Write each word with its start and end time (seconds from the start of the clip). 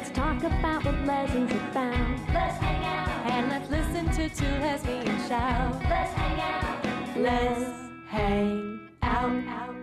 let's 0.00 0.12
talk 0.12 0.42
about 0.42 0.82
what 0.82 0.98
lessons 1.04 1.52
have 1.52 1.72
found. 1.74 2.18
Let's 2.32 2.56
hang 2.56 2.82
out. 2.86 3.30
And 3.30 3.50
let's 3.50 3.68
listen 3.68 4.06
to 4.12 4.34
two 4.34 4.46
lesbians 4.46 5.28
shout. 5.28 5.74
Let's 5.90 6.12
hang 6.14 6.40
out. 6.40 7.16
Let's 7.18 7.70
hang 8.08 8.88
out. 9.02 9.74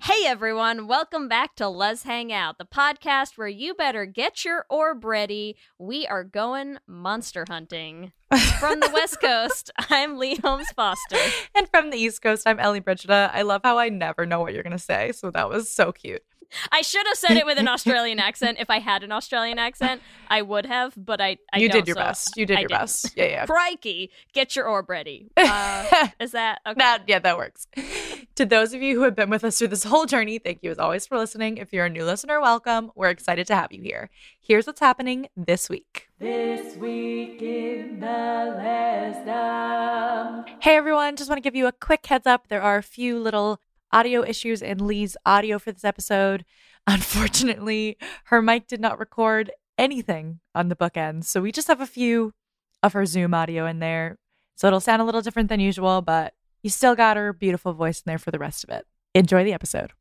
Hey 0.00 0.26
everyone, 0.26 0.86
welcome 0.86 1.28
back 1.28 1.54
to 1.56 1.68
Lez 1.70 2.02
Hang 2.02 2.30
Out, 2.30 2.58
the 2.58 2.66
podcast 2.66 3.38
where 3.38 3.48
you 3.48 3.72
better 3.72 4.04
get 4.04 4.44
your 4.44 4.66
orb 4.68 5.02
ready. 5.02 5.56
We 5.78 6.06
are 6.06 6.24
going 6.24 6.76
monster 6.86 7.46
hunting. 7.48 8.12
From 8.58 8.80
the 8.80 8.90
West 8.92 9.18
Coast, 9.22 9.70
I'm 9.88 10.18
Leigh 10.18 10.36
Holmes 10.42 10.70
Foster. 10.76 11.16
And 11.54 11.66
from 11.70 11.88
the 11.88 11.96
East 11.96 12.20
Coast, 12.20 12.46
I'm 12.46 12.58
Ellie 12.58 12.80
Brigida. 12.80 13.30
I 13.32 13.42
love 13.42 13.62
how 13.64 13.78
I 13.78 13.88
never 13.88 14.26
know 14.26 14.40
what 14.40 14.52
you're 14.52 14.62
going 14.62 14.72
to 14.72 14.78
say. 14.78 15.12
So 15.12 15.30
that 15.30 15.48
was 15.48 15.72
so 15.72 15.90
cute. 15.90 16.22
I 16.70 16.82
should 16.82 17.06
have 17.06 17.16
said 17.16 17.36
it 17.36 17.46
with 17.46 17.58
an 17.58 17.68
Australian 17.68 18.18
accent. 18.18 18.58
If 18.60 18.70
I 18.70 18.78
had 18.78 19.02
an 19.02 19.12
Australian 19.12 19.58
accent, 19.58 20.02
I 20.28 20.42
would 20.42 20.66
have, 20.66 20.94
but 20.96 21.20
I, 21.20 21.38
I 21.52 21.58
you 21.58 21.68
don't, 21.68 21.80
did 21.80 21.88
your 21.88 21.96
so 21.96 22.02
best. 22.02 22.36
You 22.36 22.46
did 22.46 22.56
I 22.56 22.60
your 22.60 22.68
didn't. 22.68 22.80
best. 22.80 23.12
Yeah, 23.16 23.24
yeah. 23.26 23.46
Crikey, 23.46 24.10
get 24.32 24.56
your 24.56 24.66
orb 24.66 24.88
ready. 24.88 25.30
Uh, 25.52 26.08
is 26.18 26.32
that 26.32 26.60
okay? 26.66 26.78
That 26.78 27.02
yeah, 27.06 27.18
that 27.18 27.36
works. 27.36 27.66
to 28.36 28.46
those 28.46 28.72
of 28.72 28.80
you 28.80 28.94
who 28.96 29.02
have 29.02 29.14
been 29.14 29.28
with 29.28 29.44
us 29.44 29.58
through 29.58 29.68
this 29.68 29.84
whole 29.84 30.06
journey, 30.06 30.38
thank 30.38 30.60
you 30.62 30.70
as 30.70 30.78
always 30.78 31.06
for 31.06 31.18
listening. 31.18 31.58
If 31.58 31.72
you're 31.72 31.84
a 31.84 31.90
new 31.90 32.04
listener, 32.04 32.40
welcome. 32.40 32.90
We're 32.94 33.10
excited 33.10 33.46
to 33.48 33.54
have 33.54 33.70
you 33.70 33.82
here. 33.82 34.08
Here's 34.40 34.66
what's 34.66 34.80
happening 34.80 35.28
this 35.36 35.68
week. 35.68 36.08
This 36.18 36.76
week 36.76 37.42
in 37.42 38.00
the 38.00 38.06
Lesdom. 39.26 40.44
Hey 40.60 40.76
everyone, 40.76 41.16
just 41.16 41.28
want 41.28 41.36
to 41.38 41.42
give 41.42 41.54
you 41.54 41.66
a 41.66 41.72
quick 41.72 42.06
heads 42.06 42.26
up. 42.26 42.48
There 42.48 42.62
are 42.62 42.76
a 42.78 42.82
few 42.82 43.18
little 43.18 43.60
audio 43.92 44.22
issues 44.24 44.62
in 44.62 44.86
Leigh's 44.86 45.16
audio 45.26 45.58
for 45.58 45.72
this 45.72 45.84
episode. 45.84 46.44
Unfortunately, 46.86 47.96
her 48.24 48.42
mic 48.42 48.66
did 48.66 48.80
not 48.80 48.98
record 48.98 49.50
anything 49.78 50.40
on 50.54 50.68
the 50.68 50.76
bookends, 50.76 51.24
so 51.24 51.40
we 51.40 51.52
just 51.52 51.68
have 51.68 51.80
a 51.80 51.86
few 51.86 52.32
of 52.82 52.92
her 52.92 53.06
Zoom 53.06 53.34
audio 53.34 53.66
in 53.66 53.78
there. 53.78 54.18
So 54.56 54.66
it'll 54.66 54.80
sound 54.80 55.00
a 55.00 55.04
little 55.04 55.22
different 55.22 55.48
than 55.48 55.60
usual, 55.60 56.02
but 56.02 56.34
you 56.62 56.70
still 56.70 56.94
got 56.94 57.16
her 57.16 57.32
beautiful 57.32 57.72
voice 57.72 57.98
in 57.98 58.04
there 58.06 58.18
for 58.18 58.30
the 58.30 58.38
rest 58.38 58.64
of 58.64 58.70
it. 58.70 58.86
Enjoy 59.14 59.44
the 59.44 59.52
episode. 59.52 59.92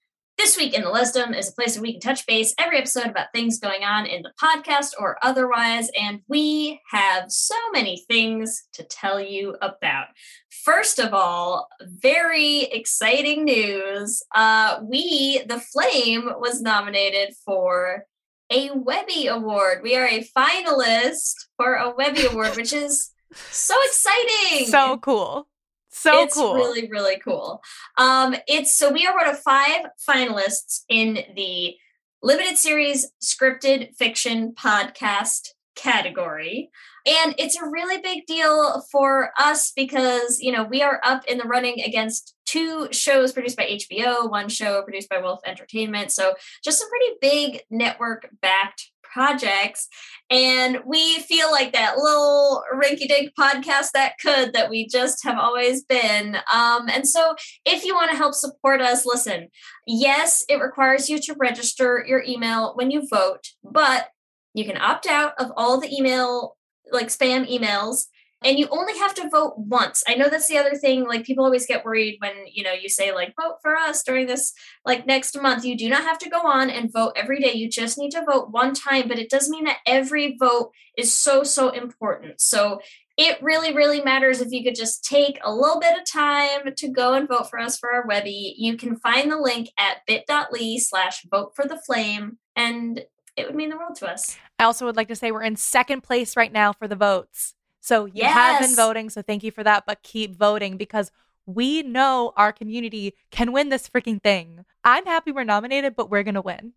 This 0.42 0.58
week 0.58 0.74
in 0.74 0.82
the 0.82 0.90
Lesdom 0.90 1.38
is 1.38 1.50
a 1.50 1.54
place 1.54 1.76
where 1.76 1.84
we 1.84 1.92
can 1.92 2.02
touch 2.02 2.26
base 2.26 2.52
every 2.58 2.80
episode 2.80 3.06
about 3.06 3.28
things 3.32 3.60
going 3.60 3.84
on 3.84 4.08
in 4.08 4.24
the 4.24 4.32
podcast 4.42 4.94
or 4.98 5.20
otherwise, 5.22 5.92
and 5.96 6.22
we 6.28 6.82
have 6.90 7.32
so 7.32 7.54
many 7.72 8.04
things 8.08 8.64
to 8.74 8.84
tell 8.84 9.20
you 9.22 9.56
about. 9.62 10.08
First 10.50 10.98
of 10.98 11.14
all, 11.14 11.70
very 11.80 12.62
exciting 12.64 13.46
news. 13.46 14.24
Uh, 14.34 14.80
we, 14.82 15.44
The 15.48 15.60
Flame, 15.60 16.32
was 16.40 16.60
nominated 16.60 17.36
for 17.46 18.06
a 18.50 18.72
Webby 18.72 19.28
Award. 19.28 19.82
We 19.84 19.96
are 19.96 20.08
a 20.08 20.28
finalist 20.36 21.36
for 21.56 21.76
a 21.76 21.94
Webby 21.96 22.26
Award, 22.26 22.56
which 22.56 22.74
is 22.74 23.12
so 23.32 23.76
exciting. 23.86 24.66
So 24.70 24.98
cool. 24.98 25.48
So 25.92 26.22
it's 26.22 26.36
cool. 26.36 26.56
really 26.56 26.88
really 26.90 27.20
cool 27.20 27.62
um 27.98 28.36
it's 28.48 28.78
so 28.78 28.92
we 28.92 29.06
are 29.06 29.16
one 29.16 29.28
of 29.28 29.40
five 29.40 29.88
finalists 30.10 30.84
in 30.90 31.20
the 31.36 31.76
limited 32.24 32.58
series 32.58 33.12
scripted 33.22 33.96
fiction 33.96 34.54
podcast 34.54 35.50
category 35.76 36.70
and 37.06 37.34
it's 37.38 37.60
a 37.60 37.68
really 37.68 38.00
big 38.02 38.26
deal 38.26 38.82
for 38.92 39.32
us 39.38 39.72
because 39.76 40.40
you 40.40 40.52
know 40.52 40.64
we 40.64 40.82
are 40.82 41.02
up 41.04 41.26
in 41.26 41.38
the 41.38 41.44
running 41.44 41.82
against 41.82 42.36
two 42.52 42.88
shows 42.92 43.32
produced 43.32 43.58
by 43.58 43.64
hbo 43.64 44.30
one 44.30 44.50
show 44.50 44.82
produced 44.82 45.10
by 45.10 45.20
wolf 45.20 45.40
entertainment 45.46 46.12
so 46.12 46.34
just 46.64 46.80
some 46.80 46.90
pretty 46.90 47.16
big 47.22 47.62
network 47.70 48.30
backed 48.42 48.92
projects 49.04 49.88
and 50.32 50.80
we 50.86 51.20
feel 51.20 51.52
like 51.52 51.74
that 51.74 51.98
little 51.98 52.64
rinky 52.74 53.08
dink 53.08 53.32
podcast 53.38 53.92
that 53.94 54.14
could 54.20 54.54
that 54.54 54.70
we 54.70 54.88
just 54.88 55.24
have 55.26 55.38
always 55.38 55.84
been. 55.84 56.38
Um, 56.52 56.88
and 56.90 57.06
so, 57.06 57.36
if 57.66 57.84
you 57.84 57.94
want 57.94 58.12
to 58.12 58.18
help 58.18 58.34
support 58.34 58.82
us, 58.82 59.06
listen, 59.06 59.50
yes, 59.86 60.46
it 60.48 60.62
requires 60.62 61.10
you 61.10 61.20
to 61.20 61.36
register 61.38 62.06
your 62.08 62.24
email 62.26 62.74
when 62.76 62.92
you 62.92 63.06
vote, 63.10 63.50
but 63.62 64.08
you 64.54 64.64
can 64.64 64.78
opt 64.78 65.06
out 65.06 65.34
of 65.38 65.52
all 65.58 65.80
the 65.80 65.94
email, 65.94 66.56
like 66.92 67.08
spam 67.08 67.46
emails. 67.50 68.06
And 68.44 68.58
you 68.58 68.68
only 68.72 68.98
have 68.98 69.14
to 69.16 69.30
vote 69.30 69.54
once. 69.58 70.04
I 70.08 70.16
know 70.16 70.28
that's 70.28 70.48
the 70.48 70.58
other 70.58 70.76
thing. 70.76 71.08
Like 71.08 71.26
people 71.26 71.46
always 71.46 71.68
get 71.68 71.86
worried 71.86 72.18
when 72.20 72.34
you 72.52 72.64
know 72.64 72.74
you 72.74 72.90
say 72.90 73.14
like 73.14 73.36
vote 73.40 73.58
for 73.62 73.76
us 73.76 74.02
during 74.04 74.26
this 74.26 74.54
like 74.84 75.06
next 75.06 75.40
month. 75.40 75.64
You 75.64 75.78
do 75.78 75.88
not 75.90 76.04
have 76.04 76.18
to 76.20 76.30
go 76.30 76.48
on 76.48 76.70
and 76.70 76.92
vote 76.92 77.14
every 77.16 77.40
day. 77.40 77.54
You 77.54 77.70
just 77.70 78.00
need 78.00 78.12
to 78.12 78.26
vote 78.26 78.50
one 78.50 78.74
time. 78.74 79.08
But 79.08 79.20
it 79.20 79.30
does 79.30 79.48
mean 79.48 79.66
that 79.66 79.78
every 79.86 80.36
vote 80.40 80.72
is 80.98 81.16
so 81.16 81.44
so 81.44 81.70
important. 81.70 82.42
So 82.42 82.82
it 83.18 83.38
really 83.44 83.76
really 83.76 84.02
matters 84.02 84.42
if 84.42 84.52
you 84.52 84.64
could 84.64 84.76
just 84.76 85.06
take 85.06 85.38
a 85.44 85.54
little 85.54 85.80
bit 85.80 86.00
of 86.00 86.10
time 86.12 86.74
to 86.76 86.88
go 86.88 87.14
and 87.14 87.28
vote 87.28 87.48
for 87.48 87.60
us 87.60 87.78
for 87.78 87.94
our 87.94 88.08
webby. 88.08 88.56
You 88.58 88.76
can 88.76 88.96
find 88.96 89.32
the 89.32 89.38
link 89.38 89.70
at 89.78 89.98
bit.ly 90.08 90.78
slash 90.80 91.24
vote 91.30 91.52
for 91.56 91.66
the 91.66 91.78
flame, 91.78 92.40
and 92.56 93.02
it 93.38 93.46
would 93.46 93.56
mean 93.56 93.70
the 93.70 93.78
world 93.78 93.96
to 93.98 94.10
us. 94.10 94.38
I 94.58 94.64
also 94.64 94.86
would 94.86 94.96
like 94.96 95.10
to 95.10 95.16
say 95.16 95.32
we're 95.32 95.44
in 95.44 95.58
second 95.58 96.02
place 96.02 96.36
right 96.36 96.52
now 96.52 96.74
for 96.74 96.88
the 96.88 96.96
votes. 96.96 97.54
So 97.82 98.06
you 98.06 98.24
have 98.24 98.62
been 98.62 98.76
voting, 98.76 99.10
so 99.10 99.22
thank 99.22 99.44
you 99.44 99.52
for 99.52 99.64
that, 99.64 99.86
but 99.86 100.04
keep 100.04 100.38
voting 100.38 100.78
because 100.78 101.12
we 101.46 101.82
know 101.82 102.32
our 102.38 102.54
community 102.54 103.16
can 103.32 103.52
win 103.52 103.70
this 103.70 103.90
freaking 103.90 104.22
thing. 104.22 104.66
I'm 104.84 105.06
happy 105.06 105.32
we're 105.32 105.44
nominated, 105.44 105.96
but 105.96 106.10
we're 106.10 106.24
going 106.24 106.36
to 106.36 106.42
win. 106.42 106.74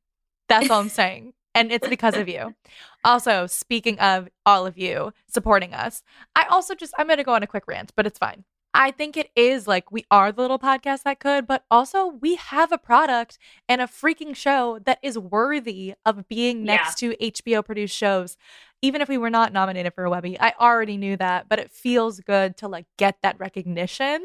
That's 0.49 0.71
all 0.71 0.81
I'm 0.81 0.89
saying. 0.89 1.35
And 1.55 1.71
it's 1.71 1.89
because 1.89 2.17
of 2.17 2.29
you. 2.29 2.55
Also, 3.07 3.47
speaking 3.47 3.99
of 3.99 4.31
all 4.47 4.67
of 4.67 4.79
you 4.79 5.13
supporting 5.27 5.75
us, 5.75 6.03
I 6.35 6.45
also 6.45 6.75
just, 6.75 6.95
I'm 6.97 7.07
going 7.07 7.19
to 7.19 7.23
go 7.23 7.35
on 7.35 7.43
a 7.43 7.47
quick 7.47 7.65
rant, 7.69 7.93
but 7.95 8.07
it's 8.07 8.19
fine. 8.19 8.45
I 8.77 8.91
think 8.91 9.17
it 9.17 9.31
is 9.37 9.69
like 9.69 9.93
we 9.93 10.05
are 10.11 10.33
the 10.33 10.43
little 10.43 10.59
podcast 10.59 11.05
that 11.05 11.21
could, 11.21 11.47
but 11.47 11.65
also 11.71 12.07
we 12.09 12.35
have 12.35 12.73
a 12.73 12.79
product 12.79 13.39
and 13.69 13.81
a 13.81 13.87
freaking 13.87 14.35
show 14.35 14.81
that 14.85 14.99
is 15.03 15.17
worthy 15.17 15.95
of 16.05 16.27
being 16.29 16.59
Yeah. 16.67 16.77
next 16.77 16.99
to 16.99 17.15
HBO 17.21 17.63
produced 17.65 17.97
shows 17.97 18.37
even 18.83 19.01
if 19.01 19.09
we 19.09 19.17
were 19.17 19.31
not 19.31 19.51
nominated 19.53 19.95
for 19.95 20.05
a 20.05 20.11
Webby, 20.11 20.39
I 20.39 20.53
already 20.61 20.99
knew 20.99 21.17
that, 21.17 21.49
but 21.49 21.59
it 21.59 21.71
feels 21.71 22.21
good 22.21 22.59
to 22.59 22.69
like 22.69 22.85
get 22.99 23.17
that 23.23 23.39
recognition 23.41 24.23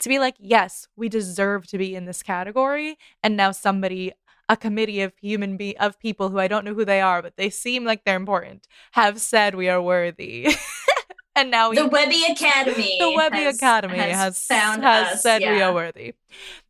to 0.00 0.08
be 0.08 0.18
like, 0.18 0.34
yes, 0.40 0.88
we 0.96 1.08
deserve 1.08 1.68
to 1.68 1.78
be 1.78 1.94
in 1.94 2.04
this 2.04 2.20
category. 2.20 2.98
And 3.22 3.36
now 3.36 3.52
somebody, 3.52 4.10
a 4.48 4.56
committee 4.56 5.02
of 5.02 5.12
human 5.20 5.56
be 5.56 5.76
of 5.78 6.00
people 6.00 6.30
who 6.30 6.40
I 6.40 6.48
don't 6.48 6.64
know 6.64 6.74
who 6.74 6.84
they 6.84 7.00
are, 7.00 7.22
but 7.22 7.36
they 7.36 7.48
seem 7.48 7.84
like 7.84 8.04
they're 8.04 8.16
important, 8.16 8.66
have 8.92 9.20
said 9.20 9.54
we 9.54 9.68
are 9.68 9.80
worthy. 9.80 10.48
and 11.34 11.50
now 11.50 11.70
we 11.70 11.76
The 11.76 11.88
Webby 11.88 12.22
Academy. 12.30 12.96
the 13.00 13.12
Webby 13.16 13.42
has- 13.42 13.56
Academy 13.56 13.98
has, 13.98 14.46
has 14.48 14.80
has 14.80 15.22
said 15.22 15.40
we 15.40 15.60
are 15.60 15.72
worthy. 15.72 16.14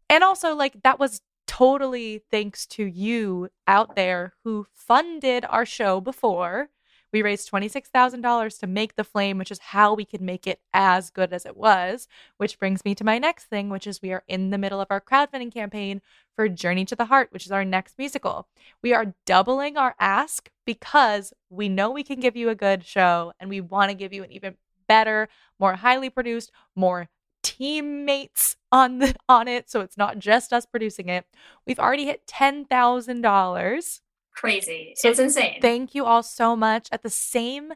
And 0.08 0.22
also, 0.22 0.54
like, 0.54 0.82
that 0.82 0.98
was 0.98 1.20
totally 1.46 2.22
thanks 2.30 2.66
to 2.66 2.84
you 2.84 3.48
out 3.66 3.96
there 3.96 4.34
who 4.44 4.66
funded 4.74 5.44
our 5.48 5.66
show 5.66 6.00
before. 6.00 6.68
We 7.12 7.22
raised 7.22 7.50
$26,000 7.50 8.58
to 8.60 8.66
make 8.66 8.96
The 8.96 9.04
Flame, 9.04 9.38
which 9.38 9.50
is 9.50 9.58
how 9.58 9.94
we 9.94 10.04
could 10.04 10.22
make 10.22 10.46
it 10.46 10.60
as 10.72 11.10
good 11.10 11.32
as 11.32 11.44
it 11.44 11.56
was. 11.56 12.08
Which 12.38 12.58
brings 12.58 12.84
me 12.84 12.94
to 12.94 13.04
my 13.04 13.18
next 13.18 13.44
thing, 13.44 13.68
which 13.68 13.86
is 13.86 14.00
we 14.00 14.12
are 14.12 14.24
in 14.26 14.50
the 14.50 14.58
middle 14.58 14.80
of 14.80 14.88
our 14.90 15.00
crowdfunding 15.00 15.52
campaign 15.52 16.00
for 16.34 16.48
Journey 16.48 16.84
to 16.86 16.96
the 16.96 17.06
Heart, 17.06 17.28
which 17.32 17.44
is 17.44 17.52
our 17.52 17.64
next 17.64 17.98
musical. 17.98 18.48
We 18.82 18.94
are 18.94 19.14
doubling 19.26 19.76
our 19.76 19.94
ask 20.00 20.50
because 20.64 21.34
we 21.50 21.68
know 21.68 21.90
we 21.90 22.04
can 22.04 22.20
give 22.20 22.36
you 22.36 22.48
a 22.48 22.54
good 22.54 22.84
show 22.84 23.32
and 23.38 23.50
we 23.50 23.60
want 23.60 23.90
to 23.90 23.96
give 23.96 24.12
you 24.12 24.22
an 24.24 24.32
even 24.32 24.56
better, 24.88 25.28
more 25.58 25.74
highly 25.74 26.08
produced, 26.08 26.50
more 26.74 27.08
teammates 27.42 28.56
on 28.70 28.98
the 28.98 29.14
on 29.28 29.48
it 29.48 29.68
so 29.68 29.80
it's 29.80 29.96
not 29.96 30.18
just 30.18 30.52
us 30.52 30.64
producing 30.64 31.08
it. 31.08 31.26
We've 31.66 31.78
already 31.78 32.06
hit 32.06 32.26
$10,000. 32.26 34.00
Crazy. 34.34 34.94
So 34.96 35.10
it's 35.10 35.18
insane. 35.18 35.58
Thank 35.60 35.94
you 35.94 36.04
all 36.04 36.22
so 36.22 36.56
much. 36.56 36.88
At 36.90 37.02
the 37.02 37.10
same 37.10 37.72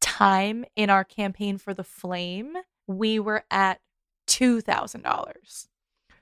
time 0.00 0.64
in 0.76 0.90
our 0.90 1.04
campaign 1.04 1.58
for 1.58 1.74
the 1.74 1.84
flame, 1.84 2.56
we 2.86 3.18
were 3.18 3.44
at 3.50 3.80
$2,000. 4.26 5.66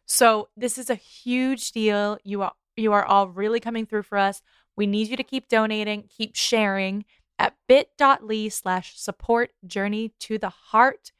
So 0.06 0.48
this 0.56 0.76
is 0.78 0.90
a 0.90 0.94
huge 0.94 1.72
deal. 1.72 2.18
You 2.24 2.42
are 2.42 2.52
You 2.76 2.92
are 2.92 3.04
all 3.04 3.28
really 3.28 3.60
coming 3.60 3.86
through 3.86 4.04
for 4.04 4.18
us. 4.18 4.42
We 4.76 4.86
need 4.86 5.08
you 5.08 5.16
to 5.16 5.22
keep 5.22 5.48
donating, 5.48 6.04
keep 6.08 6.34
sharing 6.34 7.04
at 7.38 7.54
bit.ly 7.68 8.48
slash 8.48 8.98
support 8.98 9.50
journey 9.66 10.12
to 10.20 10.38
the 10.38 10.50
heart. 10.50 11.12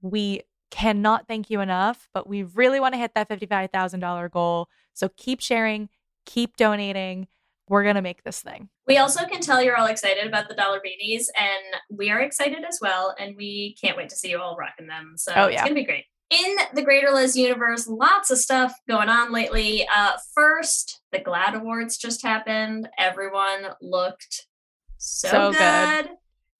We 0.00 0.42
cannot 0.70 1.28
thank 1.28 1.50
you 1.50 1.60
enough, 1.60 2.08
but 2.12 2.28
we 2.28 2.42
really 2.42 2.80
want 2.80 2.94
to 2.94 2.98
hit 2.98 3.14
that 3.14 3.28
$55,000 3.28 4.30
goal. 4.30 4.68
So 4.92 5.08
keep 5.16 5.40
sharing, 5.40 5.88
keep 6.24 6.56
donating. 6.56 7.28
We're 7.68 7.82
going 7.82 7.96
to 7.96 8.02
make 8.02 8.22
this 8.22 8.40
thing. 8.42 8.68
We 8.86 8.98
also 8.98 9.26
can 9.26 9.40
tell 9.40 9.60
you're 9.62 9.76
all 9.76 9.86
excited 9.86 10.26
about 10.26 10.48
the 10.48 10.54
dollar 10.54 10.80
beanies, 10.80 11.24
and 11.38 11.80
we 11.98 12.10
are 12.10 12.20
excited 12.20 12.64
as 12.66 12.78
well. 12.80 13.14
And 13.18 13.36
we 13.36 13.76
can't 13.80 13.96
wait 13.96 14.08
to 14.10 14.16
see 14.16 14.30
you 14.30 14.40
all 14.40 14.56
rocking 14.56 14.86
them. 14.86 15.14
So 15.16 15.32
Oh, 15.34 15.44
it's 15.46 15.54
yeah. 15.54 15.62
going 15.64 15.74
to 15.74 15.80
be 15.80 15.84
great. 15.84 16.04
In 16.30 16.56
the 16.74 16.82
Greater 16.82 17.10
Lez 17.10 17.36
universe, 17.36 17.86
lots 17.86 18.30
of 18.32 18.38
stuff 18.38 18.72
going 18.88 19.08
on 19.08 19.32
lately. 19.32 19.86
Uh, 19.94 20.12
first, 20.34 21.00
the 21.12 21.18
GLAAD 21.20 21.54
Awards 21.54 21.98
just 21.98 22.22
happened. 22.22 22.88
Everyone 22.98 23.66
looked 23.80 24.46
so, 24.98 25.28
So 25.28 25.52
good. 25.52 26.06
good. 26.06 26.10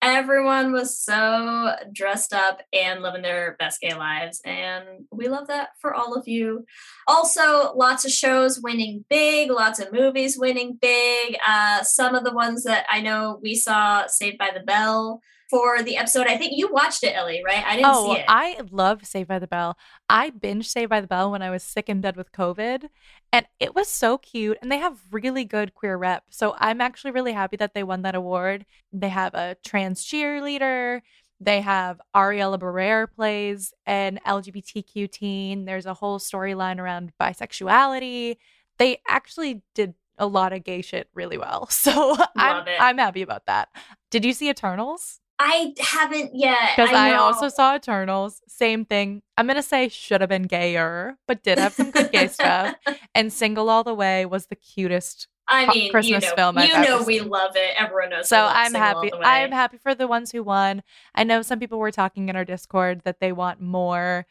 Everyone 0.09 0.71
was 0.71 0.97
so 0.97 1.75
dressed 1.91 2.31
up 2.31 2.61
and 2.71 3.01
living 3.01 3.23
their 3.23 3.57
best 3.59 3.81
gay 3.81 3.93
lives. 3.93 4.39
And 4.45 4.85
we 5.11 5.27
love 5.27 5.47
that 5.47 5.71
for 5.81 5.93
all 5.93 6.13
of 6.13 6.29
you. 6.29 6.65
Also, 7.09 7.73
lots 7.75 8.05
of 8.05 8.11
shows 8.11 8.61
winning 8.61 9.03
big, 9.09 9.51
lots 9.51 9.81
of 9.81 9.91
movies 9.91 10.39
winning 10.39 10.77
big. 10.81 11.35
Uh, 11.45 11.83
some 11.83 12.15
of 12.15 12.23
the 12.23 12.31
ones 12.31 12.63
that 12.63 12.85
I 12.89 13.01
know 13.01 13.37
we 13.43 13.53
saw 13.53 14.07
Saved 14.07 14.37
by 14.37 14.51
the 14.53 14.61
Bell 14.61 15.21
for 15.49 15.81
the 15.81 15.97
episode. 15.97 16.27
I 16.27 16.37
think 16.37 16.53
you 16.55 16.69
watched 16.71 17.03
it, 17.03 17.15
Ellie, 17.15 17.41
right? 17.45 17.63
I 17.65 17.75
didn't 17.77 17.91
Oh, 17.93 18.13
see 18.13 18.19
it. 18.19 18.25
I 18.27 18.59
love 18.71 19.05
Saved 19.05 19.29
by 19.29 19.39
the 19.39 19.47
Bell. 19.47 19.77
I 20.09 20.29
binged 20.29 20.65
Saved 20.65 20.89
by 20.89 20.99
the 21.01 21.07
Bell 21.07 21.31
when 21.31 21.41
I 21.41 21.49
was 21.49 21.63
sick 21.63 21.87
in 21.89 22.01
bed 22.01 22.15
with 22.17 22.31
COVID, 22.31 22.89
and 23.31 23.45
it 23.59 23.73
was 23.73 23.87
so 23.87 24.17
cute. 24.17 24.57
And 24.61 24.71
they 24.71 24.79
have 24.79 24.99
really 25.11 25.45
good 25.45 25.73
queer 25.73 25.97
rep. 25.97 26.23
So 26.29 26.55
I'm 26.59 26.81
actually 26.81 27.11
really 27.11 27.33
happy 27.33 27.57
that 27.57 27.73
they 27.73 27.83
won 27.83 28.01
that 28.01 28.15
award. 28.15 28.65
They 28.91 29.09
have 29.09 29.33
a 29.33 29.55
trans 29.65 30.05
cheerleader. 30.05 31.01
They 31.39 31.61
have 31.61 32.01
Ariella 32.15 32.59
Barrera 32.59 33.07
plays 33.09 33.71
an 33.85 34.19
LGBTQ 34.25 35.11
teen. 35.11 35.65
There's 35.65 35.85
a 35.85 35.93
whole 35.93 36.19
storyline 36.19 36.79
around 36.79 37.13
bisexuality. 37.21 38.37
They 38.79 38.99
actually 39.07 39.61
did 39.75 39.93
a 40.17 40.25
lot 40.25 40.51
of 40.51 40.63
gay 40.63 40.81
shit 40.81 41.09
really 41.13 41.37
well. 41.37 41.67
So 41.71 42.15
I'm, 42.35 42.67
it. 42.67 42.77
I'm 42.81 42.97
happy 42.97 43.21
about 43.21 43.45
that. 43.45 43.69
Did 44.09 44.25
you 44.25 44.33
see 44.33 44.49
Eternals? 44.49 45.19
I 45.39 45.73
haven't 45.79 46.31
yet. 46.33 46.71
Because 46.75 46.91
I, 46.93 47.11
know. 47.11 47.21
also 47.21 47.49
saw 47.49 47.75
Eternals. 47.75 48.41
Same 48.47 48.85
thing. 48.85 49.21
I'm 49.37 49.45
gonna 49.45 49.61
say 49.61 49.87
should 49.87 50.21
have 50.21 50.29
been 50.29 50.43
gayer, 50.43 51.17
but 51.27 51.43
did 51.43 51.59
have 51.59 51.73
some 51.73 51.91
good 51.91 52.11
gay 52.11 52.27
stuff. 52.27 52.75
And 53.13 53.31
Single 53.31 53.69
All 53.69 53.83
the 53.83 53.93
Way 53.93 54.25
was 54.25 54.47
the 54.47 54.55
cutest. 54.55 55.27
I 55.47 55.71
mean, 55.73 55.91
Christmas 55.91 56.23
you 56.23 56.29
know, 56.29 56.35
film 56.35 56.57
I've 56.57 56.69
you 56.69 56.81
know 56.81 57.03
we 57.03 57.19
seen. 57.19 57.29
love 57.29 57.55
it. 57.55 57.73
Everyone 57.77 58.09
knows. 58.09 58.27
So 58.27 58.49
I'm 58.51 58.73
happy. 58.73 59.11
I'm 59.13 59.51
happy 59.51 59.77
for 59.77 59.95
the 59.95 60.07
ones 60.07 60.31
who 60.31 60.43
won. 60.43 60.83
I 61.15 61.23
know 61.23 61.41
some 61.41 61.59
people 61.59 61.79
were 61.79 61.91
talking 61.91 62.29
in 62.29 62.35
our 62.35 62.43
Discord 62.43 63.01
that 63.05 63.19
they 63.21 63.31
want 63.31 63.61
more, 63.61 64.25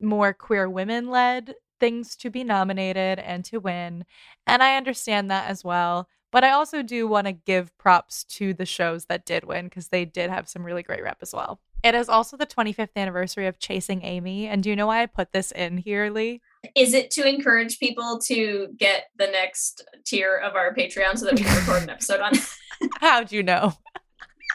more 0.00 0.32
queer 0.32 0.70
women 0.70 1.10
led 1.10 1.54
things 1.80 2.16
to 2.16 2.30
be 2.30 2.44
nominated 2.44 3.18
and 3.18 3.44
to 3.46 3.58
win, 3.58 4.04
and 4.46 4.62
I 4.62 4.76
understand 4.76 5.30
that 5.30 5.50
as 5.50 5.64
well. 5.64 6.08
But 6.34 6.42
I 6.42 6.50
also 6.50 6.82
do 6.82 7.06
want 7.06 7.28
to 7.28 7.32
give 7.32 7.70
props 7.78 8.24
to 8.24 8.52
the 8.52 8.66
shows 8.66 9.04
that 9.04 9.24
did 9.24 9.44
win 9.44 9.66
because 9.66 9.90
they 9.90 10.04
did 10.04 10.30
have 10.30 10.48
some 10.48 10.64
really 10.64 10.82
great 10.82 11.00
rep 11.00 11.18
as 11.22 11.32
well. 11.32 11.60
It 11.84 11.94
is 11.94 12.08
also 12.08 12.36
the 12.36 12.44
25th 12.44 12.96
anniversary 12.96 13.46
of 13.46 13.60
Chasing 13.60 14.02
Amy. 14.02 14.48
And 14.48 14.60
do 14.60 14.68
you 14.68 14.74
know 14.74 14.88
why 14.88 15.02
I 15.02 15.06
put 15.06 15.30
this 15.30 15.52
in 15.52 15.78
here, 15.78 16.10
Leigh? 16.10 16.40
Is 16.74 16.92
it 16.92 17.12
to 17.12 17.24
encourage 17.24 17.78
people 17.78 18.18
to 18.24 18.66
get 18.76 19.04
the 19.16 19.28
next 19.28 19.84
tier 20.04 20.36
of 20.36 20.56
our 20.56 20.74
Patreon 20.74 21.18
so 21.18 21.26
that 21.26 21.36
we 21.36 21.44
can 21.44 21.56
record 21.56 21.84
an 21.84 21.90
episode 21.90 22.18
on? 22.18 22.32
How'd 23.00 23.30
you 23.30 23.44
know? 23.44 23.74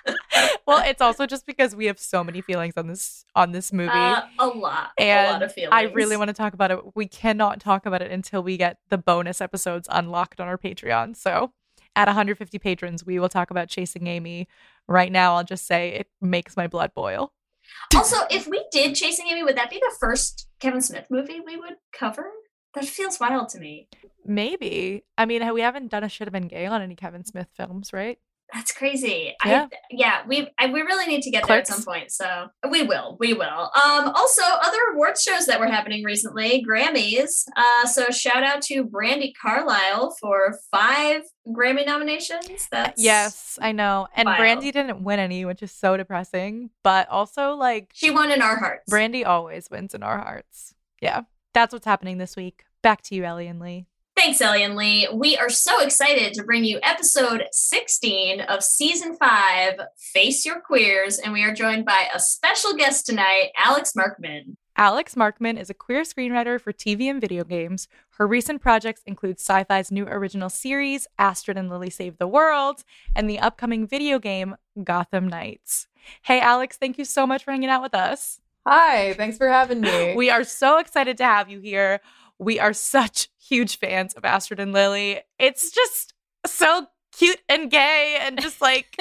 well, 0.67 0.83
it's 0.85 1.01
also 1.01 1.25
just 1.25 1.45
because 1.45 1.77
we 1.77 1.85
have 1.85 1.97
so 1.97 2.25
many 2.25 2.41
feelings 2.41 2.73
on 2.75 2.87
this 2.87 3.23
on 3.35 3.53
this 3.53 3.71
movie. 3.71 3.89
Uh, 3.93 4.23
a 4.37 4.47
lot, 4.47 4.91
a 4.99 5.31
lot 5.31 5.43
of 5.43 5.53
feelings. 5.53 5.71
I 5.71 5.83
really 5.83 6.17
want 6.17 6.27
to 6.27 6.33
talk 6.33 6.53
about 6.53 6.71
it. 6.71 6.79
We 6.93 7.07
cannot 7.07 7.61
talk 7.61 7.85
about 7.85 8.01
it 8.01 8.11
until 8.11 8.43
we 8.43 8.57
get 8.57 8.79
the 8.89 8.97
bonus 8.97 9.39
episodes 9.39 9.87
unlocked 9.89 10.41
on 10.41 10.47
our 10.49 10.57
Patreon. 10.57 11.15
So, 11.15 11.53
at 11.95 12.07
150 12.07 12.59
patrons, 12.59 13.05
we 13.05 13.19
will 13.19 13.29
talk 13.29 13.51
about 13.51 13.69
Chasing 13.69 14.07
Amy. 14.07 14.47
Right 14.87 15.11
now, 15.11 15.35
I'll 15.35 15.43
just 15.43 15.67
say 15.67 15.89
it 15.89 16.07
makes 16.21 16.57
my 16.57 16.67
blood 16.67 16.93
boil. 16.93 17.33
Also, 17.95 18.17
if 18.31 18.47
we 18.47 18.65
did 18.71 18.95
Chasing 18.95 19.27
Amy, 19.27 19.43
would 19.43 19.57
that 19.57 19.69
be 19.69 19.77
the 19.77 19.95
first 19.99 20.47
Kevin 20.59 20.81
Smith 20.81 21.05
movie 21.11 21.39
we 21.39 21.55
would 21.55 21.75
cover? 21.93 22.31
That 22.73 22.85
feels 22.85 23.19
wild 23.19 23.49
to 23.49 23.59
me. 23.59 23.89
Maybe. 24.25 25.03
I 25.17 25.25
mean, 25.25 25.53
we 25.53 25.61
haven't 25.61 25.91
done 25.91 26.03
a 26.03 26.09
should 26.09 26.27
have 26.27 26.33
been 26.33 26.47
gay 26.47 26.65
on 26.65 26.81
any 26.81 26.95
Kevin 26.95 27.25
Smith 27.25 27.47
films, 27.55 27.93
right? 27.93 28.17
That's 28.53 28.71
crazy. 28.71 29.35
Yeah. 29.45 29.67
I, 29.71 29.75
yeah, 29.91 30.21
we 30.27 30.49
I, 30.57 30.67
we 30.67 30.81
really 30.81 31.05
need 31.05 31.21
to 31.23 31.31
get 31.31 31.47
there 31.47 31.59
at 31.59 31.67
some 31.67 31.83
point. 31.83 32.11
So 32.11 32.47
we 32.69 32.83
will, 32.83 33.15
we 33.19 33.33
will. 33.33 33.71
Um, 33.75 34.11
also, 34.15 34.41
other 34.41 34.79
awards 34.93 35.21
shows 35.21 35.45
that 35.45 35.59
were 35.59 35.67
happening 35.67 36.03
recently, 36.03 36.65
Grammys. 36.67 37.45
Uh, 37.55 37.85
so 37.85 38.09
shout 38.09 38.43
out 38.43 38.61
to 38.63 38.83
Brandi 38.83 39.33
Carlile 39.39 40.15
for 40.19 40.57
five 40.71 41.21
Grammy 41.47 41.85
nominations. 41.85 42.67
That's 42.71 43.01
Yes, 43.01 43.59
I 43.61 43.71
know. 43.71 44.07
And 44.15 44.25
wild. 44.25 44.39
Brandi 44.39 44.71
didn't 44.71 45.03
win 45.03 45.19
any, 45.19 45.45
which 45.45 45.61
is 45.61 45.71
so 45.71 45.97
depressing. 45.97 46.71
But 46.83 47.07
also, 47.09 47.53
like, 47.53 47.91
She 47.93 48.09
won 48.09 48.31
in 48.31 48.41
our 48.41 48.57
hearts. 48.57 48.91
Brandi 48.91 49.25
always 49.25 49.69
wins 49.69 49.93
in 49.93 50.03
our 50.03 50.17
hearts. 50.17 50.73
Yeah, 51.01 51.21
that's 51.53 51.73
what's 51.73 51.85
happening 51.85 52.17
this 52.17 52.35
week. 52.35 52.63
Back 52.81 53.01
to 53.03 53.15
you, 53.15 53.25
Ellie 53.25 53.47
and 53.47 53.59
Leigh. 53.59 53.85
Thanks, 54.21 54.41
Ellie 54.41 54.63
and 54.63 54.75
Leigh. 54.75 55.07
We 55.13 55.37
are 55.37 55.47
so 55.47 55.79
excited 55.79 56.33
to 56.33 56.43
bring 56.43 56.65
you 56.65 56.77
episode 56.83 57.45
16 57.53 58.41
of 58.41 58.61
season 58.61 59.15
five, 59.15 59.79
Face 59.95 60.45
Your 60.45 60.59
Queers, 60.59 61.19
and 61.19 61.31
we 61.31 61.41
are 61.45 61.53
joined 61.53 61.85
by 61.85 62.09
a 62.13 62.19
special 62.19 62.73
guest 62.73 63.05
tonight, 63.05 63.51
Alix 63.57 63.93
Markman. 63.97 64.57
Alix 64.75 65.15
Markman 65.15 65.57
is 65.57 65.69
a 65.69 65.73
queer 65.73 66.01
screenwriter 66.01 66.59
for 66.59 66.73
TV 66.73 67.09
and 67.09 67.21
video 67.21 67.45
games. 67.45 67.87
Her 68.17 68.27
recent 68.27 68.61
projects 68.61 69.03
include 69.05 69.39
Syfy's 69.39 69.89
new 69.89 70.05
original 70.05 70.49
series, 70.49 71.07
Astrid 71.17 71.55
and 71.57 71.69
Lilly 71.69 71.89
Save 71.89 72.17
the 72.17 72.27
World, 72.27 72.83
and 73.15 73.29
the 73.29 73.39
upcoming 73.39 73.87
video 73.87 74.19
game, 74.19 74.57
Gotham 74.83 75.29
Knights. 75.29 75.87
Hey, 76.23 76.41
Alix, 76.41 76.75
thank 76.75 76.97
you 76.97 77.05
so 77.05 77.25
much 77.25 77.45
for 77.45 77.51
hanging 77.51 77.69
out 77.69 77.81
with 77.81 77.95
us. 77.95 78.41
Hi, 78.67 79.13
thanks 79.13 79.37
for 79.37 79.47
having 79.47 79.79
me. 79.81 80.13
We 80.17 80.29
are 80.29 80.43
so 80.43 80.77
excited 80.77 81.17
to 81.17 81.23
have 81.23 81.49
you 81.49 81.59
here. 81.61 82.01
We 82.39 82.59
are 82.59 82.73
such 82.73 83.29
huge 83.37 83.77
fans 83.77 84.13
of 84.13 84.25
Astrid 84.25 84.59
and 84.59 84.73
Lilly. 84.73 85.21
It's 85.37 85.71
just 85.71 86.13
so 86.45 86.87
cute 87.17 87.41
and 87.49 87.69
gay 87.69 88.17
and 88.21 88.39
just 88.41 88.61
like 88.61 88.97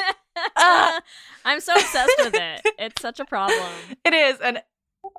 Ah. 0.57 1.01
I'm 1.45 1.61
so 1.61 1.75
obsessed 1.75 2.13
with 2.19 2.35
it. 2.35 2.61
It's 2.79 3.01
such 3.01 3.21
a 3.21 3.25
problem. 3.25 3.73
it 4.05 4.13
is. 4.15 4.39
And 4.41 4.63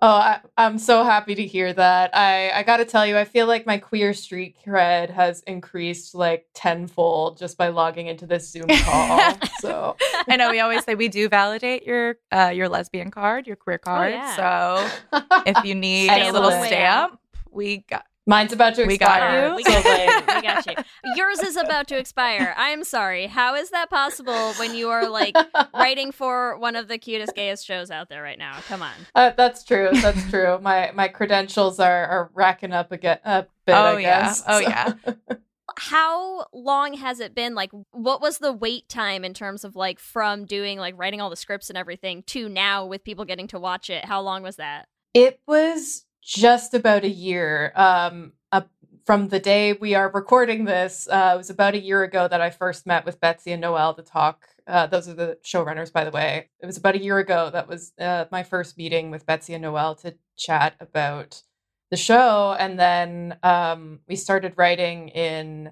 oh, 0.01 0.07
I, 0.07 0.39
I'm 0.57 0.77
so 0.77 1.03
happy 1.03 1.35
to 1.35 1.45
hear 1.45 1.73
that. 1.73 2.15
I, 2.15 2.51
I 2.51 2.63
got 2.63 2.77
to 2.77 2.85
tell 2.85 3.05
you, 3.05 3.17
I 3.17 3.25
feel 3.25 3.47
like 3.47 3.65
my 3.65 3.77
queer 3.77 4.13
street 4.13 4.57
cred 4.65 5.09
has 5.09 5.41
increased 5.41 6.13
like 6.13 6.45
tenfold 6.53 7.37
just 7.37 7.57
by 7.57 7.69
logging 7.69 8.07
into 8.07 8.25
this 8.27 8.49
Zoom 8.49 8.67
call. 8.67 9.37
so 9.59 9.95
I 10.27 10.35
know 10.35 10.51
we 10.51 10.59
always 10.59 10.83
say 10.83 10.95
we 10.95 11.07
do 11.07 11.27
validate 11.29 11.85
your 11.85 12.15
uh, 12.31 12.51
your 12.53 12.69
lesbian 12.69 13.11
card, 13.11 13.47
your 13.47 13.55
queer 13.55 13.77
card. 13.77 14.13
yeah. 14.13 14.35
So 14.35 15.21
if 15.45 15.65
you 15.65 15.75
need 15.75 16.09
a 16.11 16.31
little 16.31 16.51
stamp, 16.51 17.19
we 17.51 17.77
got 17.89 18.05
mine's 18.25 18.53
about 18.53 18.75
to 18.75 18.85
We 18.85 18.97
got 18.97 19.17
expire. 19.17 19.55
We 19.55 19.63
got 19.63 19.85
you. 19.85 20.35
We 20.39 20.41
got 20.41 20.65
you. 20.65 20.75
Yours 21.15 21.39
is 21.39 21.57
about 21.57 21.87
to 21.89 21.97
expire. 21.97 22.53
I'm 22.57 22.83
sorry. 22.83 23.27
How 23.27 23.55
is 23.55 23.71
that 23.71 23.89
possible 23.89 24.53
when 24.53 24.73
you 24.75 24.89
are 24.89 25.09
like 25.09 25.35
writing 25.73 26.11
for 26.11 26.57
one 26.57 26.75
of 26.75 26.87
the 26.87 26.97
cutest, 26.97 27.35
gayest 27.35 27.65
shows 27.65 27.91
out 27.91 28.09
there 28.09 28.21
right 28.23 28.37
now? 28.37 28.59
Come 28.67 28.81
on. 28.81 28.93
Uh, 29.15 29.31
that's 29.35 29.63
true. 29.63 29.89
That's 29.93 30.29
true. 30.29 30.59
My 30.61 30.91
my 30.93 31.07
credentials 31.07 31.79
are 31.79 32.05
are 32.05 32.31
racking 32.33 32.71
up 32.71 32.91
again 32.91 33.19
a 33.25 33.45
bit. 33.65 33.75
Oh, 33.75 33.97
I 33.97 33.99
yeah. 33.99 34.23
guess. 34.23 34.43
Oh, 34.47 34.59
yeah. 34.59 34.93
How 35.77 36.47
long 36.53 36.93
has 36.95 37.19
it 37.19 37.35
been? 37.35 37.55
Like, 37.55 37.71
what 37.91 38.21
was 38.21 38.39
the 38.39 38.51
wait 38.51 38.89
time 38.89 39.23
in 39.23 39.33
terms 39.33 39.63
of 39.63 39.75
like 39.75 39.99
from 39.99 40.45
doing 40.45 40.77
like 40.77 40.95
writing 40.97 41.21
all 41.21 41.29
the 41.29 41.35
scripts 41.35 41.69
and 41.69 41.77
everything 41.77 42.23
to 42.27 42.49
now 42.49 42.85
with 42.85 43.03
people 43.03 43.25
getting 43.25 43.47
to 43.47 43.59
watch 43.59 43.89
it? 43.89 44.05
How 44.05 44.21
long 44.21 44.43
was 44.43 44.57
that? 44.57 44.87
It 45.13 45.39
was 45.47 46.05
just 46.21 46.73
about 46.73 47.03
a 47.03 47.09
year. 47.09 47.71
Um, 47.75 48.33
up 48.51 48.69
from 49.05 49.29
the 49.29 49.39
day 49.39 49.73
we 49.73 49.95
are 49.95 50.11
recording 50.11 50.65
this, 50.65 51.07
uh, 51.09 51.31
it 51.33 51.37
was 51.37 51.49
about 51.49 51.73
a 51.73 51.79
year 51.79 52.03
ago 52.03 52.27
that 52.27 52.41
I 52.41 52.49
first 52.49 52.85
met 52.85 53.05
with 53.05 53.19
Betsy 53.19 53.51
and 53.51 53.61
Noel 53.61 53.93
to 53.95 54.03
talk. 54.03 54.45
Uh, 54.67 54.85
those 54.87 55.07
are 55.07 55.13
the 55.15 55.37
showrunners, 55.43 55.91
by 55.91 56.03
the 56.03 56.11
way. 56.11 56.49
It 56.59 56.65
was 56.65 56.77
about 56.77 56.95
a 56.95 57.01
year 57.01 57.17
ago 57.17 57.49
that 57.51 57.67
was 57.67 57.91
uh, 57.99 58.25
my 58.31 58.43
first 58.43 58.77
meeting 58.77 59.09
with 59.09 59.25
Betsy 59.25 59.53
and 59.53 59.63
Noel 59.63 59.95
to 59.95 60.15
chat 60.37 60.75
about 60.79 61.41
the 61.89 61.97
show, 61.97 62.55
and 62.59 62.79
then 62.79 63.37
um, 63.41 64.01
we 64.07 64.15
started 64.15 64.53
writing 64.57 65.09
in 65.09 65.71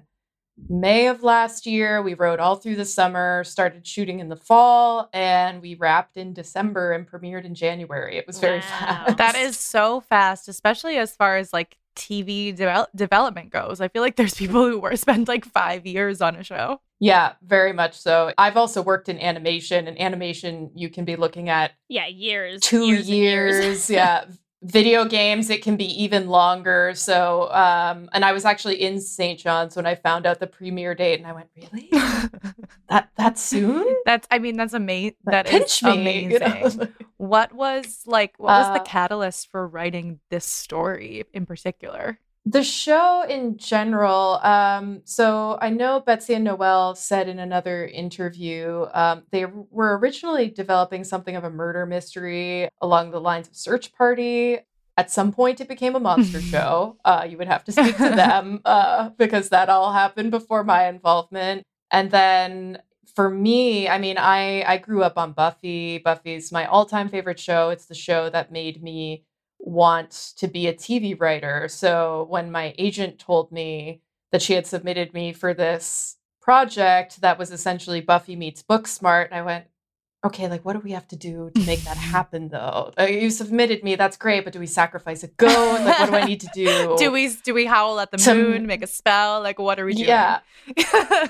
May 0.68 1.06
of 1.06 1.22
last 1.22 1.66
year. 1.66 2.02
We 2.02 2.14
wrote 2.14 2.40
all 2.40 2.56
through 2.56 2.76
the 2.76 2.84
summer, 2.84 3.44
started 3.44 3.86
shooting 3.86 4.20
in 4.20 4.28
the 4.28 4.36
fall, 4.36 5.08
and 5.12 5.62
we 5.62 5.74
wrapped 5.74 6.16
in 6.16 6.32
December 6.34 6.92
and 6.92 7.06
premiered 7.10 7.44
in 7.44 7.54
January. 7.54 8.16
It 8.16 8.26
was 8.26 8.38
very 8.38 8.58
Wow. 8.58 8.64
fast. 9.06 9.16
that 9.18 9.34
is 9.36 9.56
so 9.58 10.00
fast, 10.00 10.48
especially 10.48 10.96
as 10.98 11.14
far 11.14 11.36
as 11.36 11.52
like 11.52 11.76
TV 11.96 12.52
devel- 12.56 12.86
development 12.94 13.50
goes. 13.50 13.80
I 13.80 13.88
feel 13.88 14.02
like 14.02 14.16
there's 14.16 14.34
people 14.34 14.66
who 14.68 14.78
were 14.78 14.96
spend 14.96 15.26
like 15.28 15.44
five 15.44 15.86
years 15.86 16.20
on 16.20 16.36
a 16.36 16.42
show. 16.44 16.80
Yeah, 17.00 17.34
very 17.42 17.72
much 17.72 17.94
so. 17.94 18.32
I've 18.36 18.56
also 18.56 18.82
worked 18.82 19.08
in 19.08 19.18
animation, 19.20 19.86
and 19.86 20.00
animation 20.00 20.70
you 20.74 20.88
can 20.90 21.04
be 21.04 21.14
looking 21.16 21.48
at 21.48 21.72
Yeah, 21.88 22.06
years. 22.08 22.60
two 22.60 22.86
years. 22.86 23.08
years. 23.08 23.64
years. 23.64 23.90
yeah. 23.90 24.24
Video 24.60 25.04
games, 25.04 25.50
it 25.50 25.62
can 25.62 25.76
be 25.76 25.84
even 26.02 26.26
longer. 26.28 26.92
So, 26.96 27.48
um, 27.52 28.08
and 28.12 28.24
I 28.24 28.32
was 28.32 28.44
actually 28.44 28.82
in 28.82 29.00
St. 29.00 29.38
John's 29.38 29.76
when 29.76 29.86
I 29.86 29.94
found 29.94 30.26
out 30.26 30.40
the 30.40 30.48
premiere 30.48 30.96
date, 30.96 31.20
and 31.20 31.28
I 31.28 31.32
went, 31.32 31.48
"Really? 31.56 31.88
that 32.88 33.10
that 33.16 33.38
soon? 33.38 33.86
That's 34.04 34.26
I 34.32 34.40
mean 34.40 34.56
that's 34.56 34.74
amazing. 34.74 35.14
Like, 35.24 35.46
That 35.46 35.46
is 35.46 35.78
pinch 35.80 35.82
me." 35.84 36.24
you 36.32 36.38
know? 36.40 36.70
What 37.18 37.52
was 37.52 38.02
like 38.06 38.34
what 38.38 38.48
was 38.58 38.72
the 38.72 38.80
Uh, 38.80 38.84
catalyst 38.84 39.48
for 39.52 39.66
writing 39.66 40.18
this 40.30 40.44
story 40.44 41.24
in 41.32 41.46
particular? 41.46 42.18
The 42.50 42.62
show 42.62 43.26
in 43.28 43.58
general. 43.58 44.40
Um, 44.42 45.02
so 45.04 45.58
I 45.60 45.68
know 45.68 46.00
Betsy 46.00 46.32
and 46.32 46.44
Noel 46.44 46.94
said 46.94 47.28
in 47.28 47.38
another 47.38 47.86
interview 47.86 48.86
um, 48.94 49.24
they 49.30 49.44
were 49.44 49.98
originally 49.98 50.48
developing 50.48 51.04
something 51.04 51.36
of 51.36 51.44
a 51.44 51.50
murder 51.50 51.84
mystery 51.84 52.70
along 52.80 53.10
the 53.10 53.20
lines 53.20 53.48
of 53.48 53.54
Search 53.54 53.92
Party. 53.92 54.60
At 54.96 55.10
some 55.10 55.30
point, 55.30 55.60
it 55.60 55.68
became 55.68 55.94
a 55.94 56.00
monster 56.00 56.40
show. 56.54 56.96
Uh, 57.04 57.26
you 57.28 57.36
would 57.36 57.48
have 57.48 57.64
to 57.64 57.72
speak 57.72 57.98
to 57.98 58.08
them 58.08 58.62
uh, 58.64 59.10
because 59.18 59.50
that 59.50 59.68
all 59.68 59.92
happened 59.92 60.30
before 60.30 60.64
my 60.64 60.88
involvement. 60.88 61.64
And 61.90 62.10
then 62.10 62.80
for 63.14 63.28
me, 63.28 63.90
I 63.90 63.98
mean, 63.98 64.16
I 64.16 64.62
I 64.62 64.78
grew 64.78 65.02
up 65.02 65.18
on 65.18 65.32
Buffy. 65.32 65.98
Buffy's 65.98 66.50
my 66.50 66.64
all 66.64 66.86
time 66.86 67.10
favorite 67.10 67.40
show. 67.40 67.68
It's 67.68 67.86
the 67.86 67.94
show 67.94 68.30
that 68.30 68.50
made 68.50 68.82
me 68.82 69.24
want 69.58 70.32
to 70.36 70.48
be 70.48 70.66
a 70.66 70.74
TV 70.74 71.18
writer. 71.18 71.68
So 71.68 72.26
when 72.28 72.50
my 72.50 72.74
agent 72.78 73.18
told 73.18 73.52
me 73.52 74.02
that 74.32 74.42
she 74.42 74.54
had 74.54 74.66
submitted 74.66 75.12
me 75.14 75.32
for 75.32 75.54
this 75.54 76.16
project 76.40 77.20
that 77.20 77.38
was 77.38 77.50
essentially 77.50 78.00
Buffy 78.00 78.36
meets 78.36 78.62
Booksmart, 78.62 79.32
I 79.32 79.42
went, 79.42 79.66
okay, 80.24 80.48
like 80.48 80.64
what 80.64 80.72
do 80.72 80.80
we 80.80 80.90
have 80.92 81.06
to 81.08 81.16
do 81.16 81.50
to 81.54 81.60
make 81.66 81.80
that 81.84 81.96
happen 82.14 82.48
though? 82.48 82.92
Uh, 82.98 83.04
you 83.04 83.30
submitted 83.30 83.84
me, 83.84 83.94
that's 83.96 84.16
great, 84.16 84.44
but 84.44 84.52
do 84.52 84.58
we 84.58 84.66
sacrifice 84.66 85.22
a 85.22 85.28
goat? 85.28 85.80
Like 85.84 85.98
what 86.00 86.10
do 86.10 86.16
I 86.16 86.24
need 86.24 86.40
to 86.40 86.48
do? 86.54 86.96
Do 86.98 87.10
we 87.12 87.28
do 87.44 87.54
we 87.54 87.66
howl 87.66 88.00
at 88.00 88.10
the 88.10 88.16
To- 88.18 88.34
moon, 88.34 88.66
make 88.66 88.82
a 88.82 88.86
spell? 88.86 89.40
Like 89.42 89.58
what 89.58 89.78
are 89.78 89.84
we 89.84 89.94
doing? 89.94 90.08
Yeah, 90.08 90.40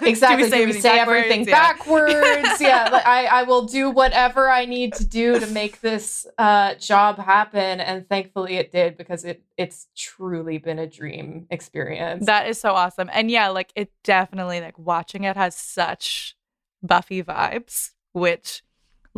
exactly. 0.02 0.44
do 0.48 0.50
Do 0.50 0.58
we 0.60 0.66
we 0.66 0.72
say, 0.72 0.80
say, 0.80 0.98
everything 0.98 1.40
everything 1.40 1.44
backwards? 1.46 2.12
Yeah. 2.12 2.20
backwards? 2.42 2.60
yeah, 2.60 2.88
like, 2.90 3.06
I, 3.06 3.26
I 3.26 3.42
will 3.44 3.62
do 3.66 3.90
whatever 3.90 4.48
I 4.50 4.64
need 4.64 4.94
to 4.94 5.04
do 5.06 5.38
to 5.38 5.46
make 5.48 5.80
this 5.80 6.26
uh, 6.38 6.74
job 6.74 7.18
happen, 7.18 7.80
and 7.80 8.08
thankfully 8.08 8.56
it 8.56 8.72
did 8.72 8.96
because 8.96 9.24
it 9.24 9.42
it's 9.56 9.88
truly 9.96 10.58
been 10.58 10.78
a 10.78 10.86
dream 10.86 11.46
experience. 11.50 12.26
That 12.26 12.48
is 12.48 12.60
so 12.60 12.72
awesome. 12.72 13.10
And 13.12 13.30
yeah, 13.30 13.48
like 13.48 13.72
it 13.74 13.92
definitely 14.04 14.60
like 14.60 14.78
watching 14.78 15.24
it 15.24 15.36
has 15.36 15.54
such 15.54 16.36
Buffy 16.82 17.22
vibes, 17.24 17.90
which 18.12 18.62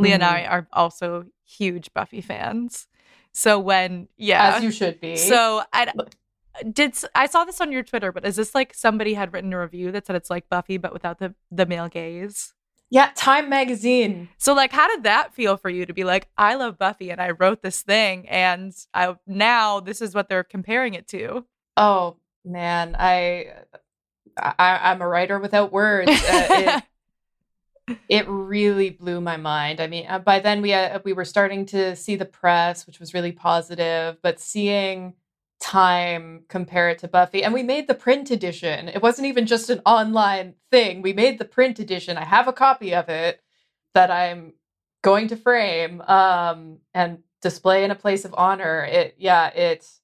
Leah 0.00 0.14
and 0.14 0.24
I 0.24 0.44
are 0.44 0.68
also 0.72 1.26
huge 1.44 1.92
Buffy 1.94 2.20
fans. 2.20 2.86
So 3.32 3.58
when 3.58 4.08
yeah, 4.16 4.56
as 4.56 4.64
you 4.64 4.70
should 4.70 5.00
be. 5.00 5.16
so 5.16 5.62
I 5.72 5.92
did 6.72 6.96
I 7.14 7.26
saw 7.26 7.44
this 7.44 7.60
on 7.60 7.70
your 7.72 7.82
Twitter, 7.82 8.12
but 8.12 8.24
is 8.24 8.36
this 8.36 8.54
like 8.54 8.74
somebody 8.74 9.14
had 9.14 9.32
written 9.32 9.52
a 9.52 9.60
review 9.60 9.92
that 9.92 10.06
said 10.06 10.16
it's 10.16 10.30
like 10.30 10.48
Buffy 10.48 10.78
but 10.78 10.92
without 10.92 11.18
the 11.18 11.34
the 11.50 11.66
male 11.66 11.88
gaze? 11.88 12.54
yeah, 12.90 13.10
Time 13.14 13.48
Magazine. 13.48 14.28
So 14.36 14.52
like 14.52 14.72
how 14.72 14.88
did 14.88 15.04
that 15.04 15.32
feel 15.32 15.56
for 15.56 15.70
you 15.70 15.86
to 15.86 15.94
be 15.94 16.04
like 16.04 16.28
I 16.36 16.56
love 16.56 16.76
Buffy 16.76 17.10
and 17.10 17.20
I 17.20 17.30
wrote 17.30 17.62
this 17.62 17.82
thing 17.82 18.28
and 18.28 18.74
I 18.92 19.14
now 19.26 19.80
this 19.80 20.02
is 20.02 20.14
what 20.14 20.28
they're 20.28 20.44
comparing 20.44 20.94
it 20.94 21.06
to? 21.08 21.46
Oh 21.76 22.16
man, 22.44 22.96
I, 22.98 23.46
I 24.36 24.54
I'm 24.58 25.00
a 25.00 25.08
writer 25.08 25.38
without 25.38 25.72
words. 25.72 26.10
Uh, 26.10 26.14
it, 26.50 26.84
it 28.08 28.26
really 28.28 28.90
blew 28.90 29.20
my 29.20 29.36
mind. 29.36 29.80
I 29.80 29.86
mean, 29.86 30.06
uh, 30.08 30.18
by 30.18 30.40
then 30.40 30.62
we 30.62 30.72
uh, 30.72 31.00
we 31.04 31.12
were 31.12 31.24
starting 31.24 31.66
to 31.66 31.96
see 31.96 32.16
the 32.16 32.24
press, 32.24 32.86
which 32.86 33.00
was 33.00 33.14
really 33.14 33.32
positive, 33.32 34.18
but 34.22 34.40
seeing 34.40 35.14
Time 35.60 36.44
compare 36.48 36.88
it 36.88 37.00
to 37.00 37.08
Buffy, 37.08 37.44
and 37.44 37.52
we 37.52 37.62
made 37.62 37.86
the 37.86 37.94
print 37.94 38.30
edition. 38.30 38.88
It 38.88 39.02
wasn't 39.02 39.28
even 39.28 39.44
just 39.44 39.68
an 39.68 39.82
online 39.84 40.54
thing. 40.70 41.02
We 41.02 41.12
made 41.12 41.38
the 41.38 41.44
print 41.44 41.78
edition. 41.78 42.16
I 42.16 42.24
have 42.24 42.48
a 42.48 42.52
copy 42.52 42.94
of 42.94 43.10
it 43.10 43.42
that 43.92 44.10
I'm 44.10 44.54
going 45.02 45.28
to 45.28 45.36
frame 45.36 46.00
um, 46.00 46.78
and 46.94 47.18
display 47.42 47.84
in 47.84 47.90
a 47.90 47.94
place 47.94 48.24
of 48.24 48.34
honor. 48.38 48.84
It, 48.84 49.16
yeah, 49.18 49.48
it's 49.48 50.00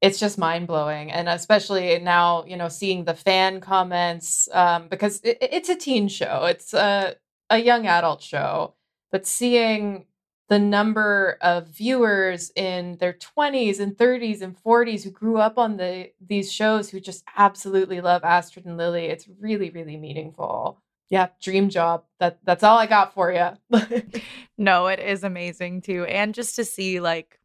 it's 0.00 0.18
just 0.18 0.38
mind 0.38 0.66
blowing, 0.66 1.12
and 1.12 1.28
especially 1.28 1.98
now, 1.98 2.44
you 2.46 2.56
know, 2.56 2.68
seeing 2.68 3.04
the 3.04 3.14
fan 3.14 3.60
comments 3.60 4.48
um, 4.52 4.88
because 4.88 5.20
it, 5.20 5.36
it's 5.40 5.68
a 5.68 5.76
teen 5.76 6.08
show. 6.08 6.46
It's 6.46 6.72
a 6.72 7.16
a 7.50 7.58
young 7.58 7.80
mm-hmm. 7.80 7.88
adult 7.88 8.22
show, 8.22 8.74
but 9.10 9.26
seeing 9.26 10.06
the 10.48 10.58
number 10.58 11.38
of 11.40 11.68
viewers 11.68 12.52
in 12.54 12.98
their 12.98 13.14
20s 13.14 13.80
and 13.80 13.96
30s 13.96 14.42
and 14.42 14.56
40s 14.62 15.02
who 15.02 15.10
grew 15.10 15.38
up 15.38 15.56
on 15.58 15.78
the 15.78 16.10
these 16.20 16.52
shows 16.52 16.90
who 16.90 17.00
just 17.00 17.24
absolutely 17.36 18.00
love 18.00 18.24
Astrid 18.24 18.66
and 18.66 18.76
Lilly, 18.76 19.06
it's 19.06 19.26
really 19.40 19.70
really 19.70 19.96
meaningful. 19.96 20.80
Yeah, 21.10 21.28
dream 21.40 21.68
job. 21.68 22.04
That 22.18 22.38
that's 22.44 22.62
all 22.62 22.78
I 22.78 22.86
got 22.86 23.14
for 23.14 23.32
you. 23.32 23.50
No, 24.56 24.86
it 24.86 25.00
is 25.00 25.24
amazing 25.24 25.82
too. 25.82 26.04
And 26.04 26.32
just 26.32 26.54
to 26.56 26.64
see, 26.64 27.00
like, 27.00 27.40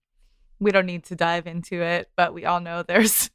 we 0.60 0.72
don't 0.72 0.86
need 0.86 1.06
to 1.06 1.16
dive 1.16 1.48
into 1.48 1.82
it, 1.82 2.12
but 2.16 2.34
we 2.36 2.46
all 2.46 2.60
know 2.60 2.84
there's 2.84 3.32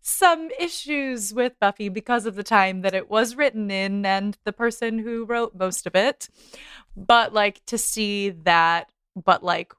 some 0.00 0.50
issues 0.58 1.32
with 1.34 1.58
Buffy 1.60 1.88
because 1.88 2.26
of 2.26 2.34
the 2.34 2.42
time 2.42 2.82
that 2.82 2.94
it 2.94 3.10
was 3.10 3.36
written 3.36 3.70
in 3.70 4.04
and 4.04 4.36
the 4.44 4.52
person 4.52 4.98
who 4.98 5.24
wrote 5.24 5.54
most 5.54 5.86
of 5.86 5.94
it. 5.94 6.28
But, 6.96 7.32
like, 7.32 7.64
to 7.66 7.78
see 7.78 8.30
that, 8.30 8.90
but 9.16 9.42
like 9.42 9.72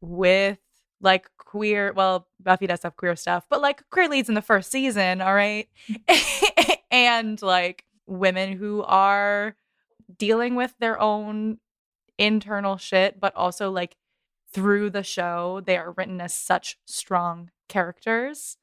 with 0.00 0.58
like 1.00 1.30
queer, 1.38 1.92
well, 1.94 2.26
Buffy 2.40 2.66
does 2.66 2.82
have 2.82 2.96
queer 2.96 3.16
stuff, 3.16 3.46
but 3.48 3.60
like 3.60 3.88
queer 3.90 4.08
leads 4.08 4.28
in 4.28 4.34
the 4.34 4.42
first 4.42 4.70
season, 4.70 5.20
all 5.20 5.34
right? 5.34 5.68
and 6.90 7.40
like 7.40 7.84
women 8.06 8.56
who 8.56 8.82
are 8.82 9.54
dealing 10.16 10.54
with 10.54 10.74
their 10.80 11.00
own 11.00 11.58
internal 12.18 12.76
shit, 12.76 13.20
but 13.20 13.34
also 13.36 13.70
like 13.70 13.96
through 14.52 14.90
the 14.90 15.02
show, 15.02 15.62
they 15.64 15.76
are 15.76 15.92
written 15.92 16.20
as 16.20 16.34
such 16.34 16.78
strong 16.86 17.50
characters. 17.68 18.57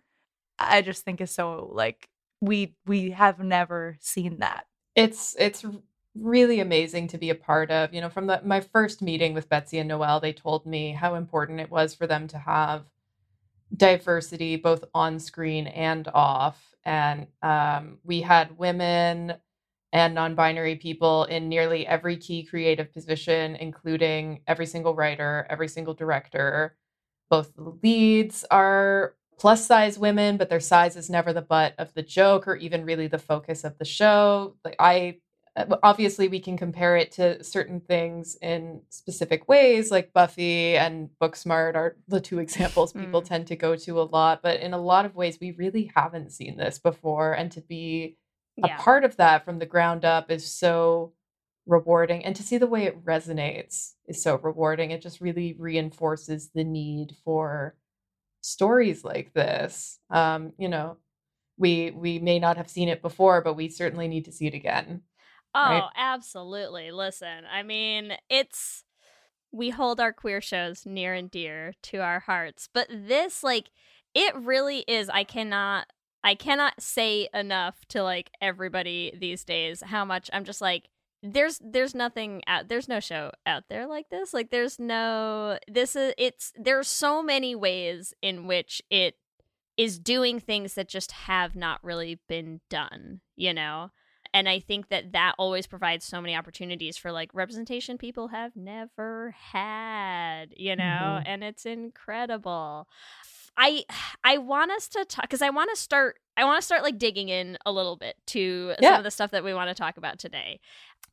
I 0.59 0.81
just 0.81 1.03
think 1.03 1.21
is 1.21 1.31
so 1.31 1.69
like 1.74 2.07
we 2.41 2.75
we 2.85 3.12
have 3.12 3.39
never 3.39 3.97
seen 4.00 4.39
that. 4.39 4.65
it's 4.95 5.35
it's 5.38 5.65
really 6.15 6.59
amazing 6.62 7.07
to 7.09 7.17
be 7.17 7.29
a 7.29 7.35
part 7.35 7.69
of. 7.71 7.93
You 7.93 8.01
know, 8.01 8.09
from 8.09 8.27
the, 8.27 8.41
my 8.43 8.62
first 8.62 9.01
meeting 9.01 9.33
with 9.33 9.50
Betsy 9.50 9.79
and 9.79 9.89
Noel, 9.89 10.19
they 10.19 10.33
told 10.33 10.65
me 10.65 10.91
how 10.93 11.15
important 11.15 11.59
it 11.59 11.69
was 11.69 11.93
for 11.93 12.07
them 12.07 12.27
to 12.29 12.38
have 12.38 12.85
diversity 13.75 14.55
both 14.55 14.85
on 14.93 15.19
screen 15.19 15.67
and 15.67 16.07
off. 16.13 16.74
And 16.85 17.27
um, 17.41 17.97
we 18.03 18.21
had 18.21 18.57
women 18.57 19.33
and 19.91 20.13
non-binary 20.15 20.75
people 20.77 21.25
in 21.25 21.50
nearly 21.50 21.85
every 21.88 22.17
key 22.17 22.43
creative 22.43 22.93
position, 22.93 23.55
including 23.55 24.41
every 24.47 24.65
single 24.65 24.95
writer, 24.95 25.45
every 25.50 25.67
single 25.67 25.93
director. 25.93 26.77
Both 27.29 27.55
the 27.55 27.77
leads 27.81 28.45
are 28.51 29.15
plus 29.37 29.65
size 29.65 29.97
women, 29.99 30.37
but 30.37 30.49
their 30.49 30.59
size 30.59 30.95
is 30.95 31.09
never 31.09 31.33
the 31.33 31.41
butt 31.41 31.73
of 31.77 31.93
the 31.93 32.03
joke 32.03 32.47
or 32.47 32.55
even 32.55 32.85
really 32.85 33.07
the 33.07 33.19
focus 33.19 33.63
of 33.63 33.77
the 33.77 33.85
show. 33.85 34.55
Like 34.63 34.75
I 34.79 35.17
uh, 35.57 35.77
obviously 35.83 36.27
we 36.27 36.39
can 36.39 36.57
compare 36.57 36.97
it 36.97 37.11
to 37.13 37.41
certain 37.43 37.79
things 37.79 38.37
in 38.41 38.81
specific 38.89 39.47
ways 39.47 39.89
like 39.89 40.11
buffy 40.11 40.75
and 40.75 41.09
booksmart 41.21 41.75
are 41.75 41.95
the 42.09 42.19
two 42.19 42.39
examples 42.45 42.91
people 42.91 43.21
Mm. 43.21 43.25
tend 43.25 43.47
to 43.47 43.55
go 43.55 43.75
to 43.77 44.01
a 44.01 44.03
lot 44.03 44.41
but 44.43 44.59
in 44.59 44.73
a 44.73 44.77
lot 44.77 45.05
of 45.05 45.15
ways 45.15 45.37
we 45.39 45.51
really 45.51 45.89
haven't 45.95 46.33
seen 46.33 46.57
this 46.57 46.77
before 46.77 47.31
and 47.31 47.51
to 47.53 47.61
be 47.61 48.17
a 48.63 48.67
part 48.79 49.05
of 49.05 49.15
that 49.15 49.45
from 49.45 49.59
the 49.59 49.65
ground 49.65 50.03
up 50.03 50.29
is 50.29 50.45
so 50.45 51.13
rewarding 51.65 52.25
and 52.25 52.35
to 52.35 52.43
see 52.43 52.57
the 52.57 52.67
way 52.67 52.83
it 52.83 53.05
resonates 53.05 53.93
is 54.07 54.21
so 54.21 54.35
rewarding 54.37 54.91
it 54.91 55.01
just 55.01 55.21
really 55.21 55.55
reinforces 55.57 56.49
the 56.53 56.63
need 56.65 57.15
for 57.23 57.75
stories 58.45 59.03
like 59.03 59.33
this 59.33 59.99
um 60.09 60.53
you 60.57 60.69
know 60.69 60.97
we 61.57 61.91
we 61.91 62.19
may 62.19 62.39
not 62.39 62.57
have 62.57 62.69
seen 62.69 62.89
it 62.89 63.01
before 63.01 63.41
but 63.41 63.55
we 63.55 63.69
certainly 63.69 64.07
need 64.07 64.25
to 64.25 64.31
see 64.33 64.47
it 64.47 64.53
again 64.55 65.03
Oh, 65.53 65.87
right? 65.87 65.91
absolutely. 65.95 66.91
Listen, 66.91 67.45
I 67.49 67.63
mean, 67.63 68.17
it's 68.29 68.83
we 69.51 69.69
hold 69.71 69.99
our 70.01 70.13
queer 70.13 70.41
shows 70.41 70.85
near 70.85 71.13
and 71.13 71.31
dear 71.31 71.73
to 71.83 71.99
our 71.99 72.21
hearts, 72.21 72.69
but 72.73 72.87
this 72.91 73.43
like 73.43 73.71
it 74.15 74.35
really 74.35 74.79
is 74.81 75.09
I 75.09 75.23
cannot 75.25 75.87
I 76.23 76.35
cannot 76.35 76.81
say 76.81 77.29
enough 77.33 77.85
to 77.89 78.03
like 78.03 78.31
everybody 78.41 79.13
these 79.19 79.45
days 79.45 79.81
how 79.83 80.05
much 80.05 80.29
I'm 80.33 80.45
just 80.45 80.61
like 80.61 80.89
there's 81.34 81.60
there's 81.63 81.96
nothing 81.96 82.41
out 82.48 82.67
there's 82.67 82.88
no 82.88 83.00
show 83.00 83.32
out 83.46 83.63
there 83.70 83.88
like 83.88 84.10
this. 84.10 84.34
Like 84.34 84.50
there's 84.51 84.79
no 84.79 85.58
this 85.67 85.96
is 85.96 86.13
it's 86.17 86.51
there's 86.55 86.88
so 86.88 87.22
many 87.24 87.55
ways 87.55 88.13
in 88.22 88.48
which 88.48 88.82
it 88.89 89.15
is 89.77 90.00
doing 90.00 90.39
things 90.39 90.75
that 90.75 90.88
just 90.88 91.12
have 91.12 91.55
not 91.55 91.84
really 91.84 92.20
been 92.27 92.62
done, 92.70 93.22
you 93.36 93.53
know? 93.53 93.91
And 94.34 94.50
I 94.50 94.60
think 94.60 94.89
that 94.89 95.13
that 95.13 95.36
always 95.38 95.65
provides 95.67 96.05
so 96.05 96.22
many 96.22 96.36
opportunities 96.36 96.98
for 96.98 97.12
like 97.12 97.29
representation 97.34 97.98
people 97.98 98.29
have 98.29 98.55
never 98.55 99.32
had, 99.38 100.48
you 100.58 100.75
know? 100.75 101.20
Mhm. 101.22 101.24
And 101.25 101.44
it's 101.44 101.65
incredible. 101.65 102.88
I 103.57 103.85
I 104.24 104.38
want 104.38 104.71
us 104.71 104.88
to 104.89 105.05
talk 105.05 105.24
because 105.24 105.41
I 105.41 105.50
want 105.50 105.69
to 105.74 105.79
start 105.79 106.17
I 106.38 106.43
want 106.45 106.59
to 106.59 106.65
start 106.65 106.83
like 106.83 106.97
digging 106.97 107.29
in 107.29 107.57
a 107.65 107.71
little 107.71 107.95
bit 107.95 108.15
to 108.27 108.74
some 108.81 108.93
of 108.97 109.03
the 109.03 109.12
stuff 109.12 109.31
that 109.31 109.43
we 109.43 109.53
want 109.53 109.69
to 109.69 109.75
talk 109.75 109.97
about 109.97 110.19
today. 110.19 110.59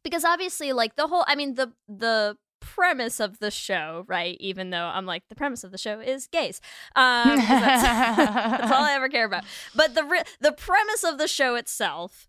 Because 0.03 0.25
obviously 0.25 0.73
like 0.73 0.97
the 0.97 1.07
whole 1.07 1.25
I 1.27 1.35
mean 1.35 1.55
the 1.55 1.73
the 1.89 2.37
premise 2.61 3.19
of 3.19 3.41
the 3.41 3.51
show, 3.51 4.05
right? 4.07 4.37
Even 4.41 4.71
though 4.71 4.85
I'm 4.85 5.05
like 5.07 5.25
the 5.29 5.35
premise 5.35 5.65
of 5.65 5.73
the 5.73 5.79
show 5.79 6.01
is 6.01 6.27
gays. 6.27 6.61
Um 6.97 7.37
that's, 7.37 7.83
that's 7.83 8.73
all 8.73 8.85
I 8.85 8.95
ever 8.95 9.09
care 9.09 9.27
about. 9.27 9.45
But 9.75 9.95
the 9.95 10.05
re- 10.05 10.23
the 10.41 10.53
premise 10.53 11.05
of 11.05 11.19
the 11.19 11.29
show 11.29 11.55
itself 11.55 12.29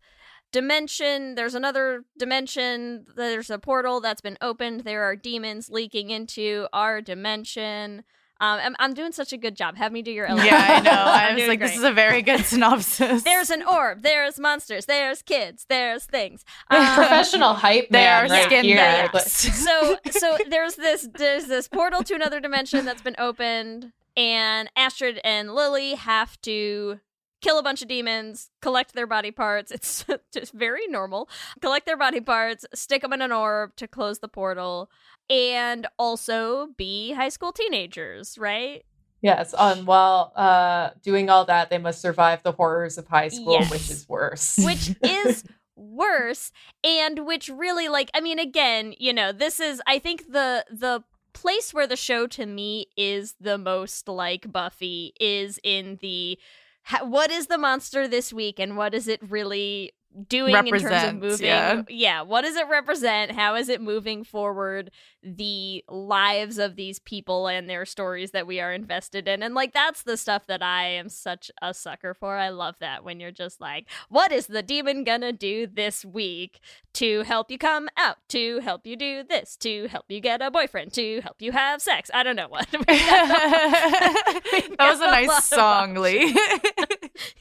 dimension 0.52 1.34
there's 1.34 1.56
another 1.56 2.06
dimension 2.16 3.06
there's 3.16 3.50
a 3.50 3.58
portal 3.58 4.00
that's 4.00 4.22
been 4.22 4.38
opened 4.40 4.82
there 4.82 5.02
are 5.02 5.16
demons 5.16 5.68
leaking 5.68 6.12
into 6.12 6.68
our 6.72 7.02
dimension 7.02 8.04
um, 8.44 8.60
I'm, 8.62 8.76
I'm 8.80 8.94
doing 8.94 9.12
such 9.14 9.32
a 9.32 9.38
good 9.38 9.56
job. 9.56 9.78
Have 9.78 9.92
me 9.92 10.02
do 10.02 10.12
your 10.12 10.26
elevator. 10.26 10.56
yeah, 10.56 10.66
I 10.78 10.82
know. 10.82 10.92
I 10.92 11.30
was 11.32 11.38
doing 11.38 11.50
like, 11.50 11.60
this 11.62 11.78
is 11.78 11.84
a 11.84 11.92
very 11.94 12.22
good 12.22 12.44
synopsis. 12.46 13.24
There's 13.24 13.50
an 13.50 13.64
orb. 13.64 14.02
There's 14.04 14.38
monsters. 14.40 14.86
There's 14.86 15.22
kids. 15.22 15.66
There's 15.70 16.06
things. 16.06 16.44
Um, 16.70 16.86
Professional 16.96 17.54
hype 17.54 17.88
They 17.90 18.06
are 18.08 18.28
right 18.28 18.44
skin 18.46 18.66
here. 18.66 18.76
bags. 18.78 19.10
but- 19.14 19.24
so 19.28 19.98
so 20.12 20.38
there's 20.50 20.76
this 20.76 21.08
there's 21.16 21.46
this 21.46 21.68
portal 21.68 22.04
to 22.04 22.16
another 22.16 22.40
dimension 22.40 22.86
that's 22.86 23.02
been 23.02 23.16
opened 23.18 23.92
and 24.18 24.70
astrid 24.76 25.20
and 25.24 25.54
lilly 25.56 25.96
have 25.96 26.40
to 26.42 27.00
kill 27.44 27.60
a 27.60 27.64
bunch 27.64 27.82
of 27.82 27.88
demons 27.88 28.50
collect 28.62 28.94
their 28.96 29.06
body 29.06 29.30
parts 29.32 29.72
it's 29.72 30.06
just 30.34 30.54
very 30.54 30.88
normal 30.88 31.30
collect 31.62 31.86
their 31.86 31.98
body 31.98 32.22
parts 32.22 32.66
stick 32.74 33.02
them 33.04 33.14
in 33.14 33.22
an 33.22 33.32
orb 33.32 33.76
to 33.76 33.88
close 33.88 34.20
the 34.20 34.28
portal 34.28 34.90
and 35.30 35.86
also 36.00 36.70
be 36.78 37.12
high 37.12 37.30
school 37.30 37.52
teenagers 37.52 38.38
right 38.38 38.84
Yes, 39.22 39.54
um, 39.58 39.86
while 39.86 40.34
uh, 40.36 40.90
doing 41.02 41.30
all 41.30 41.46
that, 41.46 41.70
they 41.70 41.78
must 41.78 42.02
survive 42.02 42.44
the 42.44 42.52
horrors 42.52 42.98
of 42.98 43.08
high 43.08 43.30
school, 43.30 43.54
Yes. 43.54 43.72
which 43.72 43.90
is 43.90 44.10
worse. 44.10 44.58
which 44.62 44.92
is 45.02 45.46
worse 45.78 46.52
and 46.84 47.26
which 47.26 47.50
really 47.50 47.88
like 47.88 48.12
i 48.14 48.22
mean 48.22 48.38
again 48.38 48.94
you 49.00 49.12
know 49.12 49.32
this 49.32 49.60
is 49.60 49.82
i 49.88 49.98
think 49.98 50.32
the 50.32 50.64
the 50.70 51.04
place 51.34 51.74
where 51.74 51.88
the 51.88 51.96
show 51.96 52.28
to 52.28 52.46
me 52.46 52.86
is 52.96 53.34
the 53.40 53.58
most 53.58 54.08
like 54.08 54.52
buffy 54.52 55.14
is 55.20 55.60
in 55.64 55.98
the 56.02 56.38
ha- 56.84 57.06
what 57.06 57.32
is 57.32 57.48
the 57.48 57.58
monster 57.58 58.08
this 58.08 58.32
week 58.32 58.60
and 58.60 58.78
what 58.78 58.94
is 58.94 59.08
it 59.08 59.20
really 59.30 59.94
doing 60.28 60.54
in 60.56 60.66
terms 60.80 60.84
of 61.10 61.16
moving? 61.16 61.46
yeah. 61.90 62.22
what 62.22 62.42
does 62.44 62.56
it 62.56 62.68
represent? 62.70 63.32
How 63.32 63.56
is 63.56 63.70
it 63.70 63.82
moving 63.82 64.24
forward 64.24 64.92
the 65.24 65.84
lives 65.88 66.58
of 66.58 66.76
these 66.76 67.00
people 67.00 67.48
and 67.48 67.70
their 67.70 67.86
stories 67.86 68.32
that 68.32 68.48
we 68.48 68.60
are 68.60 68.74
invested 68.74 69.28
in 69.28 69.42
and 69.42 69.56
like 69.56 69.74
that's 69.74 70.04
the 70.04 70.18
stuff 70.18 70.46
that 70.48 70.62
i 70.62 70.86
am 70.86 71.10
such 71.10 71.50
a 71.62 71.74
sucker 71.74 72.14
for 72.14 72.36
i 72.36 72.50
love 72.50 72.76
that 72.80 73.04
when 73.04 73.20
you're 73.20 73.32
just 73.32 73.62
like 73.62 73.88
what 74.10 74.32
is 74.32 74.48
the 74.48 74.62
demon 74.62 75.04
gonna 75.04 75.32
do 75.32 75.66
this 75.68 76.04
week 76.04 76.60
to 76.94 77.22
help 77.22 77.50
you 77.50 77.58
come 77.58 77.88
out 77.98 78.18
to 78.28 78.60
help 78.60 78.86
you 78.86 78.96
do 78.96 79.24
this 79.24 79.56
to 79.56 79.88
help 79.88 80.06
you 80.10 80.20
get 80.20 80.42
a 80.42 80.52
boyfriend 80.52 80.94
to 80.94 81.22
help 81.22 81.42
you 81.42 81.52
have 81.52 81.82
sex 81.82 82.12
i 82.14 82.24
don't 82.24 82.36
know 82.36 82.48
what 82.48 82.68
that 82.82 84.78
was 84.80 85.00
a 85.00 85.04
got 85.04 85.08
a 85.08 85.28
nice 85.28 85.38
of 85.38 85.44
song, 85.44 85.96
Leigh. 85.96 86.34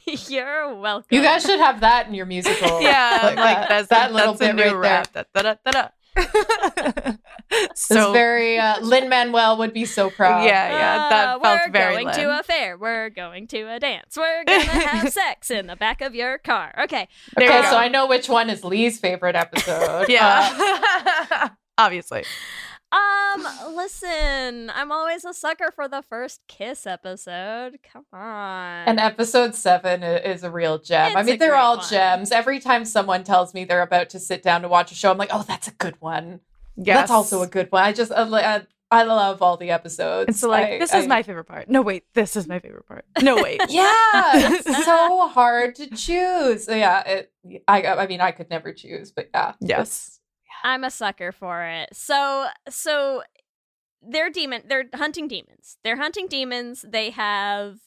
you're 0.05 0.75
welcome 0.75 1.07
you 1.09 1.21
guys 1.21 1.43
should 1.43 1.59
have 1.59 1.81
that 1.81 2.07
in 2.07 2.13
your 2.13 2.25
musical. 2.25 2.81
yeah, 2.81 3.19
like, 3.23 3.35
that, 3.35 3.69
that's 3.69 3.87
that 3.89 4.11
a, 4.11 4.13
little 4.13 4.33
that's 4.33 4.51
a 4.51 4.53
bit 4.53 4.65
new 4.67 4.75
right 4.75 5.07
rap. 5.13 5.13
Da, 5.13 5.23
da, 5.33 5.55
da, 5.65 5.71
da. 5.71 5.87
It's 7.55 7.85
so 7.87 8.11
very 8.13 8.57
uh, 8.57 8.79
Lin 8.81 9.09
Manuel 9.09 9.57
would 9.59 9.73
be 9.73 9.85
so 9.85 10.09
proud. 10.09 10.43
yeah, 10.45 10.69
yeah, 10.71 11.09
that 11.09 11.27
Uh, 11.35 11.39
felt 11.39 11.59
we're 11.65 11.71
very 11.71 11.93
going 11.93 12.07
Lin. 12.07 12.15
to 12.15 12.39
a 12.39 12.43
fair. 12.43 12.77
We're 12.77 13.09
going 13.11 13.45
to 13.47 13.61
a 13.73 13.79
dance. 13.79 14.17
We're 14.17 14.43
gonna 14.43 14.63
have 14.63 15.11
sex 15.13 15.51
in 15.51 15.67
the 15.67 15.75
back 15.75 16.01
of 16.01 16.15
your 16.15 16.39
car. 16.39 16.73
Okay. 16.83 17.07
There 17.37 17.47
Okay, 17.47 17.57
you 17.59 17.63
so. 17.65 17.77
I 17.77 17.89
know 17.89 18.07
which 18.07 18.27
one 18.27 18.49
is 18.49 18.63
Leigh's 18.63 18.97
favorite 18.99 19.35
episode. 19.35 19.73
Uh, 19.93 20.05
yeah, 20.09 21.49
obviously. 21.77 22.23
Um, 22.93 23.47
listen, 23.75 24.69
I'm 24.73 24.91
always 24.91 25.25
a 25.25 25.33
sucker 25.33 25.71
for 25.73 25.87
the 25.87 26.03
first 26.03 26.41
kiss 26.47 26.85
episode. 26.85 27.79
Come 27.91 28.05
on. 28.13 28.87
and 28.87 28.99
episode 28.99 29.55
seven 29.55 30.03
is 30.03 30.43
a 30.43 30.51
real 30.51 30.77
gem. 30.77 31.17
I 31.17 31.23
mean, 31.23 31.39
they're 31.39 31.55
all 31.55 31.77
one. 31.77 31.85
gems. 31.89 32.31
Every 32.31 32.59
time 32.59 32.85
someone 32.85 33.23
tells 33.23 33.53
me 33.53 33.65
they're 33.65 33.81
about 33.81 34.09
to 34.11 34.19
sit 34.19 34.43
down 34.43 34.61
to 34.61 34.67
watch 34.67 34.91
a 34.91 34.95
show, 34.95 35.09
I'm 35.11 35.17
like, 35.17 35.29
oh, 35.33 35.43
that's 35.47 35.67
a 35.67 35.71
good 35.73 35.95
one. 36.01 36.41
Yes. 36.75 36.97
That's 36.97 37.11
also 37.11 37.41
a 37.41 37.47
good 37.47 37.71
one. 37.71 37.83
I 37.83 37.93
just, 37.93 38.11
uh, 38.11 38.15
uh, 38.15 38.59
I 38.91 39.03
love 39.03 39.41
all 39.41 39.57
the 39.57 39.71
episodes. 39.71 40.27
And 40.27 40.35
so, 40.35 40.49
like, 40.49 40.67
I- 40.67 40.77
this 40.79 40.93
is 40.93 41.05
I- 41.05 41.07
my 41.07 41.23
favorite 41.23 41.45
part. 41.45 41.67
No, 41.69 41.81
wait, 41.81 42.03
this 42.13 42.35
is 42.35 42.47
my 42.47 42.59
favorite 42.59 42.85
part. 42.87 43.05
No, 43.23 43.35
wait. 43.41 43.59
Yeah, 43.69 43.89
it's 44.35 44.85
so 44.85 45.27
hard 45.29 45.73
to 45.75 45.87
choose. 45.95 46.67
Yeah, 46.67 47.01
it, 47.07 47.31
I, 47.67 47.83
I 47.85 48.05
mean, 48.07 48.21
I 48.21 48.29
could 48.31 48.51
never 48.51 48.71
choose, 48.71 49.11
but 49.11 49.29
yeah, 49.33 49.53
Yes. 49.59 50.19
I'm 50.63 50.83
a 50.83 50.91
sucker 50.91 51.31
for 51.31 51.63
it. 51.63 51.89
So 51.93 52.47
so 52.69 53.23
they're 54.01 54.29
demon 54.29 54.63
they're 54.67 54.85
hunting 54.93 55.27
demons. 55.27 55.77
They're 55.83 55.97
hunting 55.97 56.27
demons. 56.27 56.85
They 56.87 57.09
have 57.11 57.77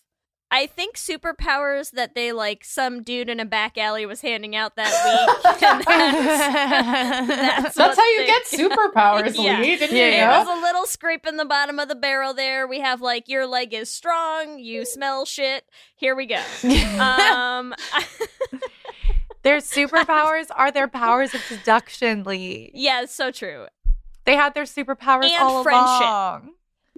I 0.48 0.66
think 0.68 0.94
superpowers 0.96 1.90
that 1.90 2.14
they 2.14 2.30
like 2.30 2.62
some 2.64 3.02
dude 3.02 3.28
in 3.28 3.40
a 3.40 3.44
back 3.44 3.76
alley 3.76 4.06
was 4.06 4.20
handing 4.20 4.54
out 4.54 4.76
that 4.76 4.92
week. 5.50 5.62
And 5.62 7.28
that's, 7.28 7.74
That's, 7.74 7.98
how 7.98 8.10
you 8.12 8.18
they- 8.20 8.26
get 8.26 8.44
superpowers, 8.44 9.34
Yeah. 9.42 9.58
Leigh. 9.60 9.76
Didn't 9.76 9.96
Yeah, 9.96 10.06
you 10.06 10.12
yeah. 10.12 10.26
know? 10.38 10.44
There's 10.44 10.58
a 10.58 10.62
little 10.62 10.86
scrape 10.86 11.26
in 11.26 11.36
the 11.36 11.44
bottom 11.44 11.80
of 11.80 11.88
the 11.88 11.96
barrel 11.96 12.32
there. 12.32 12.68
We 12.68 12.78
have 12.80 13.00
like 13.00 13.28
your 13.28 13.44
leg 13.46 13.74
is 13.74 13.90
strong, 13.90 14.60
you 14.60 14.84
smell 14.84 15.24
shit. 15.24 15.64
Here 15.96 16.14
we 16.14 16.26
go. 16.26 16.40
Um 17.00 17.74
Their 19.46 19.58
superpowers 19.58 20.48
are 20.54 20.72
their 20.72 20.88
powers 21.02 21.32
of 21.32 21.40
seduction, 21.42 22.24
Leigh. 22.24 22.72
yeah, 22.74 23.02
it's 23.02 23.14
so 23.14 23.30
true. 23.30 23.66
They 24.24 24.34
had 24.34 24.54
their 24.54 24.64
superpowers 24.64 25.30
And 25.30 25.40
all 25.40 25.62
friendship. 25.62 26.00
along. 26.00 26.50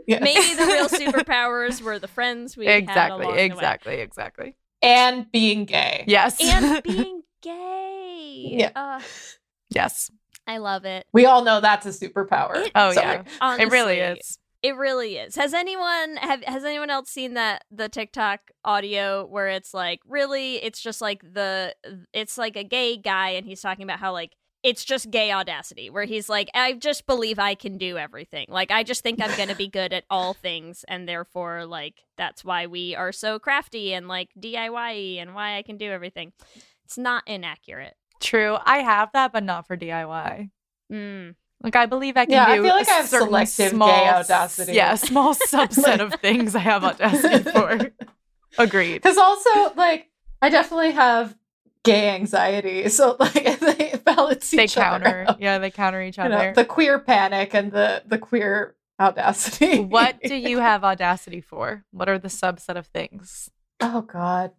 Yes. 0.07 0.23
Maybe 0.23 0.55
the 0.55 0.65
real 0.65 0.89
superpowers 1.13 1.83
were 1.83 1.99
the 1.99 2.09
friends 2.09 2.57
we 2.57 2.65
had 2.65 2.77
exactly, 2.79 3.27
the 3.27 3.33
way. 3.33 3.45
exactly, 3.45 3.95
exactly. 3.97 4.55
and 4.81 5.31
being 5.31 5.67
gay. 5.67 6.05
Yes. 6.07 6.39
and 6.43 6.83
being 6.85 7.21
gay. 7.43 8.47
Yeah. 8.51 8.71
Uh, 8.75 9.01
yes. 9.69 10.11
I 10.47 10.57
love 10.57 10.87
it. 10.87 11.07
We 11.13 11.27
all 11.27 11.45
know 11.45 11.61
that's 11.61 11.85
a 11.85 11.91
superpower. 11.91 12.67
Oh, 12.75 12.93
Sorry. 12.93 13.07
yeah. 13.07 13.23
Honestly, 13.43 13.67
It 13.67 13.71
really 13.71 13.99
is. 13.99 14.39
It 14.63 14.77
really 14.77 15.17
is. 15.17 15.37
Has 15.37 15.55
anyone 15.55 16.17
have 16.17 16.43
has 16.45 16.65
anyone 16.65 16.91
else 16.91 17.11
seen 17.11 17.35
that 17.35 17.65
the 17.71 17.89
TikTok 17.89 18.51
audio 18.65 19.25
where 19.25 19.49
it's 19.49 19.73
like 19.73 20.01
really 20.07 20.57
it's 20.57 20.81
just 20.81 21.01
like 21.01 21.23
the 21.23 21.77
it's 22.13 22.37
like 22.37 22.57
a 22.57 22.65
gay 22.65 22.97
guy 22.97 23.31
and 23.31 23.47
he's 23.47 23.61
talking 23.61 23.85
about 23.85 24.01
how 24.01 24.13
like 24.13 24.33
it's 24.65 24.85
just 24.85 25.13
gay 25.13 25.31
audacity 25.31 25.91
where 25.91 26.05
he's 26.05 26.29
like 26.29 26.51
I 26.55 26.73
just 26.73 27.07
believe 27.07 27.39
I 27.39 27.55
can 27.55 27.79
do 27.79 27.97
everything. 27.97 28.47
Like 28.49 28.73
I 28.73 28.83
just 28.83 29.05
think 29.05 29.23
I'm 29.23 29.37
going 29.37 29.49
to 29.49 29.55
be 29.55 29.69
good 29.69 29.93
at 29.93 30.05
all 30.11 30.35
things 30.43 30.85
and 30.89 31.09
therefore 31.09 31.65
like 31.65 32.03
that's 32.17 32.45
why 32.45 32.67
we 32.67 32.97
are 32.97 33.13
so 33.13 33.39
crafty 33.39 33.95
and 33.95 34.09
like 34.09 34.31
DIY 34.41 35.19
and 35.19 35.37
why 35.37 35.57
I 35.57 35.63
can 35.63 35.77
do 35.77 35.89
everything. 35.89 36.33
It's 36.85 36.99
not 36.99 37.23
inaccurate. 37.29 37.95
True. 38.21 38.59
I 38.65 38.79
have 38.79 39.11
that, 39.13 39.33
but 39.33 39.45
not 39.45 39.69
for 39.69 39.77
DIY. 39.77 40.51
Mm. 40.93 41.35
Like 41.63 41.75
I 41.77 41.87
believe 41.87 42.17
I 42.17 42.25
can 42.25 42.33
Yeah, 42.35 42.45
I 42.47 42.57
feel 42.57 42.75
like 42.75 42.89
I 42.89 42.93
have 42.93 43.09
selective 43.09 43.71
small 43.71 43.89
gay 43.89 44.09
audacity. 44.09 44.73
Yeah, 44.75 44.93
a 44.93 44.97
small 44.97 45.35
subset 45.35 45.99
of 46.05 46.15
things 46.21 46.55
I 46.55 46.61
have 46.61 46.85
audacity 46.85 47.51
for. 47.51 47.91
Agreed. 48.59 48.95
Because 49.03 49.19
also, 49.19 49.75
like, 49.75 50.09
I 50.41 50.51
definitely 50.51 50.93
have 50.93 51.37
gay 51.85 52.11
anxiety, 52.11 52.89
so 52.89 53.17
like 53.19 53.33
they 53.61 53.95
balance 54.05 54.51
They 54.51 54.65
each 54.65 54.77
other 54.77 55.05
counter. 55.05 55.25
out. 55.29 55.41
Yeah, 55.41 55.59
they 55.59 55.71
counter 55.71 56.01
each 56.03 56.19
You 56.19 56.25
other. 56.25 56.49
know, 56.49 56.53
the 56.55 56.65
queer 56.65 56.99
panic 56.99 57.55
and 57.55 57.73
the 57.73 58.03
the 58.07 58.19
queer 58.19 58.77
audacity. 59.01 59.81
what 59.81 60.21
do 60.23 60.35
you 60.37 60.59
have 60.59 60.85
audacity 60.85 61.41
for? 61.41 61.85
What 61.93 62.09
are 62.09 62.19
the 62.19 62.29
subset 62.29 62.77
of 62.77 62.87
things? 62.87 63.51
Oh 63.81 64.03
God, 64.03 64.53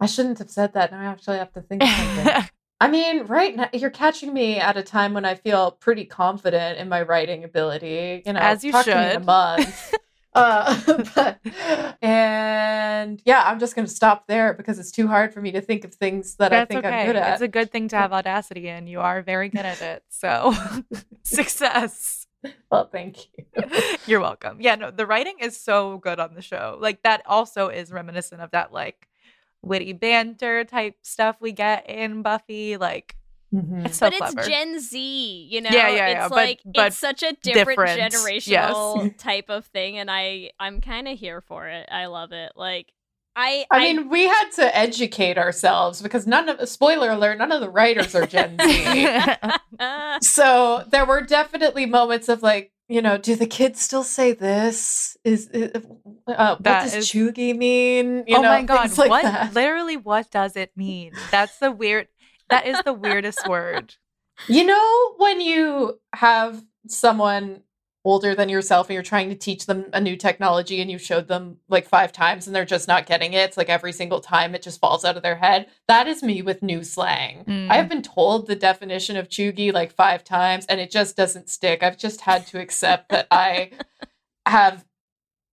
I 0.00 0.06
shouldn't 0.06 0.38
have 0.38 0.50
said 0.50 0.72
that. 0.74 0.90
Now 0.92 1.00
I 1.00 1.04
actually 1.04 1.38
have 1.38 1.52
to 1.54 1.60
think 1.62 1.82
of 1.82 1.88
something. 1.88 2.44
I 2.82 2.88
mean, 2.88 3.26
right 3.26 3.54
now 3.54 3.68
you're 3.72 3.90
catching 3.90 4.34
me 4.34 4.58
at 4.58 4.76
a 4.76 4.82
time 4.82 5.14
when 5.14 5.24
I 5.24 5.36
feel 5.36 5.70
pretty 5.70 6.04
confident 6.04 6.78
in 6.78 6.88
my 6.88 7.02
writing 7.02 7.44
ability. 7.44 8.24
You 8.26 8.32
know, 8.32 8.40
As 8.40 8.64
you 8.64 8.72
talk 8.72 8.86
to 8.86 8.94
me 8.96 9.00
in 9.02 9.06
a 9.06 9.12
should. 9.12 9.24
month. 9.24 9.94
uh, 10.34 10.80
but, 11.14 11.38
and 12.02 13.22
yeah, 13.24 13.44
I'm 13.46 13.60
just 13.60 13.76
going 13.76 13.86
to 13.86 13.94
stop 13.94 14.26
there 14.26 14.52
because 14.52 14.80
it's 14.80 14.90
too 14.90 15.06
hard 15.06 15.32
for 15.32 15.40
me 15.40 15.52
to 15.52 15.60
think 15.60 15.84
of 15.84 15.94
things 15.94 16.34
that 16.36 16.52
I 16.52 16.64
think 16.64 16.84
okay. 16.84 17.02
I'm 17.02 17.06
good 17.06 17.14
at. 17.14 17.34
It's 17.34 17.42
a 17.42 17.46
good 17.46 17.70
thing 17.70 17.86
to 17.88 17.96
have 17.96 18.12
audacity, 18.12 18.68
and 18.68 18.88
you 18.88 18.98
are 18.98 19.22
very 19.22 19.48
good 19.48 19.64
at 19.64 19.80
it. 19.80 20.02
So, 20.08 20.52
success. 21.22 22.26
well, 22.68 22.88
thank 22.90 23.28
you. 23.36 23.44
You're 24.06 24.20
welcome. 24.20 24.56
Yeah, 24.60 24.74
no, 24.74 24.90
the 24.90 25.06
writing 25.06 25.36
is 25.38 25.56
so 25.56 25.98
good 25.98 26.18
on 26.18 26.34
the 26.34 26.42
show. 26.42 26.78
Like 26.80 27.02
that 27.02 27.22
also 27.26 27.68
is 27.68 27.92
reminiscent 27.92 28.40
of 28.40 28.50
that 28.50 28.72
like 28.72 29.06
witty 29.62 29.92
banter 29.92 30.64
type 30.64 30.96
stuff 31.02 31.36
we 31.40 31.52
get 31.52 31.88
in 31.88 32.22
Buffy. 32.22 32.76
Like 32.76 33.16
Mhm. 33.54 33.84
it's 33.86 33.98
so 33.98 34.08
but 34.08 34.16
clever. 34.16 34.38
it's 34.40 34.48
Gen 34.48 34.80
Z, 34.80 35.48
you 35.50 35.60
know. 35.60 35.68
Yeah, 35.70 35.88
yeah, 35.88 36.06
it's 36.06 36.14
yeah, 36.14 36.28
but- 36.28 36.36
like 36.36 36.60
but 36.64 36.86
it's 36.88 36.98
such 36.98 37.22
a 37.22 37.32
different, 37.42 37.68
different, 37.78 38.46
yes. 38.46 38.72
generational 38.74 39.16
type 39.18 39.50
of 39.50 39.66
thing, 39.66 39.98
and 39.98 40.10
I 40.10 40.52
I'm 40.58 40.80
kind 40.80 41.06
of 41.06 41.18
here 41.18 41.40
for 41.42 41.68
it. 41.68 41.86
I 41.92 42.06
love 42.06 42.32
it. 42.32 42.52
Like 42.56 42.92
I 43.36 43.64
I 43.70 43.78
mean, 43.80 44.08
we 44.10 44.26
had 44.26 44.50
to 44.56 44.76
educate 44.76 45.38
ourselves 45.38 46.02
because 46.02 46.26
none 46.26 46.48
of 46.48 46.66
spoiler 46.68 47.10
alert, 47.10 47.38
none 47.38 47.52
of 47.52 47.60
the 47.60 47.70
writers 47.70 48.14
are 48.14 48.26
Gen 48.26 48.56
Z. 48.60 49.06
so 50.22 50.84
there 50.90 51.04
were 51.06 51.22
definitely 51.22 51.86
moments 51.86 52.28
of 52.28 52.42
like, 52.42 52.72
you 52.92 53.00
know, 53.00 53.16
do 53.16 53.34
the 53.36 53.46
kids 53.46 53.80
still 53.80 54.04
say 54.04 54.32
this? 54.32 55.16
Is 55.24 55.48
uh, 55.50 55.80
what 56.26 56.62
does 56.62 56.94
is- 56.94 57.08
chuggy 57.08 57.56
mean? 57.56 58.24
You 58.26 58.36
oh 58.36 58.42
know, 58.42 58.48
my 58.50 58.62
god, 58.72 58.96
like 58.98 59.10
what 59.10 59.22
that. 59.22 59.54
literally 59.54 59.96
what 59.96 60.30
does 60.30 60.56
it 60.56 60.72
mean? 60.76 61.12
That's 61.30 61.58
the 61.58 61.70
weird 61.72 62.08
that 62.50 62.66
is 62.66 62.82
the 62.84 62.92
weirdest 62.92 63.48
word. 63.48 63.94
You 64.46 64.64
know, 64.66 65.14
when 65.16 65.40
you 65.40 66.00
have 66.14 66.62
someone 66.86 67.62
older 68.04 68.34
than 68.34 68.48
yourself 68.48 68.88
and 68.88 68.94
you're 68.94 69.02
trying 69.02 69.28
to 69.28 69.34
teach 69.34 69.66
them 69.66 69.86
a 69.92 70.00
new 70.00 70.16
technology 70.16 70.80
and 70.80 70.90
you 70.90 70.98
showed 70.98 71.28
them 71.28 71.58
like 71.68 71.86
five 71.86 72.12
times 72.12 72.46
and 72.46 72.56
they're 72.56 72.64
just 72.64 72.88
not 72.88 73.06
getting 73.06 73.32
it. 73.32 73.44
It's 73.48 73.56
like 73.56 73.68
every 73.68 73.92
single 73.92 74.20
time 74.20 74.54
it 74.54 74.62
just 74.62 74.80
falls 74.80 75.04
out 75.04 75.16
of 75.16 75.22
their 75.22 75.36
head. 75.36 75.68
That 75.86 76.08
is 76.08 76.22
me 76.22 76.42
with 76.42 76.62
new 76.62 76.82
slang. 76.82 77.44
Mm. 77.44 77.70
I 77.70 77.76
have 77.76 77.88
been 77.88 78.02
told 78.02 78.46
the 78.46 78.56
definition 78.56 79.16
of 79.16 79.28
chuggy 79.28 79.72
like 79.72 79.92
five 79.92 80.24
times 80.24 80.66
and 80.66 80.80
it 80.80 80.90
just 80.90 81.16
doesn't 81.16 81.48
stick. 81.48 81.82
I've 81.82 81.98
just 81.98 82.22
had 82.22 82.46
to 82.48 82.60
accept 82.60 83.10
that 83.10 83.28
I 83.30 83.70
have 84.46 84.84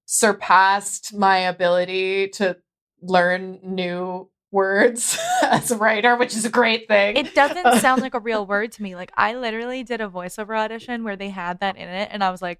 surpassed 0.05 1.13
my 1.13 1.37
ability 1.37 2.29
to 2.29 2.57
learn 3.01 3.59
new 3.61 4.29
words 4.51 5.17
as 5.43 5.71
a 5.71 5.77
writer, 5.77 6.15
which 6.15 6.35
is 6.35 6.45
a 6.45 6.49
great 6.49 6.87
thing. 6.87 7.17
It 7.17 7.35
doesn't 7.35 7.65
uh, 7.65 7.79
sound 7.79 8.01
like 8.01 8.13
a 8.13 8.19
real 8.19 8.45
word 8.47 8.71
to 8.73 8.83
me. 8.83 8.95
Like 8.95 9.11
I 9.15 9.35
literally 9.35 9.83
did 9.83 10.01
a 10.01 10.07
voiceover 10.07 10.57
audition 10.57 11.03
where 11.03 11.15
they 11.15 11.29
had 11.29 11.59
that 11.59 11.77
in 11.77 11.87
it 11.87 12.09
and 12.11 12.23
I 12.23 12.31
was 12.31 12.41
like 12.41 12.59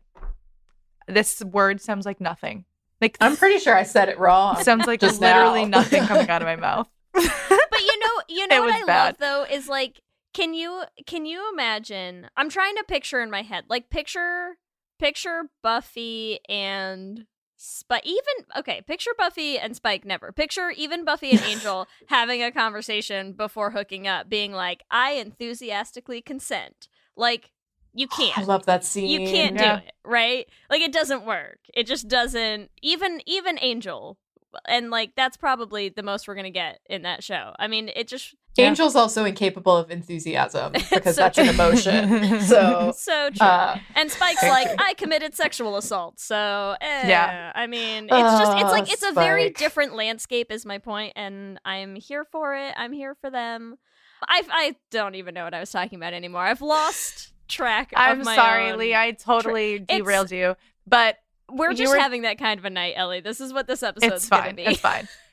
this 1.08 1.43
word 1.43 1.82
sounds 1.82 2.06
like 2.06 2.21
nothing. 2.21 2.65
Like 3.02 3.17
I'm 3.21 3.36
pretty 3.36 3.60
sure 3.60 3.75
I 3.75 3.84
said 3.84 4.10
it 4.10 4.19
wrong. 4.19 4.56
sounds 4.63 4.86
like 4.86 4.99
just 4.99 5.21
literally 5.21 5.65
now. 5.65 5.80
nothing 5.80 6.04
coming 6.04 6.30
out 6.30 6.41
of 6.41 6.45
my 6.45 6.56
mouth. 6.56 6.88
but 7.13 7.23
you 7.23 7.99
know, 7.99 8.21
you 8.28 8.47
know 8.47 8.62
what 8.62 8.67
was 8.67 8.89
I 8.89 9.06
love 9.06 9.17
though 9.19 9.45
is 9.49 9.67
like, 9.67 10.02
can 10.34 10.54
you 10.54 10.84
can 11.06 11.25
you 11.25 11.49
imagine? 11.52 12.28
I'm 12.38 12.49
trying 12.49 12.75
to 12.75 12.84
picture 12.84 13.21
in 13.21 13.32
my 13.32 13.41
head, 13.41 13.65
like 13.67 13.89
picture 13.89 14.58
picture 14.99 15.49
Buffy 15.63 16.39
and 16.47 17.25
Spike. 17.62 18.06
Even 18.06 18.45
okay, 18.58 18.82
picture 18.82 19.12
Buffy 19.17 19.60
and 19.60 19.76
Spike. 19.76 20.06
Never 20.06 20.32
picture 20.32 20.69
even 20.69 21.04
Buffy 21.04 21.32
and 21.32 21.41
Angel 21.41 21.88
having 22.08 22.41
a 22.41 22.52
conversation 22.54 23.34
before 23.34 23.72
hooking 23.72 24.08
up, 24.08 24.30
being 24.30 24.54
like, 24.54 24.84
"I 24.89 25.12
enthusiastically 25.12 26.22
consent." 26.22 26.88
Like 27.17 27.52
you 27.93 28.08
can't. 28.17 28.38
I 28.38 28.43
love 28.43 28.65
that 28.65 28.86
scene. 28.86 29.10
you 29.10 29.19
can't 29.30 29.56
Yeah. 29.60 29.80
do 29.82 29.86
it 29.88 29.93
right 30.06 30.48
like 30.69 30.82
it 30.82 30.91
doesn't 30.93 31.26
work 31.26 31.60
it 31.74 31.86
just 31.86 32.08
doesn't 32.08 32.72
even 32.82 33.22
even 33.28 33.60
angel 33.62 34.17
and 34.67 34.89
like 34.89 35.12
that's 35.15 35.38
probably 35.38 35.89
the 35.89 36.02
most 36.02 36.28
we're 36.28 36.36
gonna 36.36 36.50
get 36.50 36.80
in 36.89 37.02
that 37.04 37.24
show 37.24 37.54
i 37.60 37.67
mean 37.67 37.89
it 37.95 38.08
just 38.08 38.34
Yeah. 38.58 38.66
Angel's 38.66 38.96
also 38.96 39.24
incapable 39.26 39.78
of 39.78 39.90
enthusiasm 39.92 40.72
because 40.92 41.16
So 41.16 41.22
that's 41.22 41.38
an 41.38 41.48
emotion. 41.50 42.42
So, 42.42 42.92
so 42.98 43.30
true 43.30 43.46
uh, 43.48 43.78
and 43.96 44.10
spike's 44.12 44.44
like 44.44 44.68
i 44.80 44.94
committed 44.96 45.36
sexual 45.36 45.78
assault 45.78 46.20
so 46.20 46.76
eh. 46.82 47.08
Yeah. 47.08 47.52
i 47.56 47.68
mean 47.68 48.06
it's 48.06 48.12
just 48.40 48.58
it's 48.58 48.72
like 48.72 48.92
it's 48.92 49.04
a 49.04 49.12
very 49.14 49.50
different 49.52 49.96
landscape 49.96 50.52
is 50.52 50.66
my 50.66 50.78
point 50.80 51.14
and 51.16 51.60
i'm 51.66 51.96
here 51.96 52.26
for 52.26 52.56
it 52.56 52.74
i'm 52.78 52.92
here 52.92 53.16
for 53.22 53.30
them 53.30 53.78
i 54.28 54.42
i 54.50 54.76
don't 54.92 55.16
even 55.16 55.34
know 55.34 55.44
what 55.44 55.54
i 55.54 55.60
was 55.60 55.72
talking 55.72 55.98
about 56.00 56.14
anymore 56.14 56.42
i've 56.42 56.62
lost 56.62 57.34
track 57.48 57.92
I'm 57.96 58.24
my 58.24 58.36
sorry, 58.36 58.74
Leigh. 58.74 58.96
I 58.96 59.12
totally 59.12 59.76
It's- 59.76 59.98
derailed 60.00 60.30
you. 60.32 60.56
But 60.86 61.18
we're 61.52 61.74
just 61.74 61.92
were- 61.92 62.00
having 62.00 62.22
that 62.24 62.38
kind 62.38 62.60
of 62.60 62.66
a 62.66 62.70
night 62.70 62.94
ellie 62.96 63.22
this 63.22 63.42
is 63.42 63.52
what 63.54 63.66
this 63.68 63.82
episode's 63.84 64.14
it's 64.14 64.30
gonna 64.30 64.44
fine. 64.44 64.56
be 64.56 64.64
It's 64.64 64.80
fine. 64.80 65.08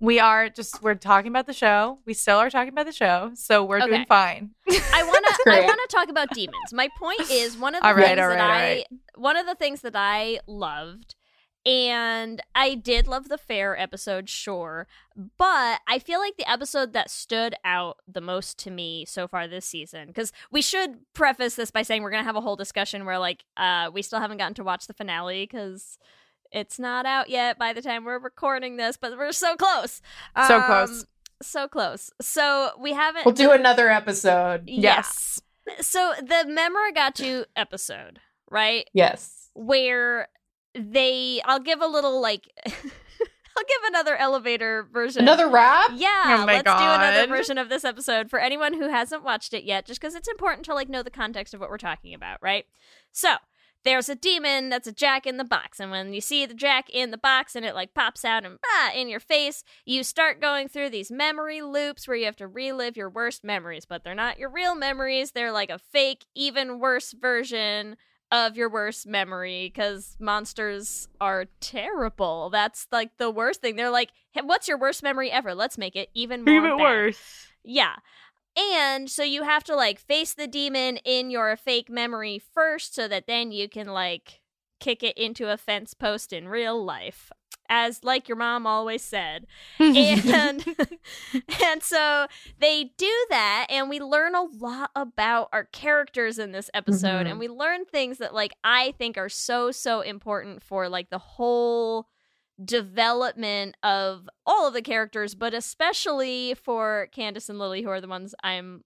we 0.00 0.20
are 0.20 0.48
just 0.48 0.82
we're 0.82 0.94
talking 0.94 1.30
about 1.30 1.46
the 1.46 1.52
show. 1.52 1.98
We 2.06 2.14
still 2.14 2.38
are 2.38 2.50
talking 2.50 2.72
about 2.72 2.86
the 2.86 2.92
show, 2.92 3.32
so 3.34 3.64
we're 3.64 3.80
Okay. 3.80 3.90
doing 3.90 4.06
fine. 4.06 4.50
I 4.68 5.02
want 5.04 5.24
to 5.26 5.52
I 5.52 5.60
want 5.60 5.80
to 5.88 5.96
talk 5.96 6.08
about 6.08 6.32
demons. 6.32 6.72
My 6.72 6.88
point 6.88 7.30
is 7.30 7.56
one 7.56 7.74
of 7.74 7.82
the 7.82 7.88
All 7.88 7.94
right, 7.94 8.16
things 8.16 8.20
all 8.20 8.28
that 8.28 8.38
right, 8.38 8.40
all 8.40 8.50
I 8.50 8.60
right. 8.60 8.86
one 9.16 9.36
of 9.36 9.46
the 9.46 9.54
things 9.54 9.80
that 9.82 9.94
I 9.96 10.40
loved 10.46 11.14
and 11.64 12.40
I 12.54 12.76
did 12.76 13.08
love 13.08 13.28
the 13.28 13.38
fair 13.38 13.76
episode, 13.76 14.28
sure, 14.28 14.86
but 15.36 15.80
I 15.88 15.98
feel 15.98 16.20
like 16.20 16.36
the 16.36 16.48
episode 16.48 16.92
that 16.92 17.10
stood 17.10 17.56
out 17.64 17.96
the 18.06 18.20
most 18.20 18.56
to 18.60 18.70
me 18.70 19.04
so 19.04 19.26
far 19.26 19.48
this 19.48 19.66
season 19.66 20.12
cuz 20.12 20.30
we 20.52 20.62
should 20.62 21.00
preface 21.14 21.56
this 21.56 21.70
by 21.72 21.82
saying 21.82 22.02
we're 22.02 22.10
going 22.10 22.22
to 22.22 22.26
have 22.26 22.36
a 22.36 22.40
whole 22.40 22.56
discussion 22.56 23.04
where 23.04 23.18
like 23.18 23.44
uh 23.56 23.90
we 23.92 24.02
still 24.02 24.20
haven't 24.20 24.36
gotten 24.38 24.54
to 24.54 24.64
watch 24.64 24.86
the 24.86 24.94
finale 24.94 25.46
cuz 25.46 25.98
it's 26.52 26.78
not 26.78 27.06
out 27.06 27.28
yet 27.28 27.58
by 27.58 27.72
the 27.72 27.82
time 27.82 28.04
we're 28.04 28.18
recording 28.18 28.76
this, 28.76 28.96
but 28.96 29.16
we're 29.16 29.32
so 29.32 29.56
close. 29.56 30.00
So 30.46 30.56
Um, 30.56 30.62
close. 30.64 31.06
So 31.42 31.68
close. 31.68 32.10
So 32.20 32.70
we 32.80 32.92
haven't 32.92 33.26
we'll 33.26 33.34
do 33.34 33.50
another 33.52 33.90
episode. 33.90 34.62
Yeah. 34.66 34.96
Yes. 34.96 35.40
So 35.80 36.12
the 36.18 36.44
Memoragatu 36.48 37.44
episode, 37.56 38.20
right? 38.50 38.88
Yes. 38.92 39.50
Where 39.54 40.28
they 40.74 41.40
I'll 41.44 41.60
give 41.60 41.80
a 41.80 41.86
little 41.86 42.20
like 42.20 42.48
I'll 42.66 43.64
give 43.64 43.88
another 43.88 44.16
elevator 44.16 44.86
version. 44.92 45.22
Another 45.22 45.48
rap? 45.48 45.90
Yeah, 45.94 46.38
Oh 46.40 46.46
my 46.46 46.54
let's 46.56 46.64
do 46.64 46.70
another 46.76 47.26
version 47.26 47.56
of 47.56 47.70
this 47.70 47.84
episode 47.84 48.28
for 48.28 48.38
anyone 48.38 48.74
who 48.74 48.88
hasn't 48.90 49.24
watched 49.24 49.54
it 49.54 49.64
yet, 49.64 49.86
just 49.86 49.98
because 49.98 50.14
it's 50.14 50.28
important 50.28 50.66
to 50.66 50.74
like 50.74 50.90
know 50.90 51.02
the 51.02 51.10
context 51.10 51.54
of 51.54 51.60
what 51.60 51.70
we're 51.70 51.78
talking 51.78 52.12
about, 52.12 52.38
right? 52.42 52.66
So 53.12 53.36
there's 53.86 54.08
a 54.08 54.14
demon 54.14 54.68
that's 54.68 54.86
a 54.86 54.92
jack 54.92 55.26
in 55.26 55.36
the 55.36 55.44
box, 55.44 55.80
and 55.80 55.90
when 55.90 56.12
you 56.12 56.20
see 56.20 56.46
the 56.46 56.54
jack 56.54 56.88
in 56.90 57.10
the 57.10 57.18
box 57.18 57.54
and 57.54 57.64
it 57.64 57.74
like 57.74 57.94
pops 57.94 58.24
out 58.24 58.44
and 58.44 58.58
ah, 58.64 58.92
in 58.94 59.08
your 59.08 59.20
face, 59.20 59.64
you 59.84 60.02
start 60.02 60.40
going 60.40 60.68
through 60.68 60.90
these 60.90 61.10
memory 61.10 61.62
loops 61.62 62.06
where 62.06 62.16
you 62.16 62.24
have 62.26 62.36
to 62.36 62.48
relive 62.48 62.96
your 62.96 63.10
worst 63.10 63.44
memories, 63.44 63.84
but 63.84 64.04
they're 64.04 64.14
not 64.14 64.38
your 64.38 64.50
real 64.50 64.74
memories. 64.74 65.32
They're 65.32 65.52
like 65.52 65.70
a 65.70 65.78
fake, 65.78 66.24
even 66.34 66.78
worse 66.78 67.12
version 67.12 67.96
of 68.32 68.56
your 68.56 68.68
worst 68.68 69.06
memory 69.06 69.70
because 69.72 70.16
monsters 70.18 71.08
are 71.20 71.46
terrible. 71.60 72.50
That's 72.50 72.86
like 72.90 73.10
the 73.18 73.30
worst 73.30 73.60
thing. 73.60 73.76
They're 73.76 73.90
like, 73.90 74.10
hey, 74.32 74.40
what's 74.44 74.66
your 74.68 74.78
worst 74.78 75.02
memory 75.02 75.30
ever? 75.30 75.54
Let's 75.54 75.78
make 75.78 75.94
it 75.94 76.08
even 76.14 76.44
more 76.44 76.54
Even 76.54 76.76
bad." 76.76 76.82
worse. 76.82 77.46
Yeah. 77.64 77.96
And 78.56 79.10
so 79.10 79.22
you 79.22 79.42
have 79.42 79.64
to 79.64 79.76
like 79.76 79.98
face 79.98 80.32
the 80.34 80.46
demon 80.46 80.98
in 81.04 81.30
your 81.30 81.56
fake 81.56 81.90
memory 81.90 82.38
first 82.38 82.94
so 82.94 83.06
that 83.08 83.26
then 83.26 83.52
you 83.52 83.68
can 83.68 83.86
like 83.88 84.40
kick 84.80 85.02
it 85.02 85.16
into 85.18 85.50
a 85.52 85.56
fence 85.56 85.94
post 85.94 86.32
in 86.32 86.48
real 86.48 86.82
life. 86.82 87.30
As 87.68 88.04
like 88.04 88.28
your 88.28 88.36
mom 88.36 88.64
always 88.66 89.02
said. 89.02 89.46
And 89.80 90.64
and 91.64 91.82
so 91.82 92.26
they 92.60 92.92
do 92.96 93.26
that 93.30 93.66
and 93.68 93.90
we 93.90 93.98
learn 94.00 94.34
a 94.36 94.42
lot 94.44 94.90
about 94.94 95.48
our 95.52 95.64
characters 95.64 96.38
in 96.38 96.52
this 96.52 96.70
episode 96.72 97.26
Mhm. 97.26 97.30
and 97.30 97.38
we 97.40 97.48
learn 97.48 97.84
things 97.84 98.18
that 98.18 98.32
like 98.34 98.54
I 98.62 98.92
think 98.98 99.18
are 99.18 99.28
so 99.28 99.70
so 99.72 100.00
important 100.00 100.62
for 100.62 100.88
like 100.88 101.10
the 101.10 101.18
whole 101.18 102.06
development 102.64 103.76
of 103.82 104.28
all 104.46 104.66
of 104.68 104.74
the 104.74 104.82
characters, 104.82 105.34
but 105.34 105.52
especially 105.54 106.54
for 106.54 107.08
Candace 107.12 107.48
and 107.48 107.58
Lilly, 107.58 107.82
who 107.82 107.90
are 107.90 108.00
the 108.00 108.08
ones 108.08 108.34
I'm 108.42 108.82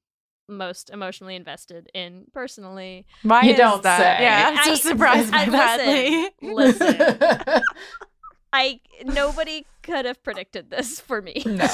most 0.49 0.91
emotionally 0.91 1.37
invested 1.37 1.89
in 1.95 2.25
personally. 2.33 3.07
Why 3.23 3.43
You 3.43 3.53
is 3.53 3.59
don't 3.59 3.83
that? 3.85 3.99
say. 4.19 4.25
Yeah, 4.25 4.49
I'm 4.51 4.65
so 4.65 4.73
I- 4.73 4.75
surprised 4.93 5.31
by 5.31 5.39
I- 5.43 5.51
that, 5.51 6.31
listen, 6.43 6.89
Leigh. 6.89 6.99
listen. 6.99 7.63
I 8.53 8.81
nobody 9.05 9.65
could 9.85 10.05
have 10.07 10.23
predicted 10.25 10.71
this 10.71 11.01
for 11.01 11.23
me. 11.23 11.41
No. 11.47 11.69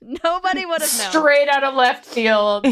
nobody 0.00 0.66
would 0.66 0.82
have 0.82 0.98
known. 0.98 1.10
Straight 1.10 1.48
out 1.48 1.64
of 1.64 1.74
left 1.74 2.04
field. 2.04 2.66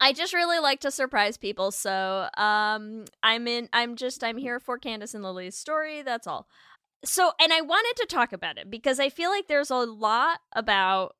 I 0.00 0.14
just 0.14 0.32
really 0.32 0.58
like 0.58 0.80
to 0.80 0.90
surprise 0.90 1.36
people, 1.36 1.70
so 1.70 2.28
um 2.38 3.04
I'm 3.22 3.46
in 3.46 3.68
I'm 3.74 3.94
just 3.96 4.24
I'm 4.24 4.38
here 4.38 4.58
for 4.58 4.78
Candace 4.78 5.12
and 5.14 5.22
Lilly's 5.22 5.54
story, 5.56 6.00
that's 6.00 6.26
all. 6.26 6.48
So 7.04 7.32
and 7.40 7.52
I 7.52 7.60
wanted 7.62 7.96
to 8.02 8.06
talk 8.06 8.32
about 8.32 8.58
it 8.58 8.70
because 8.70 9.00
I 9.00 9.08
feel 9.08 9.30
like 9.30 9.48
there's 9.48 9.70
a 9.70 9.76
lot 9.76 10.40
about 10.52 11.16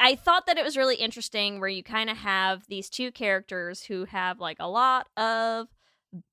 I 0.00 0.14
thought 0.14 0.46
that 0.46 0.56
it 0.58 0.64
was 0.64 0.76
really 0.76 0.96
interesting 0.96 1.60
where 1.60 1.68
you 1.68 1.82
kind 1.82 2.08
of 2.10 2.16
have 2.18 2.66
these 2.66 2.88
two 2.88 3.12
characters 3.12 3.84
who 3.84 4.06
have 4.06 4.40
like 4.40 4.56
a 4.58 4.68
lot 4.68 5.06
of 5.16 5.68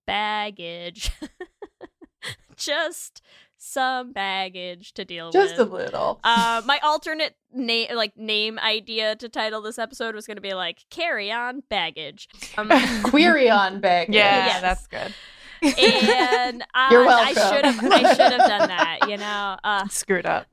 baggage 0.07 1.11
just 2.55 3.21
some 3.57 4.13
baggage 4.13 4.93
to 4.93 5.03
deal 5.03 5.27
with. 5.27 5.33
Just 5.33 5.57
a 5.57 5.63
little. 5.65 6.19
uh, 6.23 6.61
my 6.65 6.79
alternate 6.83 7.35
name, 7.51 7.89
like 7.93 8.15
name 8.17 8.57
idea 8.59 9.15
to 9.17 9.27
title 9.29 9.61
this 9.61 9.77
episode 9.77 10.15
was 10.15 10.25
going 10.25 10.37
to 10.37 10.41
be 10.41 10.53
like 10.53 10.85
"Carry 10.89 11.31
On 11.31 11.61
Baggage," 11.69 12.29
um, 12.57 12.69
Query 13.03 13.49
on 13.49 13.81
baggage. 13.81 14.15
Yeah, 14.15 14.45
Yes. 14.47 14.61
that's 14.61 14.87
good. 14.87 15.13
And 15.61 16.63
uh, 16.73 16.87
You're 16.91 17.03
I 17.03 17.33
welcome. 17.33 17.33
should 17.35 17.65
have, 17.65 17.91
I 17.91 18.13
should 18.13 18.31
have 18.39 18.47
done 18.49 18.67
that. 18.69 18.99
You 19.07 19.17
know, 19.17 19.57
uh, 19.63 19.87
Screwed 19.87 20.25
up. 20.25 20.47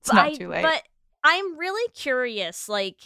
It's 0.00 0.12
not 0.12 0.26
I- 0.26 0.34
too 0.34 0.48
late. 0.48 0.62
But 0.62 0.82
I'm 1.24 1.58
really 1.58 1.90
curious, 1.94 2.68
like 2.68 2.96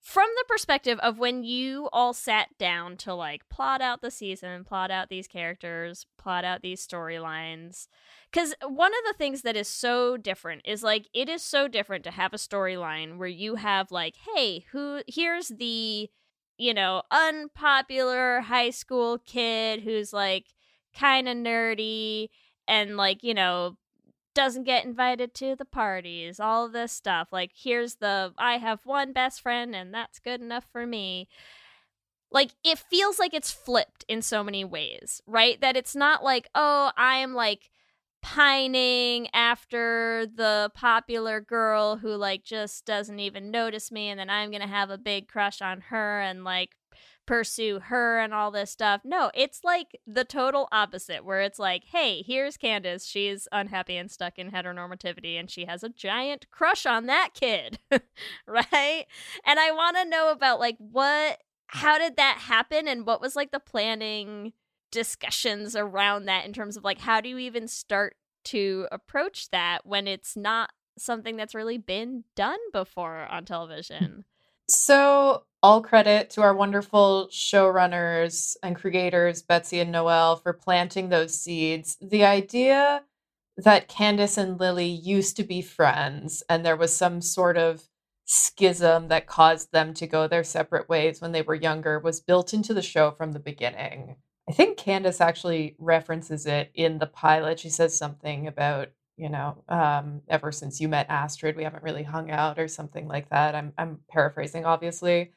from 0.00 0.28
the 0.38 0.44
perspective 0.48 0.98
of 1.00 1.18
when 1.18 1.44
you 1.44 1.88
all 1.92 2.14
sat 2.14 2.48
down 2.58 2.96
to 2.96 3.12
like 3.14 3.46
plot 3.50 3.82
out 3.82 4.00
the 4.00 4.10
season, 4.10 4.64
plot 4.64 4.90
out 4.90 5.10
these 5.10 5.28
characters, 5.28 6.06
plot 6.16 6.44
out 6.46 6.62
these 6.62 6.84
storylines. 6.86 7.88
Because 8.30 8.54
one 8.66 8.92
of 8.92 9.00
the 9.06 9.14
things 9.18 9.42
that 9.42 9.54
is 9.56 9.68
so 9.68 10.16
different 10.16 10.62
is 10.64 10.82
like 10.82 11.08
it 11.12 11.28
is 11.28 11.42
so 11.42 11.68
different 11.68 12.04
to 12.04 12.10
have 12.10 12.32
a 12.32 12.38
storyline 12.38 13.18
where 13.18 13.28
you 13.28 13.56
have 13.56 13.90
like, 13.90 14.14
hey, 14.34 14.64
who 14.72 15.02
here's 15.06 15.48
the 15.48 16.08
you 16.56 16.74
know 16.74 17.02
unpopular 17.10 18.40
high 18.40 18.70
school 18.70 19.18
kid 19.18 19.82
who's 19.82 20.12
like 20.12 20.46
kind 20.96 21.28
of 21.28 21.36
nerdy 21.36 22.28
and 22.66 22.96
like 22.96 23.22
you 23.22 23.34
know 23.34 23.76
doesn't 24.38 24.62
get 24.62 24.84
invited 24.84 25.34
to 25.34 25.56
the 25.56 25.64
parties, 25.64 26.38
all 26.38 26.66
of 26.66 26.72
this 26.72 26.92
stuff. 26.92 27.26
Like, 27.32 27.50
here's 27.56 27.96
the 27.96 28.32
I 28.38 28.58
have 28.58 28.78
one 28.84 29.12
best 29.12 29.40
friend 29.40 29.74
and 29.74 29.92
that's 29.92 30.20
good 30.20 30.40
enough 30.40 30.64
for 30.70 30.86
me. 30.86 31.26
Like, 32.30 32.52
it 32.62 32.78
feels 32.78 33.18
like 33.18 33.34
it's 33.34 33.50
flipped 33.50 34.04
in 34.06 34.22
so 34.22 34.44
many 34.44 34.64
ways, 34.64 35.20
right? 35.26 35.60
That 35.60 35.76
it's 35.76 35.96
not 35.96 36.22
like, 36.22 36.48
oh, 36.54 36.92
I 36.96 37.16
am 37.16 37.34
like 37.34 37.68
pining 38.22 39.26
after 39.34 40.24
the 40.32 40.70
popular 40.72 41.40
girl 41.40 41.96
who 41.96 42.14
like 42.14 42.44
just 42.44 42.84
doesn't 42.84 43.18
even 43.18 43.50
notice 43.50 43.90
me 43.90 44.08
and 44.08 44.20
then 44.20 44.30
I'm 44.30 44.50
going 44.50 44.62
to 44.62 44.68
have 44.68 44.90
a 44.90 44.98
big 44.98 45.26
crush 45.26 45.60
on 45.60 45.80
her 45.88 46.20
and 46.20 46.44
like 46.44 46.76
pursue 47.28 47.78
her 47.78 48.18
and 48.18 48.32
all 48.32 48.50
this 48.50 48.70
stuff. 48.70 49.02
No, 49.04 49.30
it's 49.34 49.62
like 49.62 50.00
the 50.06 50.24
total 50.24 50.66
opposite, 50.72 51.26
where 51.26 51.42
it's 51.42 51.58
like, 51.58 51.84
hey, 51.84 52.22
here's 52.26 52.56
Candace. 52.56 53.04
She's 53.04 53.46
unhappy 53.52 53.98
and 53.98 54.10
stuck 54.10 54.38
in 54.38 54.50
heteronormativity, 54.50 55.38
and 55.38 55.50
she 55.50 55.66
has 55.66 55.84
a 55.84 55.90
giant 55.90 56.50
crush 56.50 56.86
on 56.86 57.04
that 57.04 57.34
kid, 57.34 57.80
right? 58.46 59.04
And 59.44 59.60
I 59.60 59.70
want 59.72 59.98
to 59.98 60.08
know 60.08 60.30
about 60.30 60.58
like 60.58 60.76
what, 60.78 61.42
how 61.66 61.98
did 61.98 62.16
that 62.16 62.38
happen, 62.40 62.88
and 62.88 63.04
what 63.04 63.20
was 63.20 63.36
like 63.36 63.50
the 63.50 63.60
planning 63.60 64.54
discussions 64.90 65.76
around 65.76 66.24
that 66.24 66.46
in 66.46 66.54
terms 66.54 66.78
of 66.78 66.82
like 66.82 66.98
how 66.98 67.20
do 67.20 67.28
you 67.28 67.36
even 67.36 67.68
start 67.68 68.16
to 68.42 68.88
approach 68.90 69.50
that 69.50 69.84
when 69.84 70.08
it's 70.08 70.34
not 70.34 70.70
something 70.96 71.36
that's 71.36 71.54
really 71.54 71.76
been 71.76 72.24
done 72.34 72.58
before 72.72 73.26
on 73.26 73.44
television. 73.44 74.24
So, 74.68 75.44
all 75.62 75.82
credit 75.82 76.30
to 76.30 76.42
our 76.42 76.54
wonderful 76.54 77.28
showrunners 77.32 78.56
and 78.62 78.76
creators, 78.76 79.42
Betsy 79.42 79.80
and 79.80 79.90
Noel, 79.90 80.36
for 80.36 80.52
planting 80.52 81.08
those 81.08 81.40
seeds. 81.40 81.96
The 82.00 82.24
idea 82.24 83.02
that 83.56 83.88
Candace 83.88 84.38
and 84.38 84.60
Lilly 84.60 84.86
used 84.86 85.36
to 85.36 85.42
be 85.42 85.62
friends 85.62 86.42
and 86.48 86.64
there 86.64 86.76
was 86.76 86.94
some 86.94 87.20
sort 87.20 87.56
of 87.56 87.88
schism 88.24 89.08
that 89.08 89.26
caused 89.26 89.72
them 89.72 89.94
to 89.94 90.06
go 90.06 90.28
their 90.28 90.44
separate 90.44 90.88
ways 90.88 91.20
when 91.20 91.32
they 91.32 91.42
were 91.42 91.54
younger 91.54 91.98
was 91.98 92.20
built 92.20 92.52
into 92.52 92.74
the 92.74 92.82
show 92.82 93.10
from 93.10 93.32
the 93.32 93.40
beginning. 93.40 94.16
I 94.48 94.52
think 94.52 94.76
Candace 94.76 95.20
actually 95.20 95.76
references 95.78 96.46
it 96.46 96.70
in 96.74 96.98
the 96.98 97.06
pilot. 97.06 97.58
She 97.58 97.70
says 97.70 97.96
something 97.96 98.46
about 98.46 98.90
you 99.18 99.28
know, 99.28 99.62
um, 99.68 100.22
ever 100.28 100.52
since 100.52 100.80
you 100.80 100.88
met 100.88 101.10
Astrid, 101.10 101.56
we 101.56 101.64
haven't 101.64 101.82
really 101.82 102.04
hung 102.04 102.30
out 102.30 102.58
or 102.58 102.68
something 102.68 103.08
like 103.08 103.28
that. 103.30 103.54
I'm 103.54 103.72
I'm 103.76 104.00
paraphrasing, 104.10 104.64
obviously. 104.64 105.32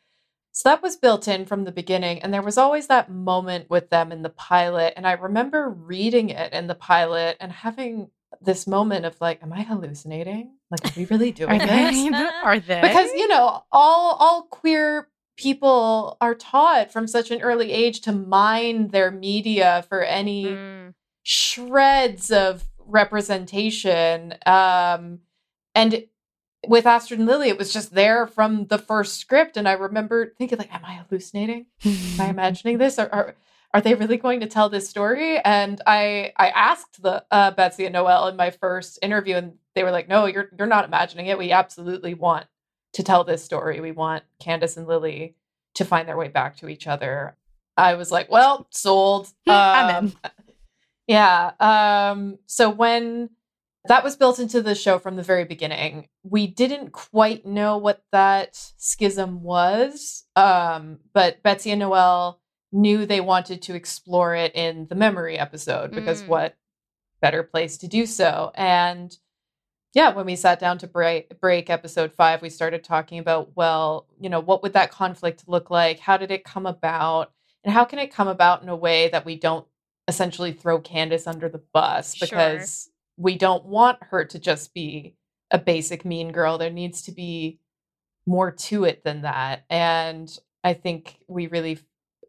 So 0.54 0.70
that 0.70 0.84
was 0.84 0.98
built 0.98 1.28
in 1.28 1.46
from 1.46 1.64
the 1.64 1.72
beginning, 1.72 2.22
and 2.22 2.34
there 2.34 2.42
was 2.42 2.58
always 2.58 2.88
that 2.88 3.10
moment 3.10 3.70
with 3.70 3.90
them 3.90 4.12
in 4.12 4.22
the 4.22 4.30
pilot. 4.30 4.94
And 4.98 5.08
I 5.08 5.14
remember 5.14 5.70
reading 5.70 6.30
it 6.30 6.54
in 6.54 6.68
the 6.68 6.76
pilot 6.76 7.38
and 7.40 7.52
having 7.52 8.10
this 8.42 8.68
moment 8.68 9.06
of 9.06 9.20
like, 9.22 9.42
"Am 9.42 9.54
I 9.54 9.64
hallucinating? 9.64 10.56
Like, 10.70 10.86
are 10.86 11.00
we 11.00 11.06
really 11.06 11.32
doing 11.42 11.50
Are 11.52 11.60
this?" 11.60 11.68
they? 11.68 12.10
Are 12.44 12.60
they? 12.60 12.82
because 12.82 13.12
you 13.14 13.28
know 13.28 13.64
all 13.72 14.16
all 14.20 14.44
queer 14.44 15.08
people 15.38 16.18
are 16.22 16.36
taught 16.36 16.92
from 16.92 17.08
such 17.08 17.32
an 17.32 17.42
early 17.42 17.72
age 17.72 18.02
to 18.02 18.12
mine 18.12 18.90
their 18.90 19.10
media 19.10 19.84
for 19.90 20.04
any 20.04 20.46
Mm. 20.46 20.94
shreds 21.24 22.32
of 22.32 22.66
representation 22.92 24.36
um 24.46 25.20
and 25.74 26.06
with 26.68 26.86
Astrid 26.86 27.20
and 27.20 27.28
Lilly 27.28 27.50
it 27.50 27.58
was 27.58 27.74
just 27.74 27.94
there 27.94 28.28
from 28.28 28.68
the 28.68 28.78
first 28.78 29.18
script 29.18 29.58
and 29.58 29.68
I 29.68 29.74
remember 29.74 30.34
thinking 30.38 30.58
like 30.58 30.74
am 30.74 30.86
I 30.86 30.94
hallucinating? 30.94 31.66
Am 31.86 32.22
I 32.22 32.30
imagining 32.30 32.78
this? 32.78 33.00
Or 33.00 33.14
are, 33.14 33.36
are 33.74 33.82
they 33.82 33.96
really 33.96 34.18
going 34.18 34.42
to 34.42 34.48
tell 34.48 34.70
this 34.70 34.90
story? 34.90 35.40
And 35.40 35.82
I 35.88 36.34
I 36.38 36.50
asked 36.50 37.02
the 37.02 37.26
uh, 37.32 37.52
Betsy 37.52 37.86
and 37.86 37.94
Noel 37.94 38.28
in 38.28 38.36
my 38.36 38.52
first 38.52 39.00
interview 39.02 39.36
and 39.36 39.54
they 39.74 39.84
were 39.84 39.92
like 39.92 40.08
no 40.08 40.26
you're 40.26 40.50
you're 40.58 40.68
not 40.68 40.86
imagining 40.86 41.28
it. 41.28 41.38
We 41.38 41.52
absolutely 41.52 42.14
want 42.14 42.46
to 42.94 43.04
tell 43.04 43.24
this 43.24 43.44
story. 43.44 43.80
We 43.80 43.92
want 43.92 44.24
Candace 44.40 44.78
and 44.78 44.88
Lilly 44.88 45.36
to 45.76 45.86
find 45.86 46.08
their 46.08 46.18
way 46.18 46.28
back 46.28 46.58
to 46.58 46.68
each 46.68 46.86
other. 46.86 47.38
I 47.78 47.96
was 47.96 48.12
like 48.12 48.30
well 48.30 48.68
sold. 48.70 49.30
I'm 49.48 50.06
Um, 50.06 50.14
yeah. 51.12 51.52
Um, 51.60 52.38
so 52.46 52.70
when 52.70 53.30
that 53.86 54.04
was 54.04 54.16
built 54.16 54.40
into 54.40 54.62
the 54.62 54.76
show 54.76 54.98
from 54.98 55.16
the 55.18 55.24
very 55.24 55.44
beginning, 55.44 56.08
we 56.24 56.48
didn't 56.48 56.92
quite 56.92 57.46
know 57.46 57.78
what 57.78 58.04
that 58.12 58.56
schism 58.78 59.44
was. 59.44 60.26
Um, 60.36 61.00
but 61.14 61.44
Betsy 61.44 61.72
and 61.72 61.80
Noel 61.80 62.40
knew 62.72 63.06
they 63.06 63.20
wanted 63.20 63.62
to 63.64 63.76
explore 63.76 64.36
it 64.36 64.56
in 64.56 64.88
the 64.88 64.96
memory 64.96 65.38
episode 65.38 65.92
because 65.92 66.24
Mm. 66.24 66.28
what 66.28 66.56
better 67.22 67.44
place 67.44 67.78
to 67.80 67.88
do 67.88 68.06
so? 68.06 68.52
And 68.56 69.16
yeah, 69.94 70.14
when 70.14 70.26
we 70.26 70.38
sat 70.38 70.60
down 70.60 70.78
to 70.78 70.88
break 70.88 71.42
break 71.42 71.70
episode 71.70 72.14
five, 72.14 72.42
we 72.42 72.50
started 72.50 72.86
talking 72.86 73.20
about, 73.20 73.52
well, 73.58 74.08
you 74.18 74.30
know, 74.30 74.40
what 74.40 74.64
would 74.64 74.74
that 74.74 74.92
conflict 74.92 75.44
look 75.48 75.70
like? 75.70 76.00
How 76.00 76.16
did 76.16 76.32
it 76.32 76.46
come 76.46 76.66
about? 76.66 77.34
And 77.66 77.74
how 77.74 77.84
can 77.84 78.00
it 78.00 78.14
come 78.14 78.30
about 78.30 78.64
in 78.64 78.70
a 78.70 78.76
way 78.76 79.10
that 79.10 79.26
we 79.26 79.36
don't 79.36 79.68
essentially 80.12 80.52
throw 80.52 80.80
Candace 80.80 81.26
under 81.26 81.48
the 81.48 81.64
bus 81.74 82.16
Sure. 82.16 82.28
because 82.28 82.90
we 83.16 83.38
don't 83.38 83.66
want 83.66 83.98
her 84.04 84.26
to 84.26 84.38
just 84.38 84.74
be 84.74 85.16
a 85.52 85.58
basic 85.58 86.04
mean 86.04 86.34
girl. 86.34 86.58
There 86.58 86.70
needs 86.70 87.02
to 87.04 87.14
be 87.14 87.60
more 88.26 88.52
to 88.52 88.84
it 88.84 89.06
than 89.06 89.22
that. 89.22 89.64
And 89.70 90.30
I 90.66 90.74
think 90.74 91.20
we 91.30 91.48
really 91.48 91.80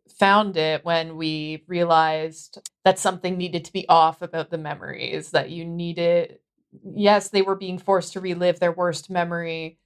found 0.09 0.57
it 0.57 0.85
when 0.85 1.17
we 1.17 1.65
realized 1.67 2.59
that 2.85 3.01
something 3.01 3.37
needed 3.37 3.65
to 3.65 3.73
be 3.73 3.89
off 3.89 4.23
about 4.23 4.51
the 4.51 4.59
memories, 4.59 5.31
that 5.31 5.51
you 5.51 5.65
needed, 5.65 6.39
yes, 6.95 7.31
they 7.31 7.43
were 7.43 7.57
being 7.57 7.79
forced 7.79 8.13
to 8.13 8.21
relive 8.21 8.61
their 8.61 8.73
worst 8.73 9.11
memory, 9.11 9.79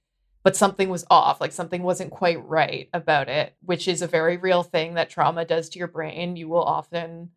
but 0.43 0.55
something 0.55 0.89
was 0.89 1.05
off, 1.09 1.41
like 1.41 1.51
something 1.51 1.81
wasn't 1.81 2.11
quite 2.11 2.43
right 2.45 2.89
about 2.93 3.27
it, 3.27 3.55
which 3.61 3.87
is 3.87 4.01
a 4.01 4.07
very 4.07 4.37
real 4.37 4.61
thing 4.63 4.93
that 4.93 5.09
trauma 5.09 5.45
does 5.45 5.69
to 5.69 5.79
your 5.79 5.87
brain. 5.87 6.35
You 6.35 6.47
will 6.47 6.63
often 6.63 7.31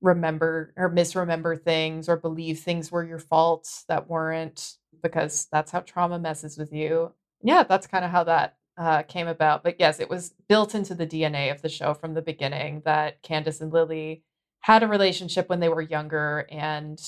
remember 0.00 0.72
or 0.76 0.88
misremember 0.88 1.56
things 1.56 2.08
or 2.08 2.16
believe 2.16 2.60
things 2.60 2.90
were 2.90 3.04
your 3.04 3.18
faults 3.18 3.84
that 3.88 4.08
weren't 4.08 4.76
because 5.02 5.46
that's 5.52 5.70
how 5.70 5.80
trauma 5.80 6.18
messes 6.18 6.56
with 6.56 6.72
you. 6.72 7.12
Yeah, 7.42 7.62
that's 7.62 7.86
kind 7.86 8.04
of 8.04 8.10
how 8.10 8.24
that 8.24 8.56
uh, 8.78 9.02
came 9.02 9.28
about. 9.28 9.62
But 9.62 9.76
yes, 9.78 10.00
it 10.00 10.08
was 10.08 10.34
built 10.48 10.74
into 10.74 10.94
the 10.94 11.06
DNA 11.06 11.50
of 11.50 11.62
the 11.62 11.68
show 11.68 11.94
from 11.94 12.14
the 12.14 12.22
beginning 12.22 12.82
that 12.84 13.22
Candace 13.22 13.60
and 13.60 13.72
Lilly 13.72 14.22
had 14.60 14.82
a 14.82 14.88
relationship 14.88 15.48
when 15.48 15.60
they 15.60 15.68
were 15.68 15.82
younger 15.82 16.46
and 16.50 17.00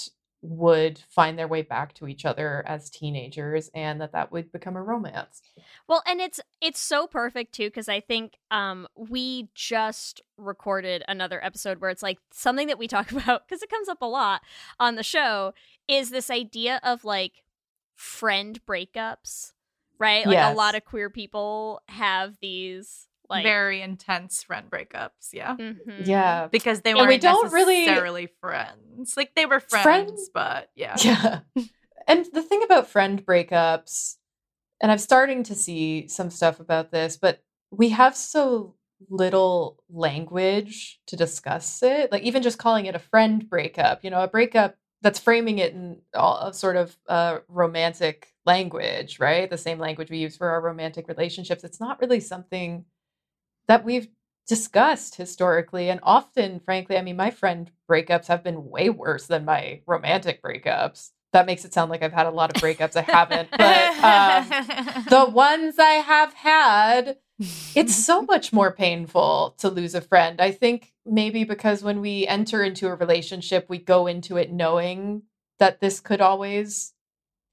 would 0.42 0.98
find 1.08 1.38
their 1.38 1.46
way 1.46 1.62
back 1.62 1.94
to 1.94 2.08
each 2.08 2.24
other 2.24 2.64
as 2.66 2.90
teenagers 2.90 3.70
and 3.74 4.00
that 4.00 4.12
that 4.12 4.32
would 4.32 4.50
become 4.50 4.76
a 4.76 4.82
romance. 4.82 5.40
Well, 5.88 6.02
and 6.04 6.20
it's 6.20 6.40
it's 6.60 6.80
so 6.80 7.06
perfect 7.06 7.54
too 7.54 7.68
because 7.68 7.88
I 7.88 8.00
think 8.00 8.36
um 8.50 8.88
we 8.96 9.48
just 9.54 10.20
recorded 10.36 11.04
another 11.06 11.42
episode 11.44 11.80
where 11.80 11.90
it's 11.90 12.02
like 12.02 12.18
something 12.32 12.66
that 12.66 12.78
we 12.78 12.88
talk 12.88 13.12
about 13.12 13.46
because 13.46 13.62
it 13.62 13.70
comes 13.70 13.88
up 13.88 14.02
a 14.02 14.06
lot 14.06 14.42
on 14.80 14.96
the 14.96 15.04
show 15.04 15.54
is 15.88 16.10
this 16.10 16.28
idea 16.28 16.80
of 16.82 17.04
like 17.04 17.44
friend 17.94 18.60
breakups, 18.66 19.52
right? 19.98 20.26
Like 20.26 20.52
a 20.52 20.56
lot 20.56 20.74
of 20.74 20.84
queer 20.84 21.08
people 21.08 21.80
have 21.88 22.36
these 22.40 23.06
like 23.32 23.42
very 23.44 23.80
intense 23.82 24.42
friend 24.42 24.70
breakups. 24.70 25.32
Yeah. 25.32 25.56
Mhm. 25.56 26.06
Yeah. 26.06 26.48
Because 26.50 26.82
they 26.82 26.90
And 26.90 26.98
weren't 27.00 27.08
we 27.08 27.18
don't 27.18 27.52
really- 27.52 27.86
necessarily 27.86 28.28
friends. 28.40 29.16
Like 29.16 29.34
they 29.34 29.46
were 29.46 29.60
friends, 29.60 29.82
Friends- 29.82 30.30
but 30.32 30.70
yeah. 30.76 30.96
Yeah. 31.00 31.40
and 32.06 32.26
the 32.32 32.42
thing 32.42 32.62
about 32.62 32.86
friend 32.88 33.24
breakups, 33.24 34.16
and 34.80 34.90
I'm 34.92 34.98
starting 34.98 35.42
to 35.44 35.54
see 35.54 36.06
some 36.08 36.30
stuff 36.30 36.60
about 36.60 36.90
this, 36.92 37.16
but 37.16 37.42
we 37.70 37.88
have 37.90 38.16
so 38.16 38.74
little 39.08 39.82
language 39.88 41.00
to 41.06 41.16
discuss 41.16 41.82
it. 41.82 42.12
Like 42.12 42.22
even 42.22 42.42
just 42.42 42.58
calling 42.58 42.86
it 42.86 42.94
a 42.94 42.98
friend 43.00 43.48
breakup, 43.48 44.04
you 44.04 44.10
know, 44.10 44.22
a 44.22 44.28
breakup 44.28 44.76
that's 45.00 45.18
framing 45.18 45.58
it 45.58 45.72
in 45.72 46.00
all 46.14 46.38
a 46.38 46.54
sort 46.54 46.76
of 46.76 46.96
uh, 47.08 47.38
romantic 47.48 48.28
language, 48.46 49.18
right? 49.18 49.50
The 49.50 49.58
same 49.58 49.78
language 49.80 50.10
we 50.10 50.18
use 50.18 50.36
for 50.36 50.48
our 50.50 50.60
romantic 50.60 51.08
relationships. 51.08 51.64
It's 51.64 51.80
not 51.80 52.00
really 52.00 52.20
something 52.20 52.84
that 53.68 53.84
we've 53.84 54.08
discussed 54.46 55.14
historically, 55.16 55.88
and 55.88 56.00
often, 56.02 56.60
frankly, 56.60 56.96
I 56.96 57.02
mean, 57.02 57.16
my 57.16 57.30
friend 57.30 57.70
breakups 57.90 58.26
have 58.26 58.42
been 58.42 58.68
way 58.68 58.90
worse 58.90 59.26
than 59.26 59.44
my 59.44 59.80
romantic 59.86 60.42
breakups. 60.42 61.10
That 61.32 61.46
makes 61.46 61.64
it 61.64 61.72
sound 61.72 61.90
like 61.90 62.02
I've 62.02 62.12
had 62.12 62.26
a 62.26 62.30
lot 62.30 62.54
of 62.54 62.60
breakups. 62.60 62.96
I 62.96 63.02
haven't, 63.02 63.48
but 63.56 64.04
um, 64.04 65.04
the 65.08 65.24
ones 65.32 65.78
I 65.78 65.94
have 65.94 66.34
had, 66.34 67.16
it's 67.74 67.94
so 67.94 68.22
much 68.28 68.52
more 68.52 68.72
painful 68.72 69.54
to 69.58 69.70
lose 69.70 69.94
a 69.94 70.00
friend. 70.02 70.40
I 70.40 70.50
think 70.50 70.92
maybe 71.06 71.44
because 71.44 71.82
when 71.82 72.00
we 72.00 72.26
enter 72.26 72.62
into 72.62 72.88
a 72.88 72.94
relationship, 72.94 73.66
we 73.70 73.78
go 73.78 74.06
into 74.06 74.36
it 74.36 74.52
knowing 74.52 75.22
that 75.58 75.80
this 75.80 76.00
could 76.00 76.20
always 76.20 76.92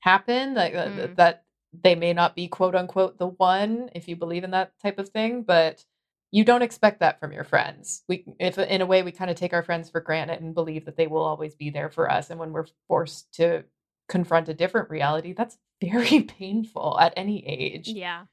happen, 0.01 0.55
like 0.55 0.73
uh, 0.75 0.87
Mm. 0.87 1.15
that 1.15 1.43
they 1.71 1.95
may 1.95 2.13
not 2.13 2.35
be 2.35 2.47
quote 2.47 2.75
unquote 2.75 3.17
the 3.19 3.27
one 3.27 3.89
if 3.93 4.07
you 4.07 4.15
believe 4.15 4.43
in 4.43 4.51
that 4.51 4.73
type 4.81 4.97
of 4.99 5.09
thing, 5.09 5.43
but 5.43 5.85
you 6.31 6.43
don't 6.43 6.61
expect 6.61 6.99
that 6.99 7.19
from 7.19 7.31
your 7.31 7.43
friends. 7.43 8.03
We 8.07 8.25
if 8.39 8.57
in 8.57 8.81
a 8.81 8.85
way 8.85 9.03
we 9.03 9.11
kind 9.11 9.31
of 9.31 9.37
take 9.37 9.53
our 9.53 9.63
friends 9.63 9.89
for 9.89 10.01
granted 10.01 10.41
and 10.41 10.53
believe 10.53 10.85
that 10.85 10.97
they 10.97 11.07
will 11.07 11.23
always 11.23 11.55
be 11.55 11.69
there 11.69 11.89
for 11.89 12.11
us 12.11 12.29
and 12.29 12.39
when 12.39 12.51
we're 12.51 12.67
forced 12.87 13.33
to 13.35 13.63
confront 14.09 14.49
a 14.49 14.53
different 14.53 14.89
reality, 14.89 15.33
that's 15.33 15.57
very 15.81 16.21
painful 16.23 16.97
at 16.99 17.13
any 17.15 17.45
age. 17.47 17.87
Yeah. 17.87 18.25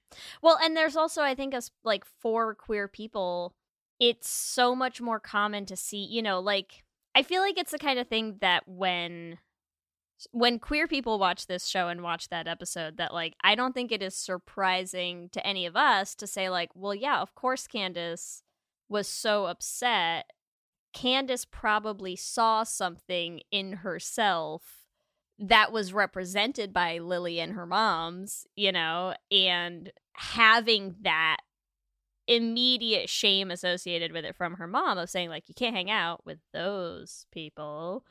Well, 0.43 0.59
and 0.63 0.77
there's 0.77 0.97
also, 0.97 1.23
I 1.23 1.35
think, 1.35 1.55
us 1.55 1.71
like 1.85 2.05
for 2.21 2.55
queer 2.55 2.89
people, 2.89 3.55
it's 4.01 4.29
so 4.29 4.75
much 4.75 5.01
more 5.01 5.21
common 5.21 5.65
to 5.67 5.77
see, 5.77 6.05
you 6.05 6.23
know, 6.23 6.41
like 6.41 6.83
I 7.15 7.23
feel 7.23 7.41
like 7.41 7.57
it's 7.57 7.71
the 7.71 7.79
kind 7.79 7.99
of 7.99 8.09
thing 8.09 8.39
that 8.41 8.65
when 8.67 9.39
when 10.33 10.59
queer 10.59 10.87
people 10.87 11.19
watch 11.19 11.47
this 11.47 11.67
show 11.67 11.89
and 11.89 12.03
watch 12.03 12.29
that 12.29 12.47
episode 12.47 12.97
that 12.97 13.13
like 13.13 13.35
I 13.43 13.55
don't 13.55 13.75
think 13.75 13.93
it 13.93 14.03
is 14.03 14.17
surprising 14.17 15.29
to 15.33 15.47
any 15.47 15.67
of 15.67 15.77
us 15.77 16.15
to 16.17 16.27
say 16.27 16.49
like, 16.49 16.71
well, 16.75 16.95
yeah, 16.95 17.21
of 17.21 17.35
course 17.35 17.67
Candace 17.67 18.43
was 18.89 19.09
so 19.09 19.47
upset. 19.47 20.31
Candace 20.93 21.45
probably 21.45 22.17
saw 22.17 22.63
something 22.63 23.41
in 23.51 23.75
herself 23.75 24.87
that 25.39 25.71
was 25.71 25.93
represented 25.93 26.73
by 26.73 26.99
Lilly 26.99 27.39
and 27.41 27.53
her 27.53 27.67
moms, 27.67 28.47
you 28.57 28.73
know, 28.73 29.15
and 29.31 29.93
having 30.15 30.97
that 31.03 31.39
immediate 32.27 33.09
shame 33.09 33.51
associated 33.51 34.13
with 34.13 34.25
it 34.25 34.35
from 34.35 34.55
her 34.55 34.67
mom 34.67 34.99
of 34.99 35.09
saying 35.09 35.29
like 35.29 35.49
you 35.49 35.55
can't 35.55 35.77
hang 35.77 35.91
out 35.91 36.25
with 36.27 36.39
those 36.53 37.27
people 37.31 38.05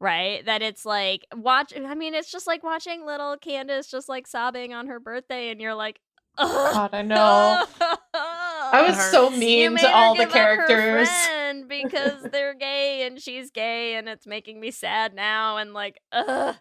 right 0.00 0.44
that 0.46 0.62
it's 0.62 0.86
like 0.86 1.26
watch 1.36 1.72
i 1.76 1.94
mean 1.94 2.14
it's 2.14 2.30
just 2.30 2.46
like 2.46 2.62
watching 2.62 3.04
little 3.04 3.36
candace 3.36 3.86
just 3.86 4.08
like 4.08 4.26
sobbing 4.26 4.72
on 4.72 4.86
her 4.86 4.98
birthday 4.98 5.50
and 5.50 5.60
you're 5.60 5.74
like 5.74 6.00
God, 6.38 6.90
I 6.94 7.02
know. 7.02 7.64
I 8.14 8.84
was 8.86 8.98
so 9.10 9.30
mean 9.30 9.76
to 9.76 9.94
all 9.94 10.14
the 10.14 10.24
give 10.24 10.30
up 10.30 10.36
her 10.36 10.66
characters. 10.66 11.68
because 11.68 12.22
they're 12.30 12.54
gay 12.54 13.06
and 13.06 13.20
she's 13.20 13.50
gay 13.50 13.94
and 13.94 14.08
it's 14.08 14.26
making 14.26 14.60
me 14.60 14.70
sad 14.70 15.14
now 15.14 15.56
and 15.56 15.74
like 15.74 16.00
ugh, 16.12 16.56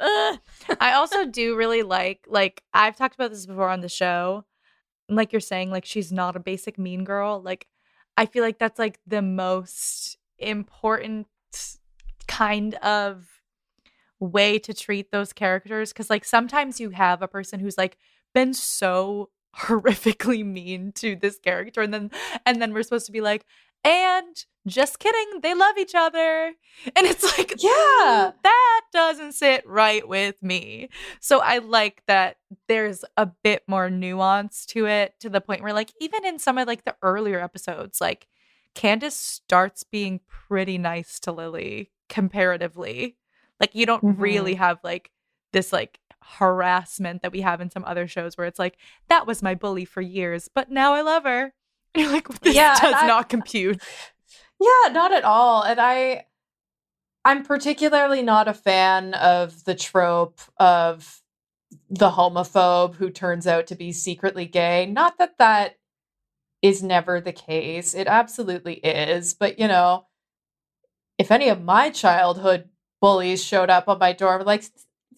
ugh. 0.00 0.38
I 0.80 0.92
also 0.92 1.24
do 1.24 1.56
really 1.56 1.82
like 1.82 2.26
like 2.28 2.62
I've 2.72 2.96
talked 2.96 3.14
about 3.14 3.30
this 3.30 3.46
before 3.46 3.68
on 3.68 3.80
the 3.80 3.88
show. 3.88 4.44
Like 5.08 5.32
you're 5.32 5.40
saying, 5.40 5.70
like 5.70 5.84
she's 5.84 6.12
not 6.12 6.36
a 6.36 6.40
basic 6.40 6.78
mean 6.78 7.04
girl. 7.04 7.40
Like 7.40 7.66
I 8.16 8.26
feel 8.26 8.42
like 8.42 8.58
that's 8.58 8.78
like 8.78 8.98
the 9.06 9.22
most 9.22 10.18
important 10.38 11.26
kind 12.28 12.74
of 12.76 13.26
way 14.20 14.58
to 14.58 14.72
treat 14.72 15.10
those 15.10 15.32
characters 15.32 15.92
because 15.92 16.08
like 16.10 16.24
sometimes 16.24 16.80
you 16.80 16.90
have 16.90 17.20
a 17.22 17.28
person 17.28 17.60
who's 17.60 17.76
like 17.76 17.96
been 18.32 18.54
so 18.54 19.30
horrifically 19.56 20.44
mean 20.44 20.92
to 20.92 21.14
this 21.16 21.38
character 21.38 21.80
and 21.80 21.94
then 21.94 22.10
and 22.44 22.60
then 22.60 22.72
we're 22.72 22.82
supposed 22.82 23.06
to 23.06 23.12
be 23.12 23.20
like 23.20 23.44
and 23.84 24.46
just 24.66 24.98
kidding 24.98 25.40
they 25.42 25.54
love 25.54 25.76
each 25.78 25.94
other. 25.94 26.52
And 26.96 27.06
it's 27.06 27.22
like 27.38 27.54
Yeah. 27.62 27.70
"Mm, 27.70 28.34
that 28.42 28.80
doesn't 28.92 29.32
sit 29.32 29.66
right 29.66 30.06
with 30.08 30.42
me. 30.42 30.88
So 31.20 31.40
i 31.40 31.58
like 31.58 32.02
that 32.06 32.36
there's 32.68 33.04
a 33.16 33.26
bit 33.26 33.62
more 33.68 33.90
nuance 33.90 34.64
to 34.66 34.86
it 34.86 35.14
to 35.20 35.28
the 35.28 35.40
point 35.40 35.62
where 35.62 35.72
like 35.74 35.92
even 36.00 36.24
in 36.24 36.38
some 36.38 36.58
of 36.58 36.66
like 36.66 36.84
the 36.84 36.96
earlier 37.02 37.40
episodes 37.40 38.00
like 38.00 38.26
candace 38.74 39.16
starts 39.16 39.84
being 39.84 40.20
pretty 40.26 40.78
nice 40.78 41.20
to 41.20 41.30
lilly 41.32 41.90
comparatively 42.08 43.16
like 43.60 43.74
you 43.74 43.86
don't 43.86 44.04
Mhm. 44.04 44.14
really 44.18 44.54
have 44.54 44.78
like 44.84 45.10
this 45.52 45.72
like 45.72 45.98
harassment 46.22 47.22
that 47.22 47.32
we 47.32 47.40
have 47.42 47.60
in 47.60 47.70
some 47.70 47.84
other 47.84 48.06
shows 48.06 48.36
where 48.36 48.46
it's 48.46 48.58
like 48.58 48.76
that 49.08 49.26
was 49.26 49.42
my 49.42 49.54
bully 49.54 49.84
for 49.84 50.00
years 50.00 50.48
but 50.54 50.70
now 50.70 50.94
i 50.94 51.00
love 51.02 51.24
her 51.24 51.44
and 51.44 51.52
you're 52.02 52.10
like 52.12 52.28
this 52.40 52.54
Yeah, 52.54 52.74
does 52.80 52.94
I- 52.96 53.06
not 53.06 53.28
compute 53.28 53.82
Yeah, 54.60 54.92
not 54.92 55.12
at 55.12 55.24
all. 55.24 55.62
And 55.62 55.80
I 55.80 56.26
I'm 57.24 57.44
particularly 57.44 58.22
not 58.22 58.48
a 58.48 58.54
fan 58.54 59.12
of 59.14 59.64
the 59.64 59.74
trope 59.74 60.40
of 60.58 61.22
the 61.90 62.10
homophobe 62.10 62.94
who 62.94 63.10
turns 63.10 63.46
out 63.46 63.66
to 63.66 63.74
be 63.74 63.92
secretly 63.92 64.46
gay. 64.46 64.86
Not 64.86 65.18
that 65.18 65.38
that 65.38 65.76
is 66.62 66.82
never 66.82 67.20
the 67.20 67.32
case. 67.32 67.94
It 67.94 68.06
absolutely 68.06 68.74
is, 68.74 69.34
but 69.34 69.58
you 69.58 69.66
know, 69.68 70.06
if 71.18 71.30
any 71.30 71.48
of 71.48 71.62
my 71.62 71.90
childhood 71.90 72.68
bullies 73.00 73.42
showed 73.44 73.70
up 73.70 73.88
on 73.88 73.98
my 73.98 74.12
door 74.12 74.42
like 74.44 74.64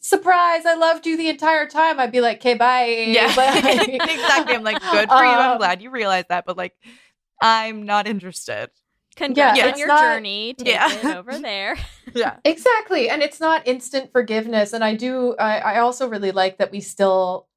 surprise, 0.01 0.65
I 0.67 0.75
loved 0.75 1.07
you 1.07 1.17
the 1.17 1.29
entire 1.29 1.67
time, 1.67 1.99
I'd 1.99 2.13
be 2.13 2.21
like, 2.21 2.39
"Okay, 2.39 2.55
bye." 2.55 2.87
Yeah, 2.87 3.27
Like- 3.37 3.89
exactly. 3.89 4.55
I'm 4.55 4.63
like, 4.65 4.81
good 4.81 5.09
for 5.09 5.25
you. 5.25 5.31
I'm 5.31 5.53
Um, 5.53 5.59
glad 5.59 5.83
you 5.83 5.91
realized 5.91 6.29
that, 6.29 6.45
but 6.47 6.57
like, 6.57 6.75
I'm 7.43 7.85
not 7.85 8.07
interested. 8.07 8.71
congrats 9.17 9.59
Yeah, 9.59 9.73
on 9.73 9.79
your 9.79 9.89
not- 9.89 10.01
journey 10.03 10.55
take 10.55 10.69
Yeah. 10.69 10.93
it 10.93 11.17
over 11.17 11.39
there 11.51 11.77
Yeah, 12.15 12.37
Exactly. 12.45 13.09
And 13.09 13.23
it's 13.23 13.41
not 13.41 13.67
instant 13.67 14.13
forgiveness. 14.13 14.73
And 14.75 14.85
I 14.85 14.95
do, 14.95 15.35
I, 15.39 15.59
I 15.59 15.79
also 15.79 16.07
really 16.09 16.33
like 16.33 16.59
that 16.59 16.71
we 16.71 16.81
still, 16.81 17.49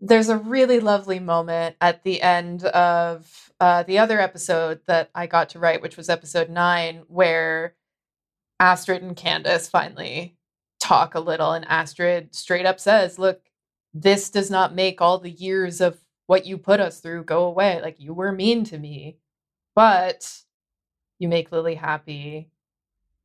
there's 0.00 0.28
a 0.28 0.36
really 0.36 0.80
lovely 0.80 1.18
moment 1.20 1.76
at 1.80 2.02
the 2.02 2.20
end 2.22 2.64
of 2.64 3.49
uh, 3.60 3.82
the 3.82 3.98
other 3.98 4.18
episode 4.20 4.80
that 4.86 5.10
I 5.14 5.26
got 5.26 5.50
to 5.50 5.58
write, 5.58 5.82
which 5.82 5.96
was 5.96 6.08
episode 6.08 6.48
nine, 6.50 7.02
where 7.08 7.74
Astrid 8.58 9.02
and 9.02 9.14
Candace 9.14 9.68
finally 9.68 10.36
talk 10.80 11.14
a 11.14 11.20
little. 11.20 11.52
And 11.52 11.66
Astrid 11.68 12.34
straight 12.34 12.66
up 12.66 12.80
says, 12.80 13.18
Look, 13.18 13.42
this 13.92 14.30
does 14.30 14.50
not 14.50 14.74
make 14.74 15.00
all 15.00 15.18
the 15.18 15.30
years 15.30 15.80
of 15.80 15.98
what 16.26 16.46
you 16.46 16.56
put 16.58 16.80
us 16.80 17.00
through 17.00 17.24
go 17.24 17.44
away. 17.44 17.80
Like, 17.82 18.00
you 18.00 18.14
were 18.14 18.32
mean 18.32 18.64
to 18.64 18.78
me, 18.78 19.18
but 19.74 20.30
you 21.18 21.28
make 21.28 21.52
Lilly 21.52 21.74
happy. 21.74 22.50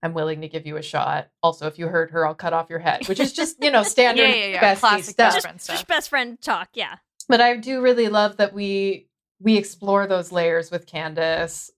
I'm 0.04 0.14
willing 0.14 0.42
to 0.42 0.48
give 0.50 0.68
you 0.68 0.78
a 0.78 0.82
shot. 0.84 1.30
Also, 1.42 1.66
if 1.68 1.80
you 1.80 1.88
hurt 1.88 2.12
her, 2.12 2.28
I'll 2.28 2.36
cut 2.36 2.54
off 2.54 2.70
your 2.70 2.80
head, 2.80 3.08
which 3.08 3.20
is 3.20 3.32
just, 3.34 3.64
you 3.64 3.72
know, 3.72 3.84
standard 3.96 4.24
Yeah, 4.24 4.36
yeah, 4.36 4.46
yeah. 4.48 4.76
bestie 4.76 4.80
Classic 4.80 5.04
stuff. 5.06 5.18
best 5.34 5.42
friend 5.42 5.62
stuff. 5.62 5.76
just 5.76 5.88
best 5.88 6.10
friend 6.10 6.42
talk 6.42 6.70
yeah 6.74 6.98
But 7.30 7.42
I 7.42 7.56
do 7.58 7.82
really 7.82 8.10
love 8.10 8.38
that 8.38 8.54
we 8.54 9.08
we 9.40 9.58
explore 9.58 10.08
those 10.08 10.32
layers 10.32 10.72
with 10.72 10.86
Candace 10.88 11.72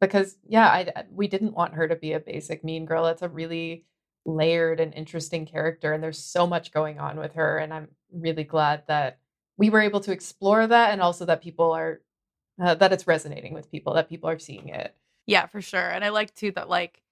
because 0.00 0.36
yeah, 0.46 0.68
I 0.68 1.04
we 1.10 1.28
didn't 1.28 1.54
want 1.54 1.74
her 1.74 1.88
to 1.88 1.96
be 1.96 2.12
a 2.12 2.20
basic 2.20 2.64
mean 2.64 2.84
girl. 2.84 3.06
It's 3.06 3.22
a 3.22 3.28
really 3.28 3.84
layered 4.26 4.80
and 4.80 4.94
interesting 4.94 5.46
character 5.46 5.92
and 5.92 6.02
there's 6.02 6.18
so 6.18 6.46
much 6.46 6.72
going 6.72 6.98
on 6.98 7.18
with 7.18 7.34
her 7.34 7.58
and 7.58 7.74
I'm 7.74 7.88
really 8.10 8.44
glad 8.44 8.84
that 8.88 9.18
we 9.58 9.68
were 9.70 9.80
able 9.80 10.00
to 10.00 10.12
explore 10.12 10.66
that 10.66 10.92
and 10.92 11.02
also 11.02 11.26
that 11.26 11.42
people 11.42 11.72
are 11.72 12.00
uh, 12.62 12.74
that 12.76 12.92
it's 12.92 13.06
resonating 13.06 13.52
with 13.54 13.70
people, 13.70 13.94
that 13.94 14.08
people 14.08 14.28
are 14.30 14.38
seeing 14.38 14.68
it. 14.68 14.94
yeah, 15.26 15.46
for 15.46 15.60
sure. 15.62 15.88
And 15.90 16.04
I 16.04 16.10
like 16.10 16.34
too 16.34 16.52
that 16.52 16.68
like, 16.68 17.02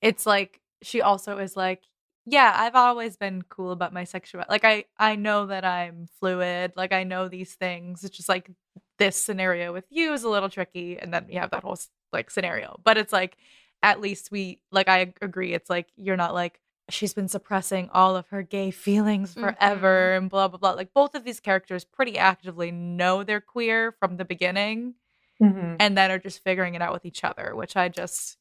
it's 0.00 0.26
like 0.26 0.60
she 0.82 1.00
also 1.02 1.38
is 1.38 1.56
like, 1.56 1.82
yeah, 2.26 2.52
I've 2.56 2.74
always 2.74 3.16
been 3.16 3.42
cool 3.42 3.70
about 3.72 3.92
my 3.92 4.04
sexuality. 4.04 4.50
Like 4.50 4.64
I, 4.64 4.84
I 4.98 5.16
know 5.16 5.46
that 5.46 5.64
I'm 5.64 6.06
fluid. 6.20 6.72
Like 6.76 6.92
I 6.92 7.04
know 7.04 7.28
these 7.28 7.54
things. 7.54 8.04
It's 8.04 8.16
just 8.16 8.28
like 8.28 8.50
this 8.98 9.20
scenario 9.20 9.72
with 9.72 9.84
you 9.90 10.12
is 10.12 10.24
a 10.24 10.28
little 10.28 10.48
tricky, 10.48 10.98
and 10.98 11.12
then 11.12 11.26
we 11.28 11.34
have 11.34 11.50
that 11.50 11.62
whole 11.62 11.78
like 12.12 12.30
scenario. 12.30 12.80
But 12.84 12.96
it's 12.98 13.12
like, 13.12 13.36
at 13.82 14.00
least 14.00 14.30
we 14.30 14.60
like. 14.70 14.88
I 14.88 15.12
agree. 15.20 15.52
It's 15.52 15.70
like 15.70 15.88
you're 15.96 16.16
not 16.16 16.34
like 16.34 16.60
she's 16.90 17.14
been 17.14 17.28
suppressing 17.28 17.88
all 17.92 18.16
of 18.16 18.28
her 18.28 18.42
gay 18.42 18.70
feelings 18.70 19.34
mm-hmm. 19.34 19.44
forever 19.44 20.14
and 20.14 20.30
blah 20.30 20.48
blah 20.48 20.58
blah. 20.58 20.72
Like 20.72 20.92
both 20.94 21.14
of 21.14 21.24
these 21.24 21.40
characters 21.40 21.84
pretty 21.84 22.18
actively 22.18 22.70
know 22.70 23.22
they're 23.22 23.40
queer 23.40 23.92
from 23.92 24.16
the 24.16 24.24
beginning 24.24 24.94
mm-hmm. 25.42 25.76
and 25.80 25.96
then 25.96 26.10
are 26.10 26.18
just 26.18 26.42
figuring 26.42 26.74
it 26.74 26.82
out 26.82 26.92
with 26.92 27.04
each 27.04 27.24
other, 27.24 27.54
which 27.54 27.76
I 27.76 27.88
just 27.88 28.36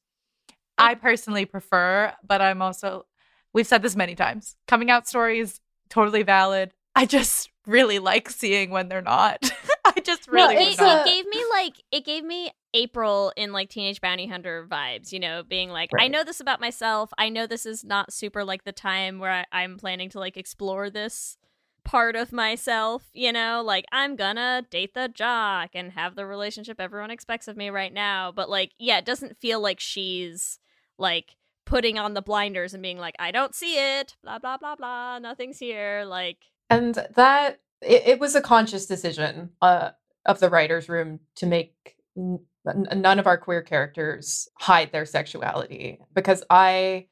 I 0.78 0.96
personally 0.96 1.46
prefer, 1.46 2.14
but 2.26 2.42
I'm 2.42 2.62
also 2.62 3.06
we've 3.54 3.68
said 3.68 3.82
this 3.82 3.96
many 3.96 4.16
times. 4.16 4.56
Coming 4.68 4.90
out 4.90 5.08
stories 5.08 5.62
totally 5.90 6.24
valid. 6.24 6.74
I 6.96 7.06
just 7.06 7.50
really 7.66 8.00
like 8.00 8.30
seeing 8.30 8.70
when 8.70 8.90
they're 8.90 9.02
not. 9.02 9.52
I 9.98 10.02
just 10.02 10.28
No, 10.32 10.48
really 10.48 10.56
it, 10.56 10.60
would 10.60 10.68
it's 10.70 10.78
not. 10.80 11.08
a- 11.08 11.10
it 11.10 11.14
gave 11.14 11.26
me 11.28 11.44
like 11.52 11.84
it 11.92 12.06
gave 12.06 12.24
me 12.24 12.52
April 12.74 13.32
in 13.38 13.52
like 13.52 13.70
Teenage 13.70 14.02
Bounty 14.02 14.28
Hunter 14.28 14.68
vibes, 14.70 15.12
you 15.12 15.20
know, 15.20 15.44
being 15.44 15.70
like, 15.70 15.92
I 16.00 16.08
know 16.08 16.24
this 16.24 16.40
about 16.40 16.60
myself. 16.60 17.12
I 17.18 17.30
know 17.30 17.46
this 17.46 17.66
is 17.66 17.84
not 17.84 18.12
super 18.14 18.44
like 18.44 18.64
the 18.64 18.72
time 18.72 19.20
where 19.20 19.32
I, 19.32 19.46
I'm 19.52 19.78
planning 19.78 20.10
to 20.10 20.20
like 20.20 20.38
explore 20.38 20.90
this 20.90 21.38
part 21.86 22.16
of 22.16 22.32
myself, 22.32 23.04
you 23.14 23.32
know, 23.32 23.62
like 23.64 23.86
I'm 23.92 24.16
gonna 24.16 24.66
date 24.70 24.94
the 24.94 25.10
jock 25.10 25.72
and 25.74 25.92
have 25.92 26.16
the 26.16 26.26
relationship 26.26 26.80
everyone 26.80 27.12
expects 27.12 27.48
of 27.48 27.58
me 27.58 27.70
right 27.70 27.94
now. 27.94 28.32
But 28.32 28.50
like, 28.50 28.72
yeah, 28.80 29.00
it 29.00 29.06
doesn't 29.06 29.38
feel 29.38 29.60
like 29.60 29.80
she's 29.80 30.60
like 30.98 31.36
putting 31.66 31.98
on 32.00 32.14
the 32.14 32.22
blinders 32.22 32.74
and 32.74 32.82
being 32.82 32.98
like, 32.98 33.16
I 33.20 33.32
don't 33.32 33.54
see 33.54 33.76
it, 34.00 34.16
blah, 34.24 34.40
blah, 34.40 34.58
blah, 34.58 34.76
blah, 34.76 35.20
nothing's 35.20 35.60
here. 35.60 36.06
Like, 36.08 36.38
and 36.70 36.96
that 37.16 37.60
it, 37.86 38.04
it 38.08 38.20
was 38.20 38.36
a 38.36 38.42
conscious 38.42 38.86
decision 38.86 39.52
uh, 39.62 39.92
of 40.26 40.40
the 40.40 40.50
writers 40.50 40.90
room 40.90 41.20
to 41.36 41.46
make 41.46 41.96
n- 42.18 42.40
none 42.66 43.20
of 43.20 43.28
our 43.28 43.38
queer 43.38 43.62
characters 43.62 44.48
hide 44.58 44.92
their 44.92 45.06
sexuality 45.06 46.00
because 46.14 46.44
i 46.50 47.08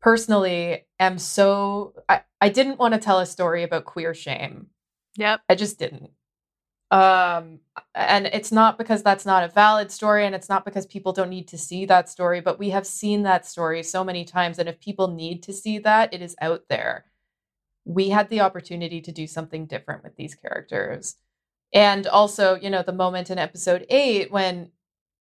personally 0.00 0.86
am 1.00 1.18
so 1.18 1.94
i, 2.08 2.20
I 2.40 2.48
didn't 2.48 2.78
want 2.78 2.94
to 2.94 3.00
tell 3.00 3.18
a 3.18 3.26
story 3.26 3.62
about 3.62 3.84
queer 3.84 4.14
shame. 4.14 4.68
Yep. 5.16 5.40
i 5.48 5.54
just 5.54 5.78
didn't. 5.78 6.10
Um 6.90 7.60
and 7.94 8.26
it's 8.26 8.52
not 8.52 8.76
because 8.78 9.02
that's 9.02 9.24
not 9.24 9.44
a 9.44 9.48
valid 9.48 9.90
story 9.90 10.26
and 10.26 10.34
it's 10.34 10.48
not 10.48 10.64
because 10.64 10.84
people 10.86 11.12
don't 11.12 11.30
need 11.30 11.48
to 11.48 11.58
see 11.58 11.86
that 11.86 12.08
story 12.08 12.40
but 12.40 12.58
we 12.58 12.70
have 12.70 12.86
seen 12.86 13.22
that 13.22 13.46
story 13.46 13.82
so 13.82 14.04
many 14.04 14.24
times 14.24 14.58
and 14.58 14.68
if 14.68 14.78
people 14.78 15.08
need 15.08 15.42
to 15.44 15.52
see 15.52 15.78
that 15.78 16.12
it 16.12 16.22
is 16.22 16.36
out 16.40 16.64
there 16.68 17.06
we 17.84 18.10
had 18.10 18.28
the 18.28 18.40
opportunity 18.40 19.00
to 19.00 19.12
do 19.12 19.26
something 19.26 19.66
different 19.66 20.04
with 20.04 20.16
these 20.16 20.34
characters 20.34 21.16
and 21.74 22.06
also 22.06 22.54
you 22.54 22.70
know 22.70 22.82
the 22.82 22.92
moment 22.92 23.30
in 23.30 23.38
episode 23.38 23.84
8 23.88 24.30
when 24.30 24.70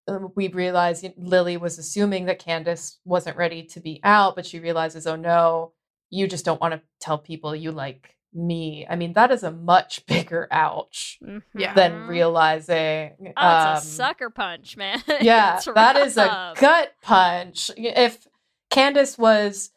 uh, 0.07 0.19
we 0.35 0.47
realized 0.47 1.05
lilly 1.17 1.57
was 1.57 1.77
assuming 1.79 2.25
that 2.25 2.39
candace 2.39 2.99
wasn't 3.05 3.37
ready 3.37 3.63
to 3.63 3.79
be 3.79 3.99
out 4.03 4.35
but 4.35 4.45
she 4.45 4.59
realizes 4.59 5.07
oh 5.07 5.15
no 5.15 5.73
you 6.09 6.27
just 6.27 6.45
don't 6.45 6.61
want 6.61 6.73
to 6.73 6.81
tell 6.99 7.17
people 7.17 7.55
you 7.55 7.71
like 7.71 8.15
me 8.33 8.85
i 8.89 8.95
mean 8.95 9.13
that 9.13 9.31
is 9.31 9.43
a 9.43 9.51
much 9.51 10.05
bigger 10.13 10.47
ouch 10.51 11.19
Yeah. 11.55 11.73
than 11.73 12.07
realizing 12.07 13.33
Oh, 13.37 13.47
um, 13.47 13.77
a 13.77 13.81
sucker 13.81 14.29
punch, 14.29 14.77
man. 14.77 15.01
yeah, 15.21 15.59
that 15.75 15.95
is 15.97 16.17
a 16.17 16.53
gut 16.57 16.93
punch. 17.01 17.71
If 17.77 18.27
Candace 18.69 19.17
was 19.17 19.71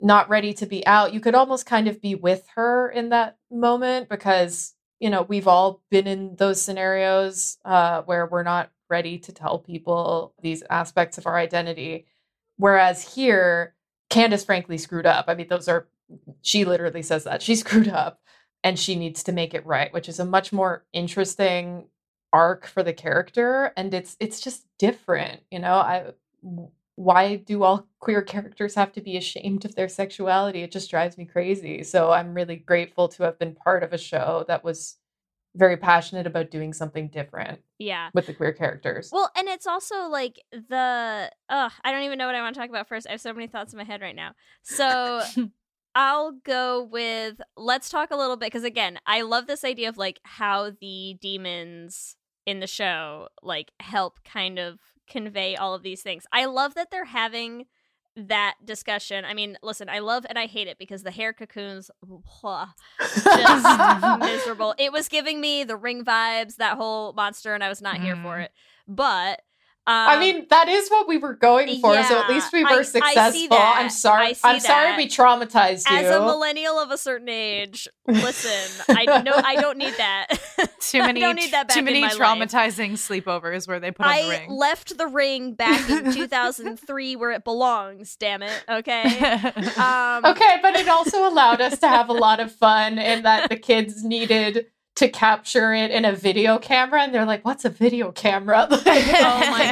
not 0.00 0.28
ready 0.28 0.52
to 0.54 0.66
be 0.66 0.86
out, 0.86 1.12
you 1.12 1.20
could 1.20 1.34
almost 1.34 1.66
kind 1.66 1.88
of 1.88 2.00
be 2.00 2.14
with 2.14 2.46
her 2.54 2.90
in 2.90 3.10
that 3.10 3.38
moment 3.50 4.08
because, 4.08 4.74
you 4.98 5.10
know, 5.10 5.22
we've 5.22 5.48
all 5.48 5.82
been 5.90 6.06
in 6.06 6.36
those 6.36 6.62
scenarios 6.62 7.58
uh, 7.64 8.02
where 8.02 8.26
we're 8.26 8.42
not 8.42 8.70
ready 8.88 9.18
to 9.18 9.32
tell 9.32 9.58
people 9.58 10.34
these 10.42 10.62
aspects 10.70 11.18
of 11.18 11.26
our 11.26 11.36
identity. 11.36 12.06
Whereas 12.56 13.14
here, 13.14 13.74
Candace 14.08 14.44
frankly 14.44 14.78
screwed 14.78 15.06
up. 15.06 15.26
I 15.28 15.34
mean, 15.34 15.48
those 15.48 15.68
are, 15.68 15.86
she 16.42 16.64
literally 16.64 17.02
says 17.02 17.24
that 17.24 17.42
she 17.42 17.54
screwed 17.56 17.88
up 17.88 18.20
and 18.62 18.78
she 18.78 18.96
needs 18.96 19.22
to 19.24 19.32
make 19.32 19.54
it 19.54 19.64
right, 19.66 19.92
which 19.92 20.08
is 20.08 20.18
a 20.18 20.24
much 20.24 20.52
more 20.52 20.84
interesting 20.92 21.86
arc 22.32 22.66
for 22.66 22.82
the 22.82 22.92
character 22.92 23.72
and 23.76 23.92
it's 23.92 24.16
it's 24.20 24.40
just 24.40 24.64
different 24.78 25.40
you 25.50 25.58
know 25.58 25.74
i 25.74 26.04
why 27.00 27.36
do 27.36 27.62
all 27.62 27.86
queer 27.98 28.20
characters 28.20 28.74
have 28.74 28.92
to 28.92 29.00
be 29.00 29.16
ashamed 29.16 29.64
of 29.64 29.74
their 29.74 29.88
sexuality 29.88 30.60
it 30.62 30.70
just 30.70 30.90
drives 30.90 31.16
me 31.16 31.24
crazy 31.24 31.82
so 31.82 32.10
i'm 32.10 32.34
really 32.34 32.56
grateful 32.56 33.08
to 33.08 33.22
have 33.22 33.38
been 33.38 33.54
part 33.54 33.82
of 33.82 33.92
a 33.94 33.98
show 33.98 34.44
that 34.48 34.62
was 34.62 34.98
very 35.56 35.76
passionate 35.76 36.26
about 36.26 36.50
doing 36.50 36.72
something 36.72 37.08
different 37.08 37.58
Yeah. 37.78 38.10
with 38.14 38.26
the 38.26 38.34
queer 38.34 38.52
characters 38.52 39.08
Well, 39.12 39.30
and 39.36 39.48
it's 39.48 39.66
also 39.66 40.08
like 40.08 40.40
the 40.52 41.30
I 41.48 41.70
don't 41.84 42.02
even 42.02 42.18
know 42.18 42.26
what 42.26 42.34
I 42.36 42.42
want 42.42 42.54
to 42.54 42.60
talk 42.60 42.70
about 42.70 42.86
first. 42.86 43.06
I 43.08 43.12
have 43.12 43.20
so 43.20 43.32
many 43.32 43.48
thoughts 43.48 43.72
in 43.72 43.78
my 43.78 43.84
head 43.84 44.00
right 44.00 44.14
now. 44.14 44.32
So 44.62 45.22
I'll 45.94 46.32
go 46.44 46.84
with 46.84 47.40
let's 47.56 47.88
talk 47.88 48.10
a 48.12 48.16
little 48.16 48.36
bit 48.36 48.46
because 48.46 48.62
again, 48.62 48.98
I 49.06 49.22
love 49.22 49.46
this 49.48 49.64
idea 49.64 49.88
of 49.88 49.96
like 49.98 50.20
how 50.22 50.70
the 50.80 51.16
demons 51.20 52.16
in 52.46 52.60
the 52.60 52.66
show 52.66 53.28
like 53.42 53.72
help 53.80 54.22
kind 54.24 54.58
of 54.58 54.78
convey 55.10 55.56
all 55.56 55.74
of 55.74 55.82
these 55.82 56.00
things. 56.02 56.24
I 56.32 56.46
love 56.46 56.74
that 56.74 56.90
they're 56.90 57.04
having 57.04 57.66
that 58.16 58.54
discussion. 58.64 59.24
I 59.24 59.34
mean, 59.34 59.56
listen, 59.62 59.88
I 59.88 59.98
love 60.00 60.24
and 60.28 60.38
I 60.38 60.46
hate 60.46 60.66
it 60.68 60.78
because 60.78 61.02
the 61.02 61.10
hair 61.10 61.32
cocoons 61.32 61.90
just 63.24 64.18
miserable. 64.18 64.74
It 64.78 64.92
was 64.92 65.08
giving 65.08 65.40
me 65.40 65.64
the 65.64 65.76
ring 65.76 66.04
vibes, 66.04 66.56
that 66.56 66.76
whole 66.76 67.12
monster, 67.12 67.54
and 67.54 67.62
I 67.62 67.68
was 67.68 67.80
not 67.82 67.98
here 67.98 68.16
for 68.16 68.36
Mm. 68.36 68.44
it. 68.44 68.52
But 68.88 69.42
um, 69.86 69.94
I 70.08 70.20
mean, 70.20 70.46
that 70.50 70.68
is 70.68 70.88
what 70.88 71.08
we 71.08 71.16
were 71.18 71.34
going 71.34 71.80
for, 71.80 72.00
so 72.04 72.20
at 72.20 72.28
least 72.28 72.52
we 72.52 72.62
I- 72.64 72.68
I 72.70 72.76
were 72.76 72.84
see 72.84 73.00
successful. 73.00 73.48
that. 73.56 73.76
I'm 73.80 73.90
sorry. 73.90 74.26
I 74.26 74.32
see 74.34 74.40
I'm 74.44 74.60
sorry 74.60 74.88
that. 74.90 74.96
we 74.98 75.08
traumatized 75.08 75.90
you. 75.90 75.96
as 75.96 76.06
a 76.10 76.20
millennial 76.20 76.78
of 76.78 76.90
a 76.90 76.98
certain 76.98 77.28
age, 77.30 77.88
listen, 78.06 78.84
I 78.94 79.04
know 79.22 79.32
I 79.34 79.56
don't 79.56 79.78
need 79.78 79.94
that. 79.96 80.28
Too 80.80 80.98
many, 81.00 81.22
I 81.22 81.26
don't 81.26 81.36
need 81.36 81.50
that 81.52 81.68
back 81.68 81.74
too 81.74 81.78
in 81.80 81.84
many 81.86 82.00
my 82.02 82.08
life. 82.08 82.18
traumatizing 82.18 82.92
sleepovers 82.92 83.66
where 83.66 83.80
they 83.80 83.90
put 83.90 84.06
on 84.06 84.12
the 84.14 84.22
I 84.22 84.28
ring. 84.28 84.50
left 84.50 84.96
the 84.98 85.06
ring 85.06 85.54
back 85.54 85.88
in 85.90 86.12
2003 86.12 87.16
where 87.16 87.30
it 87.32 87.44
belongs. 87.44 88.16
Damn 88.16 88.42
it. 88.42 88.64
Okay. 88.68 89.02
Um, 89.76 90.24
okay, 90.24 90.58
but 90.62 90.74
it 90.76 90.88
also 90.88 91.28
allowed 91.28 91.60
us 91.60 91.78
to 91.80 91.88
have 91.88 92.08
a 92.08 92.12
lot 92.12 92.40
of 92.40 92.52
fun 92.52 92.98
in 92.98 93.22
that 93.22 93.48
the 93.48 93.56
kids 93.56 94.04
needed 94.04 94.66
to 95.00 95.08
capture 95.08 95.72
it 95.72 95.90
in 95.90 96.04
a 96.04 96.12
video 96.12 96.58
camera, 96.58 97.02
and 97.02 97.14
they're 97.14 97.24
like, 97.24 97.42
"What's 97.42 97.64
a 97.64 97.70
video 97.70 98.12
camera?" 98.12 98.68
Oh 98.70 99.40
my 99.50 99.64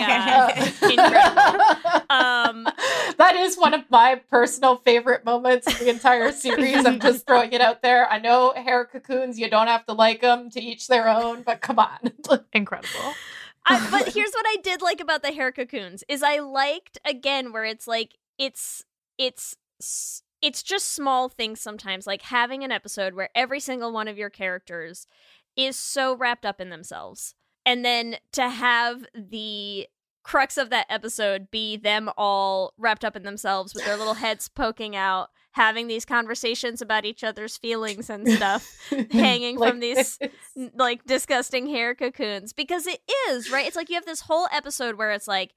God. 0.96 2.06
Um, 2.10 2.64
that 3.18 3.36
is 3.36 3.56
one 3.56 3.74
of 3.74 3.82
my 3.90 4.20
personal 4.30 4.76
favorite 4.76 5.26
moments 5.26 5.66
of 5.66 5.78
the 5.78 5.90
entire 5.90 6.32
series. 6.32 6.84
I'm 6.86 6.98
just 6.98 7.26
throwing 7.26 7.52
it 7.52 7.60
out 7.60 7.82
there. 7.82 8.10
I 8.10 8.18
know 8.18 8.54
hair 8.56 8.86
cocoons, 8.86 9.38
you 9.38 9.50
don't 9.50 9.66
have 9.66 9.84
to 9.86 9.92
like 9.92 10.22
them 10.22 10.48
to 10.50 10.60
each 10.60 10.88
their 10.88 11.08
own, 11.08 11.42
but 11.42 11.60
come 11.60 11.78
on. 11.78 11.98
Incredible. 12.54 13.14
I, 13.66 13.86
but 13.90 14.14
here's 14.14 14.32
what 14.32 14.46
I 14.48 14.56
did 14.62 14.80
like 14.80 15.00
about 15.00 15.22
the 15.22 15.32
hair 15.32 15.52
cocoons 15.52 16.04
is 16.08 16.22
I 16.22 16.38
liked 16.38 16.98
again 17.04 17.52
where 17.52 17.64
it's 17.64 17.86
like 17.86 18.16
it's 18.38 18.82
it's 19.18 19.56
it's 20.42 20.62
just 20.62 20.92
small 20.92 21.28
things 21.28 21.60
sometimes 21.60 22.06
like 22.06 22.22
having 22.22 22.62
an 22.62 22.72
episode 22.72 23.14
where 23.14 23.30
every 23.34 23.60
single 23.60 23.92
one 23.92 24.08
of 24.08 24.18
your 24.18 24.30
characters 24.30 25.06
is 25.56 25.76
so 25.76 26.14
wrapped 26.14 26.46
up 26.46 26.60
in 26.60 26.70
themselves. 26.70 27.34
And 27.66 27.84
then 27.84 28.16
to 28.32 28.48
have 28.48 29.04
the 29.14 29.88
crux 30.22 30.56
of 30.56 30.70
that 30.70 30.86
episode 30.90 31.50
be 31.50 31.76
them 31.76 32.10
all 32.16 32.74
wrapped 32.76 33.04
up 33.04 33.16
in 33.16 33.22
themselves 33.22 33.74
with 33.74 33.84
their 33.84 33.96
little 33.96 34.14
heads 34.14 34.48
poking 34.54 34.94
out 34.94 35.30
having 35.52 35.88
these 35.88 36.04
conversations 36.04 36.82
about 36.82 37.04
each 37.04 37.24
other's 37.24 37.56
feelings 37.56 38.10
and 38.10 38.28
stuff 38.28 38.76
hanging 39.10 39.58
from 39.58 39.80
these 39.80 40.18
n- 40.56 40.70
like 40.76 41.04
disgusting 41.06 41.66
hair 41.66 41.94
cocoons 41.94 42.52
because 42.52 42.86
it 42.86 43.00
is 43.28 43.50
right? 43.50 43.66
It's 43.66 43.74
like 43.74 43.88
you 43.88 43.94
have 43.94 44.04
this 44.04 44.20
whole 44.20 44.46
episode 44.52 44.96
where 44.96 45.10
it's 45.12 45.26
like 45.26 45.54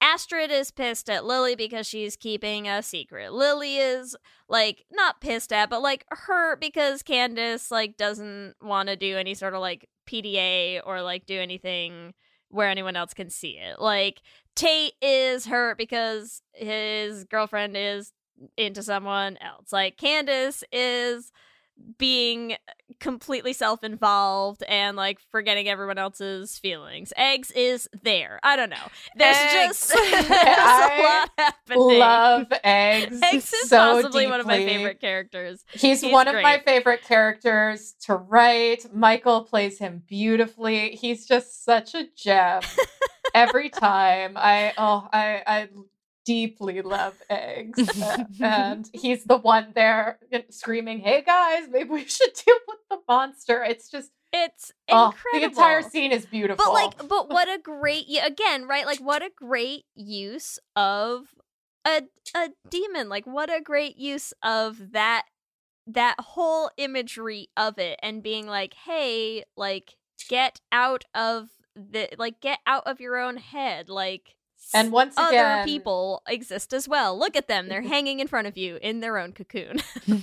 astrid 0.00 0.50
is 0.50 0.70
pissed 0.70 1.10
at 1.10 1.24
lilly 1.24 1.54
because 1.54 1.86
she's 1.86 2.16
keeping 2.16 2.68
a 2.68 2.82
secret. 2.82 3.32
Lilly 3.32 3.78
is 3.78 4.16
like 4.48 4.84
not 4.90 5.20
pissed 5.20 5.52
at 5.52 5.70
but 5.70 5.82
like 5.82 6.04
hurt 6.10 6.60
because 6.60 7.02
candace 7.02 7.70
like 7.70 7.96
doesn't 7.96 8.54
want 8.62 8.88
to 8.88 8.96
do 8.96 9.16
any 9.16 9.34
sort 9.34 9.54
of 9.54 9.60
like 9.60 9.88
pda 10.08 10.80
or 10.84 11.02
like 11.02 11.26
do 11.26 11.38
anything 11.38 12.14
where 12.50 12.68
anyone 12.68 12.96
else 12.96 13.14
can 13.14 13.30
see 13.30 13.58
it. 13.58 13.80
Like 13.80 14.20
tate 14.54 14.94
is 15.02 15.46
hurt 15.46 15.78
because 15.78 16.42
his 16.54 17.24
girlfriend 17.24 17.76
is 17.76 18.12
into 18.56 18.82
someone 18.82 19.36
else. 19.38 19.72
Like 19.72 19.96
candace 19.96 20.64
is 20.72 21.32
being 21.98 22.56
completely 23.00 23.52
self-involved 23.52 24.62
and 24.68 24.96
like 24.96 25.18
forgetting 25.30 25.68
everyone 25.68 25.98
else's 25.98 26.58
feelings. 26.58 27.12
Eggs 27.16 27.50
is 27.52 27.88
there. 28.02 28.40
I 28.42 28.56
don't 28.56 28.70
know. 28.70 28.76
There's 29.16 29.36
Eggs. 29.36 29.88
just 29.88 29.88
there's 30.10 30.30
a 30.30 30.32
lot 31.02 31.30
happening. 31.38 31.98
Love 31.98 32.46
eggs. 32.64 33.20
Eggs 33.22 33.52
is 33.52 33.68
so 33.68 33.76
possibly 33.76 34.26
one 34.26 34.40
of 34.40 34.46
my 34.46 34.58
favorite 34.58 35.00
characters. 35.00 35.64
He's, 35.72 36.00
He's 36.00 36.12
one 36.12 36.28
of 36.28 36.34
my 36.34 36.60
favorite 36.64 37.02
characters 37.02 37.94
to 38.02 38.16
write. 38.16 38.92
Michael 38.94 39.42
plays 39.42 39.78
him 39.78 40.02
beautifully. 40.06 40.90
He's 40.90 41.26
just 41.26 41.64
such 41.64 41.94
a 41.94 42.06
gem 42.16 42.62
every 43.34 43.70
time. 43.70 44.32
I 44.36 44.72
oh 44.76 45.08
I 45.12 45.42
I 45.46 45.68
deeply 46.28 46.82
love 46.82 47.14
eggs, 47.30 47.88
Uh, 48.02 48.24
and 48.40 48.88
he's 48.92 49.24
the 49.24 49.38
one 49.38 49.72
there 49.74 50.18
screaming, 50.50 51.00
"Hey 51.00 51.22
guys, 51.22 51.68
maybe 51.70 51.88
we 51.88 52.04
should 52.04 52.32
deal 52.46 52.56
with 52.68 52.78
the 52.90 52.98
monster." 53.08 53.64
It's 53.64 53.90
just 53.90 54.10
It's 54.32 54.70
oh, 54.90 55.06
incredible. 55.06 55.40
the 55.40 55.44
entire 55.44 55.82
scene 55.82 56.12
is 56.12 56.26
beautiful. 56.26 56.64
But 56.66 56.72
like, 56.74 57.08
but 57.08 57.30
what 57.30 57.48
a 57.48 57.58
great 57.58 58.06
again, 58.22 58.68
right? 58.68 58.84
Like, 58.84 58.98
what 58.98 59.22
a 59.22 59.30
great 59.34 59.84
use 59.94 60.58
of 60.76 61.28
a 61.86 62.02
a 62.36 62.50
demon. 62.68 63.08
Like, 63.08 63.26
what 63.26 63.50
a 63.50 63.62
great 63.62 63.96
use 63.96 64.34
of 64.42 64.92
that 64.92 65.22
that 65.86 66.16
whole 66.20 66.70
imagery 66.76 67.48
of 67.56 67.78
it 67.78 67.98
and 68.02 68.22
being 68.22 68.46
like, 68.46 68.74
hey, 68.84 69.44
like, 69.56 69.94
get 70.28 70.60
out 70.70 71.04
of 71.14 71.48
the 71.74 72.08
like 72.18 72.40
get 72.40 72.58
out 72.66 72.82
of 72.86 73.00
your 73.00 73.16
own 73.16 73.38
head. 73.38 73.88
Like 73.88 74.34
And 74.74 74.92
once 74.92 75.14
other 75.16 75.30
again- 75.36 75.64
people 75.64 76.22
exist 76.28 76.72
as 76.72 76.88
well. 76.88 77.18
Look 77.18 77.36
at 77.36 77.48
them. 77.48 77.68
They're 77.68 77.82
hanging 77.96 78.20
in 78.20 78.28
front 78.28 78.46
of 78.46 78.56
you 78.56 78.78
in 78.82 79.00
their 79.00 79.18
own 79.18 79.32
cocoon. 79.32 79.80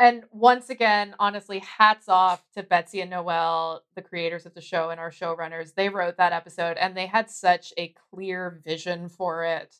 And 0.00 0.22
once 0.30 0.70
again, 0.70 1.16
honestly, 1.18 1.58
hats 1.58 2.08
off 2.08 2.44
to 2.54 2.62
Betsy 2.62 3.00
and 3.00 3.10
Noelle, 3.10 3.82
the 3.96 4.00
creators 4.00 4.46
of 4.46 4.54
the 4.54 4.60
show 4.60 4.90
and 4.90 5.00
our 5.00 5.10
showrunners. 5.10 5.74
They 5.74 5.88
wrote 5.88 6.18
that 6.18 6.32
episode 6.32 6.76
and 6.76 6.96
they 6.96 7.06
had 7.06 7.28
such 7.28 7.72
a 7.76 7.92
clear 8.14 8.60
vision 8.64 9.08
for 9.08 9.44
it 9.44 9.74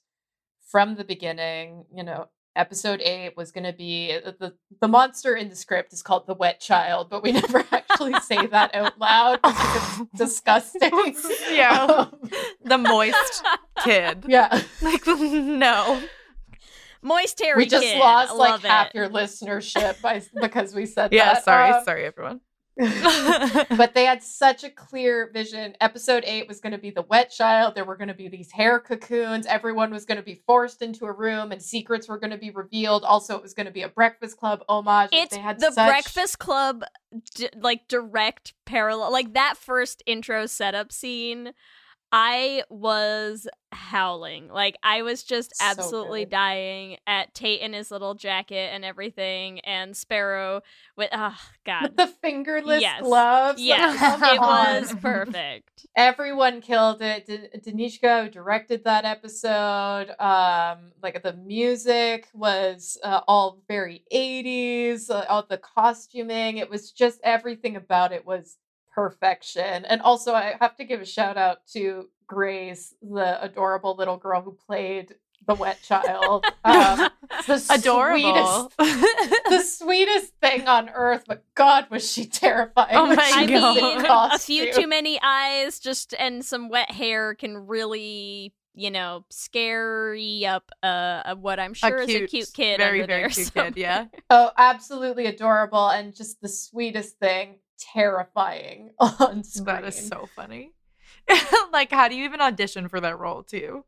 from 0.68 0.97
the 0.97 1.05
beginning. 1.05 1.85
You 1.95 2.03
know, 2.03 2.29
episode 2.57 3.01
eight 3.03 3.36
was 3.36 3.53
going 3.53 3.64
to 3.64 3.72
be 3.72 4.12
uh, 4.24 4.32
the, 4.38 4.55
the 4.80 4.88
monster 4.88 5.34
in 5.36 5.49
the 5.49 5.57
script 5.57 5.92
is 5.92 6.03
called 6.03 6.26
the 6.26 6.34
wet 6.34 6.61
child, 6.61 7.09
but 7.11 7.22
we 7.22 7.32
never 7.40 7.64
actually 7.72 8.14
say 8.20 8.46
that 8.46 8.74
out 8.74 8.99
loud 8.99 9.40
because 9.42 10.01
it's 10.01 10.18
disgusting. 10.18 10.90
Yeah. 11.51 11.84
Um, 11.84 12.20
the 12.64 12.78
moist 12.78 13.44
kid. 13.84 14.24
yeah. 14.28 14.62
Like 14.82 15.07
no. 15.07 16.03
Moist 17.01 17.40
Harry 17.40 17.57
We 17.59 17.66
just 17.66 17.84
kid. 17.84 17.99
lost 17.99 18.34
like 18.34 18.61
half 18.62 18.88
it. 18.88 18.94
your 18.96 19.09
listenership 19.09 20.01
by, 20.03 20.20
because 20.40 20.74
we 20.74 20.84
said 20.84 21.12
Yeah, 21.12 21.26
that. 21.26 21.34
Yeah, 21.36 21.42
sorry, 21.42 21.70
Um, 21.70 21.84
sorry 21.84 22.05
everyone. 22.05 22.40
But 22.79 23.95
they 23.95 24.05
had 24.05 24.22
such 24.22 24.62
a 24.62 24.70
clear 24.70 25.31
vision. 25.33 25.74
Episode 25.81 26.22
eight 26.26 26.47
was 26.47 26.61
going 26.61 26.72
to 26.72 26.79
be 26.79 26.91
the 26.91 27.03
wet 27.03 27.31
child. 27.31 27.74
There 27.74 27.85
were 27.85 27.97
going 27.97 28.09
to 28.09 28.14
be 28.14 28.29
these 28.29 28.53
hair 28.53 28.79
cocoons. 28.79 29.47
Everyone 29.47 29.91
was 29.91 30.05
going 30.05 30.18
to 30.18 30.22
be 30.22 30.43
forced 30.47 30.81
into 30.81 31.07
a 31.07 31.12
room, 31.12 31.51
and 31.51 31.61
secrets 31.61 32.09
were 32.09 32.18
going 32.18 32.31
to 32.31 32.39
be 32.39 32.51
revealed. 32.51 33.03
Also, 33.03 33.37
it 33.37 33.43
was 33.43 33.55
going 33.55 33.66
to 33.66 33.72
be 33.72 33.83
a 33.83 33.89
Breakfast 33.89 34.37
Club 34.37 34.62
homage. 34.68 35.11
It's 35.12 35.35
they 35.35 35.43
had 35.43 35.59
the 35.59 35.72
such... 35.72 35.89
Breakfast 35.89 36.39
Club, 36.39 36.85
d- 37.35 37.51
like 37.57 37.89
direct 37.89 38.55
parallel. 38.64 39.11
Like 39.11 39.35
that 39.35 39.57
first 39.57 40.03
intro 40.07 40.47
setup 40.47 40.93
scene, 40.93 41.53
I 42.11 42.62
was 42.70 43.46
howling. 43.70 44.48
Like 44.48 44.76
I 44.82 45.02
was 45.02 45.22
just 45.22 45.54
So 45.56 45.64
absolutely 45.64 46.24
good. 46.24 46.30
dying 46.30 46.96
at 47.06 47.34
Tate 47.34 47.61
in 47.61 47.74
his 47.74 47.90
little 47.90 48.14
jacket 48.14 48.70
and 48.72 48.84
everything, 48.84 49.61
and 49.61 49.94
Sparrow 49.96 50.62
with 50.96 51.11
oh 51.12 51.36
god, 51.66 51.82
with 51.82 51.96
the 51.96 52.06
fingerless 52.06 52.80
Yes. 52.80 53.02
gloves. 53.02 53.61
yes, 53.62 54.22
it 54.22 54.40
was 54.40 54.94
perfect. 55.02 55.86
Everyone 55.96 56.61
killed 56.62 57.02
it. 57.02 57.26
D- 57.26 57.48
Danishka 57.70 58.30
directed 58.32 58.84
that 58.84 59.04
episode. 59.04 60.11
Um, 60.18 60.92
like 61.02 61.22
the 61.22 61.34
music 61.34 62.28
was 62.32 62.96
uh, 63.02 63.20
all 63.28 63.59
very 63.68 64.02
80s, 64.12 65.11
uh, 65.11 65.24
all 65.28 65.44
the 65.48 65.59
costuming. 65.59 66.56
It 66.59 66.70
was 66.70 66.90
just 66.90 67.20
everything 67.22 67.76
about 67.76 68.12
it 68.12 68.24
was 68.24 68.56
perfection. 69.03 69.84
And 69.84 70.01
also, 70.03 70.34
I 70.34 70.55
have 70.61 70.74
to 70.76 70.84
give 70.84 71.01
a 71.01 71.05
shout 71.07 71.36
out 71.36 71.66
to 71.74 72.09
Grace, 72.26 72.94
the 73.01 73.42
adorable 73.42 73.94
little 73.96 74.16
girl 74.16 74.42
who 74.42 74.53
played 74.66 75.14
the 75.46 75.55
wet 75.55 75.80
child. 75.82 76.44
Um, 76.64 77.09
the 77.46 77.64
Adorable. 77.74 78.70
sweetest- 78.78 79.44
the 79.49 79.62
sweetest 79.62 80.32
thing 80.42 80.66
on 80.68 80.90
earth, 80.90 81.24
but 81.26 81.44
God, 81.55 81.86
was 81.90 82.11
she 82.11 82.26
terrifying! 82.26 82.94
Oh 82.94 83.07
my 83.07 83.14
she 83.14 83.57
I 83.57 83.61
was 83.61 83.82
mean, 83.82 84.05
a 84.07 84.38
few 84.38 84.72
too 84.72 84.86
many 84.86 85.18
eyes, 85.22 85.78
just 85.78 86.12
and 86.18 86.44
some 86.44 86.68
wet 86.68 86.90
hair 86.90 87.34
can 87.34 87.57
really, 87.66 88.53
you 88.74 88.90
know, 88.90 89.24
scary 89.30 90.44
up. 90.44 90.70
Uh, 90.82 91.36
what 91.36 91.59
I'm 91.59 91.72
sure 91.72 91.99
is 92.03 92.11
a 92.14 92.26
cute 92.26 92.51
kid 92.53 92.76
very 92.78 93.01
under 93.03 93.12
very 93.12 93.22
there. 93.22 93.30
cute 93.30 93.46
somewhere. 93.46 93.70
kid. 93.70 93.80
Yeah. 93.80 94.07
Oh, 94.28 94.51
absolutely 94.59 95.24
adorable 95.26 95.88
and 95.88 96.14
just 96.14 96.42
the 96.42 96.49
sweetest 96.49 97.18
thing, 97.18 97.55
terrifying 97.79 98.91
on 99.01 99.45
screen. 99.45 99.66
That 99.66 99.85
is 99.85 100.09
so 100.09 100.29
funny. 100.35 100.72
like, 101.72 101.91
how 101.91 102.09
do 102.09 102.14
you 102.14 102.24
even 102.24 102.41
audition 102.41 102.89
for 102.89 103.01
that 103.01 103.18
role 103.18 103.43
too? 103.43 103.85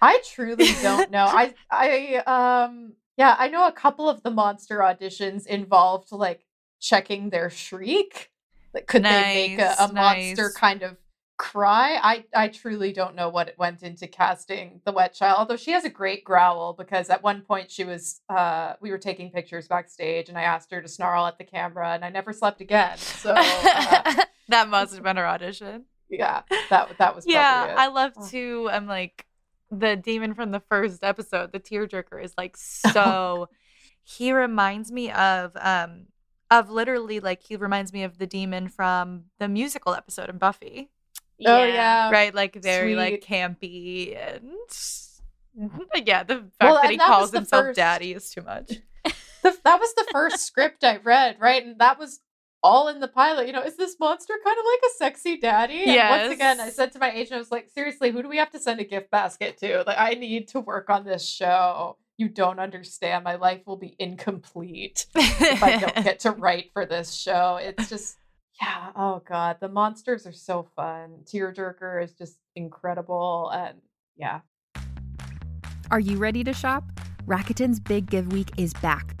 I 0.00 0.22
truly 0.24 0.68
don't 0.82 1.10
know. 1.10 1.24
I 1.24 1.54
I 1.70 2.16
um 2.26 2.94
yeah, 3.16 3.34
I 3.38 3.48
know 3.48 3.66
a 3.66 3.72
couple 3.72 4.08
of 4.08 4.22
the 4.22 4.30
monster 4.30 4.78
auditions 4.78 5.46
involved 5.46 6.12
like 6.12 6.44
checking 6.80 7.30
their 7.30 7.50
shriek. 7.50 8.30
Like 8.74 8.86
could 8.86 9.04
they 9.04 9.08
make 9.48 9.58
a, 9.58 9.74
a 9.78 9.92
Nice, 9.92 10.26
monster 10.36 10.52
kind 10.54 10.82
of 10.82 10.96
cry? 11.38 11.98
I 12.02 12.24
I 12.34 12.48
truly 12.48 12.92
don't 12.92 13.14
know 13.14 13.28
what 13.28 13.48
it 13.48 13.58
went 13.58 13.82
into 13.82 14.06
casting 14.06 14.80
the 14.84 14.92
wet 14.92 15.14
child. 15.14 15.38
Although 15.38 15.56
she 15.56 15.72
has 15.72 15.84
a 15.84 15.90
great 15.90 16.24
growl 16.24 16.72
because 16.72 17.10
at 17.10 17.22
one 17.22 17.42
point 17.42 17.70
she 17.70 17.84
was 17.84 18.20
uh 18.28 18.74
we 18.80 18.90
were 18.90 18.98
taking 18.98 19.30
pictures 19.30 19.68
backstage 19.68 20.28
and 20.28 20.38
I 20.38 20.42
asked 20.42 20.70
her 20.72 20.80
to 20.82 20.88
snarl 20.88 21.26
at 21.26 21.38
the 21.38 21.44
camera 21.44 21.92
and 21.94 22.04
I 22.04 22.10
never 22.10 22.32
slept 22.32 22.60
again. 22.60 23.04
So 23.14 23.34
uh, 23.34 24.02
that 24.48 24.68
must 24.68 24.94
have 24.94 25.02
been 25.02 25.16
her 25.16 25.26
audition. 25.26 25.84
yeah, 26.08 26.42
that 26.70 26.96
that 26.98 27.14
was 27.14 27.26
Yeah, 27.26 27.66
it. 27.66 27.74
I 27.76 27.88
love 27.88 28.12
to. 28.30 28.68
I'm 28.72 28.86
like 28.86 29.26
the 29.70 29.96
demon 29.96 30.34
from 30.34 30.52
the 30.52 30.60
first 30.60 31.02
episode, 31.04 31.52
the 31.52 31.60
tearjerker, 31.60 32.22
is 32.22 32.34
like 32.38 32.56
so. 32.58 33.48
he 34.02 34.32
reminds 34.32 34.92
me 34.92 35.10
of 35.10 35.52
um 35.60 36.06
of 36.50 36.70
literally 36.70 37.20
like 37.20 37.42
he 37.42 37.56
reminds 37.56 37.92
me 37.92 38.04
of 38.04 38.18
the 38.18 38.26
demon 38.26 38.68
from 38.68 39.24
the 39.38 39.48
musical 39.48 39.94
episode 39.94 40.30
in 40.30 40.38
Buffy, 40.38 40.90
Oh 41.44 41.64
yeah. 41.64 42.10
right? 42.10 42.34
Like 42.34 42.54
very 42.62 42.94
like 42.96 43.22
campy 43.26 44.16
and 44.16 44.50
yeah, 46.06 46.22
the 46.22 46.34
fact 46.36 46.50
Well, 46.60 46.74
that 46.82 46.90
he 46.90 46.96
that 46.96 47.06
calls 47.06 47.32
himself 47.32 47.64
first- 47.66 47.76
daddy 47.76 48.12
is 48.12 48.30
too 48.30 48.42
much. 48.42 48.72
that 49.42 49.80
was 49.80 49.94
the 49.94 50.06
first 50.12 50.40
script 50.46 50.82
I 50.84 50.96
read, 50.98 51.36
right? 51.40 51.64
And 51.64 51.78
that 51.78 51.98
was 51.98 52.20
all 52.62 52.88
in 52.88 53.00
the 53.00 53.08
pilot. 53.08 53.46
You 53.46 53.52
know, 53.52 53.62
is 53.62 53.76
this 53.76 53.96
monster 54.00 54.34
kind 54.44 54.58
of 54.58 54.64
like 54.64 54.90
a 54.90 54.94
sexy 54.96 55.36
daddy? 55.38 55.84
And 55.84 56.22
once 56.22 56.32
again, 56.34 56.60
I 56.60 56.70
said 56.70 56.92
to 56.92 56.98
my 56.98 57.10
agent, 57.12 57.34
I 57.34 57.38
was 57.38 57.50
like, 57.52 57.68
seriously, 57.70 58.10
who 58.10 58.22
do 58.22 58.28
we 58.28 58.38
have 58.38 58.50
to 58.50 58.58
send 58.58 58.80
a 58.80 58.84
gift 58.84 59.10
basket 59.10 59.56
to? 59.58 59.84
Like, 59.86 59.98
I 59.98 60.14
need 60.14 60.48
to 60.48 60.60
work 60.60 60.90
on 60.90 61.04
this 61.04 61.26
show. 61.28 61.96
You 62.18 62.28
don't 62.28 62.58
understand. 62.58 63.24
My 63.24 63.36
life 63.36 63.60
will 63.66 63.76
be 63.76 63.94
incomplete 63.98 65.06
if 65.14 65.62
I 65.62 65.76
don't 65.78 65.94
get 66.04 66.20
to 66.20 66.32
write 66.32 66.70
for 66.72 66.84
this 66.86 67.14
show. 67.14 67.58
It's 67.60 67.88
just, 67.88 68.16
yeah. 68.60 68.90
Oh 68.96 69.22
God, 69.26 69.58
the 69.60 69.68
monsters 69.68 70.26
are 70.26 70.32
so 70.32 70.68
fun. 70.76 71.20
Tearjerker 71.24 72.02
is 72.02 72.12
just 72.14 72.38
incredible, 72.54 73.50
and 73.54 73.78
yeah, 74.16 74.40
Are 75.90 76.00
you 76.00 76.16
ready 76.18 76.42
to 76.44 76.52
shop? 76.52 76.84
Rakuten's 77.26 77.80
Big 77.80 78.10
Give 78.10 78.32
Week 78.32 78.50
is 78.56 78.72
back. 78.74 79.20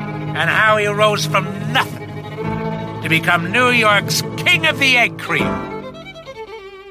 and 0.35 0.49
how 0.49 0.77
he 0.77 0.87
rose 0.87 1.25
from 1.25 1.45
nothing 1.73 2.07
to 3.01 3.07
become 3.09 3.51
New 3.51 3.69
York's 3.69 4.21
King 4.37 4.65
of 4.67 4.79
the 4.79 4.97
Egg 4.97 5.19
Cream. 5.19 5.47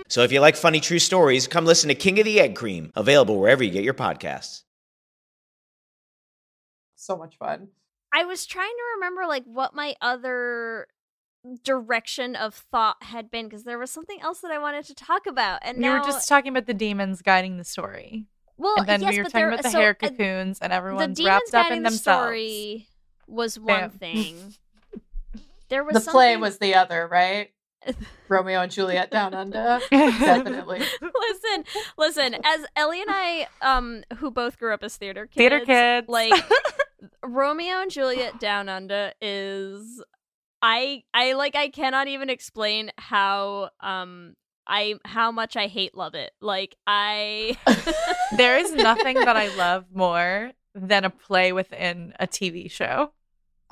So 0.09 0.23
if 0.23 0.33
you 0.33 0.41
like 0.41 0.57
funny 0.57 0.81
true 0.81 0.99
stories, 0.99 1.47
come 1.47 1.65
listen 1.65 1.89
to 1.89 1.95
King 1.95 2.19
of 2.19 2.25
the 2.25 2.41
Egg 2.41 2.57
Cream, 2.57 2.91
available 2.97 3.39
wherever 3.39 3.63
you 3.63 3.71
get 3.71 3.85
your 3.85 3.95
podcasts. 3.95 4.65
So 6.97 7.17
much 7.17 7.37
fun. 7.39 7.69
I 8.13 8.25
was 8.25 8.45
trying 8.45 8.69
to 8.69 8.83
remember 8.97 9.27
like 9.27 9.45
what 9.45 9.73
my 9.75 9.95
other 10.01 10.89
direction 11.65 12.37
of 12.37 12.55
thought 12.55 12.97
had 13.03 13.31
been 13.31 13.47
because 13.47 13.65
there 13.65 13.79
was 13.79 13.91
something 13.91 14.21
else 14.21 14.41
that 14.41 14.51
I 14.51 14.59
wanted 14.59 14.85
to 14.87 14.95
talk 14.95 15.27
about, 15.27 15.61
and 15.63 15.77
you 15.79 15.83
now 15.83 15.99
were 16.01 16.05
just 16.05 16.29
talking 16.29 16.51
about 16.51 16.67
the 16.67 16.75
demons 16.75 17.23
guiding 17.23 17.57
the 17.57 17.65
story. 17.65 18.27
well, 18.59 18.75
and 18.79 18.87
then 18.89 19.01
yes, 19.03 19.13
we 19.13 19.19
were 19.19 19.23
but 19.25 19.31
talking 19.33 19.41
there- 19.47 19.53
about 19.55 19.63
the 19.63 19.71
so, 19.71 19.81
hair 19.81 19.91
uh, 20.03 20.09
cocoons 20.09 20.59
and 20.61 20.73
the 20.73 20.77
everyone's 20.77 21.17
demons 21.17 21.27
wrapped 21.29 21.47
up 21.49 21.53
guiding 21.69 21.77
in 21.79 21.83
the 21.85 21.91
themselves. 21.91 22.25
story 22.27 22.89
was 23.31 23.59
one 23.59 23.67
Bam. 23.67 23.91
thing. 23.91 24.55
There 25.69 25.85
was 25.85 26.05
the 26.05 26.11
play 26.11 26.37
was 26.37 26.59
the 26.59 26.75
other, 26.75 27.07
right? 27.07 27.51
Romeo 28.29 28.61
and 28.61 28.73
Juliet 28.73 29.09
Down 29.11 29.35
Under. 29.35 29.79
Definitely. 29.93 30.81
listen, 31.01 31.65
listen. 31.97 32.37
As 32.45 32.67
Ellie 32.75 33.01
and 33.01 33.09
I, 33.09 33.47
um, 33.63 34.03
who 34.17 34.33
both 34.33 34.59
grew 34.59 34.75
up 34.75 34.83
as 34.83 34.97
theater 34.97 35.27
kids, 35.27 35.37
Theater 35.37 35.61
kids. 35.61 36.09
like 36.09 36.33
Romeo 37.23 37.83
and 37.83 37.91
Juliet 37.91 38.41
Down 38.41 38.69
Under 38.69 39.13
is, 39.23 40.03
I, 40.61 41.05
I 41.15 41.35
like, 41.35 41.55
I 41.55 41.69
cannot 41.69 42.09
even 42.09 42.31
explain 42.31 42.91
how, 42.99 43.71
um, 43.79 44.35
I 44.67 44.97
how 45.05 45.31
much 45.31 45.57
I 45.57 45.69
hate 45.69 45.97
love 45.97 46.15
it. 46.15 46.33
Like 46.41 46.77
I, 46.87 47.57
there 48.37 48.59
is 48.59 48.73
nothing 48.73 49.15
that 49.15 49.37
I 49.37 49.55
love 49.57 49.87
more 49.93 50.51
than 50.75 51.05
a 51.05 51.11
play 51.11 51.53
within 51.53 52.13
a 52.21 52.27
TV 52.27 52.71
show. 52.71 53.13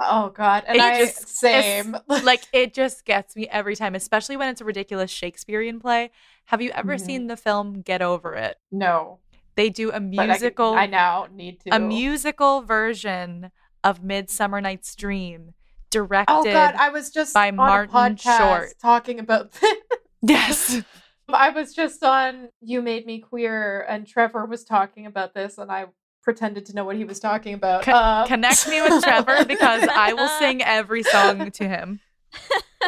Oh 0.01 0.31
God. 0.31 0.65
And 0.67 0.77
It 0.77 0.83
I 0.83 0.99
just- 1.05 1.29
same. 1.39 1.97
like 2.09 2.43
it 2.53 2.73
just 2.75 3.05
gets 3.05 3.35
me 3.35 3.49
every 3.49 3.75
time, 3.77 3.95
especially 3.95 4.37
when 4.37 4.49
it's 4.49 4.61
a 4.61 4.65
ridiculous 4.65 5.11
Shakespearean 5.11 5.81
play. 5.81 6.11
Have 6.47 6.63
you 6.63 6.71
ever 6.71 6.95
Mhm. 6.97 7.01
seen 7.05 7.27
the 7.27 7.37
film 7.37 7.83
Get 7.83 8.01
Over 8.03 8.35
It? 8.35 8.59
No. 8.71 9.19
They 9.57 9.71
do 9.71 9.89
a 9.91 9.99
But 10.01 10.21
I, 10.21 10.27
musical 10.27 10.75
I 10.75 10.87
now 10.87 11.27
need 11.33 11.61
to. 11.63 11.75
a 11.75 11.81
musical 11.81 12.63
version 12.63 13.51
of 13.83 14.03
Midsummer 14.05 14.61
Night's 14.61 14.95
Dream 14.95 15.55
directed 15.91 16.33
Oh 16.33 16.45
God, 16.45 16.75
I 16.77 16.91
was 16.91 17.11
just 17.11 17.35
by 17.35 17.49
on 17.49 17.57
Martin 17.57 18.17
Short. 18.17 18.75
talking 18.81 19.19
about 19.19 19.53
Yes. 20.23 20.83
I 21.31 21.51
was 21.51 21.75
just 21.75 22.03
on 22.05 22.49
You 22.61 22.83
Made 22.83 23.05
Me 23.05 23.19
Queer 23.21 23.85
and 23.89 24.07
Trevor 24.07 24.47
was 24.47 24.65
talking 24.65 25.07
about 25.07 25.35
this 25.35 25.59
and 25.59 25.71
I 25.71 25.87
pretended 26.29 26.67
to 26.67 26.75
know 26.75 26.85
what 26.85 26.95
he 26.95 27.05
was 27.07 27.19
talking 27.19 27.55
about. 27.55 27.85
Co- 27.85 27.93
Um, 27.95 28.29
Connect 28.29 28.69
me 28.69 28.83
with 28.83 29.03
Trevor 29.09 29.47
because 29.47 29.89
I 29.91 30.13
will 30.13 30.29
sing 30.29 30.61
every 30.63 31.03
song 31.03 31.51
to 31.53 31.67
him. 31.67 32.01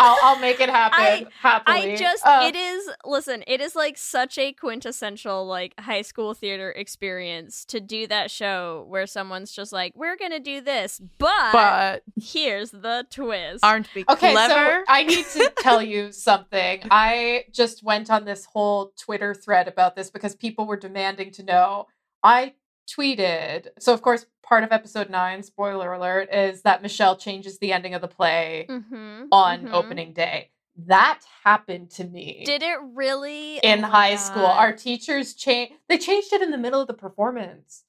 I'll, 0.00 0.18
I'll 0.22 0.38
make 0.40 0.58
it 0.60 0.68
happen 0.68 0.98
I- 1.00 1.26
happily. 1.40 1.92
I 1.92 1.96
just 1.96 2.26
Uh, 2.26 2.44
it 2.48 2.56
is 2.56 2.88
listen, 3.04 3.44
it 3.46 3.60
is 3.60 3.76
like 3.76 3.96
such 3.96 4.36
a 4.38 4.52
quintessential 4.52 5.46
like 5.46 5.78
high 5.78 6.02
school 6.02 6.34
theater 6.34 6.70
experience 6.72 7.64
to 7.66 7.80
do 7.80 8.06
that 8.08 8.30
show 8.30 8.84
where 8.88 9.06
someone's 9.06 9.52
just 9.52 9.72
like, 9.72 9.92
We're 9.94 10.16
gonna 10.16 10.40
do 10.40 10.60
this, 10.62 11.00
but, 11.18 11.52
But 11.52 12.02
here's 12.20 12.70
the 12.70 13.06
twist. 13.10 13.62
aren't 13.64 13.94
we 13.94 14.04
Okay, 14.10 14.32
clever? 14.32 14.54
so 14.80 14.84
I 14.88 15.04
need 15.04 15.26
to 15.26 15.52
tell 15.58 15.82
you 15.82 16.10
something. 16.28 16.80
I 16.90 17.44
just 17.52 17.82
went 17.84 18.10
on 18.10 18.24
this 18.24 18.46
whole 18.46 18.92
Twitter 18.98 19.34
thread 19.34 19.68
about 19.68 19.94
this 19.94 20.10
because 20.10 20.34
people 20.34 20.66
were 20.66 20.76
demanding 20.78 21.30
to 21.32 21.42
know. 21.44 21.86
I 22.24 22.54
tweeted, 22.90 23.68
so 23.78 23.92
of 23.94 24.02
course, 24.02 24.26
part 24.42 24.64
of 24.64 24.72
episode 24.72 25.10
nine, 25.10 25.42
spoiler 25.42 25.92
alert, 25.92 26.28
is 26.32 26.62
that 26.62 26.82
Michelle 26.82 27.16
changes 27.16 27.58
the 27.58 27.72
ending 27.72 27.94
of 27.94 28.00
the 28.02 28.08
play 28.08 28.66
Mhm, 28.68 29.28
on 29.30 29.66
mhm. 29.66 29.72
opening 29.72 30.12
day. 30.12 30.50
That 30.86 31.20
happened 31.44 31.90
to 31.92 32.04
me 32.04 32.42
Did 32.44 32.62
it 32.64 32.78
really 32.82 33.58
in 33.58 33.78
Oh 33.78 33.82
my 33.82 33.88
high 33.88 34.16
school. 34.16 34.44
Our 34.46 34.72
teachers 34.72 35.34
changed, 35.34 35.74
they 35.88 35.98
changed 35.98 36.32
it 36.32 36.42
in 36.42 36.50
the 36.50 36.58
middle 36.58 36.80
of 36.80 36.88
the 36.88 36.94
performance. 36.94 37.84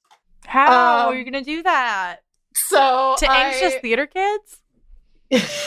How 0.46 1.08
um, 1.08 1.14
are 1.14 1.18
you 1.18 1.24
gonna 1.24 1.42
do 1.42 1.62
that? 1.64 2.18
So 2.54 3.16
To 3.18 3.30
anxious 3.30 3.74
I- 3.74 3.78
theater 3.80 4.06
kids? 4.06 4.58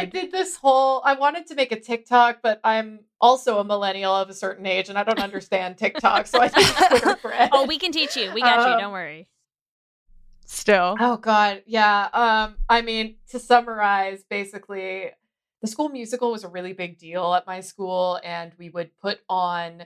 I 0.00 0.04
did 0.04 0.30
this 0.32 0.56
whole 0.56 1.02
I 1.04 1.14
wanted 1.14 1.46
to 1.48 1.54
make 1.54 1.72
a 1.72 1.80
TikTok, 1.80 2.40
but 2.42 2.60
I'm 2.64 3.00
also 3.20 3.58
a 3.58 3.64
millennial 3.64 4.14
of 4.14 4.28
a 4.28 4.34
certain 4.34 4.66
age 4.66 4.88
and 4.88 4.98
I 4.98 5.04
don't 5.04 5.18
understand 5.28 5.78
TikTok, 5.78 6.26
so 6.26 6.40
I 6.40 6.46
a 6.46 6.50
Twitter 6.88 7.16
thread. 7.16 7.50
Oh, 7.52 7.66
we 7.66 7.78
can 7.78 7.92
teach 7.92 8.16
you. 8.16 8.32
We 8.32 8.40
got 8.40 8.66
you, 8.66 8.74
Um, 8.74 8.80
don't 8.80 8.92
worry. 8.92 9.28
Still. 10.46 10.96
Oh 11.00 11.16
god, 11.16 11.62
yeah. 11.66 12.08
Um 12.12 12.56
I 12.68 12.82
mean, 12.82 13.16
to 13.30 13.38
summarize, 13.38 14.24
basically 14.28 15.10
the 15.62 15.66
school 15.66 15.88
musical 15.88 16.30
was 16.30 16.44
a 16.44 16.48
really 16.48 16.74
big 16.74 16.98
deal 16.98 17.32
at 17.34 17.46
my 17.46 17.60
school 17.60 18.20
and 18.22 18.52
we 18.58 18.68
would 18.68 18.90
put 19.00 19.20
on 19.30 19.84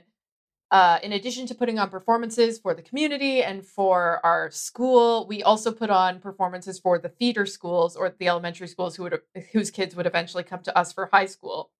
uh, 0.71 0.99
in 1.01 1.13
addition 1.13 1.47
to 1.47 1.55
putting 1.55 1.79
on 1.79 1.89
performances 1.89 2.59
for 2.59 2.73
the 2.73 2.81
community 2.81 3.41
and 3.41 3.65
for 3.65 4.23
our 4.23 4.51
school, 4.51 5.25
we 5.27 5.41
also 5.41 5.71
put 5.71 5.89
on 5.89 6.19
performances 6.19 6.77
for 6.77 6.99
the 6.99 7.09
feeder 7.09 7.45
schools 7.45 7.95
or 7.95 8.13
the 8.19 8.27
elementary 8.27 8.67
schools 8.67 8.95
who 8.95 9.03
would 9.03 9.19
whose 9.51 9.71
kids 9.71 9.95
would 9.95 10.05
eventually 10.05 10.43
come 10.43 10.61
to 10.61 10.77
us 10.77 10.93
for 10.93 11.07
high 11.11 11.25
school. 11.25 11.71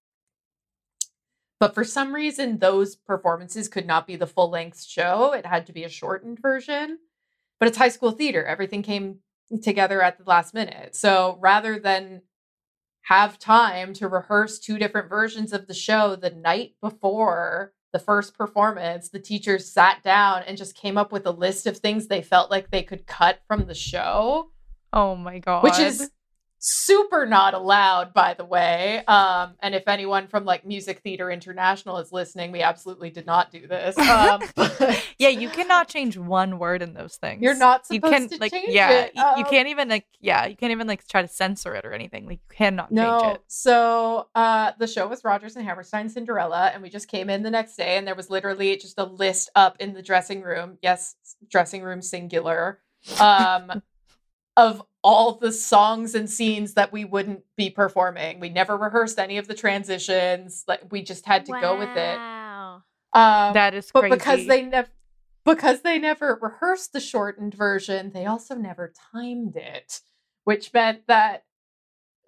But 1.60 1.76
for 1.76 1.84
some 1.84 2.16
reason, 2.16 2.60
those 2.60 2.96
performances 2.96 3.68
could 3.68 3.86
not 3.86 4.08
be 4.08 4.16
the 4.16 4.26
full 4.26 4.50
length 4.50 4.84
show. 4.84 5.34
It 5.34 5.46
had 5.46 5.68
to 5.68 5.74
be 5.74 5.84
a 5.84 5.90
shortened 5.90 6.40
version. 6.40 7.00
But 7.60 7.68
it's 7.68 7.78
high 7.78 7.90
school 7.90 8.12
theater. 8.12 8.46
Everything 8.46 8.82
came 8.82 9.20
together 9.62 10.02
at 10.02 10.18
the 10.18 10.24
last 10.24 10.54
minute. 10.54 10.96
So 10.96 11.38
rather 11.42 11.78
than 11.78 12.22
have 13.04 13.40
time 13.40 13.94
to 13.94 14.08
rehearse 14.08 14.58
two 14.58 14.78
different 14.78 15.10
versions 15.10 15.52
of 15.52 15.68
the 15.68 15.74
show 15.74 16.16
the 16.16 16.30
night 16.30 16.76
before 16.82 17.74
the 17.92 18.00
first 18.00 18.38
performance, 18.38 19.10
the 19.10 19.20
teachers 19.20 19.72
sat 19.72 20.04
down 20.04 20.44
and 20.46 20.58
just 20.58 20.76
came 20.76 20.98
up 20.98 21.12
with 21.12 21.26
a 21.26 21.32
list 21.32 21.66
of 21.68 21.78
things 21.78 22.08
they 22.08 22.22
felt 22.22 22.52
like 22.52 22.70
they 22.72 22.84
could 22.84 23.06
cut 23.08 23.40
from 23.48 23.66
the 23.66 23.74
show, 23.76 24.52
Oh 24.94 25.16
my 25.16 25.40
god. 25.40 25.64
which 25.64 25.80
is 25.80 26.12
super 26.60 27.26
not 27.26 27.53
allowed, 27.53 28.14
by 28.14 28.34
the 28.34 28.45
way. 28.45 29.03
Um, 29.05 29.55
and 29.62 29.74
if 29.74 29.88
anyone 29.88 30.28
from 30.28 30.45
like 30.45 30.66
Music 30.66 30.99
Theater 30.99 31.32
International 31.32 31.97
is 31.97 32.12
listening, 32.12 32.51
we 32.51 32.62
absolutely 32.62 33.10
did 33.10 33.26
not 33.26 33.51
do 33.51 33.66
this. 33.68 33.97
Um, 34.10 34.41
Yeah, 35.18 35.30
you 35.30 35.49
cannot 35.49 35.88
change 35.88 36.18
one 36.18 36.60
word 36.60 36.82
in 36.82 36.93
those 36.93 37.18
things. 37.18 37.41
You're 37.41 37.53
not 37.55 37.86
you 37.89 37.95
supposed 37.97 38.14
can 38.14 38.30
to 38.30 38.38
like 38.39 38.51
change 38.51 38.74
yeah, 38.74 39.01
it. 39.03 39.12
y- 39.16 39.34
you 39.38 39.43
Um, 39.43 39.49
can't 39.49 39.68
even 39.68 39.89
like 39.89 40.05
yeah, 40.20 40.45
you 40.45 40.55
can't 40.55 40.72
even 40.72 40.88
like 40.88 41.05
try 41.07 41.22
to 41.22 41.28
censor 41.28 41.76
it 41.76 41.86
or 41.86 41.93
anything. 41.93 42.26
Like 42.26 42.39
you 42.49 42.55
cannot 42.55 42.89
change 42.89 42.99
No. 42.99 43.34
it. 43.36 43.41
So 43.47 44.28
uh 44.36 44.72
the 44.80 44.88
show 44.88 45.07
was 45.07 45.24
Rodgers 45.24 45.55
and 45.55 45.66
Hammerstein 45.66 46.10
Cinderella, 46.10 46.72
and 46.74 46.82
we 46.82 46.89
just 46.89 47.07
came 47.07 47.30
in 47.30 47.43
the 47.43 47.51
next 47.51 47.76
day 47.76 47.97
and 47.97 48.07
there 48.07 48.16
was 48.16 48.30
literally 48.30 48.76
just 48.78 48.97
a 48.97 49.03
list 49.05 49.49
up 49.55 49.78
in 49.80 49.93
the 49.93 50.01
dressing 50.01 50.41
room. 50.41 50.78
Yes, 50.82 51.16
dressing 51.49 51.84
room 51.84 52.01
singular. 52.01 52.80
Um 53.20 53.82
of 54.57 54.82
all 55.04 55.36
the 55.36 55.52
songs 55.52 56.14
and 56.14 56.30
scenes 56.30 56.74
that 56.74 56.91
we 56.91 57.06
wouldn't 57.06 57.43
be 57.56 57.70
performing. 57.70 58.39
We 58.39 58.50
never 58.50 58.78
rehearsed 58.78 59.18
any 59.20 59.38
of 59.38 59.47
the 59.47 59.54
transitions. 59.54 60.66
Like 60.68 60.91
we 60.91 61.02
just 61.02 61.26
had 61.26 61.45
to 61.45 61.54
go 61.54 61.78
with 61.78 61.89
it. 61.89 62.18
Wow. 62.18 62.84
Um 63.14 63.54
That 63.54 63.74
is 63.74 63.89
but 63.91 64.10
because 64.10 64.45
they 64.45 64.64
never 64.64 64.89
because 65.45 65.82
they 65.82 66.00
never 66.00 66.38
rehearsed 66.41 66.93
the 66.93 67.00
shortened 67.00 67.54
version, 67.54 68.12
they 68.12 68.26
also 68.26 68.56
never 68.56 68.93
timed 69.14 69.56
it, 69.56 70.02
which 70.43 70.74
meant 70.74 71.08
that 71.08 71.45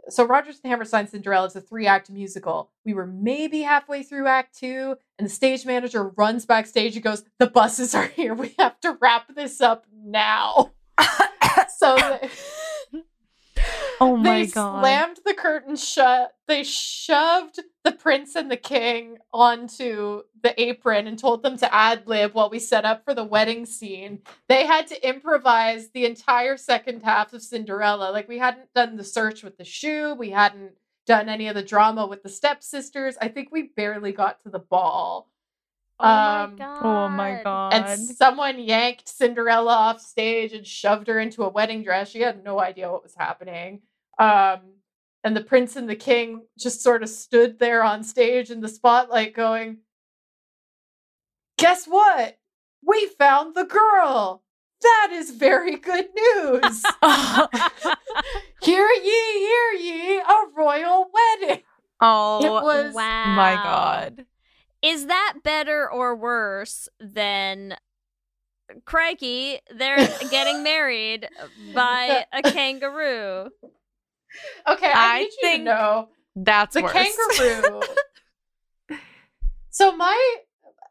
so 0.09 0.25
Rodgers 0.25 0.59
and 0.63 0.71
Hammerstein 0.71 1.07
Cinderella 1.07 1.45
is 1.45 1.55
a 1.55 1.61
three-act 1.61 2.09
musical. 2.09 2.71
We 2.83 2.95
were 2.95 3.05
maybe 3.05 3.61
halfway 3.61 4.01
through 4.01 4.27
Act 4.27 4.57
Two, 4.57 4.95
and 5.19 5.27
the 5.27 5.31
stage 5.31 5.65
manager 5.65 6.09
runs 6.09 6.45
backstage 6.45 6.95
and 6.95 7.03
goes, 7.03 7.23
"The 7.37 7.47
buses 7.47 7.93
are 7.93 8.07
here. 8.07 8.33
We 8.33 8.55
have 8.57 8.79
to 8.81 8.97
wrap 8.99 9.35
this 9.35 9.61
up 9.61 9.85
now." 9.93 10.71
so 11.77 11.95
they, 11.97 12.29
Oh 14.01 14.17
my 14.17 14.41
they 14.41 14.47
god. 14.47 14.81
slammed 14.81 15.19
the 15.25 15.35
curtain 15.35 15.77
shut. 15.77 16.33
They 16.47 16.63
shoved 16.63 17.61
the 17.85 17.93
prince 17.93 18.35
and 18.35 18.51
the 18.51 18.57
king 18.57 19.19
onto 19.33 20.23
the 20.43 20.59
apron 20.61 21.07
and 21.07 21.19
told 21.19 21.43
them 21.43 21.57
to 21.59 21.73
ad 21.73 22.07
lib 22.07 22.33
while 22.33 22.49
we 22.49 22.59
set 22.59 22.85
up 22.85 23.05
for 23.05 23.15
the 23.15 23.23
wedding 23.25 23.65
scene. 23.67 24.21
They 24.49 24.65
had 24.67 24.87
to 24.89 25.09
improvise 25.09 25.91
the 25.91 26.05
entire 26.05 26.57
second 26.57 27.03
half 27.03 27.33
of 27.33 27.43
Cinderella. 27.43 28.11
Like 28.11 28.27
we 28.29 28.39
hadn't 28.39 28.73
done 28.75 28.97
the 28.97 29.05
search 29.05 29.43
with 29.43 29.57
the 29.57 29.65
shoe, 29.65 30.15
we 30.15 30.31
hadn't 30.31 30.73
done 31.07 31.29
any 31.29 31.47
of 31.47 31.55
the 31.55 31.63
drama 31.63 32.07
with 32.07 32.23
the 32.23 32.29
stepsisters. 32.29 33.17
I 33.21 33.29
think 33.29 33.49
we 33.51 33.63
barely 33.75 34.13
got 34.13 34.41
to 34.43 34.49
the 34.51 34.59
ball. 34.59 35.29
Oh 35.99 36.05
my 36.05 36.43
Um, 36.43 36.55
god. 36.57 36.79
oh 36.83 37.09
my 37.09 37.41
god. 37.43 37.73
And 37.75 37.99
someone 38.01 38.59
yanked 38.59 39.07
Cinderella 39.09 39.73
off 39.73 40.01
stage 40.01 40.53
and 40.53 40.67
shoved 40.67 41.07
her 41.07 41.19
into 41.19 41.43
a 41.43 41.49
wedding 41.49 41.83
dress. 41.83 42.09
She 42.09 42.21
had 42.21 42.43
no 42.43 42.59
idea 42.59 42.91
what 42.91 43.03
was 43.03 43.15
happening. 43.15 43.81
Um, 44.19 44.59
and 45.23 45.35
the 45.35 45.43
prince 45.43 45.75
and 45.75 45.87
the 45.89 45.95
king 45.95 46.43
just 46.57 46.81
sort 46.81 47.03
of 47.03 47.09
stood 47.09 47.59
there 47.59 47.83
on 47.83 48.03
stage 48.03 48.49
in 48.51 48.59
the 48.61 48.67
spotlight 48.67 49.33
going, 49.35 49.77
Guess 51.57 51.85
what? 51.85 52.37
We 52.85 53.05
found 53.19 53.53
the 53.55 53.65
girl. 53.65 54.43
That 54.81 55.09
is 55.13 55.29
very 55.29 55.75
good 55.75 56.07
news. 56.15 56.83
hear 58.63 58.87
ye, 58.89 59.39
hear 59.39 59.71
ye, 59.79 60.19
a 60.19 60.35
royal 60.57 61.07
wedding. 61.13 61.61
Oh, 62.01 62.43
It 62.43 62.49
was- 62.49 62.95
wow. 62.95 63.35
my 63.35 63.53
God. 63.55 64.25
Is 64.81 65.05
that 65.05 65.35
better 65.43 65.87
or 65.87 66.15
worse 66.15 66.89
than 66.99 67.75
crikey, 68.85 69.59
they're 69.71 69.97
getting 70.31 70.63
married 70.63 71.29
by 71.75 72.25
a 72.33 72.41
kangaroo? 72.41 73.49
Okay, 74.67 74.91
I, 74.91 75.15
I 75.15 75.19
need 75.19 75.31
you 75.41 75.57
to 75.57 75.63
know 75.63 76.09
That's 76.35 76.75
the 76.75 76.81
worse. 76.83 76.91
kangaroo. 76.93 77.81
so 79.69 79.95
my 79.95 80.35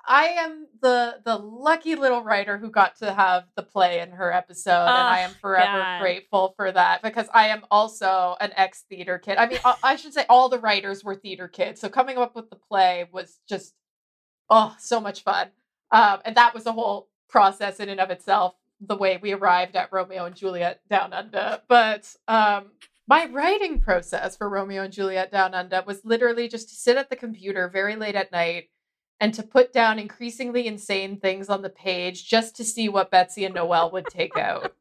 I 0.06 0.24
am 0.26 0.66
the 0.80 1.20
the 1.24 1.36
lucky 1.36 1.94
little 1.94 2.22
writer 2.24 2.58
who 2.58 2.70
got 2.70 2.96
to 2.96 3.12
have 3.12 3.44
the 3.54 3.62
play 3.62 4.00
in 4.00 4.10
her 4.12 4.32
episode, 4.32 4.72
and 4.86 5.08
I 5.08 5.20
am 5.20 5.30
Oh, 5.34 5.38
forever 5.40 5.78
God. 5.78 6.00
grateful 6.00 6.54
for 6.56 6.72
that 6.72 7.02
because 7.02 7.28
I 7.32 7.48
am 7.48 7.64
also 7.70 8.36
an 8.40 8.52
ex 8.56 8.82
theater 8.88 9.18
kid. 9.18 9.36
I 9.36 9.46
mean, 9.46 9.58
I, 9.64 9.76
I 9.82 9.96
should 9.96 10.12
say 10.14 10.24
all 10.28 10.48
the 10.48 10.58
writers 10.58 11.04
were 11.04 11.14
theater 11.14 11.48
kids, 11.48 11.80
so 11.80 11.88
coming 11.88 12.18
up 12.18 12.34
with 12.34 12.50
the 12.50 12.56
play 12.56 13.06
was 13.12 13.38
just 13.48 13.74
oh 14.48 14.74
so 14.78 15.00
much 15.00 15.22
fun, 15.22 15.48
um, 15.92 16.20
and 16.24 16.36
that 16.36 16.54
was 16.54 16.66
a 16.66 16.72
whole 16.72 17.08
process 17.28 17.78
in 17.78 17.88
and 17.88 18.00
of 18.00 18.10
itself. 18.10 18.54
The 18.80 18.96
way 18.96 19.18
we 19.20 19.32
arrived 19.32 19.76
at 19.76 19.92
Romeo 19.92 20.24
and 20.24 20.34
Juliet 20.34 20.80
Down 20.88 21.12
Under, 21.12 21.60
but 21.68 22.12
um, 22.26 22.70
my 23.10 23.26
writing 23.26 23.80
process 23.80 24.36
for 24.36 24.48
Romeo 24.48 24.84
and 24.84 24.92
Juliet 24.92 25.32
Down 25.32 25.52
Under 25.52 25.82
was 25.84 26.04
literally 26.04 26.46
just 26.46 26.68
to 26.68 26.76
sit 26.76 26.96
at 26.96 27.10
the 27.10 27.16
computer 27.16 27.68
very 27.68 27.96
late 27.96 28.14
at 28.14 28.30
night 28.30 28.70
and 29.18 29.34
to 29.34 29.42
put 29.42 29.72
down 29.72 29.98
increasingly 29.98 30.68
insane 30.68 31.18
things 31.18 31.48
on 31.48 31.62
the 31.62 31.70
page 31.70 32.24
just 32.24 32.54
to 32.54 32.64
see 32.64 32.88
what 32.88 33.10
Betsy 33.10 33.44
and 33.44 33.52
Noelle 33.52 33.90
would 33.90 34.06
take 34.06 34.36
out. 34.36 34.76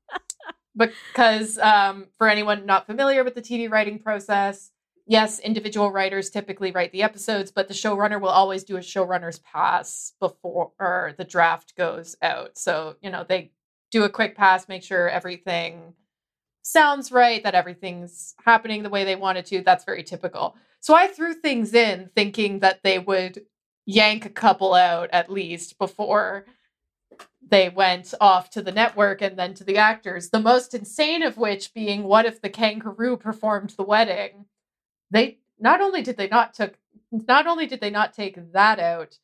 because 0.78 1.58
um, 1.58 2.06
for 2.20 2.30
anyone 2.30 2.68
not 2.68 2.86
familiar 2.86 3.24
with 3.24 3.34
the 3.34 3.42
TV 3.42 3.68
writing 3.68 3.98
process, 3.98 4.70
yes, 5.08 5.40
individual 5.40 5.92
writers 5.92 6.30
typically 6.30 6.70
write 6.70 6.92
the 6.92 7.02
episodes, 7.02 7.50
but 7.50 7.68
the 7.68 7.74
showrunner 7.74 8.22
will 8.22 8.30
always 8.30 8.64
do 8.64 8.78
a 8.78 8.82
showrunner's 8.82 9.40
pass 9.40 10.14
before 10.20 11.16
the 11.18 11.26
draft 11.28 11.76
goes 11.76 12.16
out. 12.22 12.60
So, 12.60 12.96
you 13.02 13.10
know, 13.10 13.26
they 13.28 13.54
do 13.90 14.04
a 14.04 14.10
quick 14.10 14.38
pass, 14.38 14.68
make 14.68 14.84
sure 14.84 15.10
everything 15.10 15.96
sounds 16.72 17.12
right, 17.12 17.44
that 17.44 17.56
everything's 17.56 18.36
happening 18.46 18.84
the 18.84 18.90
way 18.90 19.04
they 19.04 19.16
wanted 19.16 19.46
to. 19.48 19.62
That's 19.62 19.86
very 19.86 20.04
typical. 20.04 20.56
So 20.80 20.96
I 20.96 21.08
threw 21.08 21.34
things 21.34 21.74
in 21.74 22.10
thinking 22.16 22.60
that 22.60 22.82
they 22.84 23.00
would 23.00 23.46
yank 23.86 24.26
a 24.26 24.30
couple 24.30 24.74
out 24.74 25.10
at 25.12 25.32
least 25.32 25.78
before 25.80 26.46
they 27.50 27.70
went 27.70 28.14
off 28.22 28.50
to 28.52 28.62
the 28.62 28.72
network 28.72 29.22
and 29.22 29.38
then 29.38 29.54
to 29.56 29.64
the 29.64 29.78
actors. 29.78 30.30
The 30.30 30.40
most 30.40 30.74
insane 30.74 31.24
of 31.24 31.38
which 31.38 31.74
being 31.74 32.04
what 32.04 32.26
if 32.26 32.42
the 32.42 32.50
kangaroo 32.50 33.18
performed 33.18 33.72
the 33.72 33.84
wedding? 33.84 34.46
They 35.10 35.40
not 35.60 35.82
only 35.82 36.02
did 36.02 36.18
they 36.18 36.28
not 36.28 36.54
took 36.54 36.76
not 37.12 37.48
only 37.48 37.66
did 37.66 37.82
they 37.82 37.90
not 37.90 38.14
take 38.14 38.54
that 38.54 38.80
out, 38.80 39.18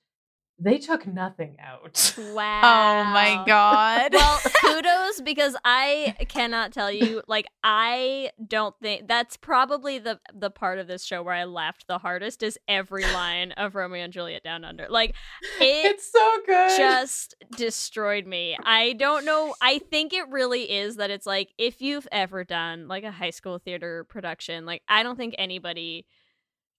they 0.57 0.77
took 0.77 1.05
nothing 1.05 1.57
out. 1.59 2.15
Wow. 2.33 2.61
Oh 2.85 3.03
my 3.11 3.43
god. 3.45 4.13
well, 4.13 4.39
kudos 4.61 5.21
because 5.21 5.55
I 5.65 6.15
cannot 6.29 6.71
tell 6.71 6.89
you 6.91 7.21
like 7.27 7.45
I 7.63 8.31
don't 8.45 8.73
think 8.81 9.07
that's 9.07 9.37
probably 9.37 9.99
the 9.99 10.19
the 10.33 10.49
part 10.49 10.79
of 10.79 10.87
this 10.87 11.03
show 11.03 11.21
where 11.23 11.33
I 11.33 11.43
laughed 11.43 11.85
the 11.87 11.97
hardest 11.97 12.41
is 12.43 12.57
every 12.67 13.03
line 13.13 13.51
of 13.53 13.75
Romeo 13.75 14.03
and 14.03 14.13
Juliet 14.13 14.43
Down 14.43 14.63
Under. 14.63 14.87
Like 14.89 15.11
it 15.59 15.85
It's 15.85 16.11
so 16.11 16.37
good. 16.45 16.77
just 16.77 17.35
destroyed 17.57 18.25
me. 18.25 18.57
I 18.63 18.93
don't 18.93 19.25
know. 19.25 19.55
I 19.61 19.79
think 19.79 20.13
it 20.13 20.27
really 20.29 20.63
is 20.71 20.95
that 20.95 21.09
it's 21.11 21.25
like 21.25 21.49
if 21.57 21.81
you've 21.81 22.07
ever 22.11 22.43
done 22.43 22.87
like 22.87 23.03
a 23.03 23.11
high 23.11 23.29
school 23.31 23.59
theater 23.59 24.05
production, 24.05 24.65
like 24.65 24.83
I 24.87 25.03
don't 25.03 25.17
think 25.17 25.35
anybody 25.37 26.05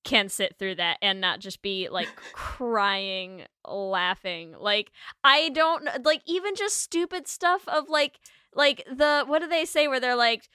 can 0.06 0.28
sit 0.28 0.56
through 0.58 0.76
that 0.76 0.96
and 1.02 1.20
not 1.20 1.40
just 1.40 1.60
be 1.60 1.88
like 1.90 2.08
crying, 2.32 3.42
laughing. 3.68 4.54
Like 4.58 4.90
I 5.24 5.48
don't 5.50 5.86
like 6.04 6.22
even 6.26 6.54
just 6.54 6.78
stupid 6.78 7.26
stuff 7.28 7.66
of 7.68 7.88
like 7.90 8.18
like 8.54 8.84
the 8.90 9.24
what 9.26 9.40
do 9.42 9.48
they 9.48 9.64
say 9.64 9.88
where 9.88 10.00
they're 10.00 10.16
like 10.16 10.48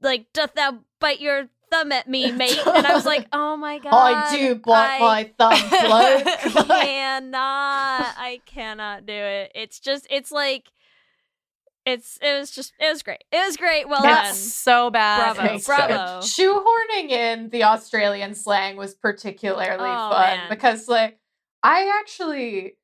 like 0.00 0.26
doth 0.32 0.54
thou 0.54 0.78
bite 1.00 1.20
your 1.20 1.48
thumb 1.70 1.90
at 1.92 2.08
me, 2.08 2.30
mate? 2.42 2.58
And 2.66 2.86
I 2.86 2.94
was 2.94 3.04
like, 3.04 3.26
oh 3.32 3.56
my 3.56 3.78
god, 3.84 3.92
I 3.92 4.36
do 4.36 4.54
bite 4.54 4.96
I- 4.96 4.98
my 5.00 5.32
thumb, 5.36 5.68
bloke. 6.54 6.68
Like- 6.68 6.86
cannot. 6.86 8.14
I 8.16 8.40
cannot 8.46 9.04
do 9.04 9.12
it. 9.12 9.52
It's 9.54 9.80
just 9.80 10.06
it's 10.10 10.30
like 10.32 10.70
it's 11.84 12.18
it 12.22 12.38
was 12.38 12.50
just 12.50 12.72
it 12.78 12.88
was 12.90 13.02
great. 13.02 13.24
It 13.32 13.44
was 13.46 13.56
great. 13.56 13.88
Well 13.88 14.02
That's 14.02 14.28
done. 14.30 14.36
so 14.36 14.90
bad. 14.90 15.34
Bravo, 15.34 15.48
Thanks, 15.48 15.66
bravo. 15.66 15.94
Jen. 15.94 16.20
Shoehorning 16.22 17.10
in 17.10 17.48
the 17.50 17.64
Australian 17.64 18.34
slang 18.34 18.76
was 18.76 18.94
particularly 18.94 19.78
Oh, 19.80 20.10
fun 20.10 20.38
man. 20.38 20.46
because, 20.50 20.86
like, 20.88 21.18
I 21.62 21.98
actually, 22.00 22.76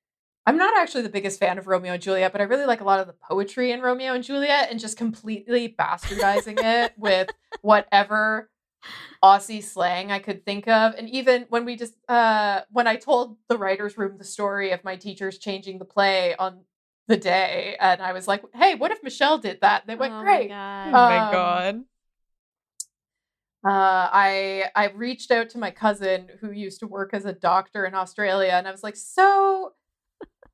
I'm 0.46 0.56
not 0.56 0.76
actually 0.76 1.02
the 1.02 1.08
biggest 1.10 1.38
fan 1.38 1.58
of 1.58 1.66
Romeo 1.66 1.92
and 1.92 2.02
Juliet, 2.02 2.32
but 2.32 2.40
I 2.40 2.44
really 2.44 2.66
like 2.66 2.80
a 2.80 2.84
lot 2.84 3.00
of 3.00 3.06
the 3.06 3.12
poetry 3.14 3.70
in 3.72 3.80
Romeo 3.82 4.14
and 4.14 4.24
Juliet 4.24 4.68
and 4.70 4.80
just 4.80 4.96
completely 4.96 5.74
bastardizing 5.78 6.58
it 6.58 6.92
with 6.98 7.28
whatever 7.62 8.50
Aussie 9.22 9.62
slang 9.62 10.10
I 10.12 10.18
could 10.20 10.44
think 10.44 10.68
of. 10.68 10.94
And 10.94 11.08
even 11.10 11.46
when 11.48 11.64
we 11.64 11.76
just, 11.76 11.94
uh, 12.08 12.62
when 12.70 12.86
I 12.86 12.96
told 12.96 13.36
the 13.48 13.58
writer's 13.58 13.98
room 13.98 14.16
the 14.18 14.24
story 14.24 14.70
of 14.70 14.82
my 14.84 14.96
teachers 14.96 15.38
changing 15.38 15.78
the 15.78 15.84
play 15.84 16.34
on 16.36 16.60
the 17.08 17.16
day, 17.16 17.76
and 17.80 18.00
I 18.02 18.12
was 18.12 18.28
like, 18.28 18.42
hey, 18.54 18.74
what 18.74 18.92
if 18.92 19.02
Michelle 19.02 19.38
did 19.38 19.60
that? 19.62 19.82
And 19.82 19.90
they 19.90 19.96
went, 19.96 20.14
Oh 20.14 20.24
my 20.24 20.24
great. 20.24 20.48
God. 20.48 20.94
Oh 20.94 21.06
my 21.06 21.20
Um, 21.20 21.30
god. 21.30 21.84
uh, 23.66 24.08
I 24.12 24.70
I 24.76 24.88
reached 24.94 25.30
out 25.30 25.50
to 25.50 25.58
my 25.58 25.70
cousin 25.70 26.28
who 26.40 26.52
used 26.52 26.80
to 26.80 26.86
work 26.86 27.10
as 27.12 27.24
a 27.24 27.32
doctor 27.32 27.84
in 27.86 27.94
Australia, 27.94 28.50
and 28.52 28.68
I 28.68 28.70
was 28.70 28.82
like, 28.84 28.96
"So, 28.96 29.74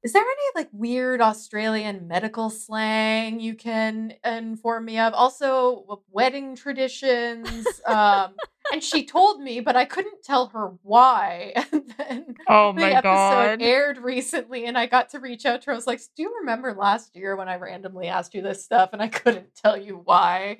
is 0.04 0.12
there 0.12 0.22
any 0.22 0.48
like 0.54 0.68
weird 0.72 1.20
Australian 1.22 2.06
medical 2.08 2.50
slang 2.50 3.40
you 3.40 3.54
can 3.56 4.14
inform 4.24 4.84
me 4.84 4.98
of? 5.00 5.14
Also, 5.14 6.02
wedding 6.10 6.56
traditions." 6.56 7.80
Um, 7.86 8.40
and 8.70 8.82
she 8.82 9.06
told 9.06 9.40
me, 9.42 9.60
but 9.60 9.76
I 9.76 9.84
couldn't 9.84 10.22
tell 10.24 10.48
her 10.48 10.72
why. 10.82 11.54
And 11.72 11.94
then 11.98 12.36
Oh 12.48 12.72
the 12.76 12.92
episode 12.92 13.52
god. 13.52 13.60
aired 13.60 13.98
recently, 13.98 14.66
and 14.66 14.76
I 14.76 14.86
got 14.86 15.10
to 15.10 15.20
reach 15.20 15.46
out 15.46 15.62
to 15.62 15.66
her. 15.66 15.72
I 15.72 15.76
was 15.76 15.86
like, 15.86 16.00
"Do 16.16 16.22
you 16.22 16.36
remember 16.40 16.72
last 16.74 17.16
year 17.16 17.36
when 17.36 17.48
I 17.48 17.56
randomly 17.56 18.08
asked 18.08 18.34
you 18.34 18.42
this 18.42 18.64
stuff, 18.64 18.90
and 18.92 19.00
I 19.02 19.08
couldn't 19.08 19.54
tell 19.54 19.76
you 19.76 20.00
why?" 20.04 20.58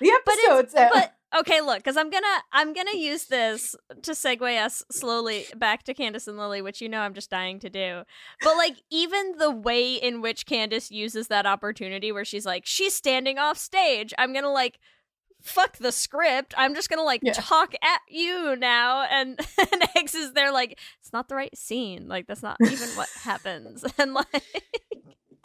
The 0.00 0.10
But 0.24 0.34
episode's 0.38 0.74
out. 0.74 0.90
But 0.92 1.14
okay, 1.40 1.60
look, 1.60 1.78
because 1.78 1.96
I'm 1.96 2.10
gonna 2.10 2.26
I'm 2.52 2.72
gonna 2.72 2.96
use 2.96 3.24
this 3.26 3.74
to 4.02 4.12
segue 4.12 4.64
us 4.64 4.82
slowly 4.90 5.46
back 5.56 5.82
to 5.84 5.94
Candace 5.94 6.26
and 6.28 6.38
Lilly, 6.38 6.62
which 6.62 6.80
you 6.80 6.88
know 6.88 7.00
I'm 7.00 7.14
just 7.14 7.30
dying 7.30 7.58
to 7.60 7.70
do. 7.70 8.02
But 8.42 8.56
like 8.56 8.76
even 8.90 9.36
the 9.38 9.50
way 9.50 9.94
in 9.94 10.20
which 10.22 10.46
Candace 10.46 10.90
uses 10.90 11.28
that 11.28 11.46
opportunity 11.46 12.12
where 12.12 12.24
she's 12.24 12.46
like, 12.46 12.64
she's 12.66 12.94
standing 12.94 13.38
off 13.38 13.58
stage, 13.58 14.12
I'm 14.18 14.32
gonna 14.32 14.52
like 14.52 14.78
fuck 15.42 15.76
the 15.78 15.92
script. 15.92 16.54
I'm 16.56 16.74
just 16.74 16.88
gonna 16.90 17.04
like 17.04 17.20
Yeah. 17.22 17.32
talk 17.34 17.74
at 17.82 18.00
you 18.08 18.56
now 18.56 19.02
and 19.02 19.38
and 19.58 19.82
Eggs 19.96 20.14
is 20.14 20.32
there 20.32 20.50
like 20.52 20.78
it's 21.00 21.12
not 21.12 21.28
the 21.28 21.36
right 21.36 21.56
scene. 21.56 22.08
Like 22.08 22.26
that's 22.26 22.42
not 22.42 22.56
even 22.62 22.88
what 22.90 23.08
happens. 23.22 23.84
And 23.98 24.14
like 24.14 24.26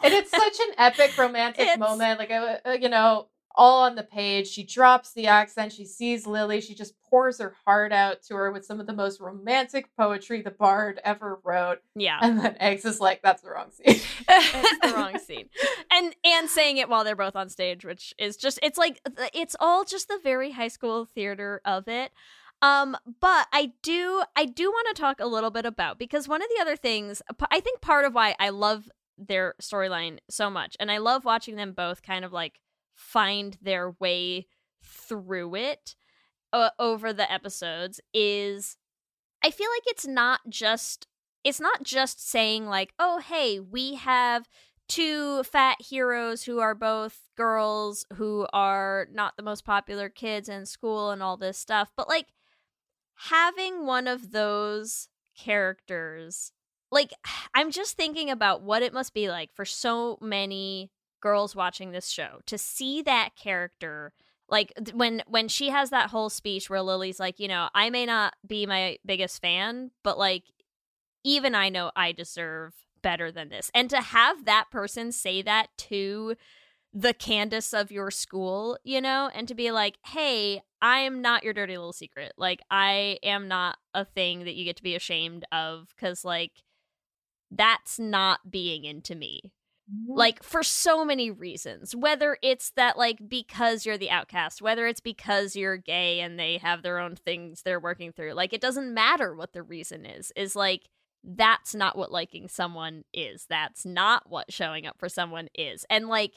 and 0.04 0.12
it's 0.12 0.30
such 0.30 0.58
an 0.60 0.74
epic 0.78 1.16
romantic 1.16 1.60
It's- 1.62 1.78
moment 1.78 2.18
like 2.18 2.30
uh, 2.30 2.56
uh, 2.66 2.72
you 2.72 2.88
know 2.88 3.28
all 3.54 3.84
on 3.84 3.94
the 3.94 4.02
page. 4.02 4.48
She 4.48 4.62
drops 4.64 5.12
the 5.12 5.26
accent 5.26 5.72
she 5.72 5.84
sees 5.84 6.26
lilly 6.26 6.60
she 6.60 6.74
just 6.74 6.94
pours 7.08 7.38
her 7.38 7.54
heart 7.64 7.92
out 7.92 8.22
to 8.22 8.34
her 8.34 8.50
with 8.50 8.64
some 8.64 8.80
of 8.80 8.86
the 8.86 8.92
most 8.92 9.20
romantic 9.20 9.94
poetry 9.96 10.40
the 10.42 10.50
bard 10.50 11.00
ever 11.04 11.38
wrote. 11.44 11.78
Yeah. 11.94 12.18
and 12.22 12.38
then 12.38 12.56
eggs 12.60 12.84
is 12.84 13.00
like 13.00 13.20
that's 13.22 13.42
the 13.42 13.50
wrong 13.50 13.70
scene. 13.70 14.00
It's 14.28 14.80
the 14.80 14.94
wrong 14.96 15.18
scene. 15.18 15.48
And 15.90 16.14
and 16.24 16.48
saying 16.48 16.78
it 16.78 16.88
while 16.88 17.04
they're 17.04 17.16
both 17.16 17.36
on 17.36 17.48
stage 17.48 17.84
which 17.84 18.14
is 18.18 18.36
just 18.36 18.58
it's 18.62 18.78
like 18.78 19.00
it's 19.34 19.56
all 19.60 19.84
just 19.84 20.08
the 20.08 20.18
very 20.22 20.52
high 20.52 20.68
school 20.68 21.04
theater 21.04 21.60
of 21.64 21.88
it. 21.88 22.12
Um 22.62 22.96
but 23.20 23.48
i 23.52 23.72
do 23.82 24.22
i 24.36 24.44
do 24.44 24.70
want 24.70 24.94
to 24.94 25.00
talk 25.00 25.20
a 25.20 25.26
little 25.26 25.50
bit 25.50 25.66
about 25.66 25.98
because 25.98 26.28
one 26.28 26.40
of 26.42 26.48
the 26.54 26.60
other 26.62 26.76
things 26.76 27.20
I 27.50 27.60
think 27.60 27.80
part 27.80 28.04
of 28.04 28.14
why 28.14 28.34
i 28.38 28.48
love 28.50 28.88
their 29.18 29.54
storyline 29.60 30.18
so 30.30 30.48
much 30.48 30.76
and 30.80 30.90
i 30.90 30.98
love 30.98 31.24
watching 31.24 31.56
them 31.56 31.72
both 31.72 32.02
kind 32.02 32.24
of 32.24 32.32
like 32.32 32.60
find 32.94 33.58
their 33.62 33.94
way 33.98 34.46
through 34.82 35.54
it 35.54 35.94
uh, 36.52 36.70
over 36.78 37.12
the 37.12 37.30
episodes 37.30 38.00
is 38.12 38.76
i 39.42 39.50
feel 39.50 39.68
like 39.70 39.84
it's 39.86 40.06
not 40.06 40.40
just 40.48 41.06
it's 41.44 41.60
not 41.60 41.82
just 41.82 42.28
saying 42.28 42.66
like 42.66 42.92
oh 42.98 43.18
hey 43.18 43.58
we 43.58 43.94
have 43.94 44.48
two 44.88 45.42
fat 45.44 45.80
heroes 45.80 46.44
who 46.44 46.58
are 46.58 46.74
both 46.74 47.20
girls 47.36 48.04
who 48.14 48.46
are 48.52 49.06
not 49.12 49.36
the 49.36 49.42
most 49.42 49.64
popular 49.64 50.08
kids 50.08 50.48
in 50.48 50.66
school 50.66 51.10
and 51.10 51.22
all 51.22 51.36
this 51.36 51.58
stuff 51.58 51.90
but 51.96 52.08
like 52.08 52.26
having 53.30 53.86
one 53.86 54.06
of 54.06 54.32
those 54.32 55.08
characters 55.38 56.52
like 56.90 57.12
i'm 57.54 57.70
just 57.70 57.96
thinking 57.96 58.28
about 58.28 58.62
what 58.62 58.82
it 58.82 58.92
must 58.92 59.14
be 59.14 59.30
like 59.30 59.50
for 59.54 59.64
so 59.64 60.18
many 60.20 60.90
girls 61.22 61.56
watching 61.56 61.92
this 61.92 62.08
show 62.08 62.40
to 62.44 62.58
see 62.58 63.00
that 63.00 63.30
character 63.34 64.12
like 64.48 64.72
when 64.92 65.22
when 65.26 65.48
she 65.48 65.70
has 65.70 65.88
that 65.88 66.10
whole 66.10 66.28
speech 66.28 66.68
where 66.68 66.82
lilly's 66.82 67.18
like 67.18 67.40
you 67.40 67.48
know 67.48 67.68
i 67.74 67.88
may 67.88 68.04
not 68.04 68.34
be 68.46 68.66
my 68.66 68.98
biggest 69.06 69.40
fan 69.40 69.90
but 70.02 70.18
like 70.18 70.44
even 71.24 71.54
i 71.54 71.70
know 71.70 71.90
i 71.96 72.12
deserve 72.12 72.74
better 73.02 73.32
than 73.32 73.48
this 73.48 73.70
and 73.74 73.88
to 73.88 74.00
have 74.00 74.44
that 74.44 74.70
person 74.70 75.10
say 75.10 75.40
that 75.40 75.68
to 75.78 76.36
the 76.94 77.14
Candace 77.14 77.72
of 77.72 77.90
your 77.90 78.10
school, 78.10 78.78
you 78.84 79.00
know, 79.00 79.30
and 79.34 79.48
to 79.48 79.54
be 79.54 79.70
like, 79.70 79.96
hey, 80.04 80.62
I 80.80 80.98
am 80.98 81.22
not 81.22 81.42
your 81.42 81.54
dirty 81.54 81.76
little 81.76 81.92
secret. 81.92 82.32
Like, 82.36 82.60
I 82.70 83.18
am 83.22 83.48
not 83.48 83.78
a 83.94 84.04
thing 84.04 84.44
that 84.44 84.54
you 84.54 84.64
get 84.64 84.76
to 84.76 84.82
be 84.82 84.94
ashamed 84.94 85.46
of 85.50 85.88
because, 85.94 86.24
like, 86.24 86.52
that's 87.50 87.98
not 87.98 88.50
being 88.50 88.84
into 88.84 89.14
me. 89.14 89.52
Like, 90.06 90.42
for 90.42 90.62
so 90.62 91.04
many 91.04 91.30
reasons. 91.30 91.94
Whether 91.94 92.38
it's 92.42 92.70
that, 92.76 92.96
like, 92.96 93.18
because 93.28 93.84
you're 93.84 93.98
the 93.98 94.10
outcast, 94.10 94.62
whether 94.62 94.86
it's 94.86 95.00
because 95.00 95.56
you're 95.56 95.76
gay 95.76 96.20
and 96.20 96.38
they 96.38 96.58
have 96.58 96.82
their 96.82 96.98
own 96.98 97.16
things 97.16 97.62
they're 97.62 97.80
working 97.80 98.12
through. 98.12 98.32
Like, 98.32 98.52
it 98.52 98.60
doesn't 98.60 98.94
matter 98.94 99.34
what 99.34 99.52
the 99.52 99.62
reason 99.62 100.06
is, 100.06 100.32
is 100.36 100.56
like, 100.56 100.88
that's 101.24 101.74
not 101.74 101.96
what 101.96 102.10
liking 102.12 102.48
someone 102.48 103.04
is. 103.12 103.46
That's 103.48 103.84
not 103.84 104.28
what 104.30 104.52
showing 104.52 104.86
up 104.86 104.98
for 104.98 105.08
someone 105.08 105.48
is. 105.54 105.84
And, 105.90 106.08
like, 106.08 106.32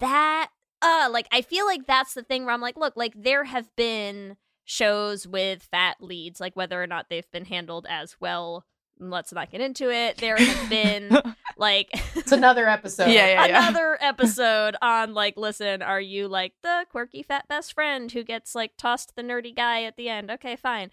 that 0.00 0.50
uh 0.82 1.08
like 1.10 1.26
I 1.32 1.42
feel 1.42 1.66
like 1.66 1.86
that's 1.86 2.14
the 2.14 2.22
thing 2.22 2.44
where 2.44 2.54
I'm 2.54 2.60
like, 2.60 2.76
look, 2.76 2.94
like 2.96 3.14
there 3.16 3.44
have 3.44 3.74
been 3.76 4.36
shows 4.64 5.26
with 5.26 5.62
fat 5.62 5.96
leads, 6.00 6.40
like 6.40 6.54
whether 6.56 6.82
or 6.82 6.86
not 6.86 7.06
they've 7.10 7.30
been 7.32 7.44
handled 7.46 7.86
as 7.88 8.16
well. 8.20 8.64
Let's 8.98 9.32
not 9.32 9.50
get 9.50 9.60
into 9.60 9.90
it. 9.90 10.18
There 10.18 10.36
have 10.36 10.70
been 10.70 11.10
like 11.56 11.88
It's 12.14 12.32
another 12.32 12.68
episode. 12.68 13.08
Yeah, 13.10 13.26
yeah, 13.26 13.46
yeah. 13.46 13.68
another 13.68 13.98
episode 14.00 14.76
on 14.80 15.14
like, 15.14 15.36
listen, 15.36 15.82
are 15.82 16.00
you 16.00 16.28
like 16.28 16.54
the 16.62 16.86
quirky 16.90 17.22
fat 17.22 17.46
best 17.48 17.72
friend 17.72 18.10
who 18.10 18.22
gets 18.24 18.54
like 18.54 18.76
tossed 18.76 19.16
the 19.16 19.22
nerdy 19.22 19.54
guy 19.54 19.84
at 19.84 19.96
the 19.96 20.08
end? 20.08 20.30
Okay, 20.30 20.56
fine. 20.56 20.90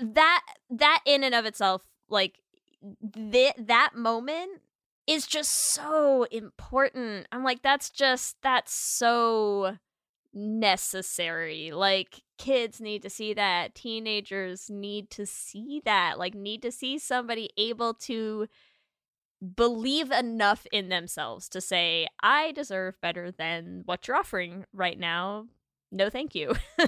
That 0.00 0.42
that 0.70 1.00
in 1.04 1.24
and 1.24 1.34
of 1.34 1.44
itself, 1.44 1.82
like 2.08 2.40
th- 3.12 3.54
that 3.58 3.90
moment 3.94 4.62
is 5.06 5.26
just 5.26 5.72
so 5.74 6.24
important. 6.30 7.26
I'm 7.32 7.42
like, 7.42 7.62
that's 7.62 7.90
just 7.90 8.36
that's 8.42 8.72
so 8.72 9.76
necessary. 10.32 11.72
Like 11.72 12.22
kids 12.38 12.80
need 12.80 13.02
to 13.02 13.10
see 13.10 13.34
that. 13.34 13.74
Teenagers 13.74 14.70
need 14.70 15.10
to 15.10 15.26
see 15.26 15.82
that. 15.84 16.18
Like 16.18 16.34
need 16.34 16.62
to 16.62 16.72
see 16.72 16.98
somebody 16.98 17.50
able 17.56 17.94
to 17.94 18.48
believe 19.56 20.10
enough 20.10 20.66
in 20.72 20.88
themselves 20.88 21.48
to 21.48 21.60
say, 21.60 22.06
I 22.22 22.52
deserve 22.52 23.00
better 23.00 23.30
than 23.30 23.82
what 23.86 24.06
you're 24.06 24.16
offering 24.16 24.66
right 24.72 24.98
now. 24.98 25.46
No, 25.90 26.10
thank 26.10 26.34
you. 26.34 26.54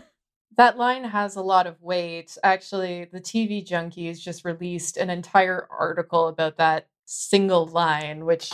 That 0.58 0.76
line 0.76 1.04
has 1.04 1.36
a 1.36 1.42
lot 1.42 1.66
of 1.66 1.80
weight. 1.80 2.36
Actually, 2.44 3.08
the 3.10 3.20
TV 3.20 3.66
Junkies 3.66 4.20
just 4.20 4.44
released 4.44 4.98
an 4.98 5.08
entire 5.08 5.66
article 5.70 6.28
about 6.28 6.58
that 6.58 6.88
single 7.06 7.66
line, 7.66 8.26
which 8.26 8.52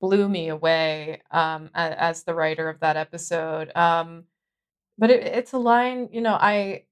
blew 0.00 0.28
me 0.28 0.48
away 0.48 1.22
um, 1.30 1.70
as 1.74 2.24
the 2.24 2.34
writer 2.34 2.68
of 2.68 2.80
that 2.80 2.96
episode. 2.96 3.74
Um, 3.76 4.24
but 4.98 5.10
it, 5.10 5.22
it's 5.26 5.52
a 5.52 5.58
line, 5.58 6.08
you 6.12 6.20
know, 6.20 6.34
I, 6.34 6.84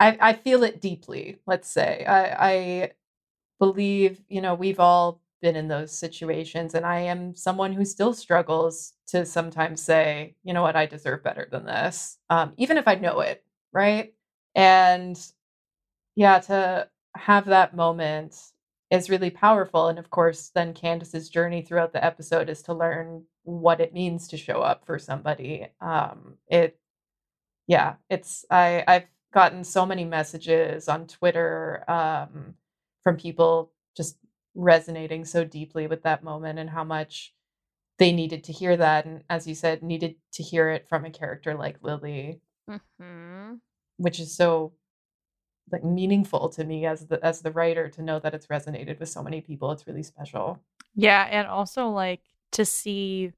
I 0.00 0.18
I 0.20 0.32
feel 0.34 0.64
it 0.64 0.80
deeply. 0.80 1.38
Let's 1.46 1.70
say 1.70 2.04
I, 2.06 2.50
I 2.82 2.92
believe, 3.58 4.22
you 4.28 4.40
know, 4.40 4.54
we've 4.54 4.80
all 4.80 5.20
been 5.42 5.56
in 5.56 5.68
those 5.68 5.92
situations, 5.96 6.74
and 6.74 6.86
I 6.86 7.00
am 7.00 7.34
someone 7.36 7.72
who 7.72 7.84
still 7.84 8.14
struggles 8.14 8.94
to 9.08 9.26
sometimes 9.26 9.82
say, 9.82 10.36
you 10.44 10.54
know 10.54 10.62
what, 10.62 10.76
I 10.76 10.86
deserve 10.86 11.22
better 11.22 11.48
than 11.50 11.66
this, 11.66 12.18
um, 12.30 12.54
even 12.56 12.76
if 12.78 12.88
I 12.88 12.94
know 12.96 13.20
it 13.20 13.44
right? 13.72 14.14
And 14.54 15.18
yeah, 16.16 16.38
to 16.40 16.88
have 17.16 17.46
that 17.46 17.74
moment 17.74 18.36
is 18.90 19.10
really 19.10 19.30
powerful. 19.30 19.88
And 19.88 19.98
of 19.98 20.10
course, 20.10 20.50
then 20.54 20.74
Candace's 20.74 21.28
journey 21.28 21.62
throughout 21.62 21.92
the 21.92 22.04
episode 22.04 22.48
is 22.48 22.62
to 22.62 22.74
learn 22.74 23.24
what 23.42 23.80
it 23.80 23.94
means 23.94 24.28
to 24.28 24.36
show 24.36 24.60
up 24.60 24.86
for 24.86 24.98
somebody. 24.98 25.66
Um, 25.80 26.36
it, 26.48 26.78
yeah, 27.66 27.94
it's 28.10 28.44
I 28.50 28.84
I've 28.86 29.06
gotten 29.32 29.64
so 29.64 29.86
many 29.86 30.04
messages 30.04 30.88
on 30.88 31.06
Twitter 31.06 31.84
um, 31.88 32.54
from 33.02 33.16
people 33.16 33.72
just 33.96 34.18
resonating 34.54 35.24
so 35.24 35.44
deeply 35.44 35.86
with 35.86 36.02
that 36.02 36.22
moment 36.22 36.58
and 36.58 36.70
how 36.70 36.84
much 36.84 37.34
they 37.98 38.12
needed 38.12 38.44
to 38.44 38.52
hear 38.52 38.76
that, 38.76 39.06
and 39.06 39.24
as 39.30 39.46
you 39.46 39.54
said, 39.54 39.82
needed 39.82 40.16
to 40.32 40.42
hear 40.42 40.70
it 40.70 40.88
from 40.88 41.04
a 41.04 41.10
character 41.10 41.54
like 41.54 41.78
Lilly 41.82 42.40
hmm 42.98 43.54
which 43.96 44.18
is 44.18 44.36
so 44.36 44.72
like 45.72 45.84
meaningful 45.84 46.48
to 46.50 46.64
me 46.64 46.86
as 46.86 47.06
the 47.06 47.24
as 47.24 47.40
the 47.42 47.50
writer 47.50 47.88
to 47.88 48.02
know 48.02 48.18
that 48.18 48.34
it's 48.34 48.46
resonated 48.48 48.98
with 49.00 49.08
so 49.08 49.22
many 49.22 49.40
people 49.40 49.70
it's 49.72 49.86
really 49.86 50.02
special 50.02 50.60
Yeah, 50.94 51.26
and 51.30 51.46
also 51.48 51.88
like 51.88 52.20
to 52.52 52.64
see 52.64 53.32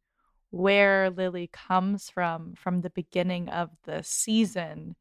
where 0.50 1.10
Lilly 1.10 1.48
comes 1.52 2.10
from 2.10 2.54
from 2.54 2.80
the 2.82 2.90
beginning 2.90 3.48
of 3.48 3.70
the 3.84 4.02
season 4.02 4.96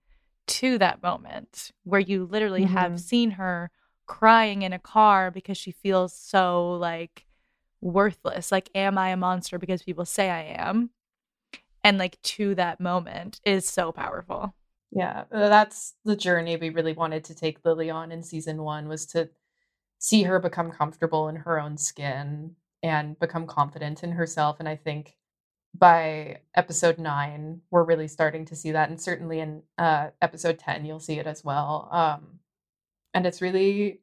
to 0.47 0.77
that 0.77 1.01
moment 1.03 1.71
where 1.83 1.99
you 1.99 2.25
literally 2.25 2.63
have 2.65 2.93
Mhm. 2.93 2.99
seen 2.99 3.31
her 3.31 3.71
crying 4.05 4.61
in 4.61 4.73
a 4.73 4.79
car 4.79 5.31
because 5.31 5.57
she 5.57 5.71
feels 5.71 6.13
so 6.13 6.73
like 6.73 7.25
worthless. 7.81 8.51
Like, 8.51 8.69
am 8.75 8.97
I 8.97 9.09
a 9.09 9.17
monster 9.17 9.57
because 9.59 9.83
people 9.83 10.05
say 10.05 10.29
I 10.29 10.43
am? 10.43 10.91
And 11.83 11.97
like 11.97 12.21
to 12.23 12.55
that 12.55 12.79
moment 12.79 13.39
is 13.45 13.67
so 13.69 13.91
powerful. 13.91 14.55
Yeah 14.91 15.25
uh, 15.31 15.49
that's 15.49 15.95
the 16.05 16.15
journey 16.15 16.57
we 16.57 16.69
really 16.69 16.93
wanted 16.93 17.23
to 17.25 17.35
take 17.35 17.59
lilly 17.65 17.89
on 17.89 18.11
in 18.11 18.23
season 18.23 18.61
one 18.63 18.87
was 18.87 19.05
to 19.07 19.29
see 19.99 20.23
her 20.23 20.39
become 20.39 20.71
comfortable 20.71 21.27
in 21.27 21.35
her 21.37 21.59
own 21.59 21.77
skin 21.77 22.55
and 22.83 23.19
become 23.19 23.47
confident 23.47 24.03
in 24.03 24.11
herself 24.11 24.57
and 24.59 24.69
i 24.69 24.75
think 24.75 25.17
by 25.73 26.39
episode 26.55 26.97
nine 26.97 27.61
we're 27.71 27.83
really 27.83 28.07
starting 28.07 28.45
to 28.45 28.55
see 28.55 28.71
that 28.71 28.89
and 28.89 29.01
certainly 29.01 29.39
in 29.39 29.61
uh, 29.77 30.09
episode 30.21 30.59
10 30.59 30.85
you'll 30.85 30.99
see 30.99 31.19
it 31.19 31.27
as 31.27 31.43
well 31.43 31.89
um, 31.91 32.39
and 33.13 33.25
it's 33.25 33.41
really 33.41 33.99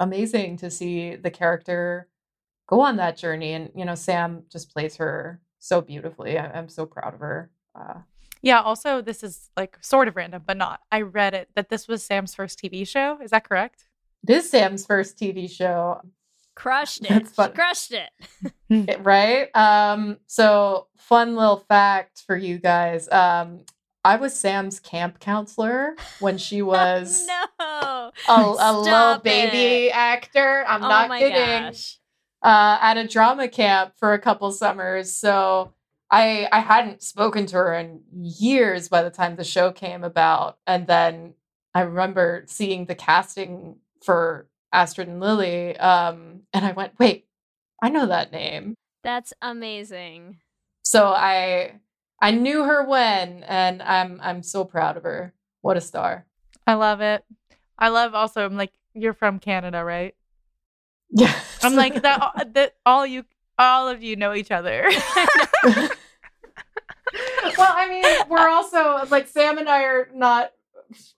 amazing 0.00 0.56
to 0.58 0.70
see 0.70 1.16
the 1.16 1.30
character 1.30 2.08
go 2.68 2.80
on 2.80 2.96
that 2.96 3.16
journey 3.16 3.52
and 3.54 3.70
you 3.74 3.84
know 3.84 3.94
sam 3.94 4.42
just 4.50 4.72
plays 4.72 4.96
her 4.96 5.40
so 5.58 5.80
beautifully 5.80 6.38
I- 6.38 6.52
i'm 6.52 6.68
so 6.68 6.84
proud 6.84 7.14
of 7.14 7.20
her 7.20 7.50
uh, 7.74 8.00
Yeah, 8.42 8.60
also 8.60 9.00
this 9.02 9.22
is 9.22 9.50
like 9.56 9.78
sort 9.80 10.08
of 10.08 10.16
random, 10.16 10.42
but 10.46 10.56
not. 10.56 10.80
I 10.92 11.00
read 11.02 11.34
it 11.34 11.48
that 11.56 11.68
this 11.68 11.88
was 11.88 12.02
Sam's 12.04 12.34
first 12.34 12.60
TV 12.62 12.86
show. 12.86 13.18
Is 13.22 13.30
that 13.30 13.48
correct? 13.48 13.84
it 14.26 14.32
is 14.34 14.50
sam's 14.50 14.84
first 14.84 15.16
tv 15.18 15.48
show 15.48 16.00
Crushed 16.56 17.04
it. 17.04 17.08
That's 17.10 17.34
She 17.36 17.48
crushed 17.54 17.92
it. 17.92 18.10
It- 18.70 19.04
right 19.04 19.54
um 19.54 20.16
so 20.26 20.88
fun 20.96 21.36
little 21.36 21.58
fact 21.68 22.24
for 22.26 22.36
you 22.36 22.58
guys 22.58 23.08
um 23.12 23.60
i 24.04 24.16
was 24.16 24.34
sam's 24.34 24.80
camp 24.80 25.20
counselor 25.20 25.94
when 26.18 26.38
she 26.38 26.60
was 26.72 27.26
no. 27.28 27.44
a, 27.60 28.10
a 28.28 28.36
little 28.38 28.84
Stop 28.84 29.22
baby 29.22 29.88
it. 29.88 29.90
actor 29.94 30.64
i'm 30.66 30.82
oh 30.82 30.88
not 30.88 31.08
my 31.08 31.20
kidding 31.20 31.62
gosh. 31.66 31.98
uh 32.42 32.78
at 32.80 32.96
a 32.96 33.06
drama 33.06 33.46
camp 33.48 33.92
for 33.96 34.12
a 34.14 34.18
couple 34.18 34.50
summers 34.50 35.12
so 35.14 35.72
i 36.10 36.48
i 36.52 36.60
hadn't 36.60 37.02
spoken 37.02 37.46
to 37.46 37.56
her 37.56 37.74
in 37.74 38.00
years 38.12 38.88
by 38.88 39.02
the 39.02 39.10
time 39.10 39.36
the 39.36 39.44
show 39.44 39.72
came 39.72 40.04
about 40.04 40.58
and 40.66 40.86
then 40.86 41.34
i 41.74 41.80
remember 41.80 42.44
seeing 42.46 42.86
the 42.86 42.94
casting 42.94 43.76
for 44.04 44.46
astrid 44.72 45.08
and 45.08 45.20
lilly 45.20 45.76
um 45.78 46.40
and 46.52 46.64
i 46.64 46.72
went 46.72 46.92
wait 46.98 47.26
i 47.82 47.88
know 47.88 48.06
that 48.06 48.32
name 48.32 48.74
That's 49.02 49.32
amazing. 49.42 50.38
so 50.82 51.08
i 51.08 51.80
i 52.20 52.30
knew 52.30 52.64
her 52.64 52.84
when 52.84 53.42
and 53.44 53.82
i'm 53.82 54.20
i'm 54.22 54.42
so 54.42 54.64
proud 54.64 54.96
of 54.96 55.02
her 55.04 55.32
what 55.62 55.76
a 55.76 55.80
star 55.80 56.24
I 56.68 56.74
love 56.74 57.00
it. 57.00 57.24
I 57.78 57.90
love 57.90 58.12
also. 58.16 58.44
I'm 58.44 58.56
like, 58.56 58.72
you're 58.92 59.12
from 59.14 59.38
Canada, 59.38 59.84
right? 59.84 60.16
yeah 61.10 61.32
I'm 61.62 61.76
like 61.76 62.02
that. 62.02 62.54
That 62.54 62.74
all 62.84 63.06
you, 63.06 63.24
all 63.58 63.88
of 63.88 64.02
you 64.02 64.16
know 64.16 64.34
each 64.34 64.50
other. 64.50 64.86
well, 65.64 65.90
I 67.58 67.88
mean, 67.88 68.28
we're 68.28 68.48
also 68.48 69.04
like 69.10 69.28
Sam 69.28 69.58
and 69.58 69.68
I 69.68 69.82
are 69.84 70.08
not 70.14 70.52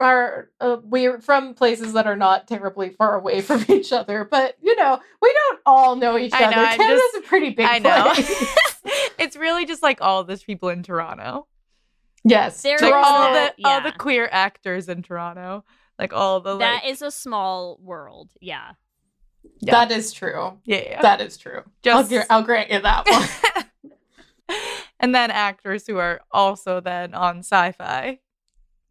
are 0.00 0.50
uh, 0.60 0.78
we're 0.82 1.20
from 1.20 1.52
places 1.54 1.92
that 1.92 2.06
are 2.06 2.16
not 2.16 2.46
terribly 2.48 2.90
far 2.90 3.16
away 3.16 3.40
from 3.42 3.64
each 3.68 3.92
other, 3.92 4.24
but 4.30 4.56
you 4.62 4.76
know, 4.76 4.98
we 5.20 5.32
don't 5.32 5.60
all 5.66 5.96
know 5.96 6.16
each 6.18 6.32
I 6.32 6.44
other. 6.44 6.56
know, 6.56 6.64
I'm 6.64 6.78
Canada's 6.78 7.02
just- 7.12 7.24
a 7.24 7.28
pretty 7.28 7.50
big 7.50 7.66
I 7.66 7.78
know. 7.78 8.12
place. 8.14 8.56
it's 9.18 9.36
really 9.36 9.66
just 9.66 9.82
like 9.82 10.00
all 10.00 10.24
those 10.24 10.42
people 10.42 10.68
in 10.70 10.82
Toronto. 10.82 11.46
yes, 12.24 12.62
There 12.62 12.78
Like 12.80 12.94
all 12.94 13.28
Toronto. 13.28 13.52
the 13.58 13.64
all 13.68 13.80
the 13.82 13.92
queer 13.92 14.28
actors 14.30 14.88
in 14.88 15.02
Toronto. 15.02 15.64
Like 15.98 16.12
all 16.12 16.40
the 16.40 16.56
That 16.58 16.84
like, 16.84 16.92
is 16.92 17.02
a 17.02 17.10
small 17.10 17.76
world. 17.82 18.30
Yeah. 18.40 18.72
Yeah. 19.60 19.72
That 19.72 19.90
is 19.90 20.12
true. 20.12 20.58
yeah, 20.64 20.82
yeah. 20.84 21.02
That 21.02 21.20
is 21.20 21.36
true. 21.36 21.62
I'll, 21.86 22.08
I'll 22.30 22.42
grant 22.42 22.70
you 22.70 22.80
that 22.80 23.06
one. 23.08 24.56
and 25.00 25.14
then 25.14 25.30
actors 25.30 25.86
who 25.86 25.98
are 25.98 26.20
also 26.30 26.80
then 26.80 27.14
on 27.14 27.40
Syfy, 27.40 28.18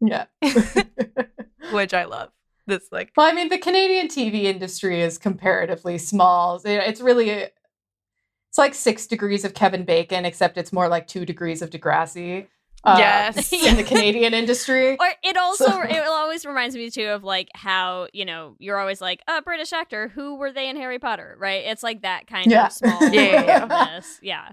yeah. 0.00 0.26
which 1.72 1.94
I 1.94 2.04
love. 2.04 2.30
This 2.66 2.88
like 2.92 3.12
Well, 3.16 3.26
I 3.26 3.32
mean, 3.32 3.48
the 3.48 3.56
Canadian 3.56 4.08
TV 4.08 4.42
industry 4.42 5.00
is 5.00 5.16
comparatively 5.16 5.96
small. 5.96 6.60
It's 6.64 7.00
really, 7.00 7.30
it's 7.30 8.58
like 8.58 8.74
six 8.74 9.06
degrees 9.06 9.46
of 9.46 9.54
Kevin 9.54 9.84
Bacon, 9.86 10.26
except 10.26 10.58
it's 10.58 10.72
more 10.72 10.88
like 10.88 11.06
two 11.06 11.24
degrees 11.24 11.62
of 11.62 11.70
Degrassi. 11.70 12.46
Uh, 12.84 12.96
Yes. 12.98 13.52
in 13.52 13.76
the 13.76 13.82
Canadian 13.92 14.34
industry. 14.34 14.96
Or 14.98 15.08
it 15.24 15.36
also 15.36 15.66
So- 15.66 15.82
it 15.82 16.06
always 16.06 16.46
reminds 16.46 16.76
me 16.76 16.90
too 16.90 17.06
of 17.08 17.24
like 17.24 17.48
how 17.54 18.06
you 18.12 18.24
know 18.24 18.54
you're 18.58 18.78
always 18.78 19.00
like 19.00 19.20
a 19.28 19.42
British 19.42 19.72
actor 19.72 20.08
who 20.08 20.36
were 20.36 20.52
they 20.52 20.68
in 20.68 20.76
Harry 20.76 20.98
Potter 20.98 21.36
right? 21.38 21.64
It's 21.66 21.82
like 21.82 22.02
that 22.02 22.26
kind 22.26 22.50
Yeah. 22.50 22.66
of 22.66 22.72
small 22.72 23.02
Yeah, 23.12 23.22
yeah, 23.22 23.66
yeah. 23.66 24.00
yeah. 24.22 24.48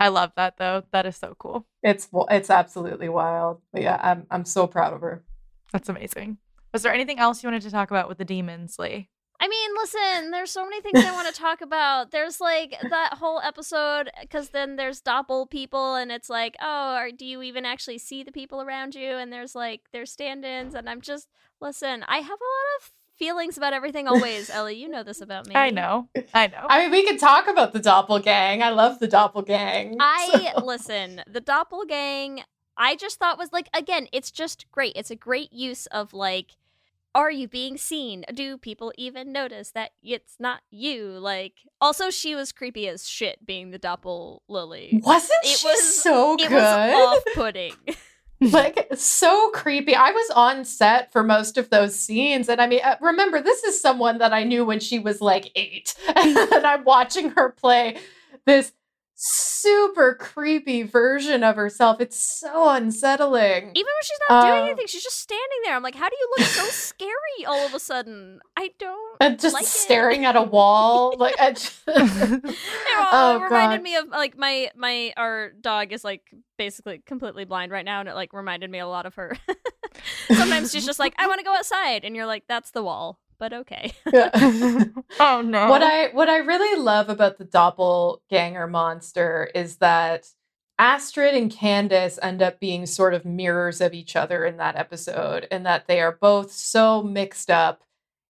I 0.00 0.08
love 0.08 0.32
that 0.36 0.56
though. 0.56 0.82
That 0.92 1.06
is 1.06 1.16
so 1.16 1.36
cool. 1.38 1.66
It's 1.82 2.08
it's 2.30 2.50
absolutely 2.50 3.08
wild. 3.08 3.60
But 3.72 3.82
yeah, 3.82 4.00
I'm 4.02 4.26
I'm 4.30 4.44
so 4.44 4.66
proud 4.66 4.92
of 4.92 5.00
her. 5.02 5.22
That's 5.72 5.88
amazing. 5.88 6.38
Was 6.72 6.82
there 6.82 6.92
anything 6.92 7.18
else 7.20 7.42
you 7.42 7.46
wanted 7.48 7.62
to 7.62 7.70
talk 7.70 7.90
about 7.90 8.08
with 8.08 8.18
the 8.18 8.24
demons, 8.24 8.76
Leigh? 8.78 9.08
I 9.44 9.48
mean, 9.48 9.70
listen, 9.76 10.30
there's 10.30 10.50
so 10.50 10.64
many 10.64 10.80
things 10.80 11.04
I 11.04 11.12
want 11.12 11.28
to 11.28 11.34
talk 11.38 11.60
about. 11.60 12.12
There's 12.12 12.40
like 12.40 12.74
that 12.88 13.14
whole 13.18 13.40
episode 13.40 14.10
because 14.22 14.48
then 14.48 14.76
there's 14.76 15.02
doppel 15.02 15.50
people, 15.50 15.96
and 15.96 16.10
it's 16.10 16.30
like, 16.30 16.56
oh, 16.62 16.94
are, 16.94 17.10
do 17.10 17.26
you 17.26 17.42
even 17.42 17.66
actually 17.66 17.98
see 17.98 18.22
the 18.22 18.32
people 18.32 18.62
around 18.62 18.94
you? 18.94 19.10
And 19.18 19.30
there's 19.30 19.54
like 19.54 19.82
there's 19.92 20.10
stand-ins, 20.10 20.74
and 20.74 20.88
I'm 20.88 21.02
just 21.02 21.28
listen. 21.60 22.04
I 22.08 22.18
have 22.18 22.24
a 22.24 22.30
lot 22.30 22.78
of 22.80 22.92
feelings 23.18 23.58
about 23.58 23.74
everything 23.74 24.08
always. 24.08 24.48
Ellie, 24.48 24.76
you 24.76 24.88
know 24.88 25.02
this 25.02 25.20
about 25.20 25.46
me. 25.48 25.54
I 25.54 25.68
know. 25.68 26.08
I 26.32 26.46
know. 26.46 26.64
I 26.66 26.80
mean, 26.80 26.90
we 26.90 27.04
can 27.04 27.18
talk 27.18 27.46
about 27.46 27.74
the 27.74 27.80
doppelgang. 27.80 28.62
I 28.62 28.70
love 28.70 28.98
the 28.98 29.08
doppelgang. 29.08 29.96
I 30.00 30.52
So- 30.56 30.64
listen, 30.64 31.20
the 31.30 31.42
doppelgang 31.42 32.44
I 32.78 32.96
just 32.96 33.18
thought 33.18 33.36
was 33.36 33.52
like 33.52 33.68
again, 33.74 34.08
it's 34.10 34.30
just 34.30 34.64
great. 34.72 34.94
It's 34.96 35.10
a 35.10 35.16
great 35.16 35.52
use 35.52 35.84
of 35.88 36.14
like 36.14 36.56
are 37.14 37.30
you 37.30 37.46
being 37.48 37.76
seen? 37.76 38.24
Do 38.34 38.58
people 38.58 38.92
even 38.98 39.32
notice 39.32 39.70
that 39.72 39.90
it's 40.02 40.36
not 40.38 40.60
you? 40.70 41.04
Like 41.18 41.54
also 41.80 42.10
she 42.10 42.34
was 42.34 42.52
creepy 42.52 42.88
as 42.88 43.08
shit 43.08 43.44
being 43.46 43.70
the 43.70 43.78
doppel 43.78 44.40
lilly. 44.48 45.00
wasn't 45.04 45.38
It 45.44 45.58
she 45.58 45.66
was- 45.68 46.02
so 46.02 46.34
It 46.34 46.48
good? 46.48 46.52
was 46.52 47.18
off-putting. 47.28 47.74
like 48.40 48.88
so 48.96 49.48
creepy. 49.54 49.94
I 49.94 50.10
was 50.10 50.30
on 50.34 50.64
set 50.64 51.12
for 51.12 51.22
most 51.22 51.56
of 51.56 51.70
those 51.70 51.98
scenes, 51.98 52.48
and 52.48 52.60
I 52.60 52.66
mean, 52.66 52.80
uh, 52.82 52.96
remember, 53.00 53.40
this 53.40 53.62
is 53.62 53.80
someone 53.80 54.18
that 54.18 54.32
I 54.32 54.42
knew 54.42 54.64
when 54.64 54.80
she 54.80 54.98
was 54.98 55.20
like 55.20 55.50
eight, 55.54 55.94
and 56.16 56.36
I'm 56.66 56.82
watching 56.84 57.30
her 57.30 57.50
play 57.50 57.96
this 58.44 58.72
super 59.16 60.14
creepy 60.14 60.82
version 60.82 61.42
of 61.42 61.56
herself. 61.56 62.00
It's 62.00 62.20
so 62.40 62.68
unsettling. 62.70 63.70
Even 63.74 63.86
when 63.86 64.02
she's 64.02 64.18
not 64.28 64.42
doing 64.46 64.60
Uh, 64.60 64.64
anything, 64.66 64.86
she's 64.86 65.02
just 65.04 65.18
standing 65.20 65.58
there. 65.64 65.74
I'm 65.76 65.82
like, 65.82 65.94
how 65.94 66.08
do 66.08 66.16
you 66.18 66.28
look 66.36 66.46
so 66.48 66.64
scary 66.66 67.44
all 67.46 67.64
of 67.66 67.74
a 67.74 67.78
sudden? 67.80 68.40
I 68.56 68.70
don't 68.78 69.16
and 69.20 69.38
just 69.40 69.54
like 69.54 69.62
it. 69.64 69.68
staring 69.68 70.24
at 70.24 70.36
a 70.36 70.42
wall, 70.42 71.14
like. 71.18 71.38
I 71.40 71.52
just- 71.52 71.80
It, 71.86 72.56
Oh, 73.16 73.40
reminded 73.40 73.76
God. 73.78 73.82
me 73.82 73.96
of 73.96 74.08
like 74.08 74.36
my 74.38 74.70
my 74.76 75.12
our 75.16 75.50
dog 75.60 75.92
is 75.92 76.04
like 76.04 76.22
basically 76.58 76.98
completely 77.06 77.44
blind 77.44 77.70
right 77.72 77.84
now, 77.84 78.00
and 78.00 78.08
it 78.08 78.14
like 78.14 78.32
reminded 78.32 78.70
me 78.70 78.78
a 78.78 78.86
lot 78.86 79.06
of 79.06 79.14
her. 79.16 79.36
Sometimes 80.32 80.72
she's 80.72 80.84
just 80.86 80.98
like, 80.98 81.14
I 81.18 81.26
want 81.26 81.38
to 81.38 81.44
go 81.44 81.54
outside, 81.54 82.04
and 82.04 82.16
you're 82.16 82.26
like, 82.26 82.44
that's 82.48 82.70
the 82.72 82.82
wall, 82.82 83.20
but 83.38 83.52
okay. 83.52 83.92
Yeah. 84.12 84.30
oh 85.20 85.42
no. 85.42 85.68
What 85.68 85.82
I 85.82 86.08
what 86.08 86.28
I 86.28 86.38
really 86.38 86.80
love 86.80 87.08
about 87.08 87.38
the 87.38 87.44
doppelganger 87.44 88.66
monster 88.66 89.50
is 89.54 89.76
that 89.76 90.26
Astrid 90.78 91.34
and 91.34 91.50
Candace 91.50 92.18
end 92.20 92.42
up 92.42 92.58
being 92.58 92.86
sort 92.86 93.14
of 93.14 93.24
mirrors 93.24 93.80
of 93.80 93.94
each 93.94 94.16
other 94.16 94.44
in 94.44 94.56
that 94.56 94.76
episode, 94.76 95.46
and 95.50 95.64
that 95.66 95.86
they 95.86 96.00
are 96.00 96.18
both 96.20 96.50
so 96.52 97.02
mixed 97.02 97.50
up 97.50 97.84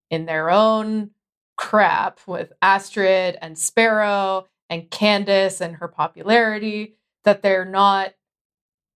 in 0.09 0.25
their 0.25 0.49
own 0.49 1.11
crap 1.55 2.19
with 2.27 2.51
Astrid 2.61 3.37
and 3.41 3.57
Sparrow 3.57 4.47
and 4.69 4.89
Candace 4.89 5.61
and 5.61 5.75
her 5.77 5.87
popularity 5.87 6.95
that 7.23 7.41
they're 7.41 7.65
not 7.65 8.13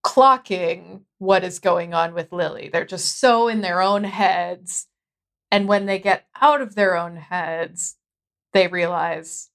clocking 0.05 1.01
what 1.19 1.43
is 1.43 1.59
going 1.59 1.93
on 1.93 2.13
with 2.13 2.31
Lilly. 2.31 2.69
They're 2.71 2.85
just 2.85 3.19
so 3.19 3.47
in 3.47 3.61
their 3.61 3.81
own 3.81 4.03
heads. 4.03 4.87
And 5.51 5.67
when 5.67 5.85
they 5.85 5.99
get 5.99 6.27
out 6.41 6.61
of 6.61 6.75
their 6.75 6.97
own 6.97 7.17
heads, 7.17 7.95
they 8.53 8.67
realize 8.67 9.49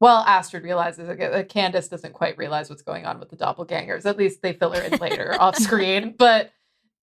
well, 0.00 0.22
Astrid 0.26 0.64
realizes 0.64 1.08
it. 1.08 1.18
uh, 1.18 1.44
Candace 1.44 1.88
doesn't 1.88 2.12
quite 2.12 2.36
realize 2.36 2.68
what's 2.68 2.82
going 2.82 3.06
on 3.06 3.18
with 3.18 3.30
the 3.30 3.36
doppelgangers. 3.36 4.04
At 4.04 4.18
least 4.18 4.42
they 4.42 4.52
fill 4.52 4.72
her 4.72 4.82
in 4.82 4.98
later 4.98 5.34
off 5.40 5.56
screen. 5.56 6.14
But, 6.18 6.52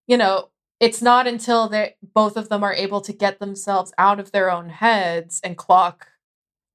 you 0.06 0.16
know, 0.16 0.50
it's 0.78 1.02
not 1.02 1.26
until 1.26 1.68
they 1.68 1.96
both 2.14 2.36
of 2.36 2.48
them 2.48 2.62
are 2.62 2.74
able 2.74 3.00
to 3.00 3.12
get 3.12 3.40
themselves 3.40 3.92
out 3.98 4.20
of 4.20 4.30
their 4.30 4.50
own 4.52 4.68
heads 4.68 5.40
and 5.42 5.56
clock 5.56 6.08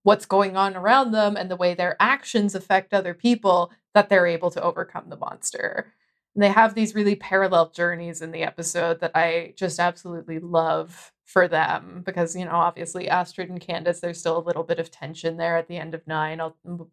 what's 0.03 0.25
going 0.25 0.57
on 0.57 0.75
around 0.75 1.11
them 1.11 1.37
and 1.37 1.51
the 1.51 1.55
way 1.55 1.73
their 1.73 1.95
actions 1.99 2.55
affect 2.55 2.93
other 2.93 3.13
people 3.13 3.71
that 3.93 4.09
they're 4.09 4.27
able 4.27 4.51
to 4.51 4.61
overcome 4.61 5.09
the 5.09 5.17
monster. 5.17 5.93
And 6.35 6.43
they 6.43 6.49
have 6.49 6.73
these 6.75 6.95
really 6.95 7.15
parallel 7.15 7.69
journeys 7.69 8.21
in 8.21 8.31
the 8.31 8.43
episode 8.43 8.99
that 8.99 9.11
I 9.15 9.53
just 9.55 9.79
absolutely 9.79 10.39
love 10.39 11.13
for 11.27 11.47
them 11.47 12.01
because, 12.05 12.35
you 12.35 12.45
know, 12.45 12.51
obviously 12.51 13.09
Astrid 13.09 13.49
and 13.49 13.59
Candace, 13.59 13.99
there's 13.99 14.19
still 14.19 14.37
a 14.37 14.47
little 14.47 14.63
bit 14.63 14.79
of 14.79 14.89
tension 14.89 15.35
there 15.35 15.57
at 15.57 15.67
the 15.67 15.77
end 15.77 15.93
of 15.93 16.07
nine, 16.07 16.39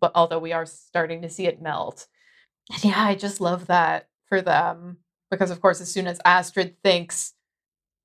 but 0.01 0.13
although 0.15 0.41
we 0.41 0.53
are 0.53 0.67
starting 0.67 1.23
to 1.23 1.31
see 1.31 1.47
it 1.47 1.63
melt. 1.63 2.09
And 2.73 2.85
yeah, 2.85 3.03
I 3.03 3.15
just 3.15 3.41
love 3.41 3.69
that 3.69 4.09
for 4.27 4.43
them 4.43 4.99
because, 5.31 5.53
of 5.53 5.61
course, 5.61 5.81
as 5.81 5.91
soon 5.91 6.09
as 6.09 6.21
Astrid 6.25 6.77
thinks 6.83 7.35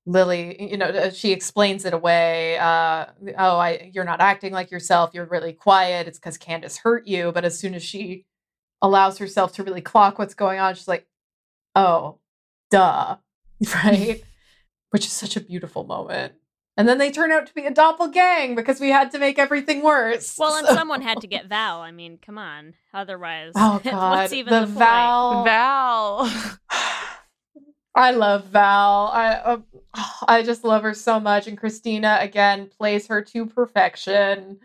Lilly, 0.06 0.70
you 0.70 0.76
know, 0.76 0.86
uh, 0.86 1.10
she 1.10 1.32
explains 1.32 1.84
it 1.84 1.92
away. 1.92 2.56
Uh, 2.58 3.06
oh, 3.36 3.58
I, 3.58 3.90
you're 3.92 4.04
not 4.04 4.20
acting 4.20 4.52
like 4.52 4.70
yourself. 4.70 5.10
You're 5.12 5.26
really 5.26 5.52
quiet. 5.52 6.06
It's 6.06 6.18
because 6.18 6.38
Candace 6.38 6.78
hurt 6.78 7.08
you. 7.08 7.32
But 7.32 7.44
as 7.44 7.58
soon 7.58 7.74
as 7.74 7.82
she 7.82 8.24
allows 8.80 9.18
herself 9.18 9.52
to 9.54 9.64
really 9.64 9.82
clock 9.82 10.18
what's 10.18 10.34
going 10.34 10.60
on, 10.60 10.74
she's 10.74 10.88
like, 10.88 11.06
oh, 11.74 12.18
duh, 12.70 13.16
right? 13.84 14.22
Which 14.90 15.06
is 15.06 15.12
such 15.12 15.36
a 15.36 15.40
beautiful 15.40 15.84
moment. 15.84 16.34
And 16.76 16.88
then 16.88 16.98
they 16.98 17.10
turn 17.10 17.30
out 17.32 17.46
to 17.46 17.54
be 17.54 17.66
a 17.66 17.70
doppelgang 17.72 18.56
because 18.56 18.80
we 18.80 18.90
had 18.90 19.10
to 19.12 19.18
make 19.18 19.38
everything 19.38 19.82
worse. 19.82 20.36
well, 20.38 20.56
and 20.56 20.66
So- 20.66 20.74
someone 20.74 21.02
had 21.02 21.20
to 21.20 21.26
get 21.26 21.46
Val. 21.48 21.80
I 21.80 21.90
mean, 21.90 22.18
come 22.24 22.38
on. 22.38 22.74
Otherwise, 22.94 23.52
Oh 23.56 23.80
God, 23.84 24.18
what's 24.18 24.32
even 24.32 24.52
the, 24.52 24.60
the, 24.60 24.66
point? 24.66 24.78
Val. 24.78 25.44
Val. 25.44 26.30
I 27.94 28.12
love 28.12 28.44
Val. 28.46 29.10
I 29.12 29.28
uh, 29.34 29.58
I 30.28 30.42
just 30.42 30.64
love 30.64 30.82
her 30.84 30.94
so 30.94 31.18
much, 31.20 31.46
and 31.48 31.58
Christina 31.58 32.18
again 32.20 32.68
plays 32.78 33.08
her 33.08 33.20
to 33.22 33.46
perfection. 33.46 34.58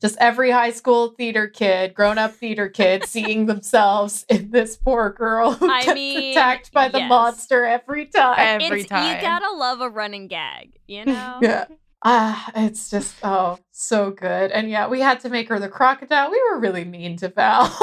Just 0.00 0.16
every 0.18 0.50
high 0.50 0.72
school 0.72 1.14
theater 1.16 1.46
kid, 1.48 1.94
grown 1.94 2.18
up 2.18 2.32
theater 2.32 2.68
kid, 2.68 3.04
seeing 3.08 3.46
themselves 3.46 4.26
in 4.28 4.50
this 4.50 4.76
poor 4.76 5.10
girl 5.10 5.52
who 5.52 5.70
I 5.70 5.84
gets 5.84 5.94
mean, 5.94 6.32
attacked 6.32 6.72
by 6.72 6.88
the 6.88 6.98
yes. 6.98 7.08
monster 7.08 7.64
every 7.64 8.06
time. 8.06 8.36
Every 8.38 8.80
it's, 8.80 8.90
time. 8.90 9.16
You 9.16 9.22
gotta 9.22 9.54
love 9.54 9.80
a 9.80 9.88
running 9.88 10.28
gag, 10.28 10.78
you 10.86 11.04
know? 11.06 11.38
Yeah. 11.40 11.66
Ah, 12.06 12.50
it's 12.54 12.90
just 12.90 13.14
oh 13.22 13.58
so 13.70 14.10
good. 14.10 14.50
And 14.50 14.68
yeah, 14.68 14.88
we 14.88 15.00
had 15.00 15.20
to 15.20 15.30
make 15.30 15.48
her 15.48 15.58
the 15.58 15.70
crocodile. 15.70 16.30
We 16.30 16.42
were 16.50 16.60
really 16.60 16.84
mean 16.84 17.16
to 17.18 17.30
Val. 17.30 17.74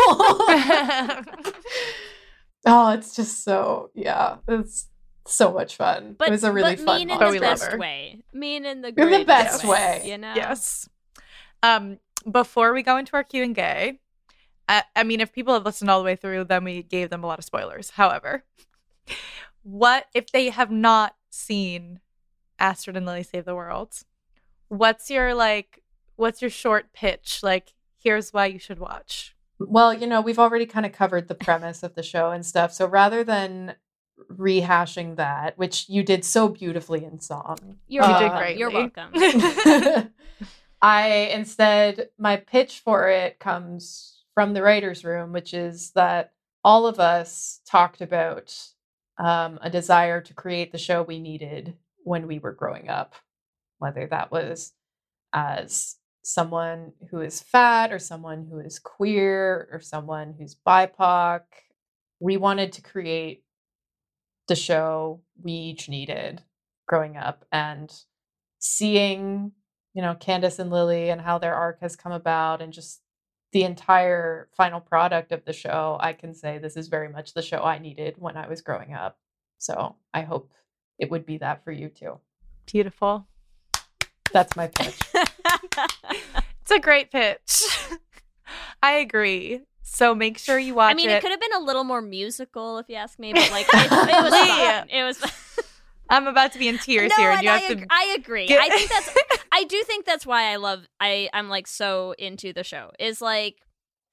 oh, 2.67 2.91
it's 2.93 3.15
just 3.15 3.43
so 3.43 3.89
yeah, 3.95 4.37
it's 4.47 4.89
so 5.25 5.51
much 5.51 5.75
fun. 5.75 6.15
But 6.17 6.27
it 6.27 6.31
was 6.31 6.43
a 6.43 6.51
really 6.51 6.75
but 6.75 6.85
fun 6.85 6.97
mean 6.99 7.09
in 7.09 7.17
we 7.17 7.39
the 7.39 7.45
love 7.45 7.59
best 7.59 7.77
way. 7.77 8.23
Mean 8.33 8.65
in 8.65 8.81
the 8.81 8.89
In 8.89 8.95
the 8.95 9.01
greatest 9.01 9.27
best 9.27 9.65
way. 9.65 10.03
You 10.05 10.17
know? 10.17 10.33
Yes. 10.35 10.87
Um, 11.63 11.99
before 12.29 12.73
we 12.73 12.83
go 12.83 12.97
into 12.97 13.13
our 13.13 13.23
Q 13.23 13.43
and 13.43 13.57
A, 13.57 13.99
I, 14.69 14.83
I 14.95 15.03
mean, 15.03 15.19
if 15.21 15.33
people 15.33 15.53
have 15.53 15.65
listened 15.65 15.89
all 15.89 15.99
the 15.99 16.05
way 16.05 16.15
through, 16.15 16.45
then 16.45 16.63
we 16.63 16.83
gave 16.83 17.09
them 17.09 17.23
a 17.23 17.27
lot 17.27 17.39
of 17.39 17.45
spoilers. 17.45 17.91
However, 17.91 18.43
what 19.63 20.05
if 20.13 20.31
they 20.31 20.49
have 20.49 20.71
not 20.71 21.15
seen 21.29 21.99
Astrid 22.59 22.97
and 22.97 23.05
Lilly 23.05 23.23
Save 23.23 23.45
the 23.45 23.55
World? 23.55 23.93
What's 24.69 25.09
your 25.09 25.33
like? 25.33 25.83
What's 26.15 26.41
your 26.41 26.51
short 26.51 26.93
pitch? 26.93 27.39
Like, 27.41 27.73
here's 27.97 28.31
why 28.31 28.45
you 28.47 28.59
should 28.59 28.79
watch. 28.79 29.35
Well, 29.59 29.93
you 29.93 30.07
know, 30.07 30.21
we've 30.21 30.39
already 30.39 30.65
kind 30.65 30.85
of 30.85 30.91
covered 30.91 31.27
the 31.27 31.35
premise 31.35 31.83
of 31.83 31.95
the 31.95 32.03
show 32.03 32.31
and 32.31 32.45
stuff. 32.45 32.71
So 32.73 32.87
rather 32.87 33.23
than 33.23 33.75
rehashing 34.31 35.15
that, 35.17 35.57
which 35.57 35.89
you 35.89 36.03
did 36.03 36.23
so 36.25 36.47
beautifully 36.49 37.03
in 37.03 37.19
song, 37.19 37.77
You're 37.87 38.03
You 38.03 38.09
did 38.09 38.19
welcome. 38.31 38.37
greatly. 38.37 38.59
You're 38.59 38.71
welcome. 38.71 40.13
I 40.81 41.29
instead 41.33 42.09
my 42.17 42.37
pitch 42.37 42.79
for 42.79 43.09
it 43.09 43.39
comes 43.39 44.23
from 44.33 44.53
the 44.53 44.63
writers' 44.63 45.03
room, 45.05 45.33
which 45.33 45.53
is 45.53 45.91
that 45.91 46.33
all 46.63 46.87
of 46.87 46.99
us 46.99 47.61
talked 47.69 48.01
about 48.01 48.57
um, 49.17 49.59
a 49.61 49.69
desire 49.69 50.21
to 50.21 50.33
create 50.33 50.71
the 50.71 50.77
show 50.77 51.03
we 51.03 51.19
needed 51.19 51.75
when 52.03 52.27
we 52.27 52.39
were 52.39 52.53
growing 52.53 52.89
up, 52.89 53.15
whether 53.77 54.07
that 54.07 54.31
was 54.31 54.73
as 55.33 55.97
someone 56.23 56.93
who 57.09 57.21
is 57.21 57.41
fat 57.41 57.91
or 57.91 57.99
someone 57.99 58.47
who 58.49 58.59
is 58.59 58.79
queer 58.79 59.67
or 59.71 59.79
someone 59.79 60.35
who's 60.37 60.55
BIPOC. 60.55 61.41
We 62.19 62.37
wanted 62.37 62.73
to 62.73 62.81
create 62.81 63.43
the 64.47 64.55
show 64.55 65.21
we 65.41 65.53
each 65.53 65.89
needed 65.89 66.41
growing 66.87 67.17
up 67.17 67.45
and 67.51 67.91
seeing, 68.59 69.53
you 69.93 70.01
know, 70.01 70.15
Candace 70.15 70.59
and 70.59 70.69
Lilly 70.69 71.09
and 71.09 71.21
how 71.21 71.37
their 71.37 71.55
arc 71.55 71.81
has 71.81 71.95
come 71.95 72.11
about 72.11 72.61
and 72.61 72.71
just 72.71 73.01
the 73.51 73.63
entire 73.63 74.47
final 74.55 74.79
product 74.79 75.31
of 75.31 75.43
the 75.45 75.53
show, 75.53 75.97
I 75.99 76.13
can 76.13 76.33
say 76.33 76.57
this 76.57 76.77
is 76.77 76.87
very 76.87 77.09
much 77.09 77.33
the 77.33 77.41
show 77.41 77.63
I 77.63 77.79
needed 77.79 78.15
when 78.17 78.37
I 78.37 78.47
was 78.47 78.61
growing 78.61 78.93
up. 78.93 79.17
So 79.57 79.95
I 80.13 80.21
hope 80.21 80.51
it 80.97 81.11
would 81.11 81.25
be 81.25 81.37
that 81.39 81.63
for 81.63 81.71
you 81.71 81.89
too. 81.89 82.19
Beautiful. 82.65 83.27
That's 84.31 84.55
my 84.55 84.67
pitch. 84.67 84.97
it's 86.61 86.71
a 86.71 86.79
great 86.79 87.11
pitch. 87.11 87.61
I 88.83 88.93
agree. 88.93 89.61
So 89.83 90.15
make 90.15 90.37
sure 90.37 90.57
you 90.57 90.73
watch 90.73 90.91
I 90.91 90.93
mean, 90.93 91.09
it. 91.09 91.13
it 91.15 91.21
could 91.21 91.31
have 91.31 91.41
been 91.41 91.53
a 91.53 91.59
little 91.59 91.83
more 91.83 92.01
musical 92.01 92.77
if 92.77 92.87
you 92.87 92.95
ask 92.95 93.19
me, 93.19 93.33
but 93.33 93.51
like 93.51 93.67
it, 93.73 93.91
it 93.91 94.23
was 94.23 94.33
fun. 94.33 94.89
It 94.89 95.03
was. 95.03 95.50
I'm 96.11 96.27
about 96.27 96.51
to 96.53 96.59
be 96.59 96.67
in 96.67 96.77
tears 96.77 97.09
no, 97.09 97.15
here, 97.15 97.29
and 97.29 97.37
and 97.39 97.43
you 97.43 97.49
I, 97.49 97.57
have 97.57 97.71
ag- 97.71 97.79
to. 97.79 97.87
I 97.89 98.15
agree. 98.19 98.47
get- 98.47 98.61
I 98.61 98.69
think 98.69 98.89
that's. 98.89 99.09
I 99.51 99.63
do 99.63 99.81
think 99.83 100.05
that's 100.05 100.25
why 100.25 100.51
I 100.51 100.57
love. 100.57 100.87
I 100.99 101.29
I'm 101.33 101.49
like 101.49 101.67
so 101.67 102.13
into 102.19 102.53
the 102.53 102.63
show. 102.63 102.91
Is 102.99 103.21
like. 103.21 103.55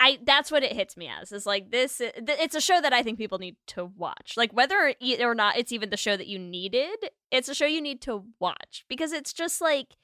I 0.01 0.20
that's 0.24 0.53
what 0.53 0.62
it 0.62 0.74
hits 0.74 0.96
me 0.96 1.09
as 1.09 1.32
is 1.32 1.44
like 1.44 1.72
this 1.72 2.01
it's 2.01 2.55
a 2.55 2.61
show 2.61 2.80
that 2.80 2.92
I 2.92 3.03
think 3.03 3.18
people 3.18 3.40
need 3.40 3.57
to 3.66 3.84
watch 3.84 4.34
like 4.36 4.53
whether 4.53 4.94
e- 5.01 5.20
or 5.20 5.34
not 5.34 5.59
it's 5.59 5.72
even 5.72 5.90
the 5.90 5.96
show 5.96 6.16
that 6.16 6.28
you 6.28 6.38
needed 6.38 7.11
it's 7.32 7.49
a 7.49 7.55
show 7.55 7.66
you 7.66 7.80
need 7.80 8.01
to 8.03 8.22
watch 8.38 8.84
because 8.88 9.11
it's 9.11 9.32
just 9.32 9.61
like 9.61 9.96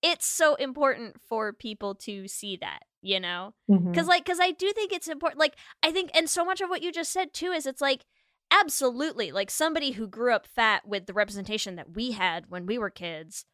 it's 0.00 0.26
so 0.26 0.54
important 0.54 1.16
for 1.28 1.52
people 1.52 1.96
to 1.96 2.28
see 2.28 2.56
that 2.60 2.82
you 3.02 3.18
know 3.18 3.52
mm-hmm. 3.68 3.90
because 3.90 4.06
like 4.06 4.24
because 4.24 4.38
i 4.40 4.52
do 4.52 4.72
think 4.72 4.92
it's 4.92 5.08
important 5.08 5.40
like 5.40 5.56
i 5.82 5.90
think 5.90 6.10
and 6.14 6.30
so 6.30 6.44
much 6.44 6.60
of 6.60 6.68
what 6.68 6.82
you 6.82 6.92
just 6.92 7.12
said 7.12 7.32
too 7.32 7.50
is 7.50 7.66
it's 7.66 7.80
like 7.80 8.04
absolutely 8.50 9.32
like 9.32 9.50
somebody 9.50 9.92
who 9.92 10.06
grew 10.06 10.32
up 10.32 10.46
fat 10.46 10.86
with 10.86 11.06
the 11.06 11.12
representation 11.12 11.76
that 11.76 11.94
we 11.94 12.12
had 12.12 12.44
when 12.48 12.64
we 12.66 12.78
were 12.78 12.90
kids 12.90 13.44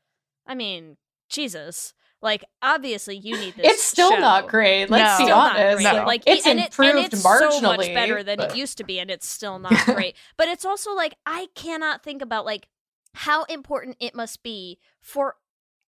i 0.47 0.55
mean 0.55 0.97
jesus 1.31 1.95
like 2.21 2.45
obviously 2.63 3.17
you 3.17 3.37
need 3.37 3.55
this 3.57 3.67
It's 3.67 3.83
still 3.83 4.13
show. 4.13 4.19
not 4.21 4.47
great. 4.47 4.89
Let's 4.89 5.19
No. 5.19 5.25
be 5.25 5.25
Still 5.25 5.37
not 5.37 5.57
honest. 5.57 5.77
great. 5.83 5.93
No. 5.97 6.05
Like 6.07 6.23
it's 6.25 6.47
and 6.47 6.61
it, 6.61 6.67
improved 6.67 6.91
and 6.97 7.13
it's 7.13 7.23
marginally, 7.27 7.51
so 7.61 7.61
much 7.63 7.87
better 7.95 8.23
than 8.23 8.37
but- 8.37 8.53
it 8.53 8.57
used 8.57 8.79
to 8.79 8.85
be, 8.85 9.01
and 9.01 9.11
it's 9.11 9.27
still 9.27 9.59
not 9.59 9.73
great. 9.87 10.15
But 10.37 10.47
it's 10.47 10.65
also 10.65 10.95
like 10.95 11.17
I 11.27 11.49
cannot 11.57 12.05
think 12.05 12.23
about 12.23 12.45
like 12.47 12.69
how 13.15 13.43
important 13.45 13.97
it 13.99 14.15
must 14.15 14.45
be 14.45 14.79
for 15.01 15.35